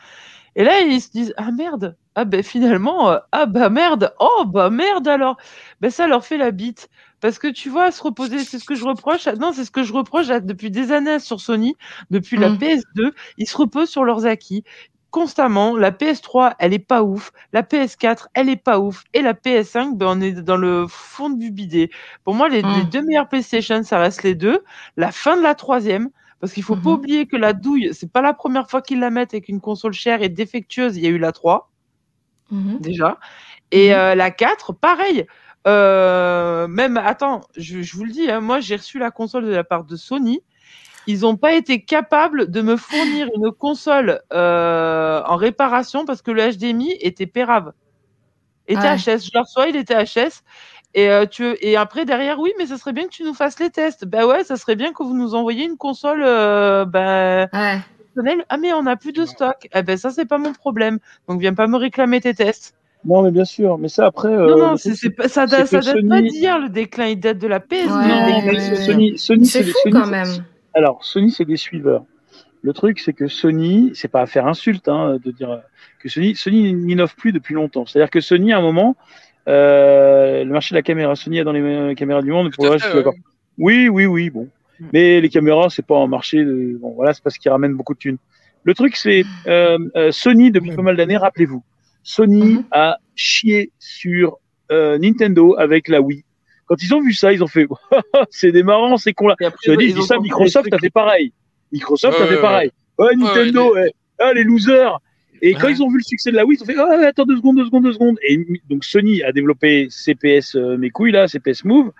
[0.56, 4.44] Et là, ils se disent ah merde, ah ben finalement, euh, ah bah merde, oh
[4.46, 5.36] bah merde alors,
[5.80, 6.88] ben ça leur fait la bite.
[7.20, 9.26] Parce que tu vois, se reposer, c'est ce que je reproche.
[9.26, 11.74] à- Non, c'est ce que je reproche à- depuis des années sur Sony,
[12.10, 12.58] depuis la Mm.
[12.58, 14.62] PS2, ils se reposent sur leurs acquis
[15.10, 15.76] constamment.
[15.76, 17.30] La PS3, elle est pas ouf.
[17.52, 19.04] La PS4, elle est pas ouf.
[19.14, 21.88] Et la PS5, ben, on est dans le fond du bidet.
[22.24, 22.72] Pour moi, les, Mm.
[22.76, 24.62] les deux meilleures PlayStation, ça reste les deux.
[24.96, 26.10] La fin de la troisième,
[26.44, 26.96] parce qu'il faut pas Mhm.
[26.96, 29.94] oublier que la douille, c'est pas la première fois qu'ils la mettent avec une console
[29.94, 30.98] chère et défectueuse.
[30.98, 31.70] Il y a eu la 3
[32.50, 32.76] Mhm.
[32.80, 33.18] déjà.
[33.70, 33.94] Et Mhm.
[33.94, 35.26] euh, la 4, pareil.
[35.66, 39.52] Euh, même, attends, je, je vous le dis, hein, moi j'ai reçu la console de
[39.52, 40.42] la part de Sony.
[41.06, 46.30] Ils n'ont pas été capables de me fournir une console euh, en réparation parce que
[46.30, 47.72] le HDMI était pérave.
[48.68, 48.96] Était Ouais.
[48.98, 49.24] HS.
[49.24, 50.42] Je le reçois, il était HS.
[50.94, 53.58] Et, euh, tu, et après, derrière, oui, mais ça serait bien que tu nous fasses
[53.58, 54.04] les tests.
[54.04, 57.78] Ben ouais, ça serait bien que vous nous envoyiez une console euh, ben, Ouais.
[58.14, 58.44] personnelle.
[58.48, 59.68] Ah, mais on n'a plus de stock.
[59.74, 60.98] Eh ben, ça, c'est pas mon problème.
[61.28, 62.74] Donc, viens pas me réclamer tes tests.
[63.04, 63.76] Non, mais bien sûr.
[63.76, 64.28] Mais ça, après.
[64.28, 67.20] euh, Non, non, c'est pas- ça, date, ça date pas Sony- d'hier le déclin, il
[67.20, 67.84] date de la PS.
[67.86, 70.44] Ouais, Non, mais Sony, Sony, C'est des- fou Sony, quand c'est- même.
[70.74, 72.04] Alors, Sony, c'est des suiveurs.
[72.62, 75.60] Le truc, c'est que Sony, c'est pas à faire insulte hein, de dire
[75.98, 77.84] que Sony, Sony n'innove plus depuis longtemps.
[77.84, 81.52] C'est-à-dire que Sony, à un moment, euh, le marché de la caméra, Sony est dans
[81.52, 82.54] les caméras du monde.
[82.54, 83.14] Pour fait, je ouais.
[83.58, 84.48] Oui, oui, oui, bon.
[84.80, 84.86] Mm.
[84.92, 86.44] Mais les caméras, c'est pas un marché.
[86.44, 86.76] De...
[86.80, 88.18] Bon, voilà, c'est parce qu'ils ramènent beaucoup de thunes.
[88.64, 90.76] Le truc, c'est euh, euh, Sony depuis Ouais.
[90.76, 91.16] pas mal d'années.
[91.16, 91.62] Rappelez-vous,
[92.02, 92.64] Sony Mhm.
[92.70, 94.38] a chié sur
[94.72, 96.24] euh, Nintendo avec la Wii.
[96.66, 97.66] Quand ils ont vu ça, ils ont fait
[98.30, 99.36] c'est des marrants, c'est con là.
[99.38, 101.32] Je dis, ils dis ça, Microsoft a fait pareil.
[101.72, 102.70] Microsoft a fait pareil.
[102.98, 104.98] Ouais, Nintendo, ouais, ouais, ah, les losers.
[105.46, 107.24] Et quand ils ont vu le succès de la Wii, ils ont fait ah, attends
[107.26, 108.16] deux secondes, deux secondes, deux secondes.
[108.26, 108.38] Et
[108.70, 111.92] donc Sony a développé CPS euh, mes couilles là, CPS Move,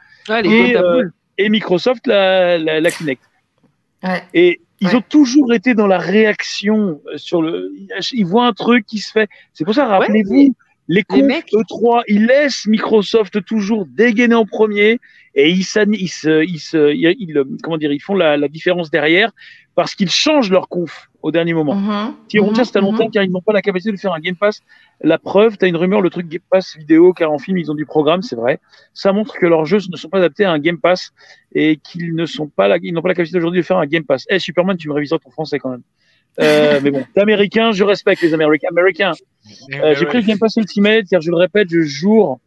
[0.44, 1.08] et, euh,
[1.38, 3.22] et Microsoft la, la, la Kinect.
[4.02, 4.22] Ouais.
[4.32, 4.96] Et ils Ouais.
[4.96, 7.70] ont toujours été dans la réaction euh, sur le.
[8.12, 9.28] Ils voient un truc qui se fait.
[9.52, 10.54] C'est pour ça, rappelez-vous,
[10.88, 14.98] les mecs- E3, ils laissent Microsoft toujours dégainer en premier
[15.35, 15.65] et ils, ils,
[16.09, 19.32] se, ils, se, ils, ils, comment dire, ils font la, la différence derrière
[19.74, 21.74] parce qu'ils changent leur conf au dernier moment.
[21.74, 22.15] Mhm.
[22.28, 22.98] Qui ont déjà, c'est à long Mhm.
[22.98, 24.61] terme car ils n'ont pas la capacité de faire un Game Pass.
[25.01, 27.73] La preuve, tu as une rumeur, le truc Game Pass vidéo, car en film, ils
[27.73, 28.61] ont du programme, c'est vrai.
[28.93, 31.11] Ça montre que leurs jeux ne sont pas adaptés à un Game Pass
[31.55, 33.86] et qu'ils ne sont pas la, ils n'ont pas la capacité aujourd'hui de faire un
[33.86, 34.24] Game Pass.
[34.31, 35.82] Eh, Superman, tu me révises ton français quand même.
[36.40, 38.69] Euh, mais bon, t'es américain, je respecte les Américains.
[38.70, 39.12] Américains.
[39.73, 42.39] Euh, j'ai pris le Game Pass Ultimate, car je le répète, je joue,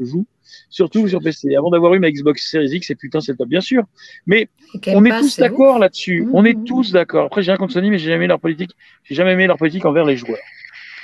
[0.00, 0.26] je joue,
[0.70, 1.54] surtout sur PC.
[1.56, 3.84] Avant d'avoir eu ma Xbox Series X, et putain, c'est top, bien sûr.
[4.26, 4.48] Mais
[4.86, 6.22] on est tous c'est d'accord là-dessus.
[6.22, 6.30] Mhm.
[6.34, 7.26] On est tous d'accord.
[7.26, 8.70] Après, j'ai rien contre Sony, mais j'ai jamais aimé leur politique.
[9.04, 10.38] J'ai jamais aimé leur politique envers les joueurs.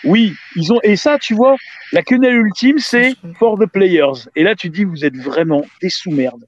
[0.05, 0.79] Oui, ils ont.
[0.83, 1.57] Et ça, tu vois,
[1.93, 4.29] la quenelle ultime, c'est for the players.
[4.37, 6.45] Et là, tu dis, vous êtes vraiment des sous-merdes.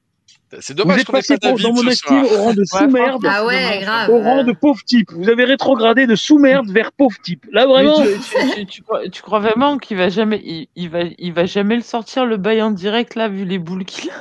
[0.59, 3.47] C'est Vous dommage êtes qu'on passé pas dans mon estime au rang de sous-merde, Ah
[3.47, 4.11] ouais, grave.
[4.11, 5.13] au rang de pauvre type.
[5.13, 7.47] Vous avez rétrogradé de sous-merde vers pauvre type.
[7.53, 8.03] Là, vraiment.
[8.03, 11.33] tu, tu- tu- tu crois, tu crois vraiment qu'il va jamais, il, il va, il
[11.33, 14.15] va jamais le sortir le bail en direct là vu les boules qu'il a.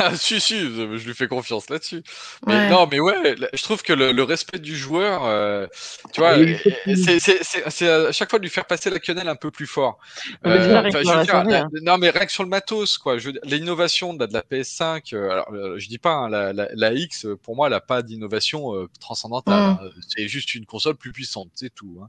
[0.00, 2.02] Ah, si, si, je lui fais confiance là-dessus.
[2.46, 2.68] Mais Ouais.
[2.70, 5.66] non, mais ouais, je trouve que le, le respect du joueur, euh,
[6.12, 6.54] tu vois, Ah, euh,
[6.86, 9.98] c'est- à chaque fois de lui faire passer la quenelle un peu plus fort.
[10.44, 11.68] Je veux dire, la- hein.
[11.82, 13.16] non, mais rien que sur le matos, quoi.
[13.44, 16.68] L'innovation de, la- de la PS5, euh, alors, euh, je dis pas, hein, la, la,
[16.74, 19.54] la X, euh, pour moi, elle a pas d'innovation euh, transcendantale.
[19.72, 19.78] Mm.
[19.82, 19.90] hein.
[20.08, 21.98] C'est juste une console plus puissante, c'est tout.
[22.02, 22.08] hein.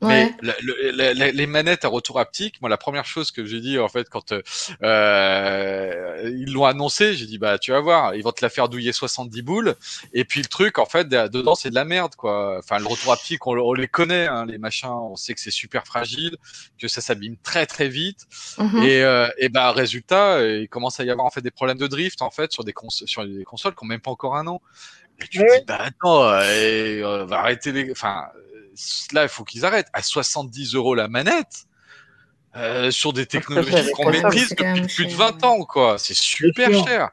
[0.00, 0.08] Ouais.
[0.08, 3.44] Mais la- le- la- la- les manettes à retour haptique, moi, la première chose que
[3.44, 4.42] j'ai dit, en fait, quand euh,
[4.82, 8.68] euh, ils l'ont annoncé, j'ai dit, bah, tu vas voir, ils vont te la faire
[8.68, 9.74] douiller 70 boules.
[10.12, 12.58] Et puis, le truc, en fait, de- dedans, c'est de la merde, quoi.
[12.58, 15.50] Enfin, le retour haptique, on, on les connaît, hein, les machins, on sait que c'est
[15.50, 16.36] super fragile,
[16.78, 18.20] que ça s'abîme très, très vite.
[18.58, 18.82] Mhm.
[18.82, 21.78] Et, euh, et bah, résultat, euh, il commence à y avoir, en fait, des problèmes
[21.78, 24.36] de drift, en fait, sur des, cons sur des consoles qui ont même pas encore
[24.36, 24.60] un an.
[25.20, 28.74] Et tu te dis, bah, attends, euh, et, euh, va arrêter les, enfin, euh,
[29.12, 29.88] là, il faut qu'ils arrêtent.
[29.92, 31.66] À 70 euros la manette,
[32.56, 35.18] euh, sur des technologies qu'on maîtrise depuis plus de cher.
[35.18, 35.96] 20 ans, quoi.
[35.98, 37.10] C'est super cher.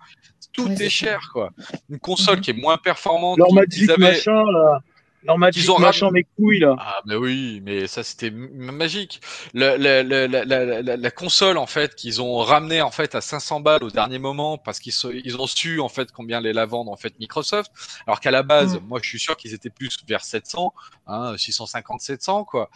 [0.51, 1.51] Tout est cher, quoi.
[1.89, 2.41] Une console Mhm.
[2.41, 3.37] qui est moins performante.
[3.37, 4.79] Leur qu'ils- Magic qu'ils avaient- machin, là.
[5.23, 6.75] Leur Ils ont machin, ramené- mes couilles, là.
[6.79, 9.21] Ah, mais oui, mais ça, c'était magique.
[9.53, 13.83] Le, le- le- la, console, en fait, qu'ils ont ramené, en fait, à 500 balles
[13.83, 14.93] au dernier moment parce qu'ils
[15.25, 17.71] ils ont su, en fait, combien les la vendre, en fait, Microsoft.
[18.07, 18.87] Alors qu'à la base, Mm.
[18.87, 20.73] moi, je suis sûr qu'ils étaient plus vers 700,
[21.07, 22.69] hein, 650, 700, quoi.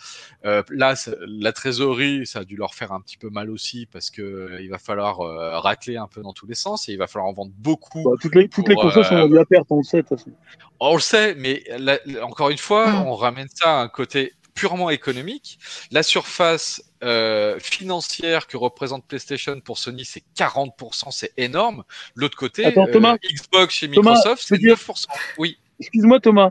[0.46, 0.96] Euh, là,
[1.28, 4.62] la trésorerie, ça a dû leur faire un petit peu mal aussi parce que euh,
[4.62, 7.30] il va falloir euh, racler un peu dans tous les sens et il va falloir
[7.30, 8.04] en vendre beaucoup.
[8.04, 10.02] Bah, toutes les, toutes les Pour, consoles euh, sont vendues à perte, on le sait,
[10.02, 10.32] de toute façon.
[10.80, 13.02] On le sait, mais la- la- encore une fois, Mm.
[13.06, 15.60] on ramène ça à un côté purement économique.
[15.92, 21.84] La surface euh, financière que représente PlayStation pour Sony, c'est 40%, c'est énorme.
[22.16, 23.18] L'autre côté, Attends, Thomas.
[23.18, 25.06] Xbox chez Microsoft, c'est dire- 9%.
[25.38, 25.60] Oui.
[25.80, 26.50] Excuse-moi Thomas,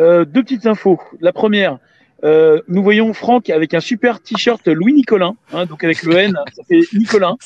[0.00, 0.98] Euh, deux petites infos.
[1.20, 1.78] La première,
[2.24, 6.34] euh, nous voyons Franck avec un super t-shirt Louis Nicolin, hein, donc avec le N,
[6.54, 7.36] ça fait Nicolin.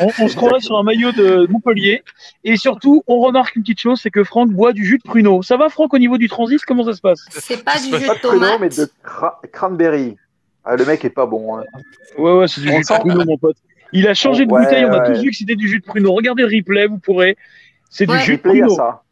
[0.00, 2.02] On, on se croirait sur un maillot de Montpellier.
[2.44, 5.42] Et surtout, on remarque une petite chose, c'est que Franck boit du jus de pruneau.
[5.42, 7.24] Ça va Franck au niveau du transit Comment ça se passe?
[7.30, 10.16] C'est pas du jus Pas de de pruneau, mais de cra- cranberry.
[10.64, 11.56] Ah, le mec est pas bon.
[11.58, 11.64] hein.
[12.16, 13.56] Ouais, ouais, c'est du On jus de sent- pruneau, mon pote.
[13.92, 15.14] Il a changé de Ouais, bouteille, on a ouais.
[15.14, 16.12] tous vu que c'était du jus de pruneau.
[16.14, 17.36] Regardez le replay, vous pourrez.
[17.90, 18.74] C'est du jus de pruneau.
[18.76, 19.02] ça.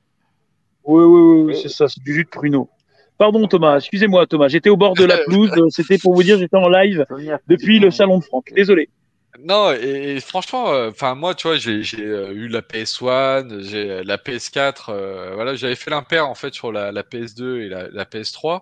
[0.85, 2.69] Oui, oui, oui, oui, c'est ça, c'est du jus de pruneau.
[3.21, 6.39] Pardon Thomas, excusez-moi Thomas, j'étais au bord de la pelouse, euh, c'était pour vous dire
[6.39, 7.05] j'étais en live
[7.49, 8.51] depuis le salon de Franck.
[8.57, 8.89] Désolé.
[9.39, 13.91] Non, et, et franchement, enfin moi, tu vois, j'ai j'ai, euh, eu la PS1, j'ai
[13.91, 17.69] euh, la PS4, euh, voilà, j'avais fait l'impair en fait sur la, la PS2 et
[17.69, 18.61] la, la PS3.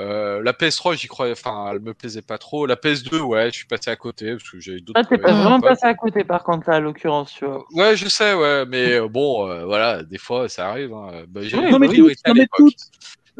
[0.00, 2.66] Euh, la PS3, j'y croyais, enfin, elle me plaisait pas trop.
[2.66, 5.00] La PS2, ouais, je suis passé à côté parce que j'avais d'autres.
[5.00, 7.64] Ah, t'es pas vraiment passé à côté par contre là, à l'occurrence, tu vois.
[7.72, 10.92] Ouais, je sais, ouais, mais euh, bon, euh, voilà, des fois, ça arrive.
[10.92, 11.24] Hein.
[11.28, 12.74] Bah, j'ai non mais, non, mais toutes,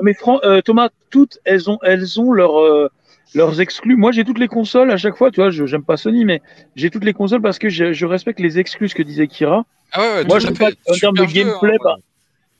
[0.00, 2.88] mais Fran- euh, Thomas, toutes elles ont, elles ont leur, euh,
[3.34, 3.96] leurs exclus.
[3.96, 5.30] Moi, j'ai toutes les consoles à chaque fois.
[5.30, 6.40] Tu vois, je j'aime pas Sony, mais
[6.76, 9.64] j'ai toutes les consoles parce que je, je respecte les exclus, ce que disait Kira.
[9.92, 10.78] Ah ouais, ouais, Moi, je pas, fait.
[10.88, 11.96] en termes de jeu, gameplay, hein, bah,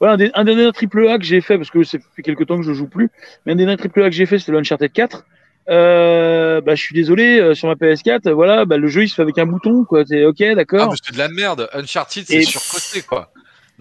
[0.00, 2.24] Ouais, un, des, un des derniers triple A que j'ai fait, parce que c'est depuis
[2.24, 3.08] quelques temps que je joue plus,
[3.46, 5.24] mais un des derniers triple A que j'ai fait, c'était l'Uncharted 4.
[5.70, 9.14] Euh, bah, je suis désolé, euh, sur ma PS4, voilà, bah, le jeu il se
[9.14, 10.02] fait avec un bouton, quoi.
[10.04, 10.90] C'est ok, Ah, d'accord.
[10.90, 11.68] mais c'est de la merde.
[11.72, 13.30] Uncharted, c'est Et- surcoté, quoi.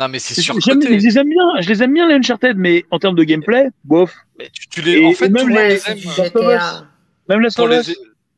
[0.02, 1.00] Non, mais c'est J'aime- surcoté.
[1.00, 3.68] je les aime bien, je les aime bien les Uncharted, mais en termes de gameplay,
[3.84, 4.12] bof.
[4.40, 4.94] Mais tu, tu les...
[4.94, 5.98] Et- en fait, même tout le monde Ouais, les aime.
[6.00, 6.50] du Last of Us.
[6.50, 6.88] GTA.
[7.30, 7.88] Même la pour Us.
[7.88, 7.96] les...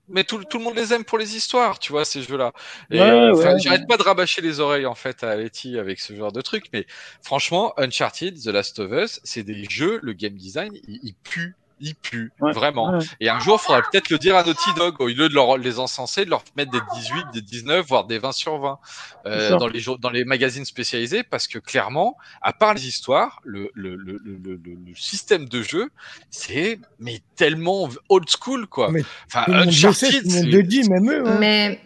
[0.10, 2.52] Mais tout, tout le monde les aime pour les histoires, tu vois, ces jeux-là.
[2.91, 3.88] Ouais, euh, J'arrête ouais.
[3.88, 6.85] pas de rabâcher les oreilles, en fait, à Letty avec ce genre de truc, mais
[7.22, 11.56] franchement, Uncharted, The Last of Us, c'est des jeux, le game design, il, il pue.
[11.86, 12.98] Il pue, Ouais, vraiment.
[12.98, 13.04] ouais.
[13.20, 15.58] Et un jour, il faudra peut-être le dire à Naughty Dog, au lieu de leur,
[15.58, 18.80] les encenser, de leur mettre des 18, des 19, voire des 20 sur 20
[19.26, 23.42] C'est euh, dans, les, dans les magazines spécialisés, parce que clairement, à part les histoires,
[23.44, 25.90] le, le, le, le, le- le système de jeu,
[26.30, 28.90] c'est mais tellement old school, quoi.
[28.90, 31.24] Mais Enfin, Uncharted, dit, même eux.
[31.28, 31.38] hein.
[31.40, 31.82] Mais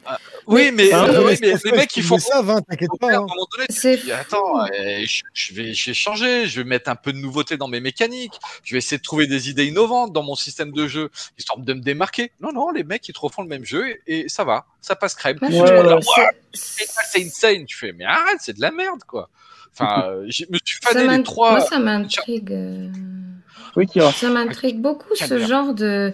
[0.48, 2.98] oui, mais, Hein, euh, ouais, oui, mais les mecs, ils font savent, hein, t'inquiète à
[2.98, 3.08] pas.
[3.12, 3.20] un hein.
[3.22, 7.12] moment donné, attends, euh, je, je vais, je vais changer, je vais mettre un peu
[7.14, 10.36] de nouveauté dans mes mécaniques, je vais essayer de trouver des idées innovantes dans mon
[10.36, 12.32] système de jeu, histoire de me démarquer.
[12.40, 14.96] Non, non, les mecs, ils te refont le même jeu et, et ça va, ça
[14.96, 15.38] passe crème.
[15.42, 15.50] ouais.
[15.52, 17.66] Ouah, c'est- insane.
[17.66, 19.30] Tu fais, mais arrête, c'est de la merde, quoi.
[19.74, 21.52] Enfin, euh, je me suis ça fané les trois.
[21.52, 22.52] Moi, ça m'intrigue.
[22.52, 22.90] euh,
[23.76, 23.88] Oui.
[24.16, 26.14] Ça m'intrigue beaucoup ce genre de.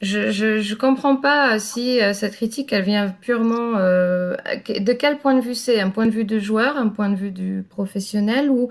[0.00, 4.36] Je, je, comprends pas si euh, cette critique elle vient purement euh,
[4.68, 5.80] de quel point de vue c'est?
[5.80, 8.68] Un point de vue de joueur un point de vue du professionnel ou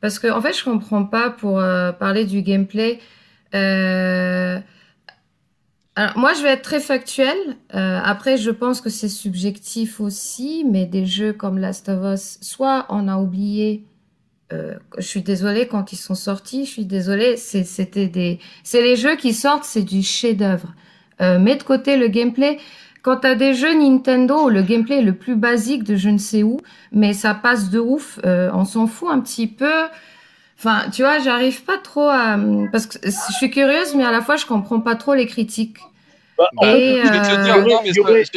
[0.00, 3.00] parce que en fait je comprends pas pour euh, parler du gameplay
[3.56, 4.60] euh,
[5.96, 7.36] alors, moi je vais être très factuel
[7.74, 12.38] Euh, après je pense que c'est subjectif aussi mais des jeux comme Last of Us
[12.40, 13.84] soit on a oublié
[14.52, 18.82] euh, je suis désolée quand ils sont sortis, je suis désolée, c'est- c'était des, c'est
[18.82, 20.74] les jeux qui sortent, c'est du chef-d'œuvre.
[21.20, 22.58] Euh, mets de côté le gameplay.
[23.02, 26.42] Quand t'as des jeux Nintendo, le gameplay est le plus basique de je ne sais
[26.42, 26.58] où,
[26.92, 29.84] mais ça passe de ouf, euh, on s'en fout un petit peu.
[30.58, 32.36] Enfin, tu vois, j'arrive pas trop à,
[32.72, 35.76] parce que je suis curieuse, mais à la fois je comprends pas trop les critiques.
[36.36, 37.92] Bah, Et, Je vais te euh, dire, non, mais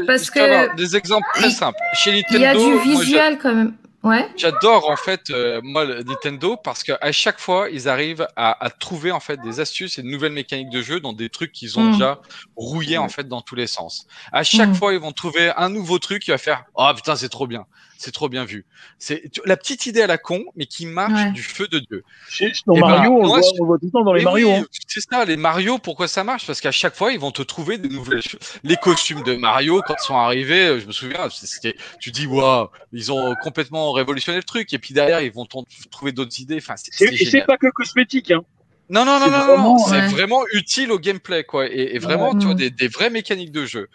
[0.06, 1.78] parce que- des exemples très simples.
[1.94, 3.74] Chez Nintendo, Il y a du moi, visuel quand même.
[4.04, 4.28] Ouais.
[4.36, 8.70] J'adore en fait euh, moi le Nintendo parce qu'à chaque fois ils arrivent à, à
[8.72, 11.78] trouver en fait des astuces et de nouvelles mécaniques de jeu dans des trucs qu'ils
[11.78, 11.92] ont Mm.
[11.92, 12.20] déjà
[12.56, 14.08] rouillés en fait dans tous les sens.
[14.32, 14.76] À chaque Mm.
[14.76, 17.66] fois ils vont trouver un nouveau truc qui va faire oh putain c'est trop bien,
[18.02, 18.66] c'est trop bien vu.
[19.00, 21.32] C'est la petite idée à la con mais qui marche Ouais.
[21.32, 22.04] du feu de dieu.
[22.30, 23.92] Chez- Dans Eh ben, Mario, on, le moi, voit, je- on le voit tout le
[23.92, 24.48] temps dans les Mais Mario.
[24.50, 24.66] oui, hein.
[24.88, 26.46] C'est ça, les Mario, pourquoi ça marche?
[26.48, 28.40] Parce qu'à chaque fois, ils vont te trouver des nouvelles choses.
[28.64, 32.26] Les costumes de Mario, quand ils sont arrivés, euh, je me souviens, c'était, tu dis,
[32.26, 34.74] waouh, ils ont complètement révolutionné le truc.
[34.74, 36.58] Et puis derrière, ils vont t'en trouver d'autres idées.
[36.58, 37.48] Enfin, c'est Et, c'est et c'est génial.
[37.48, 38.32] pas que cosmétique.
[38.32, 38.42] Hein.
[38.90, 40.08] Non, non, non, non, non, vraiment, non, c'est ouais.
[40.08, 41.66] vraiment utile au gameplay, quoi.
[41.68, 42.40] Et, et vraiment, Ouais.
[42.40, 43.88] tu vois, des, des vraies mécaniques de jeu.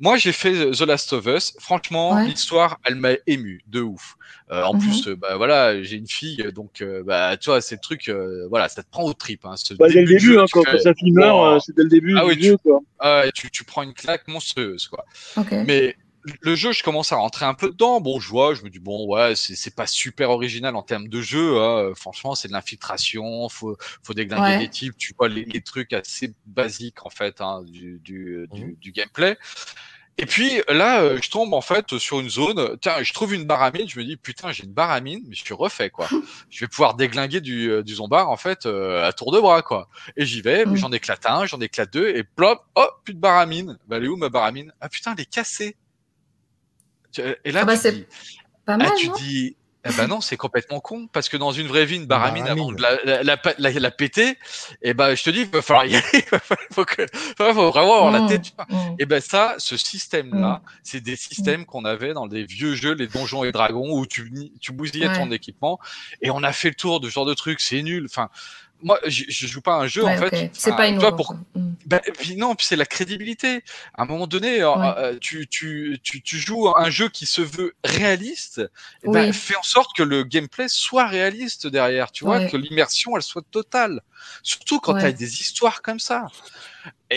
[0.00, 1.54] Moi, j'ai fait The Last of Us.
[1.60, 2.26] Franchement, Ouais.
[2.26, 4.16] l'histoire, elle m'a ému de ouf.
[4.50, 4.80] Euh, en Mhm.
[4.80, 8.08] plus, euh, bah voilà, j'ai une fille, donc euh, bah tu vois, c'est le truc,
[8.08, 9.44] euh, voilà, ça te prend aux tripes.
[9.46, 11.58] Hein, ce Bah, dès le début hein, tu quand, fais, quand sa fille meurt, euh,
[11.64, 12.56] c'est dès le début Ah oui, du jeu.
[12.58, 12.80] Quoi.
[12.98, 15.04] ah tu, tu prends une claque monstrueuse, quoi.
[15.36, 15.52] Ok.
[15.66, 15.96] Mais
[16.40, 18.00] le jeu, je commence à rentrer un peu dedans.
[18.00, 21.08] Bon, je vois, je me dis bon, ouais, c'est c'est pas super original en termes
[21.08, 21.60] de jeu.
[21.60, 21.92] Hein.
[21.94, 23.48] Franchement, c'est de l'infiltration.
[23.48, 24.58] Faut faut déglinguer Ouais.
[24.58, 24.96] les types.
[24.96, 28.74] Tu vois les, les trucs assez basiques en fait hein, du du, du, Mhm.
[28.76, 29.36] du gameplay.
[30.16, 32.78] Et puis là, euh, je tombe en fait sur une zone.
[32.80, 33.88] Tiens, je trouve une barre à mine.
[33.88, 36.08] Je me dis putain, j'ai une barre à mine, mais je suis refait quoi.
[36.50, 39.62] je vais pouvoir déglinguer du, euh, du zombard en fait euh, à tour de bras
[39.62, 39.88] quoi.
[40.16, 40.76] Et j'y vais, Mm.
[40.76, 43.76] j'en éclate un, j'en éclate deux, et plop, oh, plus de barre à mine.
[43.88, 44.72] Bah, elle est où ma barre à mine?
[44.80, 45.76] Ah putain, elle est cassée.
[47.14, 48.06] Tu- Et là, Ah bah, tu dis,
[48.66, 51.66] Pas ah, tu non dis, eh ben non, c'est complètement con, parce que dans une
[51.66, 52.76] vraie vie, une barre à mine, avant Baramine.
[52.76, 54.38] de la, la, la, la- la péter,
[54.80, 57.02] et ben je te dis, il va falloir y aller, il va falloir- faut, que,
[57.36, 58.42] faut vraiment avoir la Mm, tête.
[58.44, 58.66] tu vois.
[58.70, 58.96] mm.
[58.98, 63.08] Et ben ça, ce système-là, c'est des systèmes qu'on avait dans des vieux jeux, les
[63.08, 65.16] donjons et dragons, où tu, tu bousillais Ouais.
[65.16, 65.78] ton équipement,
[66.22, 68.06] et on a fait le tour de ce genre de truc, c'est nul.
[68.06, 68.30] Enfin,
[68.84, 70.50] moi, je, je joue pas un jeu, Ouais, en fait.
[70.52, 71.08] C'est pas innovant.
[71.08, 71.34] vois, pour,
[71.86, 73.62] ben, puis non, puis c'est la crédibilité.
[73.94, 74.94] À un moment donné, euh, Ouais.
[74.98, 78.60] euh, tu, tu, tu, tu joues un jeu qui se veut réaliste,
[79.02, 79.32] eh ben, Oui.
[79.32, 82.50] fais en sorte que le gameplay soit réaliste derrière, tu vois, Ouais.
[82.50, 84.02] que l'immersion elle soit totale.
[84.42, 86.28] Surtout quand tu as des histoires comme ça.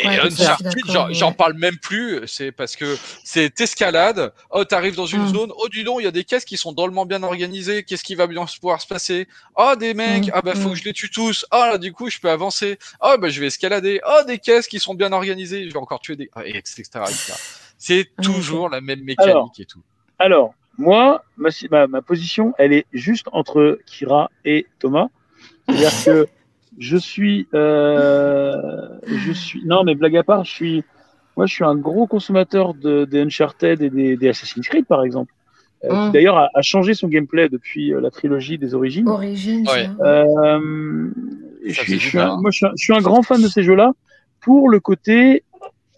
[0.03, 1.33] Et Ouais, Uncharted, j'en ouais.
[1.35, 4.31] parle même plus, c'est parce que c'est escalade.
[4.51, 5.33] Oh, t'arrives dans une Mm.
[5.33, 5.51] zone.
[5.57, 7.83] Oh, dis donc, il y a des caisses qui sont drôlement bien organisées.
[7.83, 9.27] Qu'est-ce qui va bien pouvoir se passer?
[9.55, 10.27] Oh, des mecs.
[10.27, 10.73] Mm, Ah bah faut mm.
[10.73, 11.45] que je les tue tous.
[11.51, 12.77] Oh là, du coup, je peux avancer.
[13.01, 13.99] Oh bah je vais escalader.
[14.07, 15.65] Oh, des caisses qui sont bien organisées.
[15.67, 16.29] Je vais encore tuer des.
[16.35, 16.83] Ah, et etc.
[16.83, 17.33] etc.
[17.77, 19.51] C'est Ah, toujours la même mécanique Alors.
[19.59, 19.81] et tout.
[20.19, 25.07] Alors, moi, ma, ma position, elle est juste entre Kira et Thomas.
[25.67, 26.27] C'est-à-dire que
[26.77, 28.53] je suis, euh,
[29.05, 29.63] je suis.
[29.65, 30.83] Non, mais blague à part, je suis.
[31.35, 35.03] Moi, je suis un gros consommateur de, des Uncharted et des, des Assassin's Creed, par
[35.03, 35.33] exemple.
[35.83, 36.05] Euh, Mm.
[36.07, 39.07] qui d'ailleurs a, a changé son gameplay depuis euh, la trilogie des origines.
[39.07, 39.63] Origins.
[39.69, 39.85] Ouais.
[39.85, 39.95] hein.
[40.01, 41.09] Euh,
[41.63, 43.47] je, suis, je, suis un, moi, je, suis un, je suis un grand fan de
[43.47, 43.91] ces jeux-là
[44.41, 45.43] pour le côté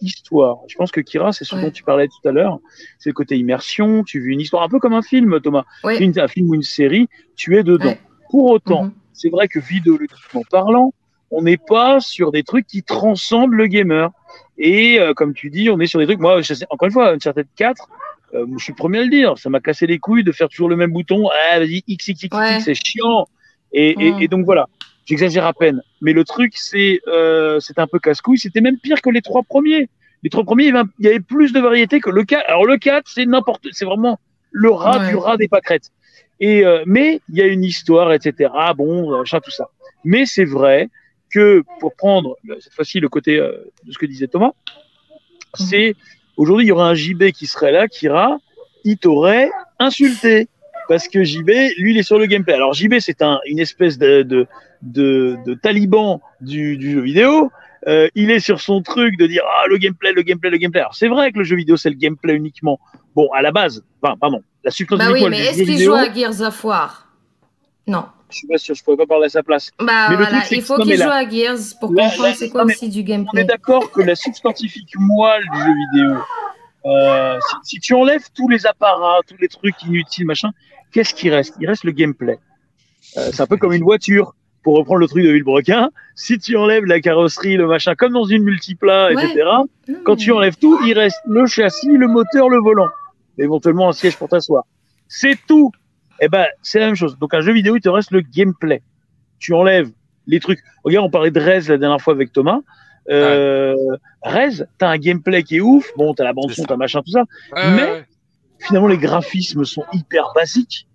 [0.02, 0.58] histoire.
[0.68, 1.62] Je pense que Kira, c'est ce Ouais.
[1.62, 2.58] dont tu parlais tout à l'heure.
[2.98, 4.04] C'est le côté immersion.
[4.04, 5.64] Tu vis une histoire un peu comme un film, Thomas.
[5.82, 5.98] Ouais.
[6.04, 7.86] Une- un film ou une série, tu es dedans.
[7.86, 8.00] Ouais.
[8.30, 8.92] Pour autant, Mhm.
[9.20, 10.92] C'est vrai que vidéoludiquement parlant,
[11.30, 14.10] on n'est pas sur des trucs qui transcendent le gamer.
[14.58, 16.18] Et euh, comme tu dis, on est sur des trucs.
[16.20, 17.88] Moi, je sais- encore une fois, Uncharted 4,
[18.34, 19.38] euh, je suis le premier à le dire.
[19.38, 21.28] Ça m'a cassé les couilles de faire toujours le même bouton.
[21.52, 23.26] Ah, vas-y, X, X, X, X, c'est chiant.
[23.72, 24.22] Et, et- Mm.
[24.22, 24.66] et donc voilà,
[25.04, 25.80] j'exagère à peine.
[26.00, 28.38] Mais le truc, c'est euh, c'était un peu casse-couille.
[28.38, 29.88] C'était même pire que les trois premiers.
[30.22, 32.24] Les trois premiers, il y avait, un- il y avait plus de variété que le
[32.24, 32.44] 4.
[32.48, 34.18] Alors le 4, c'est n'importe, c'est vraiment
[34.50, 35.08] le rat Ouais.
[35.10, 35.90] du rat des pâquerettes.
[36.40, 38.50] Et euh, mais il y a une histoire, etc.
[38.76, 39.68] Bon, machin, tout ça.
[40.04, 40.88] Mais c'est vrai
[41.30, 43.52] que pour prendre euh, cette fois-ci le côté euh,
[43.84, 44.52] de ce que disait Thomas,
[45.54, 45.94] c'est
[46.36, 48.38] aujourd'hui il y aura un JB qui serait là, Kira,
[48.84, 50.48] il t'aurait insulté
[50.88, 51.48] parce que JB,
[51.78, 52.54] lui, il est sur le gameplay.
[52.54, 54.46] Alors JB, c'est un, une espèce de, de,
[54.82, 57.52] de, de taliban du, du jeu vidéo.
[57.86, 60.80] Euh, il est sur son truc de dire ah le gameplay, le gameplay, le gameplay.
[60.80, 62.78] Alors c'est vrai que le jeu vidéo c'est le gameplay uniquement.
[63.14, 66.12] Bon, à la base, enfin, pardon, la substance Bah oui, mais est-ce qu'il joue à
[66.12, 67.08] Gears of War?
[67.86, 68.04] Non.
[68.28, 69.70] Je suis pas sûr, je pourrais pas parler à sa place.
[69.80, 72.50] Bah Mais le voilà, truc, c'est il faut qu'il joue à Gears pour comprendre c'est
[72.50, 73.44] quoi mais aussi du On est gameplay.
[73.44, 76.16] d'accord que la substantifique moelle du jeu vidéo,
[76.84, 80.50] euh, si, si tu enlèves tous les apparats, tous les trucs inutiles, machin,
[80.92, 81.54] qu'est-ce qui reste?
[81.60, 82.38] Il reste le gameplay.
[83.16, 84.34] Euh, c'est un peu comme une voiture.
[84.62, 88.24] Pour reprendre le truc de Villebrequin, si tu enlèves la carrosserie, le machin, comme dans
[88.24, 89.24] une multiplat, Ouais.
[89.24, 89.42] etc.,
[89.88, 92.88] Non, quand tu enlèves tout, il reste le châssis, le moteur, le volant,
[93.38, 94.64] éventuellement un siège pour t'asseoir.
[95.08, 95.72] C'est tout.
[96.20, 97.18] Eh ben, c'est la même chose.
[97.18, 98.82] Donc un jeu vidéo, il te reste le gameplay.
[99.38, 99.88] Tu enlèves
[100.26, 100.60] les trucs.
[100.84, 102.58] Regarde, on parlait de Rez la dernière fois avec Thomas.
[103.08, 103.74] Euh,
[104.22, 105.90] Rez, t'as un gameplay qui est ouf.
[105.96, 107.20] Bon, t'as la bande son, t'as machin, tout ça.
[107.56, 108.06] Ouais, Mais- ouais, ouais.
[108.58, 110.86] Finalement, les graphismes sont hyper basiques.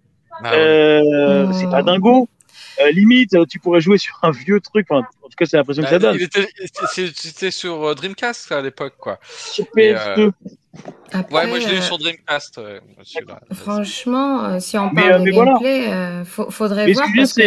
[0.43, 0.57] Ah ouais.
[0.59, 1.51] Euh.
[1.53, 2.29] C'est pas dingo.
[2.81, 4.87] Euh, limite, euh, tu pourrais jouer sur un vieux truc.
[4.89, 6.27] Enfin, en tout cas, c'est l'impression que ça Bah, donne.
[7.15, 9.19] c'était sur euh, Dreamcast à l'époque, quoi.
[9.27, 10.31] Sur mais, PS2.
[11.11, 12.59] Après, Ouais, moi je l'ai eu sur Dreamcast.
[13.53, 15.51] Franchement, euh, si on Mais, parle de mais voilà.
[15.53, 17.37] gameplay, euh, faut- faudrait Mais voir que parce.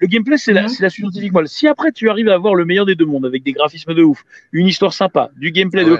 [0.00, 1.32] Le gameplay, c'est la, c'est la scientifique.
[1.46, 4.02] Si après tu arrives à avoir le meilleur des deux mondes avec des graphismes de
[4.04, 4.22] ouf,
[4.52, 5.98] une histoire sympa, du gameplay de.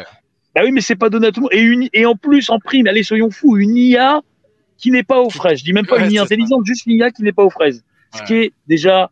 [0.55, 1.53] Bah oui, mais c'est pas donné à tout le monde.
[1.53, 4.23] Et, une, et en plus, en prime, allez, soyons fous, une IA
[4.79, 5.59] qui n'est pas aux fraises.
[5.59, 6.35] Je dis même pas Ouais, une IA c'est ça.
[6.35, 7.83] intelligente, juste une IA qui n'est pas aux fraises.
[8.15, 9.11] Ce qui est déjà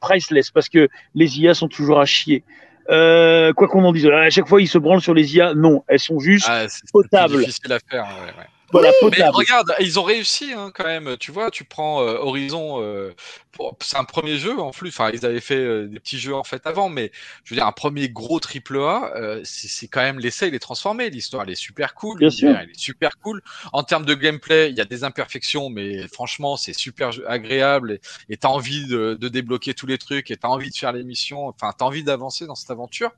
[0.00, 2.42] priceless parce que les IA sont toujours à chier.
[2.90, 5.54] Euh, quoi qu'on en dise, à chaque fois ils se branlent sur les IA.
[5.54, 8.04] Non, elles sont juste Ah, c'est- c'est difficile à faire.
[8.04, 8.46] ouais, ouais.
[8.72, 11.16] Voilà, Mais regarde, ils ont réussi hein, quand même.
[11.18, 13.12] Tu vois, tu prends euh, Horizon, euh,
[13.52, 14.88] pour- c'est un premier jeu en plus.
[14.88, 17.12] Enfin, ils avaient fait euh, des petits jeux en fait avant, mais
[17.44, 20.58] je veux dire, un premier gros triple A, euh, c'est quand même l'essai, il est
[20.58, 21.10] transformé.
[21.10, 22.18] L'histoire, elle est super cool.
[22.18, 22.58] Bien l'univers, sûr.
[22.62, 23.42] Elle est super cool.
[23.72, 28.00] En termes de gameplay, il y a des imperfections, mais franchement, c'est super agréable.
[28.30, 31.04] Et t'as envie de, de débloquer tous les trucs, et t'as envie de faire les
[31.04, 31.46] missions.
[31.48, 33.10] Enfin, t'as envie d'avancer dans cette aventure.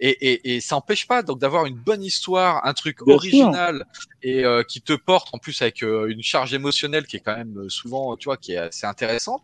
[0.00, 3.50] Et, et, et ça empêche pas donc d'avoir une bonne histoire, un truc Bien sûr.
[3.50, 3.86] original
[4.22, 7.36] et euh, qui te porte en plus avec euh, une charge émotionnelle qui est quand
[7.36, 9.42] même euh, souvent, tu vois, qui est assez intéressante.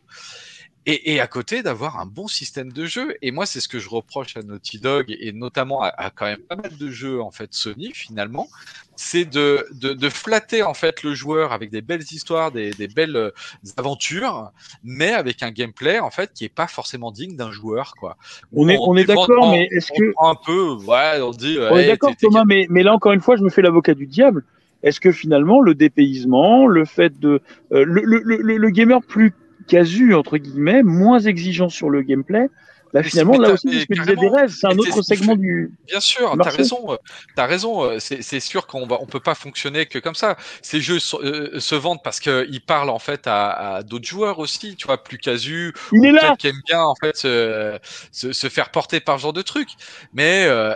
[0.86, 3.14] Et, et à côté d'avoir un bon système de jeu.
[3.20, 6.24] Et moi, c'est ce que je reproche à Naughty Dog et notamment à, à quand
[6.24, 8.48] même pas mal de jeux en fait Sony finalement,
[8.96, 12.88] c'est de, de, de flatter en fait le joueur avec des belles histoires, des, des
[12.88, 13.30] belles euh,
[13.76, 14.50] aventures,
[14.82, 18.16] mais avec un gameplay en fait qui est pas forcément digne d'un joueur quoi.
[18.54, 21.58] On est- on est d'accord, mais est-ce que- un peu, ouais, on dit.
[21.60, 23.92] On est hey, d'accord, Thomas, mais, mais là encore une fois, je me fais l'avocat
[23.92, 24.44] du diable.
[24.82, 27.40] Est-ce que finalement, le dépaysement, le fait de
[27.72, 29.32] euh, le, le, le, le gamer plus
[29.66, 32.48] casu entre guillemets, moins exigeant sur le gameplay,
[32.92, 34.22] bah Mais finalement là t'as- aussi, ce que disait carrément.
[34.22, 35.70] Derez, c'est un autre segment du.
[35.86, 36.56] Bien sûr, t'as Marseille.
[36.56, 36.96] raison, euh,
[37.36, 37.84] t'as raison.
[37.84, 40.36] euh, C'est sûr qu'on va, on peut pas fonctionner que comme ça.
[40.62, 44.38] Ces jeux so- euh, se vendent parce qu'ils parlent en fait à, à d'autres joueurs
[44.38, 46.20] aussi, tu vois, plus casus, Il est là.
[46.20, 47.78] peut-être qui aiment bien en fait se,
[48.12, 49.68] se, se faire porter par ce genre de truc.
[50.12, 50.74] Mais euh,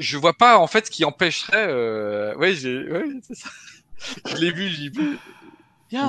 [0.00, 1.66] je- vois pas en fait ce qui empêcherait.
[1.68, 2.34] Euh...
[2.36, 3.48] Ouais, c'est ça.
[4.28, 5.18] Je l'ai vu, j'ai vu.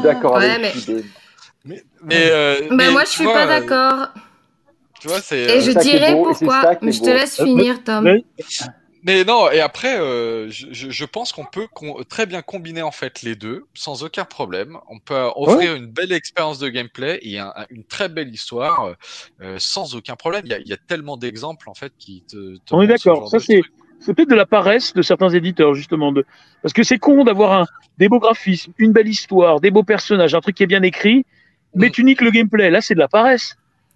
[0.04, 1.04] D'accord Ouais, avec mais-.
[1.64, 4.08] Mais, Mais, euh, mais moi, je tu suis vois, pas euh, d'accord.
[5.06, 5.40] Tu vois, c'est.
[5.40, 6.78] Et euh, je dirais beau, pourquoi.
[6.82, 8.10] Mais je te laisse finir, Tom.
[9.04, 13.22] Mais non, et après, euh, je, pense qu'on peut con- très bien combiner en fait
[13.22, 14.80] les deux sans aucun problème.
[14.90, 18.96] On peut offrir une belle expérience de gameplay et un- un- une très belle histoire
[19.44, 20.42] euh, sans aucun problème.
[20.46, 22.56] Il y a, il y a tellement d'exemples en fait qui te.
[22.58, 23.30] te On est ce d'accord.
[23.30, 23.62] Ça c'est
[24.16, 26.26] peut-être de la paresse de certains éditeurs justement de
[26.64, 27.66] parce que c'est con d'avoir un
[28.00, 31.26] des beaux graphismes, une belle histoire, des beaux personnages, un truc qui est bien écrit,
[31.76, 31.92] mais Mm.
[31.92, 32.72] tu niques le gameplay.
[32.72, 33.56] Là, c'est de la paresse.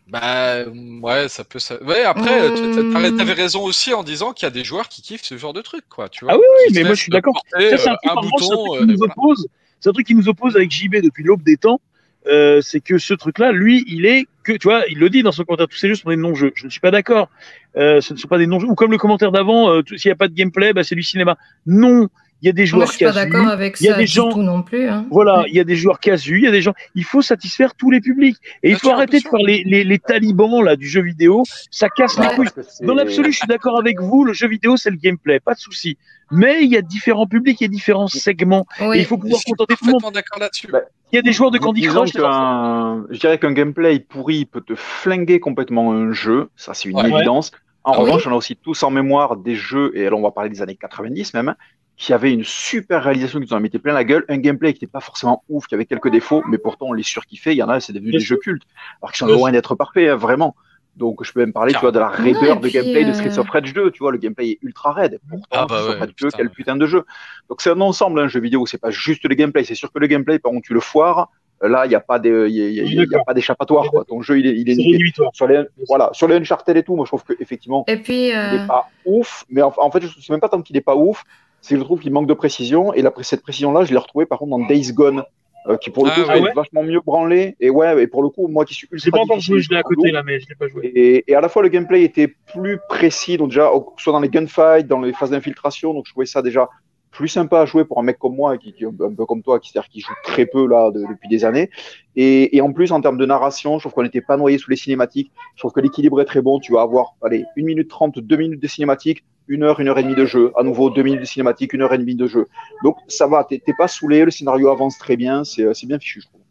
[0.10, 0.64] Bah
[1.02, 1.60] ouais, ça peut.
[1.60, 1.82] Ça...
[1.84, 5.24] Ouais, après, tu- t'avais raison aussi en disant qu'il y a des joueurs qui kiffent
[5.24, 6.10] ce genre de truc, quoi.
[6.10, 7.42] Tu vois, Ah oui, oui, mais moi je suis d'accord.
[7.52, 8.76] c'est un euh, truc, un un bouton.
[8.76, 9.14] euh, qui et nous voilà.
[9.18, 9.48] oppose.
[9.80, 11.80] C'est un truc qui nous oppose avec JB depuis l'aube des temps.
[12.28, 15.32] Euh, c'est que ce truc-là, lui, il est que, tu vois, il le dit dans
[15.32, 16.52] son commentaire, tous ces jeux sont des non-jeux.
[16.56, 17.30] Je ne suis pas d'accord.
[17.78, 18.68] Euh, ce ne sont pas des non-jeux.
[18.68, 21.04] Ou comme le commentaire d'avant, euh, s'il n'y a pas de gameplay, bah, c'est du
[21.04, 21.38] cinéma.
[21.66, 22.10] Non,
[22.42, 23.30] il y a des Moi, joueurs je suis pas casus.
[23.32, 24.88] d'accord avec il y a des gens- tout non plus.
[24.88, 25.06] Hein.
[25.12, 26.74] Voilà, il y a des joueurs casus, il y a des gens.
[26.96, 28.38] Il faut satisfaire tous les publics.
[28.64, 31.44] Et il faut arrêter de faire les, les, les talibans là du jeu vidéo.
[31.72, 32.36] Ça casse les Ouais.
[32.36, 32.48] couilles.
[32.56, 34.24] Que c'est- Dans l'absolu, je suis d'accord avec vous.
[34.26, 35.98] Le jeu vidéo, c'est le gameplay, pas de souci.
[36.32, 38.66] Mais il y a différents publics et différents segments.
[38.80, 38.98] Et Oui.
[39.00, 40.02] il faut pouvoir contenter tout le monde.
[40.02, 40.68] parfaitement d'accord là-dessus.
[40.72, 42.12] Bah, Il y a des joueurs de Candy Crush.
[42.14, 47.10] je dirais qu'un gameplay pourri peut te flinguer complètement un jeu, ça c'est une Ouais.
[47.10, 47.52] évidence.
[47.84, 48.04] En Ah oui.
[48.06, 50.62] revanche, on a aussi tous en mémoire des jeux, et là on va parler des
[50.62, 51.56] années 90 même,
[52.00, 54.78] qui avaient une super réalisation, qui nous en mettaient plein la gueule, un gameplay qui
[54.78, 57.64] n'était pas forcément ouf, qui avait quelques défauts, mais pourtant on les surkiffait, il y
[57.64, 58.64] en a, c'est devenu des jeux cultes,
[59.02, 60.56] alors qu'ils sont loin d'être parfaits, hein, vraiment.
[60.96, 63.38] Donc je peux même parler, tu vois, de la raideur de gameplay de euh, Streets
[63.38, 65.20] of Rage 2, tu vois, le gameplay est ultra raide.
[65.30, 67.04] Pourtant, Ah bah Streets of ouais, Rage 2, putain, quel putain de jeu.
[67.50, 70.00] Donc c'est un ensemble, un jeu vidéo, c'est pas juste le gameplay, c'est sûr que
[70.00, 71.30] le gameplay, par contre, tu le foires,
[71.62, 74.06] là, il n'y a pas d'échappatoire, quoi.
[74.06, 75.14] Ton jeu, il est, il est.
[75.34, 78.36] Sur les, voilà, sur les Uncharted et tout, moi je trouve qu'effectivement, Et puis, il
[78.36, 80.82] euh, n'est pas ouf, mais en, en fait, je sais même pas tant qu'il n'est
[80.82, 81.26] pas ouf,
[81.62, 84.26] c'est que je trouve qu'il manque de précision, et la, cette précision-là, je l'ai retrouvée
[84.26, 85.24] par contre dans Days Gone,
[85.68, 86.50] euh, qui pour le Ah coup ouais.
[86.50, 89.12] être vachement mieux branlé, et ouais, et pour le coup, moi qui suis ultra J'ai
[89.12, 90.88] pas encore joué, je l'ai à côté là, mais je l'ai pas joué.
[90.88, 94.30] et, et à la fois le gameplay était plus précis, donc déjà, soit dans les
[94.30, 96.70] gunfights, dans les phases d'infiltration, donc je trouvais ça déjà
[97.12, 99.42] plus sympa à jouer pour un mec comme moi, qui, qui est un peu comme
[99.42, 101.72] toi, qui, qui joue très peu là de- depuis des années.
[102.16, 104.70] Et, et en plus, en termes de narration, je trouve qu'on n'était pas noyé sous
[104.70, 105.32] les cinématiques.
[105.56, 106.60] Je trouve que l'équilibre est très bon.
[106.60, 109.98] Tu vas avoir, allez, 1 minute 30, 2 minutes de cinématique, 1 heure, 1 heure
[109.98, 110.52] et demie de jeu.
[110.56, 112.48] À nouveau, 2 minutes de cinématique, 1 heure et demie de jeu.
[112.84, 116.00] Donc ça va, t'es pas saoulé, le scénario avance très bien, c'est euh, c'est bien
[116.00, 116.42] fichu, je trouve.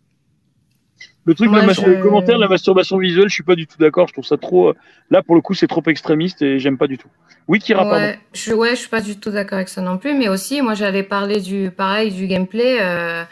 [1.25, 3.77] Le truc, Moi, la je- le commentaire, la masturbation visuelle, je suis pas du tout
[3.79, 4.09] d'accord.
[4.09, 4.69] Je trouve ça trop.
[4.71, 4.75] euh,
[5.11, 7.09] Là, pour le coup, c'est trop extrémiste et j'aime pas du tout.
[7.49, 7.97] Oui, Kira, pardon.
[7.97, 10.63] Ouais, je, ouais, je suis pas du tout d'accord avec ça non plus, mais aussi,
[10.63, 12.79] moi, j'allais parler du, pareil, du gameplay.
[12.81, 13.25] Euh,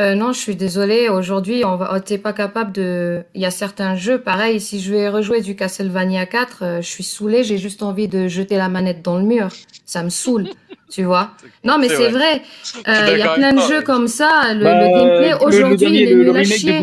[0.00, 1.08] euh, non, je suis désolée.
[1.08, 3.22] Aujourd'hui, on va, t'es pas capable de.
[3.34, 4.60] Il y a certains jeux, pareil.
[4.60, 7.44] Si je vais rejouer du Castlevania 4, euh, je suis saoulée.
[7.44, 9.48] J'ai juste envie de jeter la manette dans le mur.
[9.86, 10.48] Ça me saoule,
[10.90, 11.30] tu vois.
[11.64, 12.42] Non, mais C'est vrai.
[12.88, 14.52] Euh, Il y a plein de jeux comme ça.
[14.54, 16.78] Le, Bah, le gameplay aujourd'hui, il est le, nul à remake chier.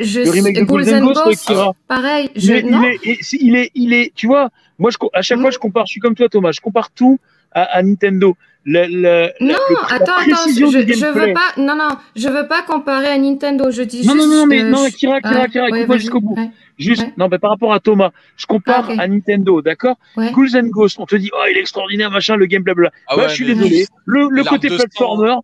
[0.00, 1.72] Je Le remake de and Ghosts, Ghosts, Kira.
[1.86, 2.30] pareil.
[2.34, 5.22] Il Je, est, non, il est, il est, il est, tu vois, moi, je, à
[5.22, 5.42] chaque Mm.
[5.42, 7.18] fois, je compare, je suis comme toi, Thomas, je compare tout
[7.54, 8.36] à, à Nintendo.
[8.66, 11.26] Le, le, Non, le- attends, attends, je, je gameplay.
[11.28, 14.26] veux pas, non, non, je veux pas comparer à Nintendo, je dis Non, juste.
[14.26, 16.34] non, non, mais euh, non, Kira, Kira, ouais, Kira, ouais, jusqu'au bout.
[16.34, 17.12] ouais, Juste, Ouais.
[17.18, 18.98] non, mais par rapport à Thomas, je compare Ah, ok.
[18.98, 20.32] à Nintendo, d'accord ouais.
[20.32, 22.90] Ghouls and Ghosts, on te dit, oh, il est extraordinaire, machin, le game, blablabla.
[23.06, 23.86] Ah bah, ouais, je suis désolé.
[24.06, 25.34] Le, le côté platformer,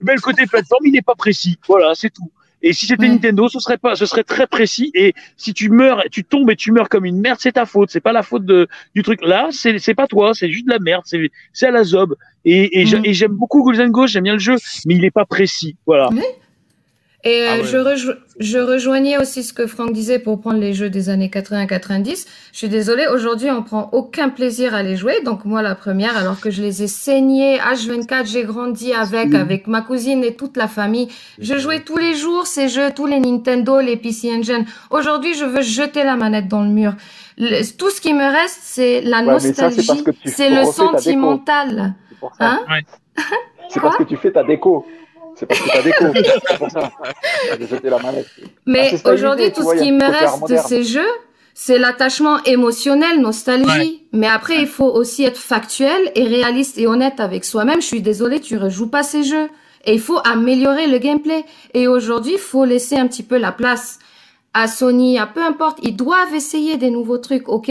[0.00, 1.58] mais le côté plateforme, il n'est pas précis.
[1.66, 2.30] Voilà, c'est tout.
[2.62, 3.08] Et si c'était Ouais.
[3.10, 4.90] Nintendo, ce serait pas, ce serait très précis.
[4.94, 7.90] Et si tu meurs, tu tombes et tu meurs comme une merde, c'est ta faute.
[7.90, 9.20] C'est pas la faute de, du truc.
[9.24, 11.02] Là, c'est, c'est pas toi, c'est juste de la merde.
[11.06, 12.16] C'est, c'est à la zob.
[12.44, 14.56] Et, et, j'a- et j'aime beaucoup Ghouls and Ghosts, j'aime bien le jeu,
[14.86, 15.76] mais il n'est pas précis.
[15.86, 16.08] Voilà.
[17.24, 17.64] Et euh, Ah ouais.
[17.64, 21.28] je, rejo- je rejoignais aussi ce que Franck disait pour prendre les jeux des années
[21.28, 22.26] 80-90.
[22.52, 25.20] Je suis désolée, aujourd'hui, on prend aucun plaisir à les jouer.
[25.24, 29.66] Donc moi, la première, alors que je les ai saignés, H24, j'ai grandi avec, avec
[29.66, 31.08] ma cousine et toute la famille.
[31.40, 34.64] Je jouais tous les jours ces jeux, tous les Nintendo, les PC Engine.
[34.90, 36.94] Aujourd'hui, je veux jeter la manette dans le mur.
[37.36, 41.94] Le- tout ce qui me reste, c'est la Ouais, nostalgie, c'est le sentimental.
[42.38, 42.60] Hein?
[43.68, 44.86] C'est parce que tu fais ta déco.
[45.38, 46.04] C'est parce que ta déco.
[46.48, 46.90] C'est pour ça.
[47.58, 48.26] J'ai jeté la manette.
[48.66, 51.12] Mais aujourd'hui, tout vois, ce qui me reste de ces jeux,
[51.54, 54.04] c'est l'attachement émotionnel, nostalgie.
[54.12, 57.80] Mais après, il faut aussi être factuel et réaliste et honnête avec soi-même.
[57.80, 59.48] Je suis désolée, tu rejoues pas ces jeux.
[59.84, 61.44] Et il faut améliorer le gameplay.
[61.72, 64.00] Et aujourd'hui, il faut laisser un petit peu la place
[64.54, 65.78] à Sony, à peu importe.
[65.82, 67.48] Ils doivent essayer des nouveaux trucs.
[67.48, 67.70] Ok,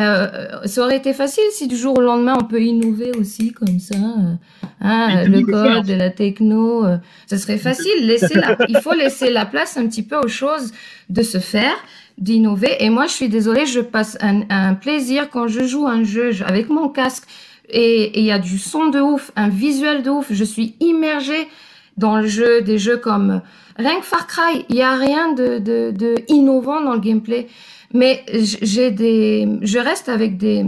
[0.00, 0.26] euh,
[0.64, 3.94] ça aurait été facile si du jour au lendemain, on peut innover aussi comme ça.
[3.96, 4.34] euh,
[4.80, 6.96] hein, le code, la techno, euh,
[7.30, 8.06] ce serait facile.
[8.06, 10.72] Laisser la, il faut laisser la place un petit peu aux choses
[11.10, 11.76] de se faire,
[12.18, 12.76] d'innover.
[12.80, 16.32] Et moi, je suis désolée, je passe un, un plaisir quand je joue un jeu
[16.32, 17.24] je- avec mon casque
[17.68, 20.26] et et il y a du son de ouf, un visuel de ouf.
[20.30, 21.48] Je suis immergée
[21.96, 23.40] dans le jeu, des jeux comme
[23.76, 24.64] rien que Far Cry.
[24.68, 27.46] Il y a rien de, de, de innovant dans le gameplay,
[27.92, 30.64] mais j'ai des, je reste avec des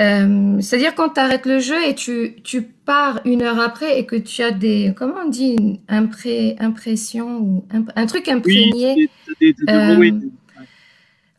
[0.00, 4.06] euh, c'est-à-dire quand tu arrêtes le jeu et tu, tu pars une heure après et
[4.06, 7.64] que tu as des, comment on dit, une impré, impression ou
[7.94, 8.94] un truc Oui, imprégné.
[8.96, 9.10] des-
[9.40, 10.12] des- des- Euh, oui.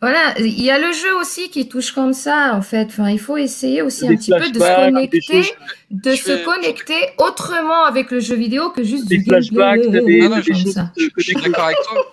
[0.02, 2.86] Voilà, il y a le jeu aussi qui touche comme ça en fait.
[2.90, 5.52] Enfin, il faut essayer aussi Des un petit peu de se des connecter, choses-
[5.90, 10.02] de se vais- connecter autrement avec le jeu vidéo que juste Des du flashbacks, gameplay,
[10.02, 10.92] des, Non, non, des je- choses ça.
[11.18, 12.06] Je suis d'accord avec toi.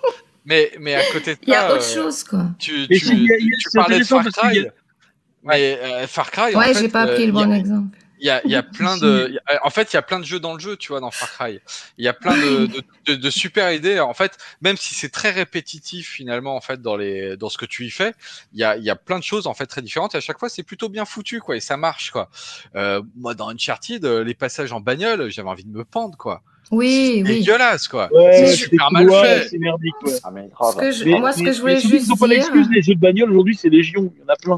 [0.47, 2.47] Mais, mais à côté de Il y a ça, autre euh, chose, quoi.
[2.59, 4.67] tu, tu, tu c'est parlais de Far Cry.
[5.45, 7.97] Mais euh, Far Cry, Ouais, j'ai pas euh, pris le bon exemple.
[8.23, 10.03] Il y a, y a plein de, il y a- en fait, il y a
[10.03, 11.59] plein de jeux dans le jeu, tu vois, dans Far Cry.
[11.99, 13.99] Il y a plein de, de, de- de super idées.
[14.01, 17.67] En fait, même si c'est très répétitif finalement, en fait, dans les, dans ce que
[17.67, 18.15] tu y fais,
[18.55, 20.15] il y a, il y a plein de choses en fait très différentes.
[20.15, 22.31] Et à chaque fois, c'est plutôt bien foutu, quoi, et ça marche, quoi.
[22.77, 26.43] Euh, moi, dans Uncharted, euh, les passages en bagnole, j'avais envie de me pendre, quoi.
[26.71, 27.39] Oui, C'est oui.
[27.41, 28.09] dégueulasse, quoi.
[28.15, 29.49] Ouais, C'est super mal fait.
[29.51, 30.13] C'est merdique, ouais.
[30.23, 30.77] Ah, mais Ce grave.
[30.79, 32.37] que je- Mais- moi, ce mais- que je voulais mais juste Ils n'ont pas dire.
[32.37, 34.57] d'excuses, les jeux de bagnole aujourd'hui, c'est légion, il y en a plein.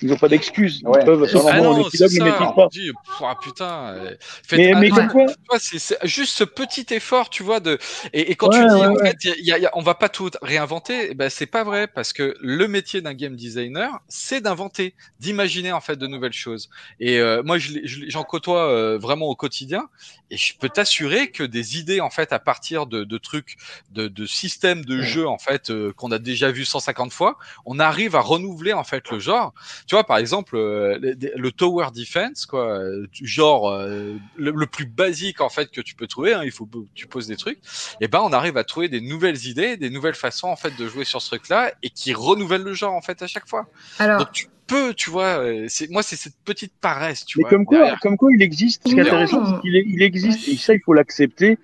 [0.00, 0.80] Ils n'ont pas d'excuses.
[0.82, 1.04] Ils Ouais.
[1.04, 2.68] peuvent Ah sûrement non, c'est pilotes, ils on pas.
[2.70, 3.94] dit, ah, putain.
[3.94, 7.78] euh, faites Mais, mais comme quoi, c'est juste ce petit effort, tu vois, de
[8.12, 9.10] et, et quand Ouais, tu dis ouais, en ouais.
[9.10, 11.64] fait, y a- il y a- on va pas tout réinventer, eh ben c'est pas
[11.64, 16.32] vrai parce que le métier d'un game designer, c'est d'inventer, d'imaginer en fait de nouvelles
[16.32, 16.70] choses.
[17.00, 19.88] Et euh, moi, je j'en côtoie euh, vraiment au quotidien,
[20.30, 23.56] et je peux t'assurer que des idées en fait à partir de, de trucs,
[23.90, 27.78] de, de systèmes de jeu en fait euh, qu'on a déjà vu 150 fois, on
[27.78, 29.54] arrive à renouveler en fait le genre.
[29.88, 34.66] Tu vois, par exemple, euh, le, le tower defense, quoi, euh, genre euh, le, le
[34.66, 36.34] plus basique en fait que tu peux trouver.
[36.34, 37.58] hein, il faut que tu poses des trucs.
[38.02, 40.86] Et ben, on arrive à trouver des nouvelles idées, des nouvelles façons en fait de
[40.86, 43.66] jouer sur ce truc-là et qui renouvellent le genre en fait à chaque fois.
[43.98, 47.50] Alors, Donc tu peux, tu vois, c'est moi c'est cette petite paresse, tu mais vois.
[47.50, 47.98] comme quoi, derrière.
[48.00, 48.82] comme quoi il existe.
[48.86, 51.58] Ce qui est intéressant, c'est qu'il il existe, et ça, il faut l'accepter.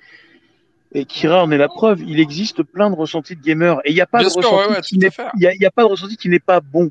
[0.95, 2.01] Et Kira en est la preuve.
[2.07, 3.81] Il existe plein de ressentis de gamers.
[3.85, 6.91] Et il n'y ouais, ouais, a pas de ressenti qui n'est pas bon.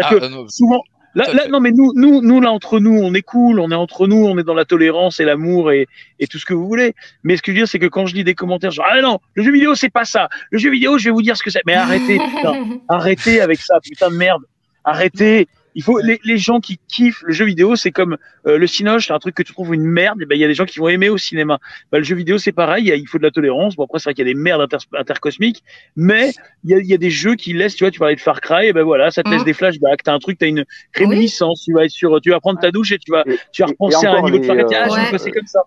[0.00, 0.82] Ah, C'est-à-dire que non, souvent,
[1.14, 4.06] là, non, mais nous, nous, nous, là, entre nous, on est cool, on est entre
[4.06, 5.86] nous, on est dans la tolérance et l'amour et,
[6.18, 6.94] et tout ce que vous voulez.
[7.22, 9.00] Mais ce que je veux dire, c'est que quand je lis des commentaires, genre, ah
[9.00, 10.28] non, le jeu vidéo, c'est pas ça.
[10.50, 11.62] Le jeu vidéo, je vais vous dire ce que c'est.
[11.66, 12.80] Mais arrêtez, putain.
[12.88, 14.42] Arrêtez avec ça, putain de merde.
[14.84, 15.48] Arrêtez.
[15.76, 19.08] Il faut les, les gens qui kiffent le jeu vidéo, c'est comme euh, le cinoche,
[19.08, 20.22] c'est un truc que tu trouves une merde.
[20.22, 21.58] Et ben il y a des gens qui vont aimer au cinéma.
[21.90, 23.74] Ben, le jeu vidéo c'est pareil, il y a- il faut de la tolérance.
[23.74, 25.62] Bon après c'est vrai qu'il y a des merdes inter- intercosmiques,
[25.96, 26.32] mais
[26.62, 27.74] il y a, il y a des jeux qui laissent.
[27.74, 29.46] Tu vois, tu parlais de Far Cry, et ben voilà, ça te laisse Mhm.
[29.46, 30.02] des flashbacks.
[30.04, 30.64] T'as un truc, t'as une
[30.94, 31.62] réminiscence.
[31.64, 33.66] Tu vas être sur, tu vas prendre ta douche et tu vas, Et- tu vas
[33.68, 34.74] repenser à un niveau de Far Cry.
[34.76, 35.60] Ah, je euh, vais passer comme ça.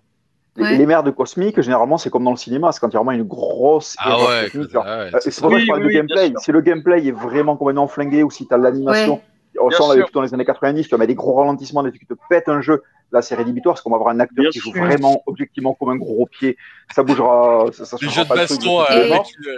[0.56, 0.76] Les, Ouais.
[0.76, 3.12] les merdes cosmiques, généralement, c'est comme dans le cinéma, c'est quand il y a vraiment
[3.12, 5.80] une grosse Ah ouais, ah ouais, Euh, c'est c'est pour ça que Oui, je parle
[5.82, 6.32] oui, de gameplay.
[6.40, 9.20] Si le gameplay est vraiment complètement flingué ou si tu as l'animation,
[9.60, 12.06] on sent plutôt dans les années 90, tu as des gros ralentissements, des trucs qui
[12.06, 12.82] te pètent un jeu.
[13.10, 15.88] Là, c'est rédhibitoire, parce qu'on va avoir un acteur Bien qui joue vraiment objectivement comme
[15.88, 16.58] un gros pied.
[16.94, 19.12] Ça bougera, ça, ça jeux de baston avec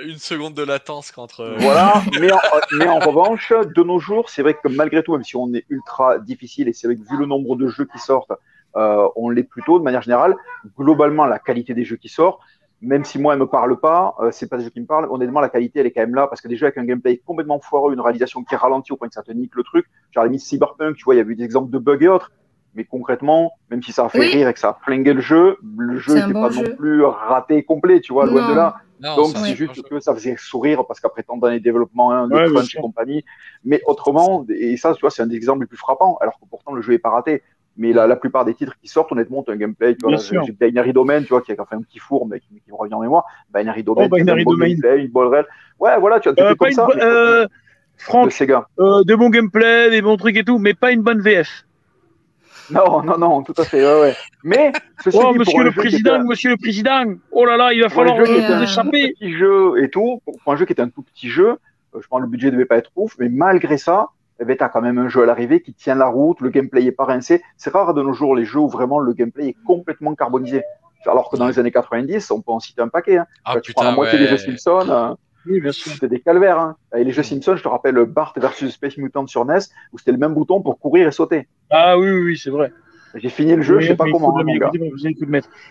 [0.05, 1.41] une, une seconde de latence contre.
[1.41, 2.39] euh, Voilà, mais en,
[2.79, 5.65] mais en revanche, de nos jours, c'est vrai que malgré tout, même si on est
[5.69, 8.33] ultra difficile, et c'est vrai que vu le nombre de jeux qui sortent,
[8.77, 10.37] euh, on l'est plutôt de manière générale,
[10.79, 12.39] globalement, la qualité des jeux qui sortent,
[12.81, 15.07] même si moi, elle me parle pas, euh, c'est pas des jeux qui me parlent,
[15.11, 17.19] honnêtement, la qualité, elle est quand même là, parce que des jeux avec un gameplay
[17.19, 20.25] complètement foireux, une réalisation qui ralentit au point que ça te nique le truc, genre
[20.25, 22.31] les Cyberpunk, tu vois, il y a eu des exemples de bugs et autres,
[22.75, 24.29] mais concrètement, même si ça a fait Oui.
[24.29, 26.63] rire et que ça a flingué le jeu, le jeu n'était bon pas jeu.
[26.63, 28.49] non plus raté complet, tu vois, loin Non.
[28.49, 28.75] de là.
[29.01, 32.29] non, Donc, c'est juste que ça faisait sourire parce qu'après tant d'années de développement, hein,
[32.29, 33.25] le Ouais, crunch et compagnie.
[33.65, 36.45] Mais autrement, et ça, tu vois, c'est un des exemples les plus frappants, alors que
[36.49, 37.43] pourtant le jeu est pas raté.
[37.81, 39.97] Mais la, la plupart des titres qui sortent, honnêtement, t'as un gameplay.
[39.97, 42.49] Tu vois, j'ai Binary Domain, tu vois, qui a fait un petit four, mais qui,
[42.63, 43.25] qui me revient en mémoire.
[43.55, 44.69] Binary Domain, Oh, Binary un bon Domain.
[44.69, 45.47] gameplay, une réelle.
[45.79, 46.87] Ouais, voilà, tu as Euh, comme ça.
[47.01, 47.49] euh, de
[47.97, 48.69] Franck, Sega.
[48.79, 51.65] euh, de bons gameplay, des bons trucs et tout, mais pas une bonne VF.
[52.71, 54.15] Non, non, non, tout à fait, ouais, ouais.
[54.45, 57.05] Mais, ceci Oh, dit, monsieur le président, était- monsieur le président.
[57.33, 59.15] Oh là là, il va falloir qui euh, échapper.
[59.19, 61.49] petit jeu et tout, pour, un jeu qui était un tout petit jeu,
[61.95, 64.09] euh, je pense que le budget devait pas être ouf, mais malgré ça,
[64.41, 66.49] eh ben, tu as quand même un jeu à l'arrivée qui tient la route, le
[66.49, 67.43] gameplay est pas rincé.
[67.57, 70.63] C'est rare de nos jours les jeux où vraiment le gameplay est complètement carbonisé.
[71.07, 73.19] Alors que dans les années 90, on peut en citer un paquet.
[73.19, 73.27] Hein.
[73.45, 75.15] Ah tu prends la putain, moitié des jeux Simpsons, euh,
[75.47, 75.93] Oui, bien sûr.
[75.93, 76.59] c'était des calvaires.
[76.59, 76.77] Hein.
[76.97, 79.59] Et les jeux Simpsons, je te rappelle Bart versus Space Mutant sur NES,
[79.93, 81.47] où c'était le même bouton pour courir et sauter.
[81.71, 82.73] Ah oui, oui, oui, c'est vrai.
[83.15, 84.45] J'ai fini le jeu, Oui, je sais pas comment, hein.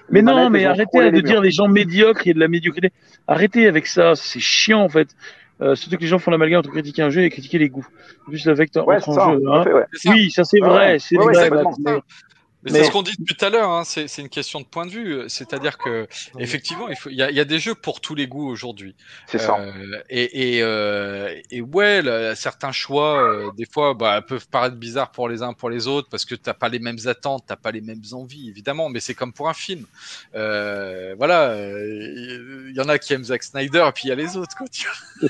[0.09, 2.39] Mais non, manettes, mais arrêtez de les dire les gens médiocres, il y a de
[2.39, 2.91] la médiocrité.
[3.27, 5.07] Arrêtez avec ça, c'est chiant en fait.
[5.61, 7.85] Euh, surtout que les gens font l'amalgame entre critiquer un jeu et critiquer les goûts.
[8.31, 9.41] Juste avec Ouais, entre c'est un ça, jeu.
[9.47, 9.63] hein.
[9.63, 9.85] fait, ouais.
[10.05, 10.99] Oui, ça c'est Ouais, vrai, ouais.
[10.99, 12.01] c'est Ouais, ouais, vrai.
[12.65, 14.07] C'est complètement mais- Mais Mais- c'est ce qu'on dit depuis tout à l'heure, hein, c'est
[14.07, 15.23] c'est une question de point de vue.
[15.29, 16.07] C'est-à-dire que
[16.39, 18.49] effectivement, il faut, il y a, il y a des jeux pour tous les goûts
[18.49, 18.95] aujourd'hui.
[19.27, 19.57] C'est ça.
[19.59, 24.75] Euh, et, et, euh, et ouais, là, certains choix, euh, des fois, bah, peuvent paraître
[24.75, 27.55] bizarres pour les uns, pour les autres, parce que t'as pas les mêmes attentes, t'as
[27.55, 28.89] pas les mêmes envies, évidemment.
[28.89, 29.85] Mais c'est comme pour un film.
[30.35, 34.11] Euh, voilà, euh, il y en a qui aiment Zack Snyder, et puis il y
[34.11, 34.67] a les autres, quoi.
[34.67, 34.85] Tu.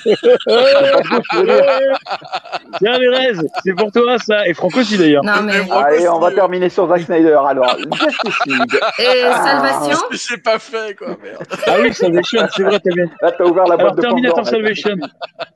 [2.79, 3.33] Tiens, Vérez,
[3.63, 4.47] c'est pour toi ça.
[4.47, 5.23] Et Franck aussi d'ailleurs.
[5.23, 5.69] Non, mais.
[5.71, 7.18] Allez, on va terminer sur Zack Snyder.
[7.27, 8.79] Alors, Justice League.
[8.99, 9.43] Et Ah.
[9.61, 11.43] Salvation Je sais pas fait, quoi, merde.
[11.67, 13.05] Ah oui, Salvation, c'est vrai, t'as bien.
[13.21, 14.49] Là, t'as ouvert la boîte Alors, de Terminator Pandore.
[14.51, 14.95] Salvation.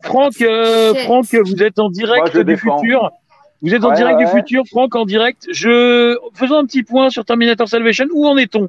[0.03, 0.93] Franck, euh.
[1.05, 2.79] Franck, vous êtes en direct du défends.
[2.79, 3.09] futur.
[3.61, 4.25] Vous êtes en Ouais, direct ouais.
[4.25, 5.47] du futur, Franck, en direct.
[5.51, 6.17] Je...
[6.35, 8.05] Faisons un petit point sur Terminator Salvation.
[8.13, 8.67] Où en est-on?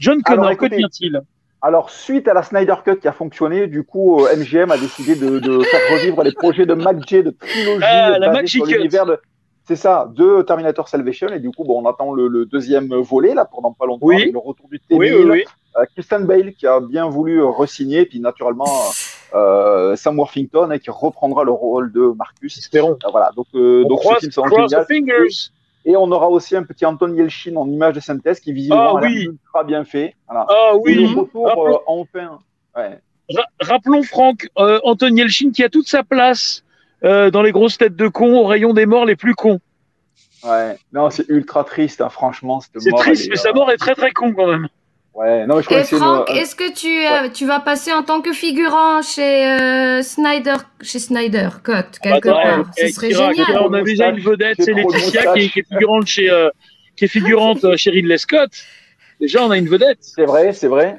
[0.00, 1.22] John Connor, Alors, que devient-il?
[1.62, 5.14] Alors, suite à la Snyder Cut qui a fonctionné, du coup, euh, MGM a décidé
[5.16, 8.72] de, de faire revivre les projets de McJ de trilogie Ah, la sur Cut.
[8.74, 9.18] l'univers de.
[9.66, 11.28] C'est ça, de Terminator Salvation.
[11.28, 14.30] Et du coup, bon, on attend le, le deuxième volet, là, pendant pas longtemps, Oui.
[14.30, 14.98] le retour du T-1000.
[14.98, 15.44] Oui, oui, oui.
[15.78, 18.68] Euh, Christian Bale qui a bien voulu re-signer, puis naturellement
[19.34, 22.56] euh, Sam Worthington hein, qui reprendra le rôle de Marcus.
[22.58, 22.98] Espérons.
[23.04, 24.84] Euh, voilà, donc, euh, On donc ce croise, film sera croise génial.
[24.84, 25.50] the fingers.
[25.86, 29.00] Et on aura aussi un petit Anton Yelchin en image de synthèse qui visiblement Ah,
[29.02, 29.24] oui.
[29.24, 30.14] ultra bien fait.
[30.28, 30.46] Voilà.
[30.48, 30.94] Ah Et oui.
[31.12, 32.38] le retour Rappelons- euh, enfin.
[32.76, 32.98] Ouais.
[33.34, 36.63] Ra- rappelons Franck, euh, Anton Yelchin qui a toute sa place
[37.04, 39.60] euh, dans les grosses têtes de cons au rayon des morts les plus cons.
[40.42, 42.60] Ouais, non, c'est ultra triste, hein, franchement.
[42.76, 44.68] C'est mort, triste, mais sa mort est très très con quand même.
[45.14, 47.46] Ouais, non, mais je crois Et que c'est une- Franck, est-ce que tu, euh, tu
[47.46, 51.72] vas passer en tant que figurant chez euh, Snyder, chez Snyder Cut
[52.02, 52.70] quelque Attends, part?
[52.76, 53.46] eh, Ce serait Kira, génial.
[53.46, 55.00] Kira, on a déjà une vedette, c'est Laetitia
[55.32, 55.52] qui est, moustaches.
[55.52, 56.50] qui est figurante chez euh,
[56.96, 58.50] qui est figurante chez Ridley Scott.
[59.20, 59.98] Déjà, on a une vedette.
[60.00, 60.98] C'est vrai, c'est vrai.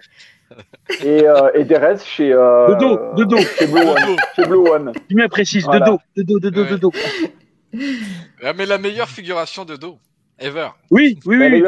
[1.04, 2.32] Et, euh, et Derez chez.
[2.32, 3.38] Euh, De dos, de dos.
[3.58, 4.16] Chez Blue One.
[4.36, 4.92] chez Blue One.
[5.10, 5.86] Tu bien précise, Voilà.
[5.86, 6.80] de dos, de dos, de dos, de Ouais.
[6.80, 6.92] dos.
[8.44, 9.98] Ah, mais la meilleure figuration de dos
[10.38, 10.68] ever.
[10.92, 11.64] Oui, oui, oui.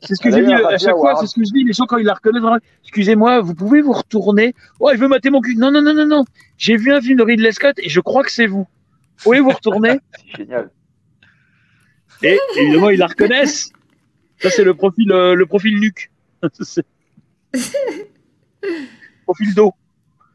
[0.00, 1.64] C'est ce que j'ai dit à chaque fois, c'est ce que je dis.
[1.64, 4.54] Les gens, quand ils la reconnaissent, excusez-moi, vous pouvez vous retourner?
[4.80, 5.54] Oh, il veut mater mon cul.
[5.56, 6.24] Non, non, non, non, non.
[6.58, 8.66] J'ai vu un film de Ridley Scott et je crois que c'est vous.
[9.18, 10.00] Vous pouvez vous retourner?
[10.30, 10.70] C'est génial.
[12.22, 13.70] Et évidemment, ils la reconnaissent.
[14.40, 16.10] Ça, c'est le profil, euh, le profil nuque.
[19.24, 19.72] Profil dos.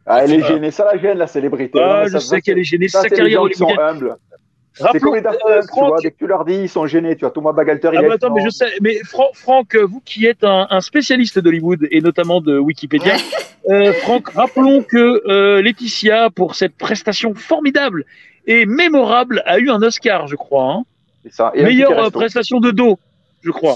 [0.05, 1.79] Ah, elle est gênée, ça la gêne, la célébrité.
[1.81, 2.87] Ah, je ça- sais qu'elle est gênée.
[2.87, 4.15] C'est Ça, sa c'est les carrière gens qui sont humbles.
[4.75, 6.87] C'est Rappelons, comme les Daft euh, tu vois, dès que tu leur dis, ils sont
[6.87, 7.15] gênés.
[7.15, 9.75] Tu vois, Thomas Bagalter, il Ah est bah attends, mais je sais, mais Fran- Franck,
[9.75, 13.13] euh, vous qui êtes un, un spécialiste d'Hollywood et notamment de Wikipédia,
[13.69, 18.03] euh, Franck, rappelons que euh, Laetitia, pour cette prestation formidable
[18.47, 20.71] et mémorable, a eu un Oscar, je crois.
[20.73, 20.83] Hein.
[21.23, 21.51] C'est ça.
[21.53, 22.97] Et Meilleure prestation de dos,
[23.41, 23.75] je crois.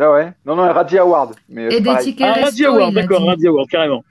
[0.00, 0.32] Ah ouais.
[0.46, 1.34] Non, non, un Razzie Award.
[1.48, 3.26] Mais Et c'est des tickets Ah, Radio Award, d'accord.
[3.26, 4.02] Radio Award, carrément.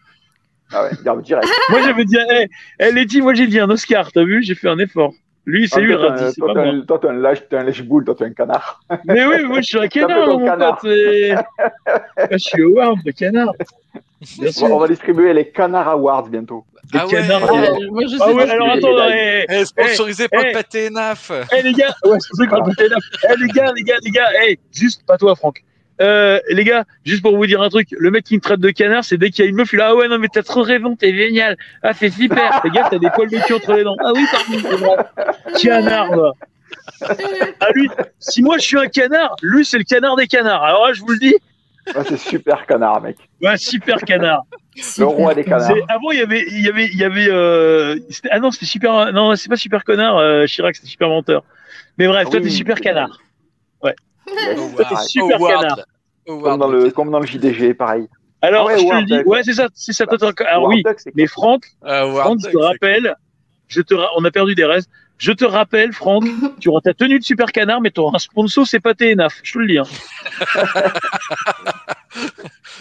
[0.71, 1.47] Ah ouais, direct, direct.
[1.69, 2.47] Moi, j'avais dit, hé,
[2.79, 5.13] hey, Letty, moi j'ai dit un Oscar, t'as vu, j'ai fait un effort.
[5.45, 6.75] Lui, c'est Ah, lui, toi, t'es un- Radis, c'est toi, pas t'es moi.
[6.75, 8.81] un- Toi, t'es un lâche, t'es un lèche-boule, toi, t'es un canard.
[9.05, 10.77] Mais oui, moi je suis un canard, mon canard.
[10.79, 10.91] pote.
[10.91, 13.51] et- Ah, Je suis Howard, le canard.
[14.37, 14.67] Bien On sûr.
[14.67, 16.65] va, on va distribuer les Canard Awards bientôt.
[16.93, 17.11] Les Ah ouais.
[17.13, 17.49] canards.
[17.51, 18.51] Ah, Ah, moi, je sais Ah ouais, pas.
[18.53, 20.47] alors les attends, hé, Eh, sponsorisé par eh.
[20.49, 21.31] le pâté NAF.
[21.57, 22.17] Eh les gars, ouais,
[22.47, 22.97] va péter là.
[23.23, 25.63] Eh les gars, les gars, les gars, eh, juste pas toi, Franck.
[26.01, 28.69] Euh, les gars, juste pour vous dire un truc, le mec qui me traite de
[28.69, 30.27] canard, c'est dès qu'il y a une meuf, il est là, ah ouais, non, mais
[30.31, 31.57] t'as trop rêvant, t'es génial.
[31.83, 32.61] Ah, c'est super.
[32.63, 33.97] Les gars, t'as des poils de cul entre les dents.
[34.03, 34.95] Ah oui, pardon,
[35.55, 35.67] c'est.
[35.67, 36.31] Canard, va.
[37.59, 37.89] Ah lui,
[38.19, 40.63] si moi je suis un canard, lui c'est le canard des canards.
[40.63, 41.35] Alors là, je vous le dis,
[41.95, 43.17] Ouais, c'est super canard, mec.
[43.41, 44.43] ouais, super canard.
[44.75, 45.67] Le Super roi des canard.
[45.67, 45.85] canards.
[45.89, 48.65] Avant, il y avait, il y avait, il y avait, euh, c'était- ah non, c'était
[48.67, 51.43] super, non, c'est pas super connard, euh, Chirac, c'était super menteur.
[51.97, 53.19] Mais bref, Ah toi, t'es super canard.
[54.35, 54.75] Yes.
[54.75, 55.79] Toi, t'es super canard.
[56.25, 58.07] Comme dans, le, comme dans le JDG, pareil.
[58.41, 60.73] Alors, Ah ouais, je te le Howard dis, ouais, c'est ça, c'est ça, Alors Howard
[60.75, 63.15] oui, Duck, mais Franck, Euh, Franck, je te rappelle,
[63.67, 64.89] je te, ra- on a perdu des restes.
[65.17, 66.23] Je te rappelle, Franck,
[66.61, 69.39] tu auras ta tenue de super canard, mais tu auras un sponsor, c'est pas TNAF.
[69.43, 69.77] Je te le dis.
[69.79, 69.83] Hein.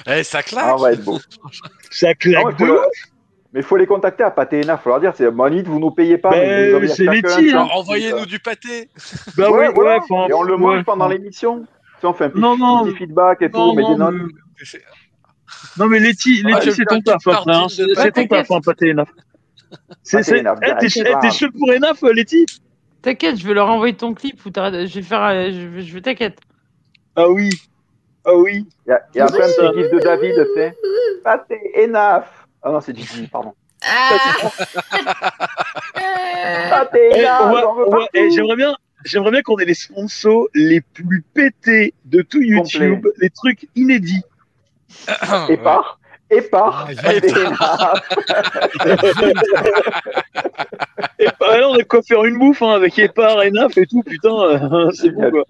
[0.07, 0.65] Eh, ça claque.
[0.69, 1.19] Ah, on va être beau.
[1.91, 2.79] Ça Ah claque ouais, de ouf.
[3.53, 4.75] Mais il faut les contacter à Paténa.
[4.79, 6.31] Il faut leur dire c'est Manit, vous nous payez pas.
[6.31, 7.09] Ben, mais envoyez c'est
[7.55, 7.69] un hein.
[7.73, 8.91] Envoyez-nous du pâté.
[9.37, 9.97] Bah ouais, oui, voilà.
[9.99, 11.61] ouais, enfin, Et on le ouais, mange pendant l'émission.
[11.61, 11.67] Tu
[12.03, 13.99] sais, on fait un petit, Non, non, petit feedback et Non, tout, mais des non,
[14.13, 14.15] notes.
[14.15, 14.81] mais-
[15.79, 17.53] non, mais Letty, Ah, Letty je c'est ton taf après.
[17.53, 17.67] Hein.
[17.69, 18.29] C'est de- ton T'inquiète.
[18.29, 18.61] taf, hein,
[20.03, 20.23] c'est...
[20.43, 22.47] TNAF, Eh, t'es, eh, t'es chaud pour ENAF, euh, Letty
[23.03, 25.23] T'inquiète, je vais leur envoyer ton clip ou je vais faire.
[25.25, 26.39] euh, Je vais, je vais t'inquiète.
[27.17, 27.51] Ah oui.
[28.25, 28.67] Ah oui.
[28.87, 30.77] Il y a, y a petit gif de David, tu sais.
[31.25, 32.38] Paté, Enaf.
[32.69, 33.55] Ah non, c'est Gigi, pardon.
[33.83, 34.11] Ah.
[36.95, 38.07] Eh, j'en veux on va- partout.
[38.15, 38.75] eh, j'aimerais bien,
[39.05, 44.23] j'aimerais bien qu'on ait les sponsors les plus pétés de tout YouTube, les trucs inédits.
[45.49, 45.99] Et par,
[46.31, 46.89] et par,
[47.61, 47.95] Ah.
[51.19, 54.03] Et bah, là, on a quoi faire une bouffe hein, avec Epar, Enaf et tout,
[54.03, 55.45] putain, euh, c'est bon quoi.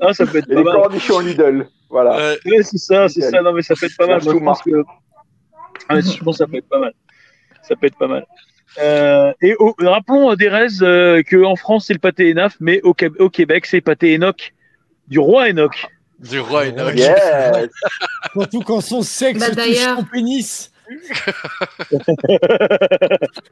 [0.00, 0.74] Ah, ça peut être Et pas les mal.
[0.74, 1.66] cornichons Lidl.
[1.90, 2.16] Voilà.
[2.16, 3.42] Euh, Ouais, c'est ça, c'est ça.
[3.42, 4.22] Non, mais ça peut être pas mal.
[4.22, 4.70] Je pense que.
[5.90, 6.92] Je pense que ça peut être pas mal.
[7.62, 8.26] Ça peut être pas mal.
[8.80, 12.94] Euh, et au- rappelons, euh, Derez, euh, qu'en France, c'est le pâté Enaf, mais au,
[12.94, 14.54] Qué- au Québec, c'est pâté Enoch,
[15.08, 15.86] du roi Enoch.
[16.20, 16.94] du roi Enoch.
[16.96, 17.18] Yes.
[18.32, 20.70] Surtout quand son sexe Bah, touche son pénis.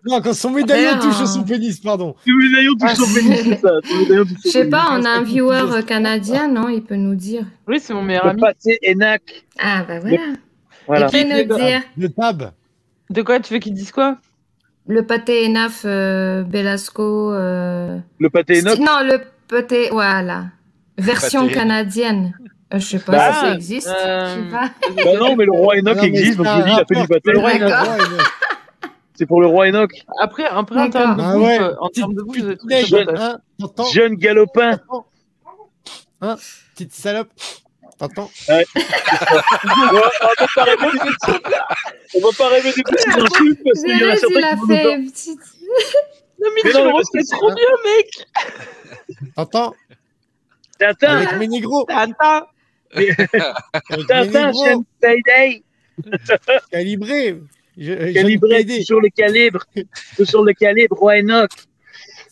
[0.04, 2.14] non, quand son médaillon touche un- son pénis, pardon.
[2.26, 3.70] Tout médaillon touche Ah, son c'est- pénis, c'est ça.
[3.82, 7.14] Tout médaillon Je sais pas, on a un viewer euh, canadien, non Il peut nous
[7.14, 7.44] dire.
[7.66, 8.40] Oui, c'est mon meilleur Le ami.
[8.40, 9.22] pâté Enoch.
[9.58, 10.16] Ah, bah voilà.
[10.88, 11.08] Voilà.
[11.12, 12.50] Il peut nous dire Le tab.
[13.10, 14.16] De quoi Tu veux qu'ils disent quoi?
[14.86, 17.32] Le pâté Enaf euh, Belasco.
[17.32, 18.78] euh, Le pâté Enoch.
[18.78, 19.88] Non, le pâté.
[19.92, 20.46] Voilà.
[20.96, 21.54] Version Pâté.
[21.54, 22.34] canadienne.
[22.74, 23.88] Euh, Je sais pas Bah, si ça existe.
[23.88, 24.70] euh, Je sais pas.
[25.04, 27.06] Bah non, mais le roi Enoch existe, donc c'est je dis, il a fait du
[27.08, 27.30] pâté.
[27.32, 27.50] le roi.
[29.14, 29.90] C'est pour le roi Enoch.
[30.20, 31.16] Après, après en D'accord.
[31.16, 31.74] termes de Ah bouffe, ouais.
[31.80, 32.38] en termes de bouffe,
[33.78, 34.78] hein, Jeune galopin.
[36.20, 36.36] Hein
[36.74, 37.28] Petite salope
[37.98, 38.30] T'entends?
[38.48, 41.54] Ouais, on va pas rêver des petites-
[42.14, 44.94] on va pas rêver des petites insultes parce qu'il y en a certains qui fait
[44.94, 45.40] une petite.
[46.40, 48.26] Non, mais, Mais tu non, c'est- trop bien, mec.
[49.34, 49.74] T'entends?
[50.78, 52.46] Tintin, Avec mes négros Tintin
[54.08, 55.62] Tintin, chaîne Payday,
[56.70, 57.40] Calibré.
[57.76, 59.64] Je, calibré, sur le calibre,
[60.24, 61.50] sur le calibre, roi Enoch.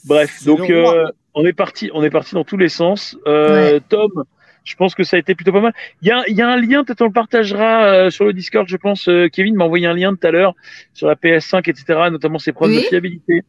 [0.05, 3.17] Bref, donc euh, on est parti, on est parti dans tous les sens.
[3.27, 4.25] Euh, Tom,
[4.67, 5.73] je pense que ça a été plutôt pas mal.
[6.03, 8.33] Il y a, il y a un lien, peut-être on le partagera euh, sur le
[8.33, 9.09] Discord, je pense.
[9.09, 10.55] euh, Kevin m'a envoyé un lien tout à l'heure
[10.93, 12.77] sur la PS5, etc., notamment ses preuves Oui.
[12.77, 13.43] de fiabilité.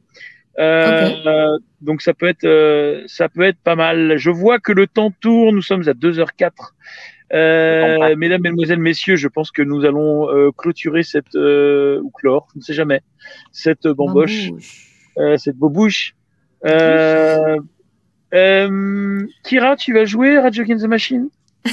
[0.59, 1.17] Euh, Ok.
[1.27, 4.17] euh, donc ça peut être, euh, ça peut être pas mal.
[4.17, 5.55] Je vois que le temps tourne.
[5.55, 6.73] Nous sommes à 2h04.
[7.33, 12.47] Euh, mesdames, mesdemoiselles, messieurs, je pense que nous allons euh, clôturer cette euh, ou clore,
[12.53, 13.01] je ne sais jamais,
[13.51, 14.49] cette bamboche,
[15.17, 16.15] euh, cette bobouche.
[16.65, 17.57] Euh,
[18.33, 21.29] euh, Kira, tu vas jouer Rage Against the Machine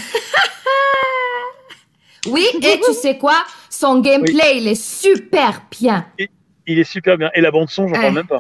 [2.27, 3.35] Oui, et tu sais quoi?
[3.69, 6.07] Son gameplay, il est super bien.
[6.67, 7.31] Il est super bien.
[7.35, 8.39] Et la bande son, j'en parle même pas.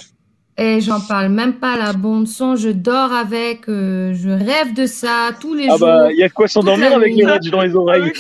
[0.57, 4.87] Et j'en parle même pas, la bande son, je dors avec, euh, je rêve de
[4.87, 5.81] ça tous les Ah jours.
[5.87, 7.27] bah, il y a de quoi s'endormir avec les.
[7.27, 8.13] Rage dans les oreilles.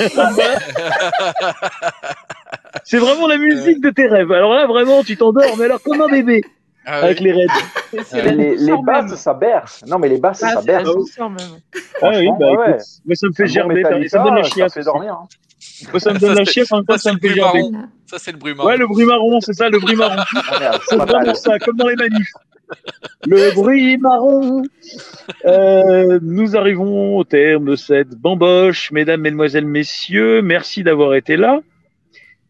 [2.84, 4.32] C'est vraiment la musique de tes rêves.
[4.32, 6.42] Alors là, vraiment, tu t'endors, mais alors comme un bébé
[6.86, 7.32] Ah avec oui.
[7.32, 7.46] les
[8.04, 9.16] c'est la Les, basses, même.
[9.16, 9.84] ça berce.
[9.86, 10.88] Non, mais les basses, Ah, ça berce.
[12.02, 14.50] Ah oui, bah ouais, écoute, moi ça me fait gerber, ça me donne la ça
[14.50, 14.74] chiasse.
[14.74, 15.12] fait dormir.
[15.14, 15.28] hein.
[15.90, 17.62] Moi ça me donne Ça, la chiasse, en même temps ça, ça me fait gerber.
[18.06, 18.68] Ça, c'est le bruit marrant.
[18.68, 20.22] Ouais, le bruit marron, c'est ça, le bruit marron.
[20.36, 22.30] Ah, merde, C'est vraiment ça, comme dans les manifs.
[23.26, 24.62] Le bruit marron.
[25.46, 30.42] Euh, nous arrivons au terme de cette bamboche, mesdames, mesdemoiselles, messieurs.
[30.42, 31.60] Merci d'avoir été là.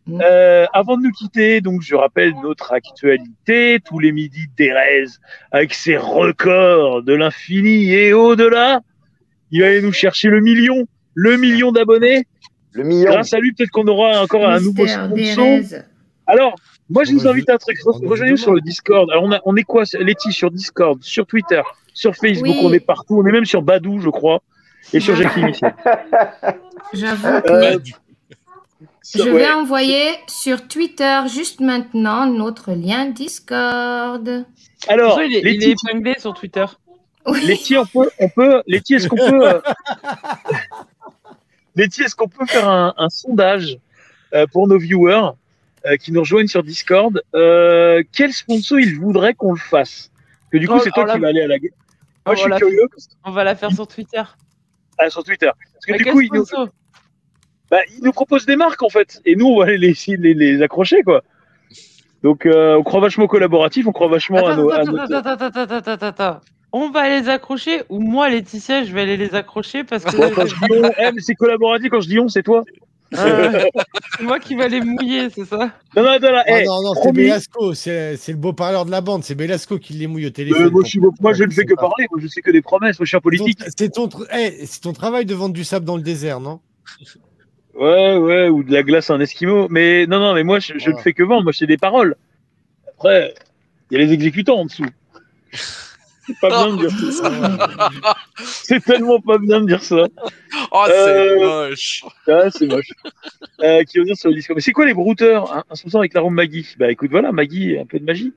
[0.07, 0.21] Mm.
[0.23, 5.05] Euh, avant de nous quitter, donc je rappelle notre actualité tous les midis d'Erez
[5.51, 8.81] avec ses records de l'infini et au-delà.
[9.51, 12.25] Il va aller nous chercher le million, le million d'abonnés.
[12.73, 13.11] Le million.
[13.13, 15.81] Grâce à lui, peut-être qu'on aura encore un nouveau sponsor.
[16.27, 16.55] Alors,
[16.91, 17.79] moi, je On vous invite à un truc.
[17.85, 19.09] Rejoignez-nous sur le Discord.
[19.11, 21.63] Alors, on, a- on est quoi, Letty, sur Discord, sur Twitter,
[21.95, 22.63] sur Facebook, Oui.
[22.65, 23.21] on est partout.
[23.23, 24.43] On est même sur Badou, je crois,
[24.93, 25.75] et sur Jackie Michel.
[26.93, 27.79] J'avoue Euh,
[29.13, 29.33] je ouais.
[29.33, 34.47] vais envoyer sur Twitter juste maintenant notre lien Discord.
[34.89, 36.65] Alors, il, est, il est Letty, épinglé sur Twitter.
[37.27, 37.41] Oui.
[37.47, 39.61] Letty, on peut, on peut, Letty, est-ce qu'on peut, euh,
[41.77, 43.79] est-ce qu'on peut faire un, un sondage
[44.35, 45.31] euh, pour nos viewers
[45.87, 50.11] euh, qui nous rejoignent sur Discord euh, Quel sponsor ils voudraient qu'on le fasse?
[50.51, 51.73] Que du coup, Oh, c'est toi oh qui vas aller à la guerre.
[52.27, 52.59] Oh, Moi, je suis voilà.
[52.59, 52.89] curieux
[53.25, 54.23] On va la faire sur Twitter.
[54.99, 55.51] ah, sur Twitter.
[55.75, 56.45] Parce que Mais du coup, ils nous,
[57.71, 60.35] bah, ils nous proposent des marques en fait, et nous on va les, les, les,
[60.35, 61.23] les accrocher quoi.
[62.23, 64.71] Donc euh, on croit vachement au collaboratif, on croit vachement à Attends, nos.
[64.71, 66.41] à attends, notre- attends, attends, attends, attends, attends, attends.
[66.73, 70.47] On va les accrocher ou moi, Laetitia, je vais aller les accrocher parce que quand
[70.47, 72.65] je dis on, mais c'est collaboratif quand je dis on, c'est toi.
[73.17, 73.65] Euh,
[74.17, 75.71] c'est moi qui vais les mouiller, c'est ça?
[75.95, 76.05] Non,
[76.47, 77.13] eh, non, non, c'est.
[77.13, 80.29] Belasco, c'est c'est le beau parleur de la bande, c'est Belasco qui les mouille au
[80.29, 80.71] euh, téléphone.
[80.73, 82.99] moi, je, suis- moi, je ne fais que parler, moi je sais que des promesses,
[82.99, 83.59] moi je suis un politique.
[83.59, 84.09] Ton,
[84.57, 86.61] c'est ton travail de vendre du sable dans le désert, non?
[87.75, 89.67] Ouais, ouais, ou de la glace à un esquimau.
[89.69, 92.15] Mais non, non, mais moi je, je ne fais que vendre, moi c'est des paroles.
[92.89, 93.35] Après,
[93.91, 94.87] il y a les exécutants en dessous.
[96.27, 98.15] C'est pas bien de dire ça.
[98.39, 100.07] C'est tellement pas bien de dire ça.
[100.73, 102.05] Oh, c'est Euh, moche.
[102.27, 102.89] Ah, c'est moche.
[103.63, 104.57] Euh, qui veut dire sur le Discord.
[104.57, 106.67] Mais c'est quoi les brouteurs hein Un sponsor avec la ronde Maggie?
[106.79, 108.33] Bah écoute, voilà, Maggie, un peu de magie.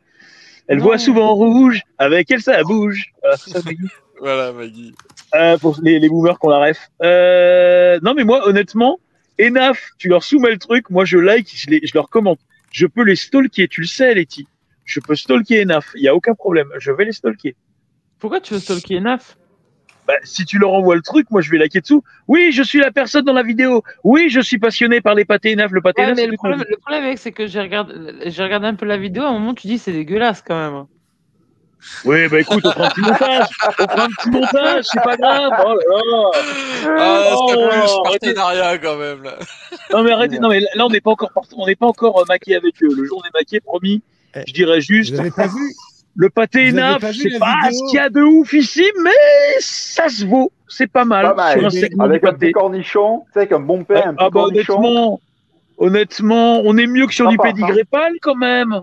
[0.68, 0.84] Elle Non.
[0.84, 3.14] voit souvent rouge, avec elle ça bouge.
[3.22, 3.88] Voilà, c'est ça, Maggie.
[4.20, 4.94] Voilà, Maggie.
[5.36, 6.90] Euh, pour les, les boomers qu'on la ref.
[7.04, 9.00] Euh, non, mais moi, honnêtement,
[9.40, 12.40] Enaf, tu leur soumets le truc, moi je like, je, les, je leur commente.
[12.72, 14.48] Je peux les stalker, tu le sais, Letty.
[14.86, 16.70] Je peux stalker Enaf, il n'y a aucun problème.
[16.80, 17.56] Je vais les stalker.
[18.20, 19.38] Pourquoi tu veux stalker Naf
[20.08, 22.04] Bah, si tu leur envoies le truc, moi je vais liker dessous.
[22.28, 23.84] Oui, je suis la personne dans la vidéo.
[24.04, 25.72] Oui, je suis passionné par les pâtés Enaf.
[25.72, 27.94] Le pâté Ouais, Enaf, le problème, le problème avec, c'est que j'ai regardé,
[28.26, 30.86] j'ai regardé un peu la vidéo, à un moment, tu dis c'est dégueulasse quand même.
[32.06, 33.48] Oui, bah écoute, on fera un petit montage.
[33.68, 35.52] On fera un petit montage, c'est pas grave.
[35.66, 36.32] Oh là là.
[37.00, 39.24] Ah, Oh, partenariat quand même.
[39.24, 39.36] Là.
[39.94, 42.26] Non mais arrêtez, non mais là on n'est pas encore on n'est pas encore euh,
[42.28, 42.90] maqué avec eux.
[42.96, 44.02] Le jour on est maqué, promis.
[44.36, 45.74] Eh, Je dirais juste Vous avez pas vu?
[46.20, 47.72] le pâté vu c'est pas vidéo?
[47.72, 49.12] ce qu'il y a de ouf ici, mais
[49.60, 50.52] ça se vaut.
[50.68, 51.52] C'est pas mal, Pas mal.
[51.54, 53.96] sur un Avec segment Avec du un petit cornichon, tu sais, avec un bon pain,
[54.08, 54.74] un petit Ah bah cornichon.
[54.80, 55.20] honnêtement,
[55.78, 58.82] honnêtement, on est mieux que sur du Sympa, pédigré pâle quand même.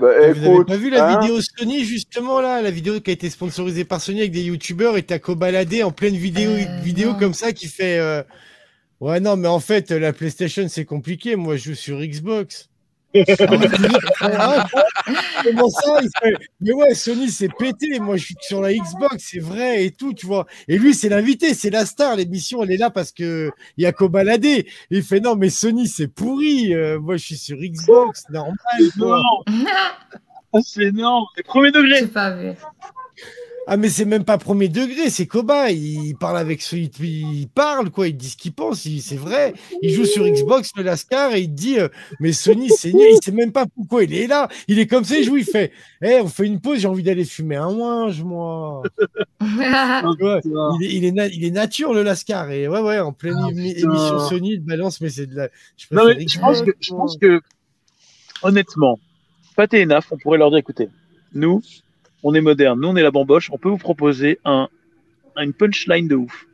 [0.00, 3.10] Bah, Vous avez écoute, pas vu la hein, vidéo Sony justement là, la vidéo qui
[3.10, 6.80] a été sponsorisée par Sony avec des youtubeurs et t'as Cobaladé en pleine vidéo, Euh,
[6.82, 7.18] vidéo non.
[7.18, 8.22] comme ça qui fait euh,
[9.00, 12.68] Ouais non mais en fait la PlayStation c'est compliqué, moi je joue sur Xbox.
[14.20, 14.66] Ah,
[15.44, 19.16] Comment ça il fait, Mais ouais Sony c'est pété, moi je suis sur la Xbox,
[19.30, 20.46] c'est vrai et tout, tu vois.
[20.68, 23.92] Et lui c'est l'invité, c'est la star, l'émission elle est là parce que y a
[23.92, 24.66] Cobaladé.
[24.90, 28.56] Il fait non mais Sony c'est pourri, euh, moi je suis sur Xbox, normal.
[30.62, 31.26] c'est énorme.
[31.36, 32.06] C'est premier degré.
[32.06, 32.52] Pas vu.
[33.66, 37.90] Ah mais c'est même pas premier degré, c'est Koba, il parle avec ceux, il, parle
[37.90, 39.54] quoi, il dit ce qu'il pense, il- c'est vrai.
[39.80, 41.88] Il joue sur Xbox le Lascar et il dit euh,
[42.20, 44.48] mais Sony c'est nul, il sait même pas pourquoi il est là.
[44.68, 45.72] Il est comme ça, il joue, il fait
[46.02, 48.82] "Eh, on fait une pause, j'ai envie d'aller fumer un ouinge moi."
[49.40, 52.50] Ouais, il, est, il, est na- il est nature le Lascar.
[52.50, 55.86] Et ouais ouais, en pleine Ah, émission Sony, il balance mais c'est de la je
[55.90, 57.40] Non, mais je pense que, je pense que,
[58.42, 58.98] honnêtement,
[59.56, 60.88] Pâté et Naf, on pourrait leur dire, écoutez,
[61.34, 61.62] nous,
[62.24, 64.68] on est moderne, nous, on est la bamboche, on peut vous proposer un,
[65.36, 66.46] une punchline de ouf.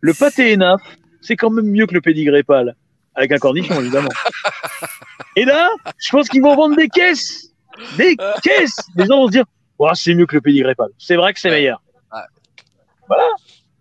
[0.00, 0.80] Le Pâté et Naf,
[1.20, 2.74] c'est quand même mieux que le pédigré pâle.
[3.14, 4.08] Avec un cornichon, évidemment.
[5.36, 7.52] Et là, je pense qu'ils vont vendre des caisses.
[7.96, 8.76] Des caisses.
[8.94, 9.44] Les gens vont se dire,
[9.94, 10.90] c'est mieux que le pédigré pâle.
[10.98, 11.56] C'est vrai que c'est Ouais.
[11.56, 11.82] meilleur.
[12.12, 12.20] Ouais.
[13.08, 13.24] Voilà.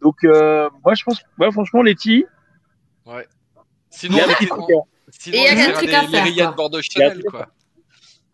[0.02, 2.26] Donc, euh, moi, je pense, ouais, franchement, Letty,
[3.92, 6.02] Sinon, il y a un on sinon, Et il y a un truc les, à
[6.02, 6.82] les faire, quoi.
[6.82, 7.48] Chanel, quoi.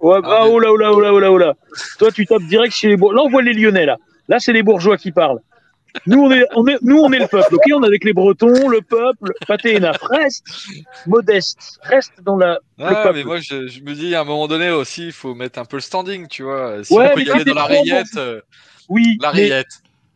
[0.04, 1.54] Ouais, Ah, mais- oh là, oh là, oh là, oh là, oh là.
[1.98, 3.22] Toi, tu tapes direct chez les bourgeois.
[3.22, 3.98] Là, on voit les Lyonnais, là.
[4.28, 5.40] Là, c'est les bourgeois qui parlent.
[6.08, 7.62] Nous, on est, on est, nous, on est le peuple, ok?
[7.76, 10.02] On est avec les Bretons, le peuple, Pâté et Naf.
[10.02, 10.44] Reste
[11.06, 11.80] modeste.
[11.84, 14.72] Reste dans la, le Ah, mais moi, je, je me dis, à un moment donné
[14.72, 16.84] aussi, il faut mettre un peu le standing, tu vois.
[16.84, 18.42] Si Ouais, on peut y aller dans la rillette, euh,
[18.90, 19.68] Oui, la rillette.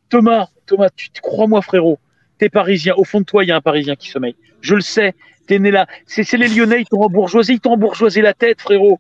[0.10, 2.00] Thomas, Thomas, tu, crois-moi, frérot.
[2.40, 2.94] T'es parisien.
[2.98, 4.36] Au fond de toi, il y a un parisien qui sommeille.
[4.62, 5.14] Je le sais.
[5.48, 5.86] T'es né là.
[6.08, 9.00] C'est, c'est les Lyonnais, ils t'ont embourgeoisé, ils t'ont embourgeoisé la tête, frérot.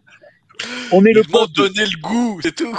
[0.92, 1.54] On est le Ils m'ont peuple.
[1.54, 2.76] donné le goût, c'est tout.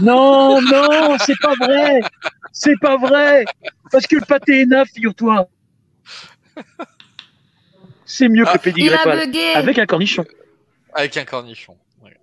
[0.00, 2.00] Non, non, c'est pas vrai.
[2.52, 3.44] C'est pas vrai.
[3.92, 5.48] Parce que le pâté est neuf, figure-toi.
[8.04, 8.54] C'est mieux que Ah.
[8.54, 9.52] le Il pédigré.
[9.54, 10.24] Avec un cornichon.
[10.94, 11.76] Avec un cornichon.
[12.02, 12.16] ouais.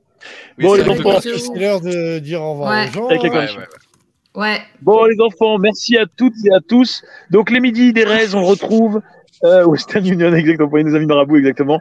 [0.58, 1.20] Bon, les un enfants.
[1.22, 2.90] C'est l'heure de dire au revoir Ouais.
[2.90, 3.08] aux gens.
[3.08, 3.60] Avec les Ouais, cornichons.
[3.60, 3.66] ouais,
[4.36, 4.42] ouais.
[4.42, 4.62] Ouais.
[4.82, 7.04] Bon, les enfants, merci à toutes et à tous.
[7.32, 9.02] Donc, les midis d'Erez, on le retrouve.
[9.44, 11.80] Euh, Western Union, exactement, pour nos amis marabouts, exactement.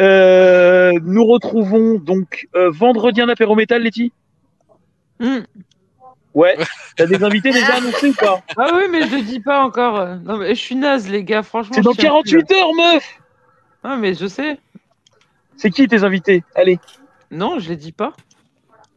[0.00, 4.12] Euh, nous retrouvons donc euh, vendredi un apéro métal, Letty
[5.18, 5.40] Hmm.
[6.32, 6.56] Ouais.
[6.96, 10.16] T'as des invités déjà annoncés ou pas Ah oui, mais je le dis pas encore.
[10.24, 11.72] Non, mais je suis naze, les gars, franchement.
[11.74, 13.18] C'est dans tiens plus, 48 heures, meuf.
[13.84, 14.58] Ah, mais je sais.
[15.56, 16.42] C'est qui tes invités?
[16.54, 16.78] Allez.
[17.30, 18.14] Non, je les dis pas.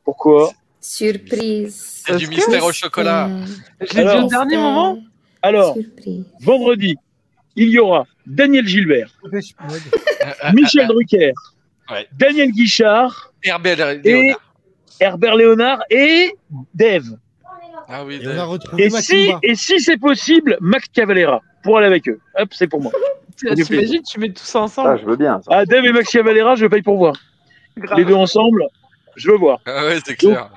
[0.06, 0.52] Pourquoi?
[0.80, 2.04] Surprise.
[2.06, 3.30] C'est du mystère au chocolat.
[3.82, 4.98] Je l'ai dit au dernier moment.
[5.42, 6.24] Alors, Surprise.
[6.40, 6.96] vendredi,
[7.56, 9.40] il y aura Daniel Gilbert, Euh,
[10.54, 11.34] Michel Drucker,
[11.92, 12.08] Ouais.
[12.18, 14.40] Daniel Guichard, Herbert et Léonard.
[15.00, 16.32] Herbert Léonard et
[16.74, 17.04] Dave.
[17.90, 18.58] Ah oui, Et Dave.
[18.78, 22.20] Et si, et c'est possible, Max Cavalera pour aller avec eux.
[22.40, 22.92] Hop, c'est pour moi.
[23.38, 25.00] Tu- T'imagines, tu mets tout ça Ah, ensemble.
[25.02, 25.42] je veux bien.
[25.42, 25.52] ça.
[25.54, 27.16] Ah, Dave et Max Cavalera, je paye pour voir.
[27.78, 27.98] Grave.
[28.00, 28.64] Les deux ensemble,
[29.16, 29.60] je veux voir.
[29.66, 30.50] Ah ouais, c'est clair.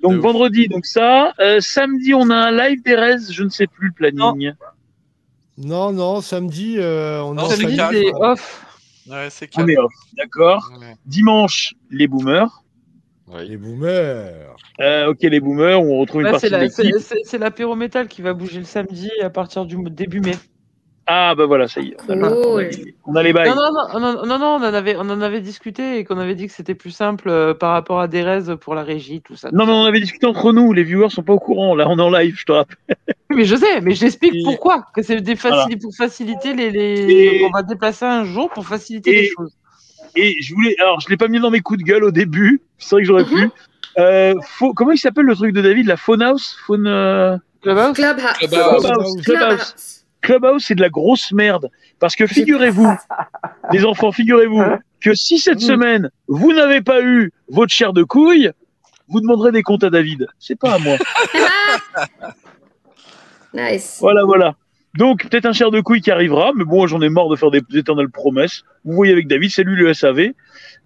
[0.00, 1.32] Donc vendredi, donc ça.
[1.38, 4.18] Euh, samedi, on a un live d'Erez, je ne sais plus le planning.
[4.48, 4.54] Non,
[5.92, 7.96] non, samedi, euh, on Non, est Samedi, calme.
[8.14, 8.66] off.
[9.08, 10.70] Ouais, On est off, d'accord.
[10.80, 10.96] Ouais.
[11.06, 12.62] Dimanche, les boomers.
[13.28, 13.48] Oui.
[13.48, 14.56] Les boomers.
[14.80, 16.48] Euh, ok, les boomers, on retrouve une partie
[17.24, 20.36] c'est l'apéro métal qui va bouger le samedi à partir du début mai.
[21.06, 21.96] Ah, bah voilà, ça y est.
[22.08, 23.48] On a, les- on a les bails.
[23.48, 26.18] Non, non, non, non, non, non, on, en avait, on en avait discuté et qu'on
[26.18, 29.34] avait dit que c'était plus simple euh, par rapport à Derez pour la régie, tout
[29.34, 29.50] ça.
[29.50, 31.74] tout Non, mais on avait discuté entre nous, les viewers sont pas au courant.
[31.74, 32.76] Là, on est en live, je te rappelle.
[33.30, 34.84] Mais je sais, mais j'explique Et- pourquoi.
[34.94, 35.66] Que c'est des Voilà.
[35.80, 36.70] pour faciliter les.
[36.70, 37.12] les...
[37.40, 39.56] Et- On va déplacer un jour pour faciliter Et- les choses.
[40.14, 42.60] Et je voulais, alors, je l'ai pas mis dans mes coups de gueule au début.
[42.76, 43.48] C'est vrai que j'aurais pu.
[43.98, 46.56] Euh, faux- comment il s'appelle le truc de David, la Phone House?
[46.66, 48.32] Phone, euh, Clubhouse Clubhouse.
[48.38, 48.82] Clubhouse.
[48.82, 49.22] Clubhouse.
[49.24, 50.01] Clubhouse.
[50.22, 50.64] Clubhouse.
[50.64, 51.70] C'est de la grosse merde.
[51.98, 52.88] Parce que figurez-vous,
[53.72, 54.62] les enfants, figurez-vous,
[55.00, 58.50] que si cette semaine, vous n'avez pas eu votre chair de couille,
[59.08, 60.26] vous demanderez des comptes à David.
[60.38, 60.96] C'est pas à moi.
[63.54, 63.98] Nice.
[64.00, 64.54] Voilà, voilà.
[64.94, 67.50] Donc, peut-être un chair de couille qui arrivera, mais bon, j'en ai marre de faire
[67.50, 68.62] des éternelles promesses.
[68.84, 70.32] Vous voyez avec David, c'est lui le SAV.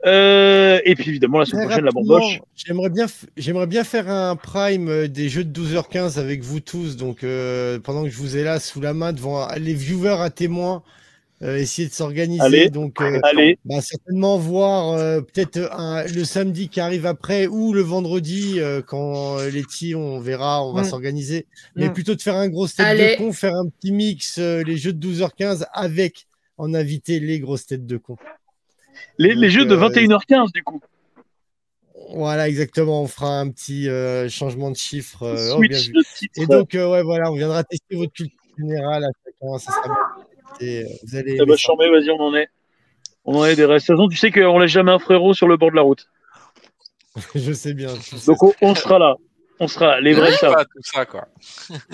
[0.04, 2.40] Euh, et puis, évidemment, la semaine Très prochaine, la bamboche.
[2.54, 3.06] J'aimerais bien,
[3.36, 6.96] j'aimerais bien faire un prime euh, des jeux de 12h15 avec vous tous.
[6.96, 10.30] Donc, euh, pendant que je vous ai là sous la main devant les viewers à
[10.30, 10.82] témoins,
[11.42, 12.40] euh, essayer de s'organiser.
[12.42, 12.70] Allez.
[12.70, 17.72] Donc, euh, Allez, bah, certainement voir euh, peut-être un- le samedi qui arrive après ou
[17.72, 20.86] le vendredi euh, quand euh, les petits, on verra, on va Mm.
[20.86, 21.46] s'organiser.
[21.74, 21.92] Mais Mm.
[21.92, 23.12] plutôt de faire un gros tête Allez.
[23.16, 26.26] de con, faire un petit mix, euh, les jeux de 12h15 avec
[26.58, 28.16] en inviter les grosses têtes de con.
[29.18, 30.80] Les, jeux de euh, 21h15, du coup.
[32.14, 33.02] Voilà, exactement.
[33.02, 35.22] On fera un petit euh, changement de chiffre.
[35.24, 35.92] euh, oh, bien Switch vu.
[35.94, 36.40] de titre.
[36.40, 39.58] Et donc, euh, ouais, voilà, on viendra tester votre culture générale à chacun.
[39.58, 40.66] Ça sera bien.
[40.66, 41.36] Et, euh, vous allez.
[41.36, 41.56] Aimer ça.
[41.56, 42.48] chambé, vas-y, on en est.
[43.24, 43.88] On en est des restes.
[43.88, 45.82] De toute façon, tu sais qu'on laisse jamais un frérot sur le bord de la
[45.82, 46.06] route.
[47.34, 47.88] je sais bien.
[47.96, 49.16] je sais Donc, on, on sera là.
[49.58, 50.00] On sera là.
[50.00, 50.54] Les vrais savent.
[50.54, 51.26] pas tout ça, quoi.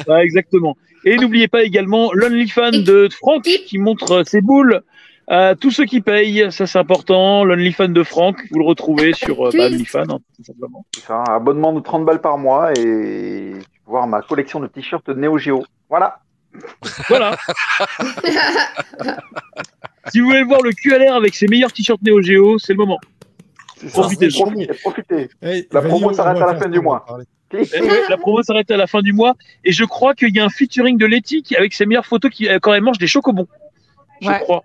[0.08, 0.76] Ouais, exactement.
[1.04, 4.82] Et n'oubliez pas également l'OnlyFans de Franck qui montre ses boules
[5.28, 6.50] à tous ceux qui payent.
[6.50, 7.44] Ça, c'est important.
[7.44, 10.84] L'OnlyFans de Franck, vous le retrouvez sur euh, bah, OnlyFans, hein, tout simplement.
[10.94, 14.60] C'est ça, un abonnement de 30 balles par mois et tu peux voir ma collection
[14.60, 15.64] de t-shirts Neo Geo.
[15.88, 16.18] Voilà.
[17.08, 17.36] Voilà.
[20.08, 22.98] si vous voulez voir le QLR avec ses meilleurs t-shirts Neo Geo, c'est le moment.
[23.76, 24.00] C'est ça.
[24.02, 24.28] Profitez.
[24.28, 25.30] Profitez, profitez.
[25.72, 27.04] La promo s'arrête à la fin du mois.
[27.54, 27.66] Eh
[28.08, 29.34] la promo s'arrête à la fin du mois.
[29.62, 32.30] Et je crois qu'il y a un featuring de Letty qui- avec ses meilleures photos
[32.30, 33.46] qui, euh, quand elle mange des chocobons.
[34.22, 34.38] Je Ouais.
[34.38, 34.64] crois.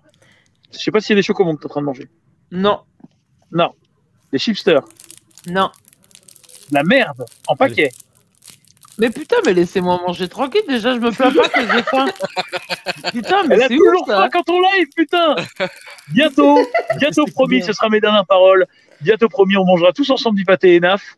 [0.72, 2.08] Je sais pas s'il y a des chocobons que tu es en train de manger.
[2.50, 2.80] Non,
[3.52, 3.72] Non.
[4.32, 4.82] Des chipsters.
[5.48, 5.70] non.
[6.70, 7.24] De La merde.
[7.46, 7.90] En paquet.
[8.98, 10.60] Mais putain, mais laissez-moi manger tranquille.
[10.68, 12.06] Déjà, je me plains pas que j'ai faim.
[13.12, 14.22] Putain, mais Elle a c'est toujours ouf ça.
[14.22, 15.36] faim quand on live, putain
[16.12, 16.58] Bientôt,
[16.98, 18.66] bientôt promis, ce sera mes dernières paroles.
[19.00, 21.16] Bientôt promis, on mangera tous ensemble du pâté et naf.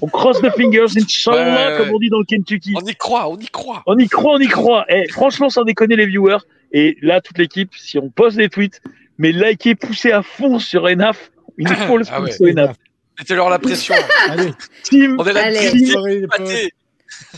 [0.00, 2.72] On cross the fingers, Inch'Allah, Ouais, ouais, comme on dit dans le Kentucky.
[2.74, 3.82] On y croit, on y croit.
[3.86, 4.86] On y croit, on y croit.
[4.88, 6.38] Eh, franchement, sans déconner les viewers,
[6.72, 8.80] et là, toute l'équipe, si on poste des tweets,
[9.18, 11.30] mais likez, poussez à fond sur Enaf.
[11.58, 12.30] Il nous faut le Ah ouais.
[12.30, 12.76] sponsor Enaf.
[13.18, 13.94] Mettez-leur la pression.
[14.28, 14.52] Allez,
[14.82, 15.70] Team, On est là, Allez.
[15.70, 16.68] team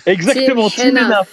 [0.07, 1.07] exactement, Team Enaf.
[1.07, 1.29] Enaf.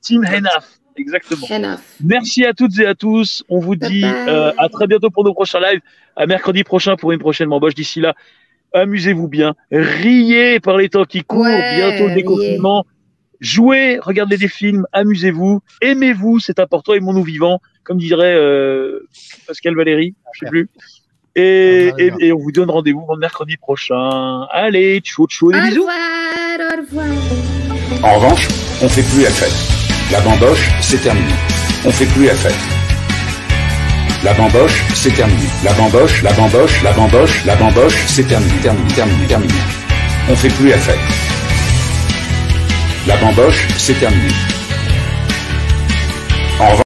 [0.00, 0.64] Team Enaf.
[0.96, 1.46] Exactement.
[1.50, 1.80] Enough.
[2.04, 3.42] Merci à toutes et à tous.
[3.48, 5.80] On vous dit Bye euh, à très bientôt pour nos prochains lives.
[6.14, 7.74] À mercredi prochain pour une prochaine embauche.
[7.74, 8.14] D'ici là,
[8.72, 9.54] amusez-vous bien.
[9.72, 11.44] Riez par les temps qui courent.
[11.46, 12.86] Ouais, bientôt le déconfinement.
[13.44, 19.06] Jouez, regardez des films, amusez-vous, aimez-vous, c'est important, aimons-nous vivants, comme dirait euh,
[19.46, 20.68] Pascal Valéry, je sais plus.
[21.36, 24.46] Et, Ah, et, on vous donne rendez-vous le mercredi prochain.
[24.50, 25.82] Allez, tchou tchou, des Au bisous.
[25.82, 28.02] revoir, au revoir.
[28.02, 28.48] En revanche,
[28.82, 29.52] on fait plus la fête.
[30.10, 31.32] La bamboche, c'est terminé.
[31.84, 32.54] On fait plus la fête.
[34.24, 35.42] La bamboche, c'est terminé.
[35.64, 39.52] La bamboche, la bamboche, la bamboche, la bamboche, c'est terminé, terminé, terminé, terminé.
[40.30, 41.33] On fait plus la fête.
[43.06, 44.30] La bamboche, c'est terminé.